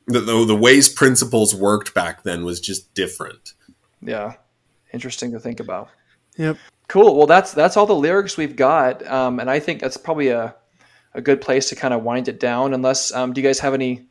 The, 0.07 0.21
the, 0.21 0.45
the 0.47 0.57
ways 0.57 0.89
principles 0.89 1.55
worked 1.55 1.95
back 1.95 2.23
then 2.23 2.45
was 2.45 2.61
just 2.61 2.93
different. 2.95 3.55
Yeah, 4.01 4.35
interesting 4.93 5.33
to 5.33 5.41
think 5.41 5.61
about. 5.61 5.91
Yep. 6.37 6.57
Cool. 6.89 7.17
Well, 7.17 7.27
that's 7.27 7.53
that's 7.53 7.77
all 7.77 7.85
the 7.85 7.95
lyrics 7.95 8.37
we've 8.37 8.57
got, 8.57 9.07
um, 9.07 9.41
and 9.41 9.51
I 9.51 9.59
think 9.59 9.81
that's 9.81 9.97
probably 9.99 10.29
a 10.29 10.55
a 11.19 11.21
good 11.21 11.41
place 11.41 11.69
to 11.69 11.77
kind 11.77 11.93
of 11.93 12.05
wind 12.05 12.29
it 12.29 12.39
down. 12.39 12.73
Unless, 12.73 13.13
um, 13.13 13.33
do 13.33 13.41
you 13.41 13.47
guys 13.47 13.59
have 13.59 13.75
any 13.75 14.07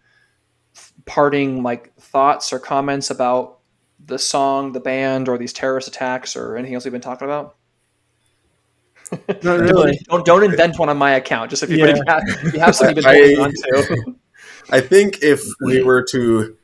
parting 1.05 1.64
like 1.64 1.95
thoughts 1.95 2.51
or 2.51 2.60
comments 2.60 3.10
about 3.10 3.60
the 4.05 4.20
song, 4.20 4.73
the 4.73 4.80
band, 4.81 5.30
or 5.30 5.38
these 5.38 5.53
terrorist 5.53 5.88
attacks, 5.88 6.36
or 6.36 6.57
anything 6.57 6.76
else 6.76 6.84
we've 6.84 6.91
been 6.91 7.02
talking 7.02 7.26
about? 7.26 7.56
Not 9.41 9.60
really. 9.61 9.98
don't, 10.10 10.26
don't 10.26 10.44
invent 10.44 10.77
one 10.77 10.90
on 10.90 10.98
my 10.98 11.11
account. 11.11 11.49
Just 11.49 11.64
if 11.64 11.69
you, 11.69 11.77
yeah. 11.77 11.95
have, 12.07 12.23
if 12.27 12.53
you 12.53 12.60
have 12.60 12.76
something 12.76 12.98
you've 12.98 13.06
been 13.06 13.38
holding 13.38 13.40
on 13.40 13.52
to. 13.52 14.15
I 14.69 14.81
think 14.81 15.23
if 15.23 15.41
we 15.61 15.81
were 15.81 16.03
to 16.11 16.57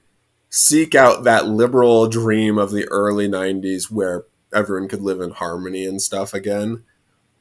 seek 0.50 0.94
out 0.94 1.24
that 1.24 1.48
liberal 1.48 2.08
dream 2.08 2.58
of 2.58 2.72
the 2.72 2.86
early 2.90 3.30
'90s, 3.30 3.90
where 3.90 4.26
everyone 4.54 4.90
could 4.90 5.02
live 5.02 5.22
in 5.22 5.32
harmony 5.32 5.86
and 5.86 6.02
stuff 6.02 6.34
again, 6.34 6.84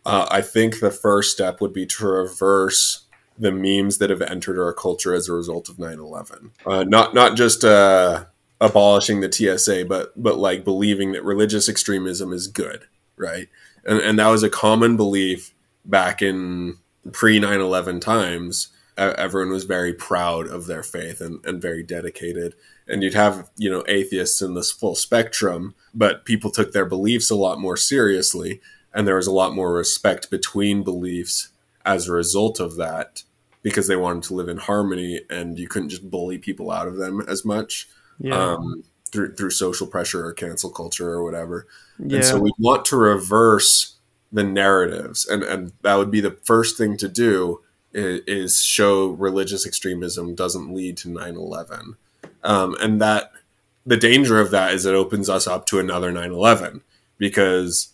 uh, 0.04 0.26
I 0.30 0.40
think 0.40 0.80
the 0.80 0.90
first 0.90 1.32
step 1.32 1.60
would 1.60 1.72
be 1.72 1.86
to 1.86 2.06
reverse 2.06 3.04
the 3.38 3.52
memes 3.52 3.98
that 3.98 4.10
have 4.10 4.22
entered 4.22 4.60
our 4.60 4.72
culture 4.72 5.14
as 5.14 5.28
a 5.28 5.32
result 5.32 5.68
of 5.68 5.76
9-11 5.76 6.50
uh, 6.66 6.84
not 6.84 7.14
not 7.14 7.36
just 7.36 7.64
uh, 7.64 8.24
abolishing 8.60 9.20
the 9.20 9.32
tsa 9.32 9.84
but 9.84 10.12
but 10.20 10.38
like 10.38 10.64
believing 10.64 11.12
that 11.12 11.24
religious 11.24 11.68
extremism 11.68 12.32
is 12.32 12.46
good 12.46 12.86
right? 13.22 13.48
And, 13.84 14.00
and 14.00 14.18
that 14.18 14.28
was 14.28 14.42
a 14.42 14.50
common 14.50 14.96
belief 14.96 15.54
back 15.84 16.22
in 16.22 16.78
pre 17.12 17.40
9-11 17.40 18.00
times. 18.00 18.68
Everyone 18.98 19.50
was 19.50 19.64
very 19.64 19.94
proud 19.94 20.46
of 20.46 20.66
their 20.66 20.82
faith 20.82 21.22
and, 21.22 21.44
and 21.46 21.62
very 21.62 21.82
dedicated. 21.82 22.54
And 22.86 23.02
you'd 23.02 23.14
have 23.14 23.48
you 23.56 23.70
know 23.70 23.84
atheists 23.88 24.42
in 24.42 24.54
this 24.54 24.70
full 24.70 24.94
spectrum 24.94 25.74
but 25.94 26.24
people 26.24 26.50
took 26.50 26.72
their 26.72 26.84
beliefs 26.84 27.30
a 27.30 27.36
lot 27.36 27.60
more 27.60 27.76
seriously 27.76 28.60
and 28.94 29.06
there 29.06 29.16
was 29.16 29.26
a 29.26 29.32
lot 29.32 29.54
more 29.54 29.72
respect 29.72 30.30
between 30.30 30.82
beliefs 30.82 31.48
as 31.84 32.08
a 32.08 32.12
result 32.12 32.60
of 32.60 32.76
that 32.76 33.22
because 33.62 33.88
they 33.88 33.96
wanted 33.96 34.22
to 34.24 34.34
live 34.34 34.48
in 34.48 34.56
harmony 34.56 35.20
and 35.30 35.58
you 35.58 35.68
couldn't 35.68 35.88
just 35.88 36.10
bully 36.10 36.38
people 36.38 36.70
out 36.70 36.88
of 36.88 36.96
them 36.96 37.20
as 37.28 37.44
much 37.44 37.88
yeah. 38.18 38.34
um, 38.34 38.84
through 39.10 39.34
through 39.34 39.50
social 39.50 39.86
pressure 39.86 40.24
or 40.24 40.32
cancel 40.32 40.70
culture 40.70 41.10
or 41.10 41.22
whatever. 41.22 41.66
Yeah. 41.98 42.16
And 42.16 42.24
so 42.24 42.38
we 42.38 42.52
want 42.58 42.84
to 42.86 42.96
reverse 42.96 43.96
the 44.32 44.44
narratives, 44.44 45.26
and 45.26 45.42
and 45.42 45.72
that 45.82 45.96
would 45.96 46.10
be 46.10 46.20
the 46.20 46.38
first 46.42 46.76
thing 46.76 46.96
to 46.98 47.08
do 47.08 47.60
is, 47.92 48.20
is 48.26 48.62
show 48.62 49.08
religious 49.08 49.66
extremism 49.66 50.34
doesn't 50.34 50.74
lead 50.74 50.96
to 50.98 51.08
9-11. 51.08 51.96
Um, 52.42 52.74
and 52.80 53.00
that 53.00 53.32
the 53.84 53.96
danger 53.96 54.40
of 54.40 54.50
that 54.50 54.72
is 54.72 54.86
it 54.86 54.94
opens 54.94 55.28
us 55.28 55.46
up 55.46 55.66
to 55.66 55.78
another 55.78 56.12
9-11 56.12 56.80
because 57.18 57.91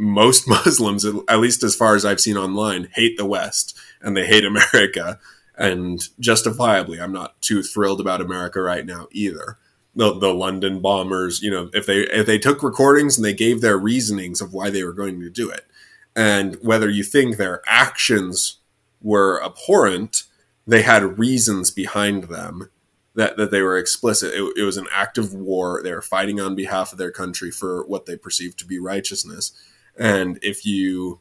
most 0.00 0.48
Muslims, 0.48 1.04
at 1.04 1.40
least 1.40 1.62
as 1.62 1.76
far 1.76 1.94
as 1.94 2.04
I've 2.04 2.20
seen 2.20 2.36
online, 2.36 2.88
hate 2.94 3.16
the 3.16 3.26
West 3.26 3.78
and 4.00 4.16
they 4.16 4.26
hate 4.26 4.44
America. 4.74 5.18
And 5.56 6.00
justifiably, 6.18 7.00
I'm 7.00 7.12
not 7.12 7.40
too 7.42 7.62
thrilled 7.62 8.00
about 8.00 8.20
America 8.20 8.62
right 8.62 8.86
now 8.86 9.08
either. 9.12 9.58
The, 9.94 10.16
the 10.18 10.32
London 10.32 10.80
bombers, 10.80 11.42
you 11.42 11.50
know, 11.50 11.68
if 11.74 11.84
they 11.84 12.02
if 12.02 12.24
they 12.24 12.38
took 12.38 12.62
recordings 12.62 13.18
and 13.18 13.24
they 13.24 13.34
gave 13.34 13.60
their 13.60 13.76
reasonings 13.76 14.40
of 14.40 14.54
why 14.54 14.70
they 14.70 14.84
were 14.84 14.92
going 14.92 15.20
to 15.20 15.28
do 15.28 15.50
it, 15.50 15.66
and 16.14 16.56
whether 16.62 16.88
you 16.88 17.02
think 17.02 17.36
their 17.36 17.60
actions 17.66 18.58
were 19.02 19.42
abhorrent, 19.44 20.22
they 20.64 20.82
had 20.82 21.18
reasons 21.18 21.72
behind 21.72 22.24
them 22.24 22.70
that, 23.14 23.36
that 23.36 23.50
they 23.50 23.62
were 23.62 23.76
explicit. 23.76 24.32
It, 24.32 24.58
it 24.58 24.62
was 24.62 24.76
an 24.76 24.86
act 24.94 25.18
of 25.18 25.34
war. 25.34 25.80
They 25.82 25.92
were 25.92 26.02
fighting 26.02 26.40
on 26.40 26.54
behalf 26.54 26.92
of 26.92 26.98
their 26.98 27.10
country 27.10 27.50
for 27.50 27.84
what 27.86 28.06
they 28.06 28.16
perceived 28.16 28.58
to 28.60 28.66
be 28.66 28.78
righteousness. 28.78 29.52
And 30.00 30.38
if 30.42 30.64
you 30.64 31.20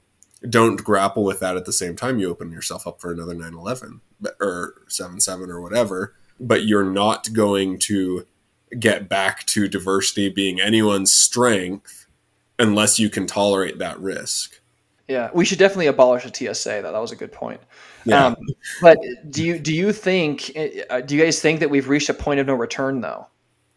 don't 0.49 0.77
grapple 0.77 1.25
with 1.25 1.41
that 1.41 1.57
at 1.57 1.65
the 1.65 1.73
same 1.73 1.95
time, 1.95 2.17
you 2.17 2.29
open 2.29 2.51
yourself 2.51 2.87
up 2.87 3.01
for 3.01 3.11
another 3.11 3.35
9 3.35 3.53
11 3.53 4.01
or 4.39 4.73
7 4.87 5.19
7 5.19 5.49
or 5.51 5.61
whatever. 5.61 6.15
But 6.39 6.63
you're 6.63 6.89
not 6.89 7.33
going 7.33 7.77
to 7.79 8.25
get 8.79 9.09
back 9.09 9.45
to 9.47 9.67
diversity 9.67 10.29
being 10.29 10.61
anyone's 10.61 11.13
strength 11.13 12.07
unless 12.57 12.97
you 12.97 13.09
can 13.09 13.27
tolerate 13.27 13.79
that 13.79 13.99
risk. 13.99 14.61
Yeah, 15.09 15.29
we 15.33 15.43
should 15.43 15.57
definitely 15.57 15.87
abolish 15.87 16.23
the 16.23 16.53
TSA. 16.53 16.69
That 16.69 16.91
that 16.91 17.01
was 17.01 17.11
a 17.11 17.15
good 17.15 17.31
point. 17.31 17.59
Yeah. 18.05 18.27
Um, 18.27 18.37
but 18.81 18.99
do 19.29 19.43
you 19.43 19.59
do 19.59 19.73
you 19.73 19.91
think 19.91 20.51
uh, 20.89 21.01
do 21.01 21.15
you 21.15 21.23
guys 21.23 21.41
think 21.41 21.59
that 21.61 21.69
we've 21.69 21.89
reached 21.89 22.09
a 22.09 22.13
point 22.13 22.39
of 22.39 22.47
no 22.47 22.53
return 22.53 23.01
though, 23.01 23.27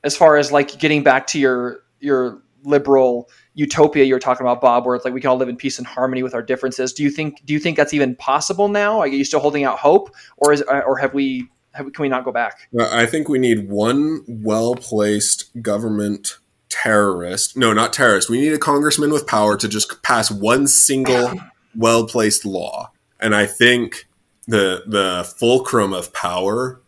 as 0.04 0.14
far 0.14 0.36
as 0.36 0.52
like 0.52 0.78
getting 0.78 1.02
back 1.02 1.26
to 1.28 1.40
your 1.40 1.80
your 2.00 2.42
liberal 2.64 3.28
utopia 3.54 4.04
you 4.04 4.14
were 4.14 4.20
talking 4.20 4.46
about, 4.46 4.60
Bob, 4.60 4.86
where 4.86 4.94
it's 4.94 5.04
like 5.04 5.14
we 5.14 5.20
can 5.20 5.30
all 5.30 5.36
live 5.36 5.48
in 5.48 5.56
peace 5.56 5.78
and 5.78 5.86
harmony 5.86 6.22
with 6.22 6.34
our 6.34 6.42
differences. 6.42 6.92
Do 6.92 7.02
you 7.02 7.10
think 7.10 7.44
do 7.44 7.52
you 7.52 7.58
think 7.58 7.76
that's 7.76 7.94
even 7.94 8.16
possible 8.16 8.68
now? 8.68 8.98
Are 8.98 9.06
you 9.06 9.24
still 9.24 9.40
holding 9.40 9.64
out 9.64 9.78
hope, 9.78 10.14
or 10.36 10.52
is 10.52 10.62
uh, 10.62 10.82
or 10.86 10.98
have 10.98 11.14
we 11.14 11.48
have, 11.72 11.92
can 11.92 12.02
we 12.02 12.08
not 12.08 12.24
go 12.24 12.32
back? 12.32 12.68
I 12.78 13.06
think 13.06 13.28
we 13.28 13.38
need 13.38 13.68
one 13.68 14.24
well 14.26 14.74
placed 14.74 15.50
government 15.62 16.38
terrorist. 16.68 17.56
No, 17.56 17.72
not 17.72 17.92
terrorist. 17.92 18.30
We 18.30 18.40
need 18.40 18.52
a 18.52 18.58
congressman 18.58 19.12
with 19.12 19.26
power 19.26 19.56
to 19.56 19.68
just 19.68 20.02
pass 20.02 20.30
one 20.30 20.66
single 20.66 21.32
well 21.76 22.06
placed 22.06 22.44
law. 22.44 22.92
And 23.20 23.34
I 23.34 23.46
think 23.46 24.08
the 24.46 24.82
the 24.86 25.32
fulcrum 25.38 25.92
of 25.92 26.12
power 26.12 26.81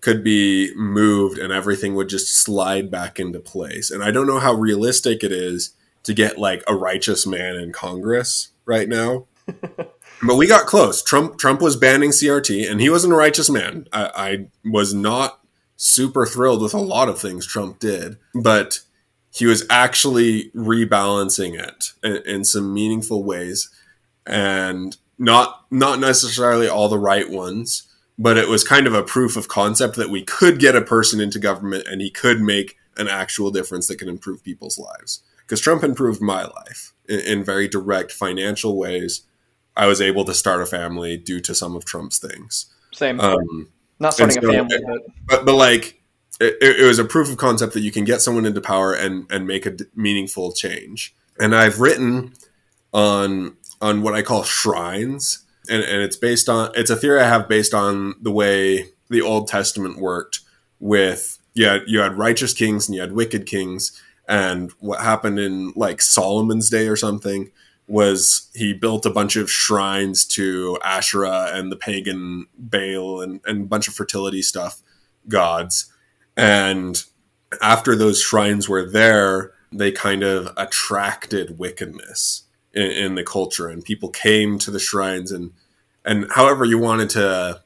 could 0.00 0.22
be 0.22 0.72
moved 0.76 1.38
and 1.38 1.52
everything 1.52 1.94
would 1.94 2.08
just 2.08 2.34
slide 2.36 2.90
back 2.90 3.18
into 3.18 3.40
place. 3.40 3.90
And 3.90 4.02
I 4.02 4.10
don't 4.10 4.26
know 4.26 4.38
how 4.38 4.54
realistic 4.54 5.24
it 5.24 5.32
is 5.32 5.74
to 6.04 6.14
get 6.14 6.38
like 6.38 6.62
a 6.66 6.74
righteous 6.74 7.26
man 7.26 7.56
in 7.56 7.72
Congress 7.72 8.48
right 8.64 8.88
now. 8.88 9.26
but 9.46 10.36
we 10.36 10.46
got 10.46 10.66
close. 10.66 11.02
Trump 11.02 11.38
Trump 11.38 11.60
was 11.60 11.76
banning 11.76 12.10
CRT, 12.10 12.70
and 12.70 12.80
he 12.80 12.90
wasn't 12.90 13.12
a 13.12 13.16
righteous 13.16 13.50
man. 13.50 13.88
I, 13.92 14.10
I 14.14 14.46
was 14.64 14.94
not 14.94 15.40
super 15.76 16.26
thrilled 16.26 16.62
with 16.62 16.74
a 16.74 16.78
lot 16.78 17.08
of 17.08 17.20
things 17.20 17.46
Trump 17.46 17.78
did, 17.78 18.18
but 18.34 18.80
he 19.30 19.46
was 19.46 19.64
actually 19.70 20.50
rebalancing 20.50 21.58
it 21.58 21.92
in, 22.02 22.16
in 22.26 22.44
some 22.44 22.72
meaningful 22.74 23.24
ways, 23.24 23.70
and 24.26 24.96
not 25.18 25.64
not 25.70 25.98
necessarily 25.98 26.68
all 26.68 26.88
the 26.88 26.98
right 26.98 27.30
ones. 27.30 27.87
But 28.18 28.36
it 28.36 28.48
was 28.48 28.64
kind 28.64 28.86
of 28.86 28.94
a 28.94 29.02
proof 29.02 29.36
of 29.36 29.48
concept 29.48 29.96
that 29.96 30.10
we 30.10 30.24
could 30.24 30.58
get 30.58 30.74
a 30.74 30.82
person 30.82 31.20
into 31.20 31.38
government 31.38 31.86
and 31.86 32.00
he 32.00 32.10
could 32.10 32.40
make 32.40 32.76
an 32.96 33.08
actual 33.08 33.50
difference 33.50 33.86
that 33.86 33.96
can 33.96 34.08
improve 34.08 34.42
people's 34.42 34.78
lives 34.78 35.22
because 35.48 35.60
Trump 35.60 35.82
improved 35.82 36.20
my 36.20 36.44
life 36.44 36.92
in, 37.08 37.20
in, 37.20 37.44
very 37.44 37.68
direct 37.68 38.12
financial 38.12 38.76
ways. 38.76 39.22
I 39.76 39.86
was 39.86 40.00
able 40.00 40.24
to 40.24 40.34
start 40.34 40.60
a 40.60 40.66
family 40.66 41.16
due 41.16 41.40
to 41.40 41.54
some 41.54 41.76
of 41.76 41.84
Trump's 41.84 42.18
things. 42.18 42.66
Same. 42.92 43.20
Um, 43.20 43.68
Not 43.98 44.14
starting 44.14 44.42
so, 44.42 44.48
a 44.48 44.52
family, 44.52 44.78
but... 44.84 45.04
but 45.26 45.46
but 45.46 45.54
like 45.54 46.02
it, 46.40 46.56
it, 46.60 46.84
was 46.86 46.98
a 46.98 47.04
proof 47.04 47.30
of 47.30 47.36
concept 47.36 47.72
that 47.74 47.80
you 47.80 47.90
can 47.90 48.04
get 48.04 48.20
someone 48.20 48.46
into 48.46 48.60
power 48.60 48.92
and 48.92 49.26
and 49.30 49.46
make 49.46 49.64
a 49.64 49.76
meaningful 49.94 50.52
change. 50.52 51.14
And 51.38 51.54
I've 51.54 51.80
written 51.80 52.34
on 52.92 53.56
on 53.80 54.02
what 54.02 54.14
I 54.14 54.22
call 54.22 54.42
shrines, 54.42 55.46
and, 55.68 55.82
and 55.82 56.02
it's 56.02 56.16
based 56.16 56.48
on 56.48 56.70
it's 56.74 56.90
a 56.90 56.96
theory 56.96 57.20
I 57.20 57.28
have 57.28 57.48
based 57.48 57.74
on 57.74 58.14
the 58.20 58.32
way 58.32 58.86
the 59.08 59.22
Old 59.22 59.48
Testament 59.48 59.98
worked. 59.98 60.40
With 60.80 61.38
yeah, 61.54 61.78
you 61.86 62.00
had 62.00 62.18
righteous 62.18 62.54
kings 62.54 62.88
and 62.88 62.94
you 62.94 63.00
had 63.00 63.12
wicked 63.12 63.46
kings, 63.46 64.00
and 64.28 64.70
what 64.78 65.00
happened 65.00 65.38
in 65.38 65.72
like 65.74 66.00
Solomon's 66.00 66.70
day 66.70 66.86
or 66.86 66.96
something 66.96 67.50
was 67.88 68.50
he 68.54 68.74
built 68.74 69.06
a 69.06 69.10
bunch 69.10 69.34
of 69.34 69.50
shrines 69.50 70.26
to 70.26 70.78
Asherah 70.84 71.48
and 71.52 71.72
the 71.72 71.76
pagan 71.76 72.46
Baal 72.58 73.22
and, 73.22 73.40
and 73.46 73.62
a 73.62 73.66
bunch 73.66 73.88
of 73.88 73.94
fertility 73.94 74.42
stuff 74.42 74.82
gods. 75.26 75.90
And 76.36 77.02
after 77.62 77.96
those 77.96 78.20
shrines 78.20 78.68
were 78.68 78.88
there, 78.88 79.52
they 79.72 79.90
kind 79.90 80.22
of 80.22 80.52
attracted 80.56 81.58
wickedness 81.58 82.44
in, 82.72 82.90
in 82.90 83.14
the 83.14 83.24
culture, 83.24 83.68
and 83.68 83.84
people 83.84 84.10
came 84.10 84.58
to 84.58 84.70
the 84.70 84.78
shrines 84.78 85.32
and 85.32 85.52
and 86.04 86.26
however 86.32 86.64
you 86.64 86.78
wanted 86.78 87.10
to 87.10 87.60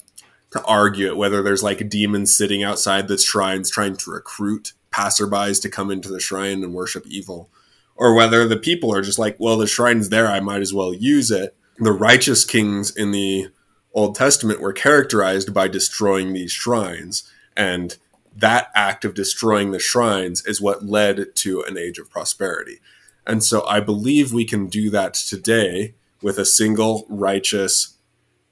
to 0.50 0.64
argue 0.64 1.06
it, 1.06 1.16
whether 1.16 1.42
there's 1.42 1.62
like 1.62 1.88
demons 1.88 2.36
sitting 2.36 2.62
outside 2.62 3.08
the 3.08 3.16
shrines 3.16 3.70
trying 3.70 3.96
to 3.96 4.10
recruit 4.10 4.74
passerbys 4.90 5.60
to 5.62 5.70
come 5.70 5.90
into 5.90 6.10
the 6.10 6.20
shrine 6.20 6.62
and 6.62 6.74
worship 6.74 7.06
evil, 7.06 7.48
or 7.96 8.14
whether 8.14 8.46
the 8.46 8.58
people 8.58 8.94
are 8.94 9.00
just 9.02 9.18
like, 9.18 9.36
well, 9.38 9.56
the 9.56 9.66
shrine's 9.66 10.10
there, 10.10 10.28
I 10.28 10.40
might 10.40 10.60
as 10.60 10.74
well 10.74 10.92
use 10.92 11.30
it. 11.30 11.56
The 11.78 11.92
righteous 11.92 12.44
kings 12.44 12.94
in 12.94 13.12
the 13.12 13.48
Old 13.94 14.14
Testament 14.14 14.60
were 14.60 14.74
characterized 14.74 15.54
by 15.54 15.68
destroying 15.68 16.32
these 16.32 16.52
shrines, 16.52 17.30
and 17.56 17.96
that 18.36 18.70
act 18.74 19.04
of 19.04 19.14
destroying 19.14 19.70
the 19.70 19.78
shrines 19.78 20.44
is 20.46 20.60
what 20.60 20.84
led 20.84 21.34
to 21.36 21.62
an 21.62 21.78
age 21.78 21.98
of 21.98 22.10
prosperity. 22.10 22.78
And 23.26 23.42
so 23.42 23.64
I 23.66 23.80
believe 23.80 24.32
we 24.32 24.44
can 24.44 24.66
do 24.66 24.90
that 24.90 25.14
today 25.14 25.94
with 26.22 26.38
a 26.38 26.44
single 26.44 27.06
righteous 27.08 27.96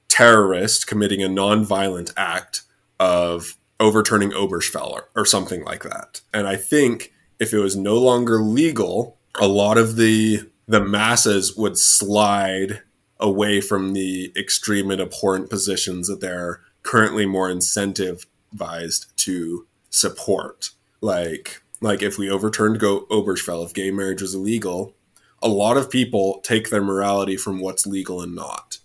terrorist 0.07 0.87
committing 0.87 1.23
a 1.23 1.29
non-violent 1.29 2.11
act 2.17 2.63
of 2.99 3.57
overturning 3.79 4.31
Obergefell 4.31 4.91
or, 4.91 5.09
or 5.15 5.25
something 5.25 5.63
like 5.63 5.83
that. 5.83 6.21
And 6.33 6.47
I 6.47 6.55
think 6.55 7.11
if 7.39 7.53
it 7.53 7.59
was 7.59 7.75
no 7.75 7.97
longer 7.97 8.39
legal, 8.41 9.17
a 9.39 9.47
lot 9.47 9.77
of 9.77 9.95
the 9.95 10.49
the 10.67 10.81
masses 10.81 11.57
would 11.57 11.77
slide 11.77 12.81
away 13.19 13.59
from 13.59 13.93
the 13.93 14.31
extreme 14.37 14.89
and 14.89 15.01
abhorrent 15.01 15.49
positions 15.49 16.07
that 16.07 16.21
they're 16.21 16.61
currently 16.83 17.25
more 17.25 17.49
incentivized 17.49 19.13
to 19.17 19.67
support. 19.89 20.69
Like 21.01 21.60
like 21.81 22.01
if 22.01 22.17
we 22.17 22.29
overturned 22.29 22.79
Go 22.79 23.05
Obergefell, 23.11 23.65
if 23.65 23.73
gay 23.73 23.91
marriage 23.91 24.21
was 24.21 24.35
illegal, 24.35 24.95
a 25.41 25.49
lot 25.49 25.77
of 25.77 25.89
people 25.89 26.39
take 26.43 26.69
their 26.69 26.83
morality 26.83 27.35
from 27.35 27.59
what's 27.59 27.87
legal 27.87 28.21
and 28.21 28.35
not. 28.35 28.77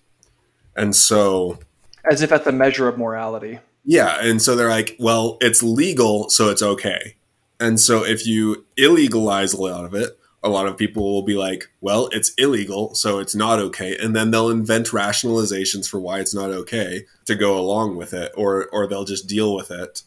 And 0.75 0.97
so 0.97 1.59
as 2.11 2.23
if 2.23 2.33
at 2.33 2.45
the 2.45 2.53
measure 2.53 2.89
of 2.89 2.99
morality. 2.99 3.59
Yeah, 3.85 4.19
and 4.21 4.43
so 4.43 4.57
they're 4.57 4.69
like, 4.69 4.97
well, 4.99 5.39
it's 5.41 5.63
legal, 5.63 6.29
so 6.29 6.51
it's 6.51 6.63
okay. 6.63 7.17
And 7.61 7.79
so 7.79 8.05
if 8.05 8.27
you 8.27 8.67
illegalize 8.79 9.57
a 9.57 9.63
lot 9.63 9.85
of 9.85 9.95
it, 9.95 10.19
a 10.43 10.49
lot 10.49 10.67
of 10.67 10.77
people 10.77 11.03
will 11.03 11.23
be 11.23 11.37
like, 11.37 11.69
well, 11.81 12.09
it's 12.13 12.33
illegal, 12.35 12.95
so 12.95 13.19
it's 13.19 13.35
not 13.35 13.59
okay. 13.59 13.97
And 13.97 14.15
then 14.15 14.31
they'll 14.31 14.51
invent 14.51 14.89
rationalizations 14.89 15.89
for 15.89 15.99
why 15.99 16.21
it's 16.21 16.35
not 16.35 16.51
okay 16.51 17.05
to 17.25 17.35
go 17.35 17.59
along 17.59 17.97
with 17.97 18.13
it, 18.13 18.33
or 18.37 18.67
or 18.73 18.87
they'll 18.87 19.05
just 19.05 19.29
deal 19.29 19.55
with 19.55 19.71
it 19.71 20.03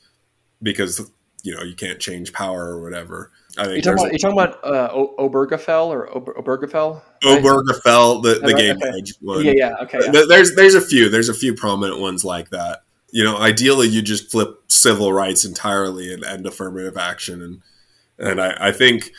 because 0.61 1.09
you 1.43 1.55
know 1.55 1.63
you 1.63 1.75
can't 1.75 1.99
change 1.99 2.33
power 2.33 2.69
or 2.69 2.81
whatever. 2.81 3.31
I 3.57 3.65
think 3.65 3.77
you 3.77 3.81
talking 3.81 3.99
about, 3.99 4.13
you 4.13 4.19
talking 4.19 4.37
about 4.37 4.63
uh, 4.63 4.93
Obergefell 5.19 5.87
or 5.87 6.15
Ober- 6.15 6.33
Obergefell? 6.33 7.01
Obergefell, 7.23 8.23
the, 8.23 8.39
the 8.45 8.53
game 8.53 8.77
okay. 8.77 9.01
one. 9.21 9.45
Yeah, 9.45 9.53
yeah, 9.55 9.75
okay. 9.81 9.99
Yeah. 10.03 10.23
There's 10.27 10.55
there's 10.55 10.75
a 10.75 10.81
few 10.81 11.09
there's 11.09 11.29
a 11.29 11.33
few 11.33 11.53
prominent 11.53 11.99
ones 11.99 12.23
like 12.23 12.49
that 12.51 12.83
you 13.11 13.23
know, 13.23 13.37
ideally 13.37 13.87
you 13.87 14.01
just 14.01 14.31
flip 14.31 14.59
civil 14.67 15.11
rights 15.11 15.45
entirely 15.45 16.13
and 16.13 16.23
end 16.23 16.45
affirmative 16.45 16.97
action. 16.97 17.41
And 17.41 17.61
and 18.17 18.41
I, 18.41 18.67
I 18.67 18.71
think 18.71 19.11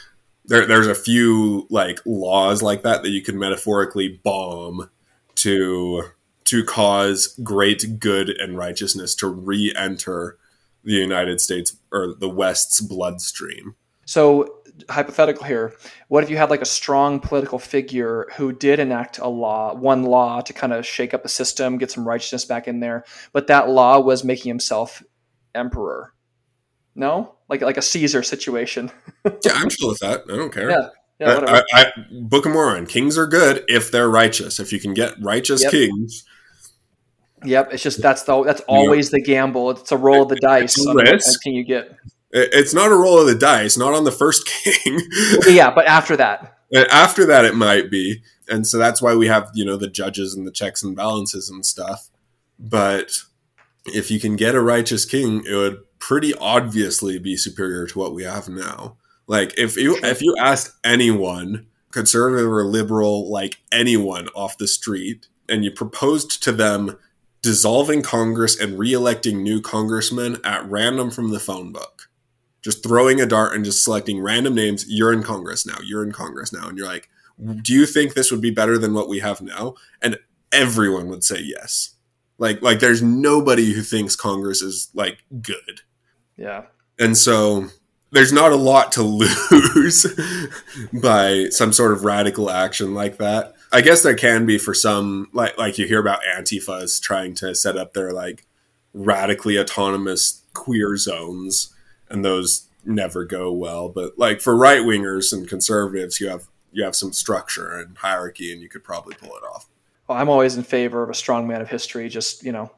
there, 0.45 0.67
there's 0.67 0.87
a 0.87 0.95
few 0.95 1.67
like 1.71 2.01
laws 2.05 2.63
like 2.63 2.83
that 2.83 3.03
that 3.03 3.11
you 3.11 3.23
can 3.23 3.39
metaphorically 3.39 4.21
bomb 4.23 4.91
to 5.37 6.05
to 6.45 6.65
cause 6.65 7.39
great 7.43 7.99
good 7.99 8.29
and 8.29 8.57
righteousness 8.57 9.15
to 9.17 9.29
re-enter 9.29 10.37
the 10.85 10.95
United 10.95 11.41
States 11.41 11.77
or 11.93 12.15
the 12.19 12.29
West's 12.29 12.81
bloodstream. 12.81 13.75
So 14.07 14.61
hypothetical 14.89 15.45
here. 15.45 15.75
What 16.09 16.25
if 16.25 16.31
you 16.31 16.37
had 16.37 16.51
like 16.51 16.63
a 16.63 16.67
strong 16.67 17.21
political 17.21 17.59
figure 17.59 18.27
who 18.37 18.53
did 18.53 18.81
enact 18.81 19.19
a 19.19 19.29
law, 19.29 19.75
one 19.75 20.05
law 20.05 20.41
to 20.41 20.53
kind 20.53 20.73
of 20.73 20.87
shake 20.87 21.15
up 21.15 21.23
the 21.23 21.29
system, 21.29 21.79
get 21.79 21.91
some 21.91 22.07
righteousness 22.07 22.45
back 22.45 22.67
in 22.67 22.81
there, 22.81 23.05
but 23.33 23.47
that 23.49 23.69
law 23.69 24.01
was 24.01 24.25
making 24.25 24.49
himself 24.49 25.03
emperor? 25.55 26.13
No, 26.95 27.37
like 27.49 27.63
like 27.63 27.77
a 27.77 27.83
Caesar 27.83 28.23
situation. 28.23 28.91
yeah, 29.25 29.53
I'm 29.55 29.69
chill 29.69 29.91
with 29.91 30.01
that. 30.01 30.25
I 30.31 30.37
don't 30.37 30.53
care. 30.53 30.71
Yeah, 30.71 30.89
yeah, 31.21 31.35
whatever. 31.35 31.65
I, 31.73 31.81
I, 31.81 31.93
Book 32.11 32.47
of 32.47 32.53
Mormon. 32.53 32.87
Kings 32.87 33.17
are 33.17 33.27
good 33.27 33.65
if 33.69 33.93
they're 33.93 34.11
righteous. 34.11 34.59
If 34.59 34.73
you 34.73 34.81
can 34.81 34.93
get 34.93 35.15
righteous 35.23 35.63
Yep. 35.63 35.71
kings, 35.71 36.25
Yep, 37.45 37.73
it's 37.73 37.83
just 37.83 38.03
that's 38.03 38.23
the 38.25 38.43
that's 38.45 38.61
always 38.63 39.11
the 39.11 39.21
gamble. 39.21 39.71
It's 39.71 39.93
a 39.93 39.97
roll 39.97 40.23
of 40.25 40.29
the 40.29 40.37
dice. 40.37 40.77
It's 40.77 40.95
risk. 40.95 41.43
can 41.43 41.53
you 41.55 41.65
get? 41.65 41.87
it- 42.33 42.51
it's 42.53 42.75
not 42.75 42.93
a 42.93 42.95
roll 42.95 43.19
of 43.19 43.27
the 43.27 43.35
dice. 43.35 43.77
Not 43.79 43.95
on 43.95 44.05
the 44.05 44.13
first 44.13 44.47
king. 44.65 45.01
Yeah, 45.47 45.71
but 45.75 45.87
after 45.87 46.17
that, 46.17 46.59
After 46.91 47.27
that, 47.27 47.45
it 47.45 47.55
might 47.57 47.91
be, 47.91 48.23
and 48.49 48.67
so 48.67 48.79
that's 48.79 49.01
why 49.03 49.15
we 49.17 49.27
have 49.27 49.51
you 49.55 49.65
know 49.65 49.77
the 49.77 49.89
judges 49.89 50.35
and 50.35 50.47
the 50.47 50.53
checks 50.53 50.83
and 50.83 50.95
balances 50.95 51.49
and 51.51 51.65
stuff. 51.65 52.09
But 52.59 53.23
if 53.87 54.11
you 54.11 54.21
can 54.21 54.37
get 54.37 54.55
a 54.55 54.61
righteous 54.61 55.05
king, 55.05 55.43
it 55.49 55.55
would 55.55 55.79
pretty 55.99 56.35
obviously 56.35 57.19
be 57.19 57.37
superior 57.37 57.87
to 57.87 57.99
what 57.99 58.15
we 58.15 58.23
have 58.25 58.49
now. 58.49 58.97
Like 59.27 59.55
if 59.59 59.77
you 59.77 59.97
if 60.03 60.21
you 60.23 60.37
asked 60.39 60.73
anyone, 60.85 61.67
conservative 61.91 62.51
or 62.53 62.65
liberal, 62.65 63.31
like 63.31 63.59
anyone 63.73 64.29
off 64.35 64.59
the 64.59 64.69
street, 64.69 65.27
and 65.49 65.65
you 65.65 65.71
proposed 65.71 66.43
to 66.45 66.53
them 66.53 66.99
dissolving 67.43 68.03
Congress 68.03 68.59
and 68.59 68.79
re-electing 68.79 69.43
new 69.43 69.61
congressmen 69.61 70.39
at 70.45 70.69
random 70.69 71.11
from 71.11 71.31
the 71.31 71.41
phone 71.41 71.73
book, 71.73 72.11
just 72.63 72.83
throwing 72.83 73.21
a 73.21 73.27
dart 73.27 73.55
and 73.55 73.65
just 73.65 73.83
selecting 73.83 74.21
random 74.21 74.55
names. 74.55 74.85
You're 74.89 75.13
in 75.13 75.23
Congress 75.23 75.67
now. 75.67 75.79
You're 75.83 76.03
in 76.03 76.13
Congress 76.13 76.53
now, 76.53 76.69
and 76.69 76.77
you're 76.77 76.87
like, 76.87 77.09
do 77.63 77.73
you 77.73 77.87
think 77.87 78.15
this 78.15 78.31
would 78.31 78.41
be 78.41 78.51
better 78.51 78.77
than 78.79 78.93
what 78.95 79.09
we 79.09 79.21
have 79.21 79.41
now? 79.41 79.75
And 80.03 80.19
everyone 80.53 81.09
would 81.09 81.25
say 81.25 81.41
yes. 81.41 81.95
Like 82.39 82.63
like 82.63 82.81
there's 82.81 83.03
nobody 83.03 83.73
who 83.73 83.83
thinks 83.83 84.17
Congress 84.17 84.63
is 84.63 84.91
like 84.95 85.25
good. 85.43 85.83
yeah, 86.37 86.65
And 86.99 87.17
so 87.17 87.67
there's 88.13 88.33
not 88.33 88.53
a 88.53 88.57
lot 88.57 88.93
to 88.93 89.03
lose 89.75 90.07
by 90.93 91.47
some 91.51 91.73
sort 91.73 91.93
of 91.93 92.05
radical 92.05 92.51
action 92.51 92.95
like 92.95 93.19
that. 93.19 93.55
I 93.73 93.81
guess 93.83 94.03
there 94.03 94.15
can 94.17 94.47
be 94.47 94.59
for 94.59 94.75
some 94.75 95.29
like 95.33 95.57
like 95.59 95.79
you 95.79 95.87
hear 95.87 96.01
about 96.01 96.21
Antifa's 96.37 96.99
trying 97.01 97.35
to 97.37 97.55
set 97.55 97.77
up 97.77 97.95
their 97.95 98.13
like 98.13 98.45
radically 98.95 99.59
autonomous 99.59 100.43
queer 100.55 100.97
zones 100.97 101.73
and 102.09 102.25
those 102.25 102.67
never 102.85 103.25
go 103.25 103.53
well. 103.53 103.89
But 103.89 104.19
like 104.19 104.41
for 104.41 104.57
right 104.57 104.81
wingers 104.81 105.33
and 105.33 105.49
conservatives 105.49 106.21
you 106.21 106.29
have 106.29 106.49
you 106.73 106.85
have 106.85 106.97
some 106.97 107.13
structure 107.13 107.79
and 107.79 107.97
hierarchy 107.99 108.53
and 108.53 108.61
you 108.61 108.69
could 108.69 108.83
probably 108.85 109.15
pull 109.15 109.31
it 109.37 109.43
off. 109.45 109.69
well, 110.09 110.19
I'm 110.19 110.29
always 110.29 110.57
in 110.57 110.63
favor 110.65 111.03
of 111.03 111.11
a 111.11 111.15
strong 111.15 111.47
man 111.47 111.61
of 111.61 111.69
history, 111.69 112.09
just 112.09 112.45
you 112.45 112.53
know, 112.53 112.71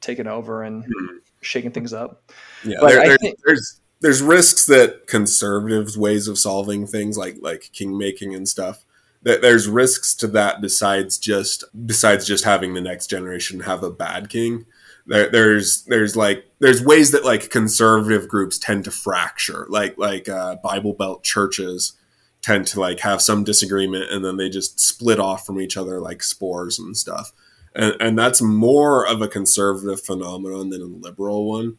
taking 0.00 0.26
over 0.26 0.62
and 0.62 0.84
Hmm. 0.84 1.16
shaking 1.42 1.70
things 1.72 1.92
up. 1.92 2.22
Yeah, 2.64 2.76
But 2.80 2.88
there- 2.92 3.16
think- 3.18 3.38
there's 3.44 3.80
there's 4.00 4.22
risks 4.22 4.64
that 4.66 5.06
conservatives' 5.08 5.98
ways 5.98 6.28
of 6.28 6.38
solving 6.38 6.86
things 6.86 7.18
like 7.18 7.36
like 7.42 7.68
king 7.74 7.98
making 7.98 8.34
and 8.34 8.48
stuff. 8.48 8.84
That 9.22 9.42
there's 9.42 9.68
risks 9.68 10.14
to 10.16 10.26
that 10.28 10.60
besides 10.60 11.18
just 11.18 11.64
besides 11.86 12.26
just 12.26 12.44
having 12.44 12.74
the 12.74 12.80
next 12.80 13.08
generation 13.08 13.60
have 13.60 13.82
a 13.82 13.90
bad 13.90 14.28
king. 14.28 14.64
There, 15.06 15.28
there's 15.30 15.82
there's 15.84 16.14
like 16.16 16.46
there's 16.60 16.84
ways 16.84 17.10
that 17.10 17.24
like 17.24 17.50
conservative 17.50 18.28
groups 18.28 18.58
tend 18.58 18.84
to 18.84 18.90
fracture, 18.90 19.66
like 19.68 19.98
like 19.98 20.28
uh, 20.28 20.56
Bible 20.62 20.92
Belt 20.92 21.24
churches 21.24 21.94
tend 22.42 22.66
to 22.68 22.80
like 22.80 23.00
have 23.00 23.20
some 23.20 23.44
disagreement 23.44 24.10
and 24.10 24.24
then 24.24 24.36
they 24.36 24.48
just 24.48 24.78
split 24.78 25.18
off 25.18 25.44
from 25.44 25.60
each 25.60 25.76
other 25.76 26.00
like 26.00 26.22
spores 26.22 26.78
and 26.78 26.96
stuff. 26.96 27.32
And, 27.74 27.94
and 28.00 28.18
that's 28.18 28.40
more 28.40 29.06
of 29.06 29.20
a 29.20 29.28
conservative 29.28 30.00
phenomenon 30.00 30.70
than 30.70 30.82
a 30.82 30.86
liberal 30.86 31.48
one. 31.48 31.78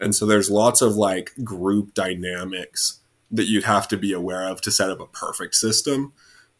And 0.00 0.14
so 0.14 0.26
there's 0.26 0.50
lots 0.50 0.82
of 0.82 0.96
like 0.96 1.32
group 1.44 1.94
dynamics 1.94 3.00
that 3.30 3.46
you'd 3.46 3.64
have 3.64 3.86
to 3.88 3.96
be 3.96 4.12
aware 4.12 4.48
of 4.48 4.60
to 4.62 4.70
set 4.70 4.90
up 4.90 5.00
a 5.00 5.06
perfect 5.06 5.54
system. 5.54 6.12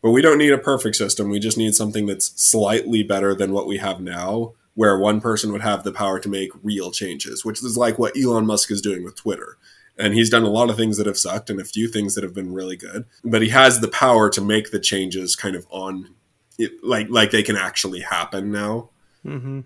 But 0.03 0.11
we 0.13 0.23
don't 0.23 0.39
need 0.39 0.53
a 0.53 0.59
perfect 0.59 0.97
system. 0.97 1.29
We 1.29 1.39
just 1.39 1.59
need 1.59 1.75
something 1.75 2.07
that's 2.07 2.33
slightly 2.41 3.03
better 3.03 3.35
than 3.35 3.53
what 3.53 3.67
we 3.67 3.77
have 3.79 4.01
now, 4.01 4.55
where 4.75 4.99
one 4.99 5.21
person 5.21 5.53
would 5.53 5.61
have 5.61 5.85
the 5.85 5.93
power 5.93 6.19
to 6.21 6.29
make 6.29 6.51
real 6.63 6.91
changes, 6.91 7.45
which 7.45 7.63
is 7.63 7.77
like 7.77 7.99
what 7.99 8.17
Elon 8.17 8.47
Musk 8.47 8.71
is 8.71 8.81
doing 8.81 9.05
with 9.05 9.17
Twitter. 9.17 9.59
And 9.99 10.15
he's 10.15 10.31
done 10.31 10.45
a 10.45 10.49
lot 10.49 10.71
of 10.71 10.77
things 10.77 10.97
that 10.97 11.07
have 11.07 11.19
sucked 11.19 11.51
and 11.51 11.61
a 11.61 11.65
few 11.65 11.87
things 11.87 12.15
that 12.15 12.25
have 12.25 12.33
been 12.33 12.55
really 12.55 12.77
good. 12.77 13.05
But 13.23 13.43
he 13.43 13.51
has 13.51 13.81
the 13.81 13.89
power 13.89 14.31
to 14.31 14.41
make 14.41 14.71
the 14.71 14.81
changes 14.81 15.37
kind 15.37 15.55
of 15.55 15.67
on 15.71 16.15
it, 16.59 16.73
like 16.83 17.09
like 17.11 17.31
they 17.31 17.43
can 17.43 17.57
actually 17.57 18.01
happen 18.01 18.51
now 18.51 18.91
Mm-hmm. 19.27 19.61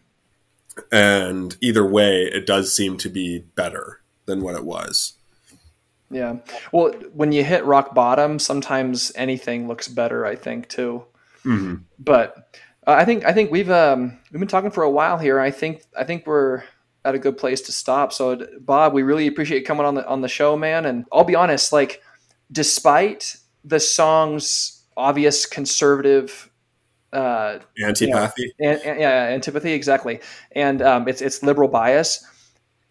and 0.91 1.57
either 1.61 1.87
way 1.87 2.23
it 2.25 2.45
does 2.45 2.75
seem 2.75 2.97
to 2.99 3.09
be 3.09 3.39
better 3.55 4.01
than 4.27 4.43
what 4.43 4.57
it 4.57 4.65
was 4.65 5.13
Yeah. 6.15 6.37
Well, 6.71 6.93
when 7.13 7.33
you 7.33 7.43
hit 7.43 7.65
rock 7.65 7.95
bottom, 7.95 8.39
sometimes 8.39 9.11
anything 9.17 9.67
looks 9.67 9.89
better. 9.89 10.25
I 10.25 10.37
think 10.37 10.69
too. 10.69 11.05
mm-hmm. 11.45 11.77
But 11.99 12.57
uh, 12.87 12.93
I 12.93 13.05
think 13.05 13.25
I 13.25 13.33
think 13.33 13.51
we've 13.51 13.71
um, 13.71 14.19
we've 14.31 14.39
been 14.39 14.49
talking 14.49 14.71
for 14.71 14.85
a 14.85 14.91
while 14.91 15.19
here. 15.19 15.41
I 15.41 15.51
think 15.51 15.83
I 15.97 16.05
think 16.05 16.27
we're 16.27 16.63
at 17.05 17.15
a 17.15 17.19
good 17.19 17.37
place 17.37 17.61
to 17.63 17.73
stop. 17.73 18.13
So 18.13 18.47
Bob, 18.61 18.93
we 18.93 19.03
really 19.03 19.27
appreciate 19.27 19.59
you 19.59 19.65
coming 19.65 19.85
on 19.85 19.97
the 19.97 20.07
on 20.07 20.21
the 20.21 20.29
show, 20.29 20.57
man. 20.57 20.87
And 20.87 21.05
I'll 21.13 21.25
be 21.25 21.35
honest, 21.35 21.73
like 21.73 22.01
despite 22.53 23.37
the 23.65 23.81
song's 23.81 24.85
obvious 24.97 25.47
conservative 25.47 26.49
uh, 27.13 27.59
antipathy 27.83 28.53
and, 28.61 28.81
and- 28.83 29.01
yeah, 29.01 29.25
antipathy 29.31 29.73
exactly, 29.73 30.21
and 30.53 30.81
um, 30.81 31.09
it's 31.09 31.23
it's 31.23 31.43
liberal 31.43 31.69
bias. 31.69 32.25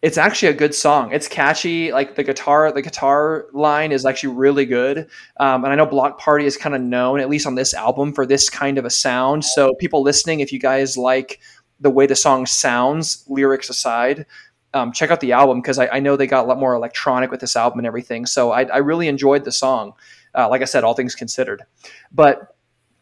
It's 0.04 0.18
actually 0.18 0.50
a 0.50 0.54
good 0.54 0.76
song. 0.76 1.14
It's 1.14 1.30
catchy. 1.30 1.94
Like 1.94 2.16
the 2.16 2.26
guitar, 2.26 2.74
the 2.74 2.82
guitar 2.82 3.46
line 3.54 3.94
is 3.94 4.06
actually 4.06 4.36
really 4.36 4.66
good. 4.66 5.08
Um, 5.40 5.64
and 5.64 5.72
I 5.72 5.76
know 5.76 5.86
Bloc 5.86 6.20
Party 6.20 6.46
is 6.46 6.58
kind 6.58 6.76
of 6.76 6.82
known, 6.82 7.22
at 7.22 7.30
least 7.30 7.48
on 7.48 7.56
this 7.56 7.74
album, 7.74 8.12
for 8.12 8.26
this 8.26 8.50
kind 8.50 8.78
of 8.78 8.84
a 8.84 8.90
sound. 8.90 9.46
So 9.46 9.74
people 9.76 10.04
listening, 10.04 10.42
if 10.42 10.52
you 10.52 10.60
guys 10.60 10.98
like 10.98 11.40
the 11.80 11.90
way 11.90 12.06
the 12.06 12.18
song 12.18 12.46
sounds, 12.46 13.24
lyrics 13.30 13.70
aside, 13.70 14.26
um, 14.74 14.92
check 14.92 15.10
out 15.10 15.22
the 15.22 15.32
album 15.32 15.62
because 15.62 15.80
I, 15.80 15.88
I 15.88 16.00
know 16.02 16.18
they 16.18 16.28
got 16.28 16.44
a 16.44 16.48
lot 16.50 16.60
more 16.60 16.74
electronic 16.74 17.32
with 17.32 17.40
this 17.40 17.56
album 17.56 17.80
and 17.80 17.88
everything. 17.88 18.26
So 18.26 18.52
I, 18.52 18.64
I 18.64 18.78
really 18.80 19.08
enjoyed 19.08 19.46
the 19.46 19.54
song. 19.54 19.94
Uh, 20.36 20.50
like 20.50 20.62
I 20.62 20.66
said, 20.66 20.84
all 20.84 20.96
things 20.96 21.16
considered, 21.16 21.64
but 22.12 22.53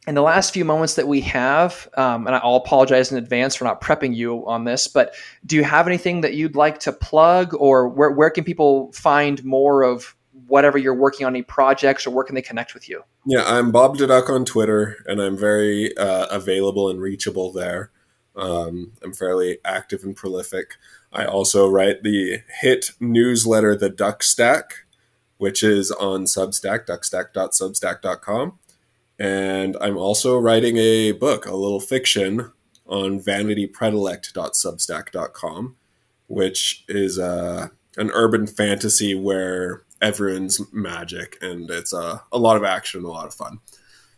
in 0.07 0.15
the 0.15 0.21
last 0.21 0.53
few 0.53 0.65
moments 0.65 0.95
that 0.95 1.07
we 1.07 1.21
have, 1.21 1.87
um, 1.95 2.25
and 2.25 2.35
I'll 2.35 2.55
apologize 2.55 3.11
in 3.11 3.17
advance 3.17 3.55
for 3.55 3.65
not 3.65 3.81
prepping 3.81 4.15
you 4.15 4.45
on 4.47 4.63
this, 4.63 4.87
but 4.87 5.13
do 5.45 5.55
you 5.55 5.63
have 5.63 5.87
anything 5.87 6.21
that 6.21 6.33
you'd 6.33 6.55
like 6.55 6.79
to 6.79 6.91
plug, 6.91 7.53
or 7.53 7.87
where, 7.87 8.11
where 8.11 8.29
can 8.29 8.43
people 8.43 8.91
find 8.93 9.43
more 9.45 9.83
of 9.83 10.15
whatever 10.47 10.77
you're 10.77 10.95
working 10.95 11.25
on, 11.25 11.33
any 11.33 11.43
projects, 11.43 12.07
or 12.07 12.11
where 12.11 12.23
can 12.23 12.35
they 12.35 12.41
connect 12.41 12.73
with 12.73 12.89
you? 12.89 13.03
yeah 13.25 13.43
i'm 13.45 13.71
bob 13.71 13.97
Duck 13.97 14.29
on 14.29 14.45
twitter 14.45 14.97
and 15.05 15.21
i'm 15.21 15.37
very 15.37 15.95
uh, 15.97 16.25
available 16.27 16.89
and 16.89 17.01
reachable 17.01 17.51
there. 17.51 17.91
Um, 18.35 18.93
i'm 19.03 19.13
fairly 19.13 19.59
active 19.65 20.03
and 20.03 20.15
prolific. 20.15 20.75
I 21.13 21.25
also 21.25 21.69
write 21.69 22.03
the 22.03 22.39
hit 22.61 22.91
newsletter 22.99 23.75
the 23.75 23.89
duck 23.89 24.23
stack 24.23 24.85
which 25.37 25.63
is 25.63 25.91
on 25.91 26.25
substack 26.25 26.85
duckstack.substack.com 26.85 28.59
and 29.21 29.77
i'm 29.81 29.97
also 29.97 30.37
writing 30.37 30.77
a 30.77 31.11
book 31.11 31.45
a 31.45 31.55
little 31.55 31.79
fiction 31.79 32.51
on 32.87 33.19
vanitypredilects.substack.com 33.19 35.75
which 36.27 36.85
is 36.87 37.19
uh, 37.19 37.67
an 37.97 38.09
urban 38.13 38.47
fantasy 38.47 39.13
where 39.13 39.83
everyone's 40.01 40.61
magic 40.73 41.37
and 41.41 41.69
it's 41.69 41.93
uh, 41.93 42.19
a 42.31 42.37
lot 42.37 42.57
of 42.57 42.63
action 42.63 42.99
and 42.99 43.07
a 43.07 43.11
lot 43.11 43.27
of 43.27 43.33
fun. 43.33 43.59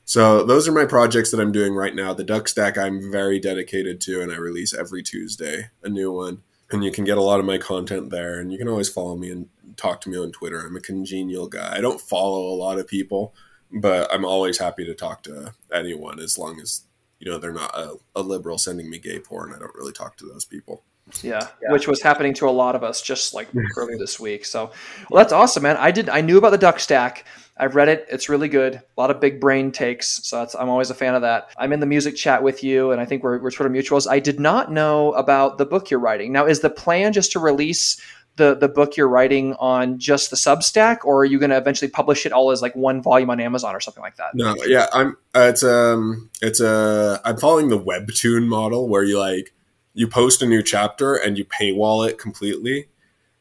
So 0.06 0.44
those 0.44 0.68
are 0.68 0.74
my 0.74 0.86
projects 0.86 1.32
that 1.32 1.40
I'm 1.40 1.52
doing 1.52 1.74
right 1.74 1.96
now. 1.96 2.14
The 2.14 2.24
Duck 2.24 2.48
Stack 2.48 2.78
I'm 2.78 3.12
very 3.12 3.40
dedicated 3.40 4.02
to, 4.02 4.22
and 4.22 4.32
I 4.32 4.36
release 4.36 4.74
every 4.74 5.02
Tuesday 5.02 5.70
a 5.82 5.90
new 5.90 6.12
one. 6.12 6.44
And 6.72 6.84
you 6.84 6.92
can 6.92 7.04
get 7.04 7.18
a 7.18 7.22
lot 7.22 7.40
of 7.40 7.46
my 7.46 7.58
content 7.58 8.10
there, 8.10 8.40
and 8.40 8.52
you 8.52 8.58
can 8.58 8.68
always 8.68 8.90
follow 8.90 9.16
me 9.16 9.30
and 9.30 9.48
talk 9.78 10.02
to 10.02 10.10
me 10.10 10.18
on 10.18 10.32
Twitter. 10.32 10.60
I'm 10.60 10.76
a 10.76 10.82
congenial 10.82 11.48
guy. 11.48 11.78
I 11.78 11.82
don't 11.82 12.02
follow 12.02 12.48
a 12.48 12.56
lot 12.56 12.80
of 12.80 12.88
people, 12.88 13.36
but 13.74 14.14
I'm 14.14 14.26
always 14.26 14.58
happy 14.58 14.86
to 14.86 14.94
talk 14.94 15.24
to 15.24 15.54
anyone 15.74 16.20
as 16.20 16.38
long 16.38 16.60
as 16.60 16.84
you 17.20 17.32
know 17.32 17.38
they're 17.38 17.54
not 17.54 17.76
a, 17.76 17.96
a 18.16 18.22
liberal 18.22 18.58
sending 18.58 18.90
me 18.90 19.00
gay 19.00 19.20
porn. 19.20 19.54
I 19.54 19.60
don't 19.60 19.76
really 19.76 19.94
talk 19.94 20.18
to 20.18 20.26
those 20.26 20.46
people. 20.46 20.84
Yeah, 21.22 21.48
which 21.64 21.88
was 21.88 22.02
happening 22.02 22.34
to 22.36 22.48
a 22.48 22.52
lot 22.52 22.76
of 22.76 22.84
us 22.84 23.02
just 23.02 23.34
like 23.34 23.50
earlier 23.78 23.98
this 23.98 24.20
week. 24.20 24.46
So, 24.46 24.72
well, 25.10 25.22
that's 25.22 25.34
awesome, 25.34 25.64
man. 25.64 25.78
I 25.78 25.92
did. 25.92 26.10
I 26.10 26.22
knew 26.22 26.38
about 26.38 26.52
the 26.52 26.58
Duck 26.58 26.80
Stack. 26.80 27.26
I've 27.58 27.76
read 27.76 27.88
it. 27.88 28.08
It's 28.10 28.30
really 28.30 28.48
good. 28.48 28.76
A 28.76 28.82
lot 28.98 29.12
of 29.12 29.20
big 29.20 29.40
brain 29.40 29.72
takes. 29.72 30.26
So 30.26 30.48
I'm 30.58 30.70
always 30.70 30.90
a 30.90 30.96
fan 30.96 31.14
of 31.14 31.22
that. 31.22 31.50
I'm 31.58 31.72
in 31.72 31.80
the 31.80 31.86
music 31.86 32.16
chat 32.16 32.42
with 32.42 32.64
you, 32.64 32.92
and 32.92 33.00
I 33.00 33.06
think 33.06 33.22
we're, 33.22 33.40
we're 33.40 33.52
Twitter 33.52 33.70
mutuals. 33.70 34.10
I 34.10 34.20
did 34.20 34.40
not 34.40 34.72
know 34.72 35.14
about 35.14 35.58
the 35.58 35.66
book 35.66 35.92
you're 35.92 36.00
writing. 36.00 36.32
Now, 36.32 36.48
is 36.48 36.62
the 36.62 36.70
plan 36.70 37.14
just 37.14 37.32
to 37.34 37.40
release 37.40 38.02
the 38.36 38.56
the 38.56 38.68
book 38.68 38.98
you're 38.98 39.08
writing 39.08 39.54
on 39.56 40.00
just 40.00 40.30
the 40.30 40.36
Substack, 40.36 41.00
or 41.04 41.20
are 41.20 41.26
you 41.26 41.40
going 41.40 41.52
to 41.52 41.58
eventually 41.58 41.90
publish 41.90 42.26
it 42.26 42.32
all 42.32 42.52
as 42.52 42.62
like 42.62 42.76
one 42.76 43.02
volume 43.02 43.30
on 43.30 43.40
Amazon 43.40 43.76
or 43.76 43.80
something 43.80 44.02
like 44.02 44.16
that? 44.18 44.34
No, 44.34 44.56
yeah, 44.66 44.88
I'm. 44.94 45.18
Uh, 45.36 45.48
it's 45.50 45.64
um, 45.64 46.30
it's 46.42 46.60
a. 46.60 47.22
I'm 47.24 47.38
following 47.38 47.70
the 47.70 47.80
Webtoon 47.80 48.48
model 48.48 48.88
where 48.88 49.04
you 49.04 49.20
like 49.20 49.54
you 49.94 50.08
post 50.08 50.42
a 50.42 50.48
new 50.48 50.64
chapter 50.64 51.16
and 51.16 51.38
you 51.38 51.46
paywall 51.46 52.08
it 52.08 52.18
completely, 52.18 52.88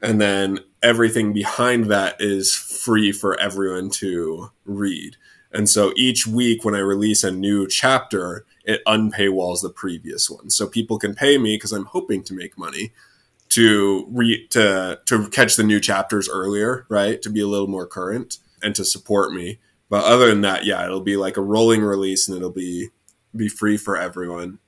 and 0.00 0.20
then 0.20 0.60
everything 0.82 1.32
behind 1.32 1.86
that 1.86 2.16
is 2.20 2.54
free 2.54 3.12
for 3.12 3.38
everyone 3.40 3.88
to 3.88 4.50
read. 4.64 5.16
And 5.54 5.68
so 5.68 5.92
each 5.96 6.26
week 6.26 6.64
when 6.64 6.74
I 6.74 6.78
release 6.78 7.24
a 7.24 7.30
new 7.30 7.68
chapter, 7.68 8.46
it 8.64 8.82
unpaywalls 8.86 9.60
the 9.62 9.70
previous 9.70 10.30
one. 10.30 10.50
So 10.50 10.66
people 10.66 10.98
can 10.98 11.14
pay 11.14 11.36
me 11.36 11.56
because 11.56 11.72
I'm 11.72 11.84
hoping 11.84 12.22
to 12.24 12.34
make 12.34 12.56
money 12.56 12.92
to 13.52 14.06
re 14.10 14.46
to 14.48 14.98
to 15.06 15.28
catch 15.28 15.56
the 15.56 15.62
new 15.62 15.80
chapters 15.80 16.28
earlier, 16.28 16.86
right? 16.88 17.20
To 17.22 17.30
be 17.30 17.40
a 17.40 17.46
little 17.46 17.68
more 17.68 17.86
current 17.86 18.38
and 18.62 18.74
to 18.74 18.84
support 18.84 19.32
me. 19.32 19.58
But 19.90 20.04
other 20.04 20.28
than 20.28 20.40
that, 20.40 20.64
yeah, 20.64 20.84
it'll 20.84 21.02
be 21.02 21.16
like 21.16 21.36
a 21.36 21.42
rolling 21.42 21.82
release 21.82 22.28
and 22.28 22.36
it'll 22.36 22.50
be 22.50 22.88
be 23.36 23.48
free 23.48 23.76
for 23.76 23.96
everyone. 23.96 24.58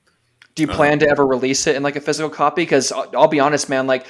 Do 0.54 0.62
you 0.62 0.68
plan 0.68 0.94
um, 0.94 0.98
to 1.00 1.08
ever 1.08 1.26
release 1.26 1.66
it 1.66 1.76
in 1.76 1.82
like 1.82 1.96
a 1.96 2.00
physical 2.00 2.30
copy? 2.30 2.62
Because 2.62 2.92
I'll, 2.92 3.10
I'll 3.16 3.28
be 3.28 3.40
honest, 3.40 3.68
man, 3.68 3.86
like 3.86 4.06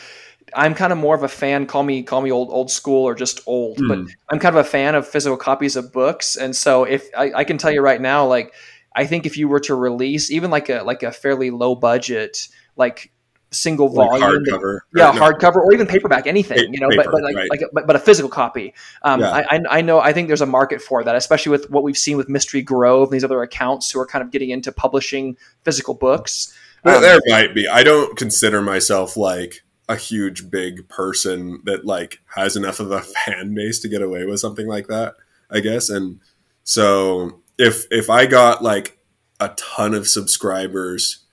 I'm 0.54 0.74
kind 0.74 0.92
of 0.92 0.98
more 0.98 1.14
of 1.14 1.22
a 1.22 1.28
fan. 1.28 1.66
Call 1.66 1.84
me 1.84 2.02
call 2.02 2.20
me 2.20 2.32
old 2.32 2.50
old 2.50 2.70
school 2.70 3.04
or 3.04 3.14
just 3.14 3.40
old, 3.46 3.78
but 3.88 3.98
hmm. 3.98 4.06
I'm 4.28 4.40
kind 4.40 4.56
of 4.56 4.66
a 4.66 4.68
fan 4.68 4.96
of 4.96 5.06
physical 5.06 5.36
copies 5.36 5.76
of 5.76 5.92
books. 5.92 6.36
And 6.36 6.54
so 6.54 6.82
if 6.82 7.08
I, 7.16 7.32
I, 7.32 7.44
can 7.44 7.58
tell 7.58 7.70
you 7.70 7.80
right 7.80 8.00
now, 8.00 8.26
like 8.26 8.52
I 8.94 9.06
think 9.06 9.24
if 9.24 9.38
you 9.38 9.48
were 9.48 9.60
to 9.60 9.74
release 9.76 10.30
even 10.32 10.50
like 10.50 10.68
a 10.68 10.82
like 10.82 11.04
a 11.04 11.12
fairly 11.12 11.50
low 11.50 11.76
budget 11.76 12.48
like 12.76 13.12
single 13.54 13.92
like 13.92 14.20
volume, 14.20 14.44
hardcover, 14.44 14.80
yeah, 14.94 15.12
no. 15.12 15.20
hardcover 15.20 15.56
or 15.56 15.72
even 15.72 15.86
paperback, 15.86 16.26
anything, 16.26 16.72
you 16.72 16.80
know, 16.80 16.88
paper, 16.90 17.04
but, 17.04 17.12
but 17.12 17.22
like, 17.22 17.36
right. 17.36 17.50
like 17.50 17.60
but, 17.72 17.86
but 17.86 17.96
a 17.96 17.98
physical 17.98 18.28
copy. 18.28 18.74
Um, 19.02 19.20
yeah. 19.20 19.46
I, 19.50 19.60
I 19.70 19.80
know 19.80 20.00
I 20.00 20.12
think 20.12 20.28
there's 20.28 20.40
a 20.40 20.46
market 20.46 20.82
for 20.82 21.02
that, 21.04 21.16
especially 21.16 21.50
with 21.50 21.70
what 21.70 21.82
we've 21.82 21.96
seen 21.96 22.16
with 22.16 22.28
Mystery 22.28 22.62
Grove 22.62 23.08
and 23.08 23.14
these 23.14 23.24
other 23.24 23.42
accounts 23.42 23.90
who 23.90 24.00
are 24.00 24.06
kind 24.06 24.22
of 24.22 24.30
getting 24.30 24.50
into 24.50 24.72
publishing 24.72 25.36
physical 25.62 25.94
books. 25.94 26.52
Um, 26.84 27.00
there 27.00 27.20
might 27.28 27.54
be. 27.54 27.66
I 27.66 27.82
don't 27.82 28.16
consider 28.16 28.60
myself 28.60 29.16
like 29.16 29.62
a 29.88 29.96
huge 29.96 30.50
big 30.50 30.88
person 30.88 31.60
that 31.64 31.84
like 31.84 32.20
has 32.34 32.56
enough 32.56 32.80
of 32.80 32.90
a 32.90 33.00
fan 33.26 33.54
base 33.54 33.80
to 33.80 33.88
get 33.88 34.02
away 34.02 34.24
with 34.24 34.40
something 34.40 34.66
like 34.66 34.88
that, 34.88 35.14
I 35.50 35.60
guess. 35.60 35.88
And 35.88 36.20
so 36.62 37.40
if 37.58 37.86
if 37.90 38.10
I 38.10 38.26
got 38.26 38.62
like 38.62 38.98
a 39.40 39.48
ton 39.56 39.94
of 39.94 40.06
subscribers, 40.06 41.24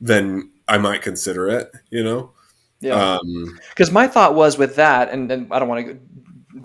then 0.00 0.49
I 0.70 0.78
might 0.78 1.02
consider 1.02 1.48
it, 1.48 1.72
you 1.90 2.04
know? 2.04 2.30
Yeah. 2.80 3.18
Because 3.70 3.88
um, 3.88 3.94
my 3.94 4.06
thought 4.06 4.36
was 4.36 4.56
with 4.56 4.76
that, 4.76 5.10
and, 5.10 5.30
and 5.30 5.52
I 5.52 5.58
don't 5.58 5.68
want 5.68 5.84
to 5.84 5.94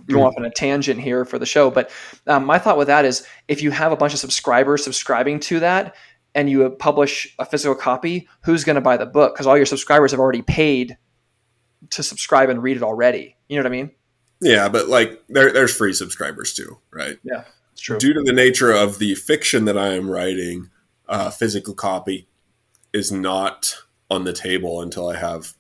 go 0.08 0.20
mm. 0.20 0.26
off 0.26 0.36
on 0.38 0.46
a 0.46 0.52
tangent 0.52 1.02
here 1.02 1.26
for 1.26 1.40
the 1.40 1.46
show, 1.46 1.72
but 1.72 1.90
um, 2.28 2.46
my 2.46 2.60
thought 2.60 2.78
with 2.78 2.88
that 2.88 3.04
is 3.04 3.26
if 3.48 3.64
you 3.64 3.72
have 3.72 3.92
a 3.92 3.98
bunch 3.98 4.14
of 4.14 4.20
subscribers 4.20 4.84
subscribing 4.84 5.40
to 5.40 5.60
that 5.60 5.96
and 6.36 6.50
you 6.50 6.70
publish 6.70 7.36
a 7.40 7.46
physical 7.46 7.74
copy, 7.74 8.28
who's 8.42 8.64
going 8.64 8.76
to 8.76 8.82
buy 8.82 8.96
the 8.96 9.08
book? 9.08 9.34
Because 9.34 9.48
all 9.48 9.58
your 9.58 9.66
subscribers 9.66 10.12
have 10.12 10.20
already 10.20 10.44
paid 10.44 10.98
to 11.90 12.04
subscribe 12.04 12.50
and 12.50 12.62
read 12.62 12.78
it 12.78 12.84
already. 12.84 13.36
You 13.50 13.58
know 13.58 13.64
what 13.64 13.74
I 13.74 13.76
mean? 13.76 13.92
Yeah, 14.42 14.70
but 14.70 14.88
like 14.88 15.24
there, 15.30 15.52
there's 15.52 15.76
free 15.76 15.94
subscribers 15.94 16.54
too, 16.54 16.78
right? 16.92 17.18
Yeah, 17.24 17.46
it's 17.72 17.82
true. 17.82 17.98
Due 17.98 18.14
to 18.14 18.22
the 18.22 18.34
nature 18.34 18.72
of 18.72 19.00
the 19.00 19.16
fiction 19.16 19.66
that 19.66 19.78
I 19.78 19.94
am 19.94 20.10
writing, 20.10 20.70
uh, 21.08 21.32
physical 21.32 21.74
copy 21.74 22.28
is 22.94 23.12
not 23.12 23.76
on 24.10 24.24
the 24.24 24.34
table 24.34 24.82
until 24.82 25.10
I 25.10 25.18
have 25.18 25.54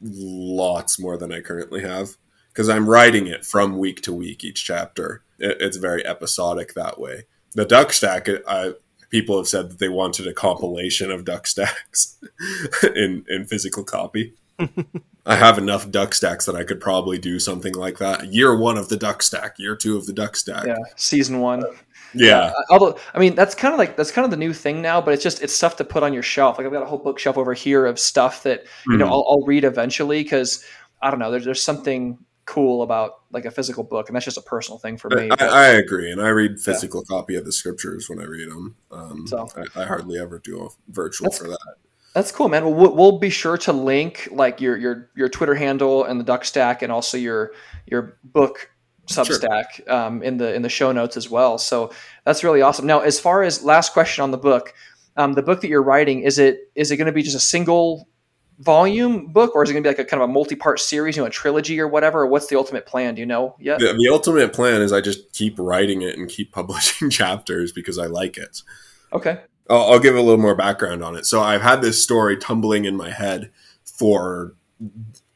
lots 0.00 0.98
more 0.98 1.16
than 1.16 1.32
I 1.32 1.40
currently 1.40 1.82
have 1.82 2.16
because 2.48 2.68
I'm 2.68 2.88
writing 2.88 3.26
it 3.26 3.44
from 3.44 3.78
week 3.78 4.00
to 4.02 4.12
week 4.12 4.44
each 4.44 4.64
chapter. 4.64 5.22
It, 5.38 5.56
it's 5.60 5.76
very 5.76 6.06
episodic 6.06 6.74
that 6.74 7.00
way. 7.00 7.24
The 7.54 7.64
duck 7.64 7.92
stack, 7.92 8.28
I, 8.46 8.74
people 9.10 9.36
have 9.36 9.48
said 9.48 9.70
that 9.70 9.78
they 9.78 9.88
wanted 9.88 10.26
a 10.26 10.32
compilation 10.32 11.10
of 11.10 11.24
duck 11.24 11.46
stacks 11.46 12.18
in 12.82 13.24
in 13.28 13.46
physical 13.46 13.84
copy. 13.84 14.34
I 15.26 15.36
have 15.36 15.56
enough 15.56 15.90
duck 15.90 16.14
stacks 16.14 16.44
that 16.46 16.54
I 16.54 16.64
could 16.64 16.80
probably 16.80 17.18
do 17.18 17.38
something 17.38 17.74
like 17.74 17.98
that. 17.98 18.32
Year 18.32 18.56
one 18.56 18.76
of 18.76 18.88
the 18.88 18.96
duck 18.96 19.22
stack, 19.22 19.58
year 19.58 19.74
two 19.74 19.96
of 19.96 20.06
the 20.06 20.12
duck 20.12 20.36
stack. 20.36 20.66
Yeah, 20.66 20.76
season 20.96 21.40
one. 21.40 21.64
Yeah. 22.14 22.52
Uh, 22.56 22.62
although, 22.70 22.98
I 23.12 23.18
mean, 23.18 23.34
that's 23.34 23.54
kind 23.54 23.72
of 23.72 23.78
like 23.78 23.96
that's 23.96 24.10
kind 24.10 24.24
of 24.24 24.30
the 24.30 24.36
new 24.36 24.52
thing 24.52 24.82
now, 24.82 25.00
but 25.00 25.14
it's 25.14 25.22
just 25.22 25.42
it's 25.42 25.52
stuff 25.52 25.76
to 25.76 25.84
put 25.84 26.02
on 26.02 26.12
your 26.12 26.22
shelf. 26.22 26.58
Like 26.58 26.66
I've 26.66 26.72
got 26.72 26.82
a 26.82 26.86
whole 26.86 26.98
bookshelf 26.98 27.36
over 27.36 27.54
here 27.54 27.86
of 27.86 27.98
stuff 27.98 28.42
that 28.44 28.64
you 28.86 28.94
mm. 28.94 28.98
know 28.98 29.06
hmm. 29.06 29.12
I'll, 29.12 29.26
I'll, 29.28 29.44
read 29.44 29.64
eventually 29.64 30.22
because 30.22 30.64
I 31.02 31.10
don't 31.10 31.18
know. 31.18 31.30
There's 31.30 31.44
there's 31.44 31.62
something 31.62 32.18
cool 32.46 32.82
about 32.82 33.20
like 33.30 33.44
a 33.44 33.50
physical 33.50 33.84
book, 33.84 34.08
and 34.08 34.16
that's 34.16 34.24
just 34.24 34.36
a 34.36 34.42
personal 34.42 34.78
thing 34.78 34.96
for 34.96 35.10
me. 35.10 35.28
I, 35.38 35.46
I 35.46 35.66
agree, 35.68 36.10
and 36.10 36.20
I 36.20 36.28
read 36.28 36.60
physical 36.60 37.04
yeah. 37.08 37.16
copy 37.16 37.34
of 37.36 37.44
the 37.44 37.52
scriptures 37.52 38.08
when 38.08 38.20
I 38.20 38.24
read 38.24 38.50
them. 38.50 38.76
Um, 38.90 39.26
so 39.26 39.48
I, 39.56 39.82
I, 39.82 39.84
hardly 39.84 40.18
ever 40.18 40.38
do 40.38 40.64
a 40.64 40.68
virtual 40.88 41.30
for 41.30 41.48
that. 41.48 41.76
That's 42.14 42.30
cool, 42.30 42.48
man. 42.48 42.64
Well, 42.64 42.94
we'll 42.94 43.18
be 43.18 43.30
sure 43.30 43.58
to 43.58 43.72
link 43.72 44.28
like 44.30 44.60
your 44.60 44.76
your 44.76 45.10
your 45.16 45.28
Twitter 45.28 45.54
handle 45.54 46.04
and 46.04 46.20
the 46.20 46.24
Duck 46.24 46.44
Stack, 46.44 46.82
and 46.82 46.92
also 46.92 47.16
your 47.16 47.52
your 47.86 48.18
book 48.22 48.70
Substack 49.06 49.64
sure. 49.72 49.92
um, 49.92 50.22
in 50.22 50.38
the 50.38 50.54
in 50.54 50.62
the 50.62 50.68
show 50.68 50.92
notes 50.92 51.16
as 51.16 51.28
well. 51.28 51.58
So 51.58 51.92
that's 52.24 52.42
really 52.42 52.62
awesome. 52.62 52.86
Now, 52.86 53.00
as 53.00 53.20
far 53.20 53.42
as 53.42 53.62
last 53.62 53.92
question 53.92 54.22
on 54.22 54.30
the 54.30 54.38
book, 54.38 54.72
um, 55.16 55.34
the 55.34 55.42
book 55.42 55.60
that 55.60 55.68
you're 55.68 55.82
writing 55.82 56.20
is 56.20 56.38
it 56.38 56.70
is 56.74 56.90
it 56.90 56.96
going 56.96 57.06
to 57.06 57.12
be 57.12 57.22
just 57.22 57.36
a 57.36 57.40
single 57.40 58.08
volume 58.60 59.26
book, 59.32 59.54
or 59.54 59.62
is 59.62 59.70
it 59.70 59.72
going 59.72 59.82
to 59.82 59.88
be 59.88 59.94
like 59.94 59.98
a 59.98 60.08
kind 60.08 60.22
of 60.22 60.28
a 60.28 60.32
multi 60.32 60.54
part 60.54 60.80
series, 60.80 61.16
you 61.16 61.22
know, 61.22 61.26
a 61.26 61.30
trilogy 61.30 61.80
or 61.80 61.88
whatever? 61.88 62.22
Or 62.22 62.26
what's 62.26 62.46
the 62.46 62.56
ultimate 62.56 62.86
plan? 62.86 63.14
Do 63.14 63.20
you 63.20 63.26
know 63.26 63.56
yet? 63.58 63.78
The, 63.78 63.92
the 63.92 64.08
ultimate 64.10 64.52
plan 64.52 64.80
is 64.82 64.92
I 64.92 65.00
just 65.00 65.32
keep 65.32 65.58
writing 65.58 66.02
it 66.02 66.16
and 66.16 66.28
keep 66.28 66.52
publishing 66.52 67.10
chapters 67.10 67.72
because 67.72 67.98
I 67.98 68.06
like 68.06 68.36
it. 68.36 68.62
Okay. 69.12 69.40
I'll, 69.68 69.92
I'll 69.92 70.00
give 70.00 70.14
a 70.14 70.20
little 70.20 70.40
more 70.40 70.54
background 70.54 71.02
on 71.02 71.16
it. 71.16 71.26
So 71.26 71.40
I've 71.40 71.62
had 71.62 71.82
this 71.82 72.02
story 72.02 72.36
tumbling 72.36 72.84
in 72.84 72.96
my 72.96 73.10
head 73.10 73.50
for 73.84 74.54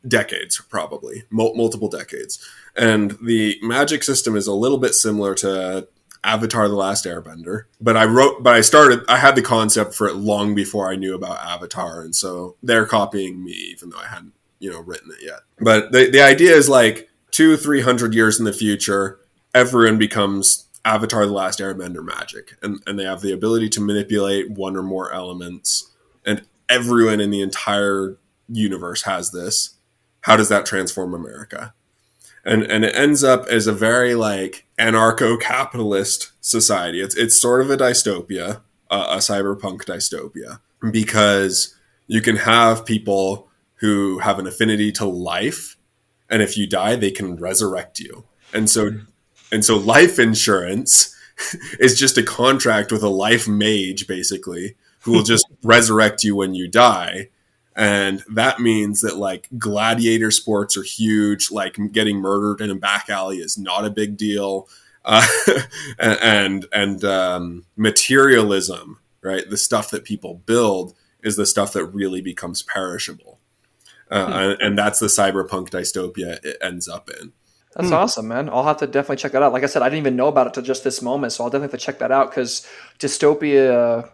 decades, 0.07 0.61
probably 0.69 1.25
multiple 1.31 1.89
decades, 1.89 2.39
and 2.77 3.19
the 3.23 3.59
magic 3.63 4.03
system 4.03 4.37
is 4.37 4.47
a 4.47 4.55
little 4.55 4.79
bit 4.79 4.95
similar 4.95 5.35
to 5.37 5.89
Avatar: 6.25 6.69
The 6.69 6.75
Last 6.75 7.05
Airbender. 7.05 7.65
But 7.81 7.97
I 7.97 8.05
wrote, 8.05 8.43
but 8.43 8.55
I 8.55 8.61
started, 8.61 9.05
I 9.09 9.19
had 9.19 9.35
the 9.35 9.43
concept 9.43 9.95
for 9.95 10.09
it 10.09 10.15
long 10.17 10.55
before 10.55 10.91
I 10.91 10.97
knew 10.97 11.15
about 11.15 11.39
Avatar, 11.39 12.01
and 12.03 12.15
so 12.15 12.57
they're 12.63 12.87
copying 12.87 13.43
me, 13.43 13.53
even 13.53 13.91
though 13.91 13.99
I 13.99 14.07
hadn't, 14.07 14.35
you 14.59 14.71
know, 14.71 14.81
written 14.81 15.11
it 15.11 15.25
yet. 15.25 15.41
But 15.61 15.93
the 15.93 16.11
the 16.11 16.23
idea 16.23 16.55
is 16.55 16.69
like 16.69 17.09
two, 17.31 17.57
three 17.57 17.81
hundred 17.81 18.15
years 18.15 18.39
in 18.39 18.45
the 18.45 18.53
future, 18.53 19.21
everyone 19.55 19.99
becomes 19.99 20.67
Avatar: 20.85 21.27
The 21.27 21.33
Last 21.33 21.59
Airbender 21.59 22.05
magic, 22.05 22.57
and 22.63 22.83
and 22.87 22.99
they 22.99 23.05
have 23.05 23.21
the 23.21 23.33
ability 23.33 23.69
to 23.71 23.81
manipulate 23.81 24.51
one 24.51 24.77
or 24.77 24.83
more 24.83 25.13
elements, 25.13 25.91
and 26.25 26.43
everyone 26.69 27.21
in 27.21 27.31
the 27.31 27.43
entire 27.43 28.17
universe 28.49 29.03
has 29.03 29.31
this. 29.31 29.78
How 30.23 30.37
does 30.37 30.49
that 30.49 30.67
transform 30.67 31.15
America? 31.15 31.75
And 32.45 32.63
and 32.63 32.85
it 32.85 32.95
ends 32.95 33.25
up 33.25 33.47
as 33.47 33.67
a 33.67 33.73
very 33.73 34.15
like 34.15 34.67
anarcho-capitalist 34.79 36.33
society. 36.41 37.01
It's 37.01 37.17
it's 37.17 37.37
sort 37.37 37.61
of 37.61 37.71
a 37.71 37.77
dystopia, 37.77 38.61
uh, 38.91 39.07
a 39.11 39.17
cyberpunk 39.17 39.85
dystopia, 39.85 40.61
because 40.91 41.75
you 42.07 42.21
can 42.23 42.37
have 42.37 42.87
people 42.87 43.49
who 43.77 44.19
have 44.21 44.39
an 44.39 44.47
affinity 44.47 44.91
to 44.93 45.05
life, 45.05 45.77
and 46.31 46.43
if 46.43 46.57
you 46.57 46.67
die, 46.67 46.97
they 46.97 47.11
can 47.11 47.37
resurrect 47.37 48.01
you. 48.01 48.25
And 48.53 48.71
so 48.71 48.91
and 49.53 49.65
so 49.65 49.77
life 49.77 50.19
insurance 50.19 51.15
is 51.79 51.99
just 51.99 52.19
a 52.19 52.23
contract 52.23 52.93
with 52.93 53.03
a 53.03 53.09
life 53.09 53.49
mage, 53.49 54.07
basically, 54.07 54.77
who 55.01 55.13
will 55.13 55.23
just 55.23 55.47
resurrect 55.63 56.25
you 56.25 56.37
when 56.37 56.55
you 56.55 56.69
die. 56.69 57.31
And 57.79 58.25
that 58.29 58.59
means 58.59 59.03
that 59.03 59.19
like 59.19 59.49
gladiator 59.57 60.33
sports 60.33 60.77
are 60.77 60.83
huge. 60.83 61.53
Like 61.53 61.79
getting 61.93 62.19
murdered 62.19 62.61
in 62.61 62.71
a 62.71 62.75
back 62.75 63.09
alley 63.09 63.39
is 63.39 63.57
not 63.57 63.85
a 63.85 63.91
big 63.91 64.17
deal. 64.17 64.69
Uh, 65.05 65.25
and 66.01 66.67
and 66.73 67.05
um, 67.05 67.65
materialism, 67.77 68.99
right? 69.23 69.49
The 69.49 69.57
stuff 69.57 69.91
that 69.93 70.03
people 70.03 70.43
build 70.45 70.95
is 71.23 71.37
the 71.37 71.47
stuff 71.47 71.73
that 71.75 71.87
really 71.87 72.21
becomes 72.21 72.63
perishable. 72.63 73.39
Uh, 74.11 74.27
hmm. 74.27 74.33
and, 74.33 74.61
and 74.61 74.79
that's 74.79 74.99
the 74.99 75.07
cyberpunk 75.07 75.71
dystopia 75.71 76.45
it 76.45 76.57
ends 76.61 76.89
up 76.89 77.09
in. 77.21 77.33
That's 77.77 77.91
hmm. 77.91 77.95
awesome, 77.95 78.27
man. 78.27 78.49
I'll 78.49 78.65
have 78.65 78.79
to 78.79 78.89
definitely 78.89 79.17
check 79.17 79.33
that 79.33 79.43
out. 79.43 79.53
Like 79.53 79.63
I 79.63 79.67
said, 79.67 79.83
I 79.83 79.89
didn't 79.89 80.01
even 80.01 80.17
know 80.17 80.27
about 80.27 80.49
it 80.49 80.55
till 80.55 80.65
just 80.65 80.83
this 80.83 81.01
moment, 81.01 81.33
so 81.33 81.45
I'll 81.45 81.51
definitely 81.51 81.73
have 81.73 81.81
to 81.81 81.87
check 81.87 81.99
that 82.01 82.11
out 82.11 82.31
because 82.31 82.67
dystopia, 82.99 84.11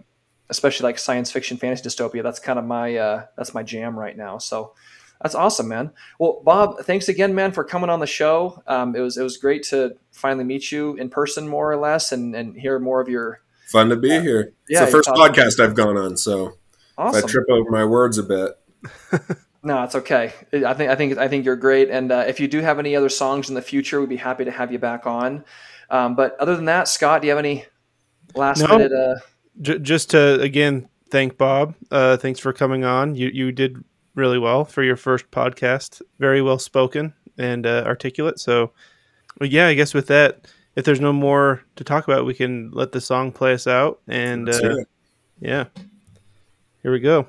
especially 0.50 0.84
like 0.84 0.98
science 0.98 1.30
fiction, 1.30 1.56
fantasy 1.56 1.88
dystopia, 1.88 2.22
that's 2.22 2.38
kind 2.38 2.58
of 2.58 2.64
my 2.64 2.96
uh, 2.96 3.26
that's 3.36 3.54
my 3.54 3.62
jam 3.62 3.98
right 3.98 4.16
now. 4.16 4.38
So 4.38 4.74
That's 5.24 5.34
awesome, 5.34 5.68
man. 5.68 5.92
Well, 6.18 6.42
Bob, 6.44 6.80
thanks 6.80 7.08
again, 7.08 7.34
man, 7.34 7.52
for 7.52 7.64
coming 7.64 7.88
on 7.88 7.98
the 7.98 8.06
show. 8.06 8.62
Um, 8.66 8.94
it 8.94 9.00
was 9.00 9.16
it 9.16 9.22
was 9.22 9.38
great 9.38 9.62
to 9.64 9.96
finally 10.12 10.44
meet 10.44 10.70
you 10.70 10.96
in 10.96 11.08
person, 11.08 11.48
more 11.48 11.70
or 11.72 11.76
less, 11.76 12.12
and 12.12 12.34
and 12.34 12.54
hear 12.54 12.78
more 12.78 13.00
of 13.00 13.08
your. 13.08 13.40
Fun 13.68 13.88
to 13.88 13.96
be 13.96 14.12
uh, 14.12 14.20
here. 14.20 14.52
Yeah, 14.68 14.82
it's 14.82 14.92
the 14.92 14.98
first 14.98 15.08
podcast 15.08 15.60
I've 15.60 15.74
gone 15.74 15.96
on, 15.96 16.18
so 16.18 16.58
awesome. 16.98 17.24
I 17.24 17.26
trip 17.26 17.46
over 17.48 17.70
my 17.70 17.86
words 17.86 18.18
a 18.18 18.22
bit. 18.22 18.50
no, 19.62 19.82
it's 19.84 19.94
okay. 19.94 20.34
I 20.52 20.74
think 20.74 20.90
I 20.90 20.94
think 20.94 21.16
I 21.16 21.28
think 21.28 21.46
you're 21.46 21.56
great, 21.56 21.88
and 21.88 22.12
uh, 22.12 22.24
if 22.26 22.38
you 22.38 22.46
do 22.46 22.60
have 22.60 22.78
any 22.78 22.94
other 22.94 23.08
songs 23.08 23.48
in 23.48 23.54
the 23.54 23.62
future, 23.62 24.00
we'd 24.00 24.10
be 24.10 24.16
happy 24.16 24.44
to 24.44 24.50
have 24.50 24.72
you 24.72 24.78
back 24.78 25.06
on. 25.06 25.44
Um, 25.88 26.16
but 26.16 26.36
other 26.38 26.54
than 26.54 26.66
that, 26.66 26.88
Scott, 26.88 27.22
do 27.22 27.28
you 27.28 27.30
have 27.30 27.38
any 27.38 27.64
last 28.34 28.60
no, 28.60 28.68
minute? 28.68 28.92
Uh... 28.92 29.14
J- 29.60 29.78
just 29.78 30.10
to 30.10 30.40
again 30.40 30.89
thank 31.10 31.39
Bob. 31.39 31.74
Uh, 31.90 32.16
thanks 32.16 32.40
for 32.40 32.52
coming 32.52 32.85
on. 32.85 33.14
You 33.14 33.28
you 33.28 33.52
did 33.52 33.82
really 34.14 34.39
well 34.39 34.64
for 34.64 34.82
your 34.82 34.97
first 34.97 35.31
podcast. 35.31 36.02
Very 36.18 36.43
well 36.43 36.59
spoken 36.59 37.14
and 37.39 37.66
uh, 37.66 37.85
articulate. 37.86 38.39
So, 38.39 38.72
well, 39.40 39.48
yeah, 39.48 39.66
I 39.66 39.74
guess 39.74 39.94
with 39.94 40.06
that, 40.09 40.47
if 40.76 40.85
there's 40.85 41.01
no 41.01 41.12
more 41.12 41.62
to 41.76 41.85
talk 41.85 42.06
about, 42.06 42.24
we 42.24 42.35
can 42.35 42.70
let 42.72 42.93
the 42.93 43.01
song 43.01 43.32
play 43.32 43.55
us 43.55 43.66
out. 43.66 44.01
And 44.09 44.48
uh, 44.48 44.76
yeah, 45.40 45.64
here 46.82 46.93
we 46.93 47.01
go. 47.01 47.28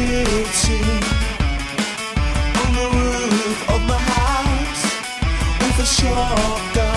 optimistic 0.00 1.00
as 5.62 5.78
a 5.78 6.89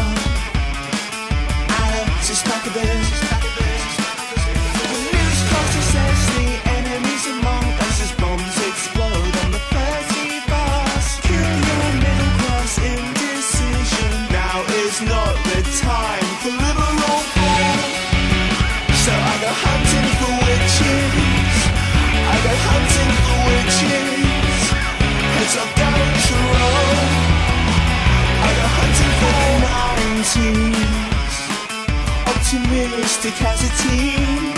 team. 33.32 34.52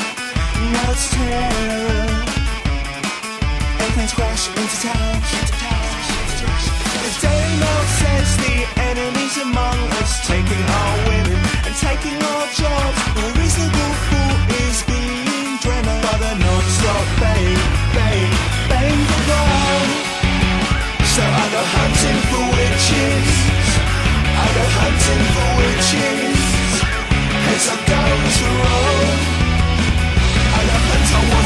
Now 0.74 0.90
it's 0.90 1.06
terror. 1.14 2.10
Airplanes 3.78 4.14
crash 4.18 4.50
into 4.50 4.78
towers. 4.82 5.30
The 7.04 7.12
Daily 7.22 7.56
Mail 7.62 7.84
says 8.02 8.30
the 8.42 8.56
enemies 8.90 9.38
among 9.38 9.78
us 10.02 10.26
taking 10.26 10.66
our 10.80 10.96
women 11.06 11.42
and 11.62 11.76
taking 11.78 12.18
our 12.18 12.46
jobs. 12.58 12.98
A 13.22 13.26
reasonable 13.38 13.94
fool 14.10 14.36
is 14.66 14.82
being 14.90 15.62
dreamed 15.62 16.02
by 16.02 16.16
the 16.26 16.34
non-stop 16.42 17.06
bang, 17.22 17.60
bang, 17.94 18.32
bang 18.66 18.98
the 19.12 19.20
ground. 19.30 19.92
So 21.14 21.22
I 21.22 21.46
go 21.54 21.62
hunting 21.78 22.20
for 22.34 22.46
witches. 22.58 23.30
I 24.42 24.48
go 24.58 24.66
hunting 24.80 25.24
for 25.34 25.50
witches. 25.62 26.35
Roll 28.41 29.06
I 30.57 30.62
love 30.68 30.86
I 30.91 31.45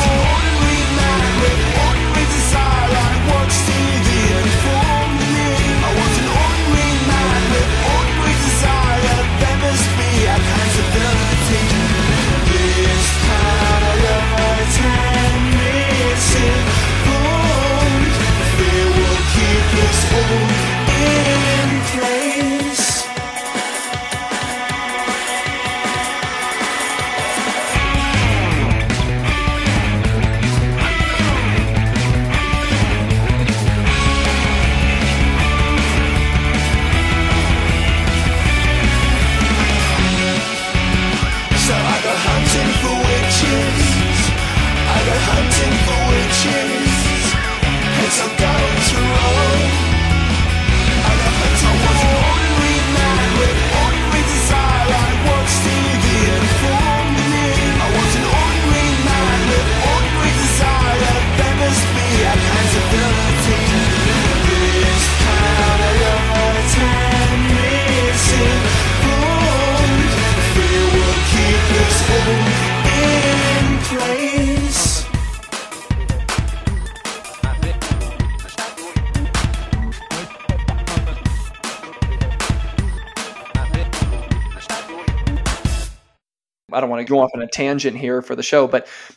I 87.09 87.11
don't 87.11 87.17
want 87.17 87.31
to 87.31 87.37
go 87.37 87.39
off 87.39 87.41
on 87.41 87.47
a 87.47 87.51
tangent 87.51 87.97
here 87.97 88.21
for 88.21 88.35
the 88.35 88.43
show, 88.43 88.67
but 88.67 88.87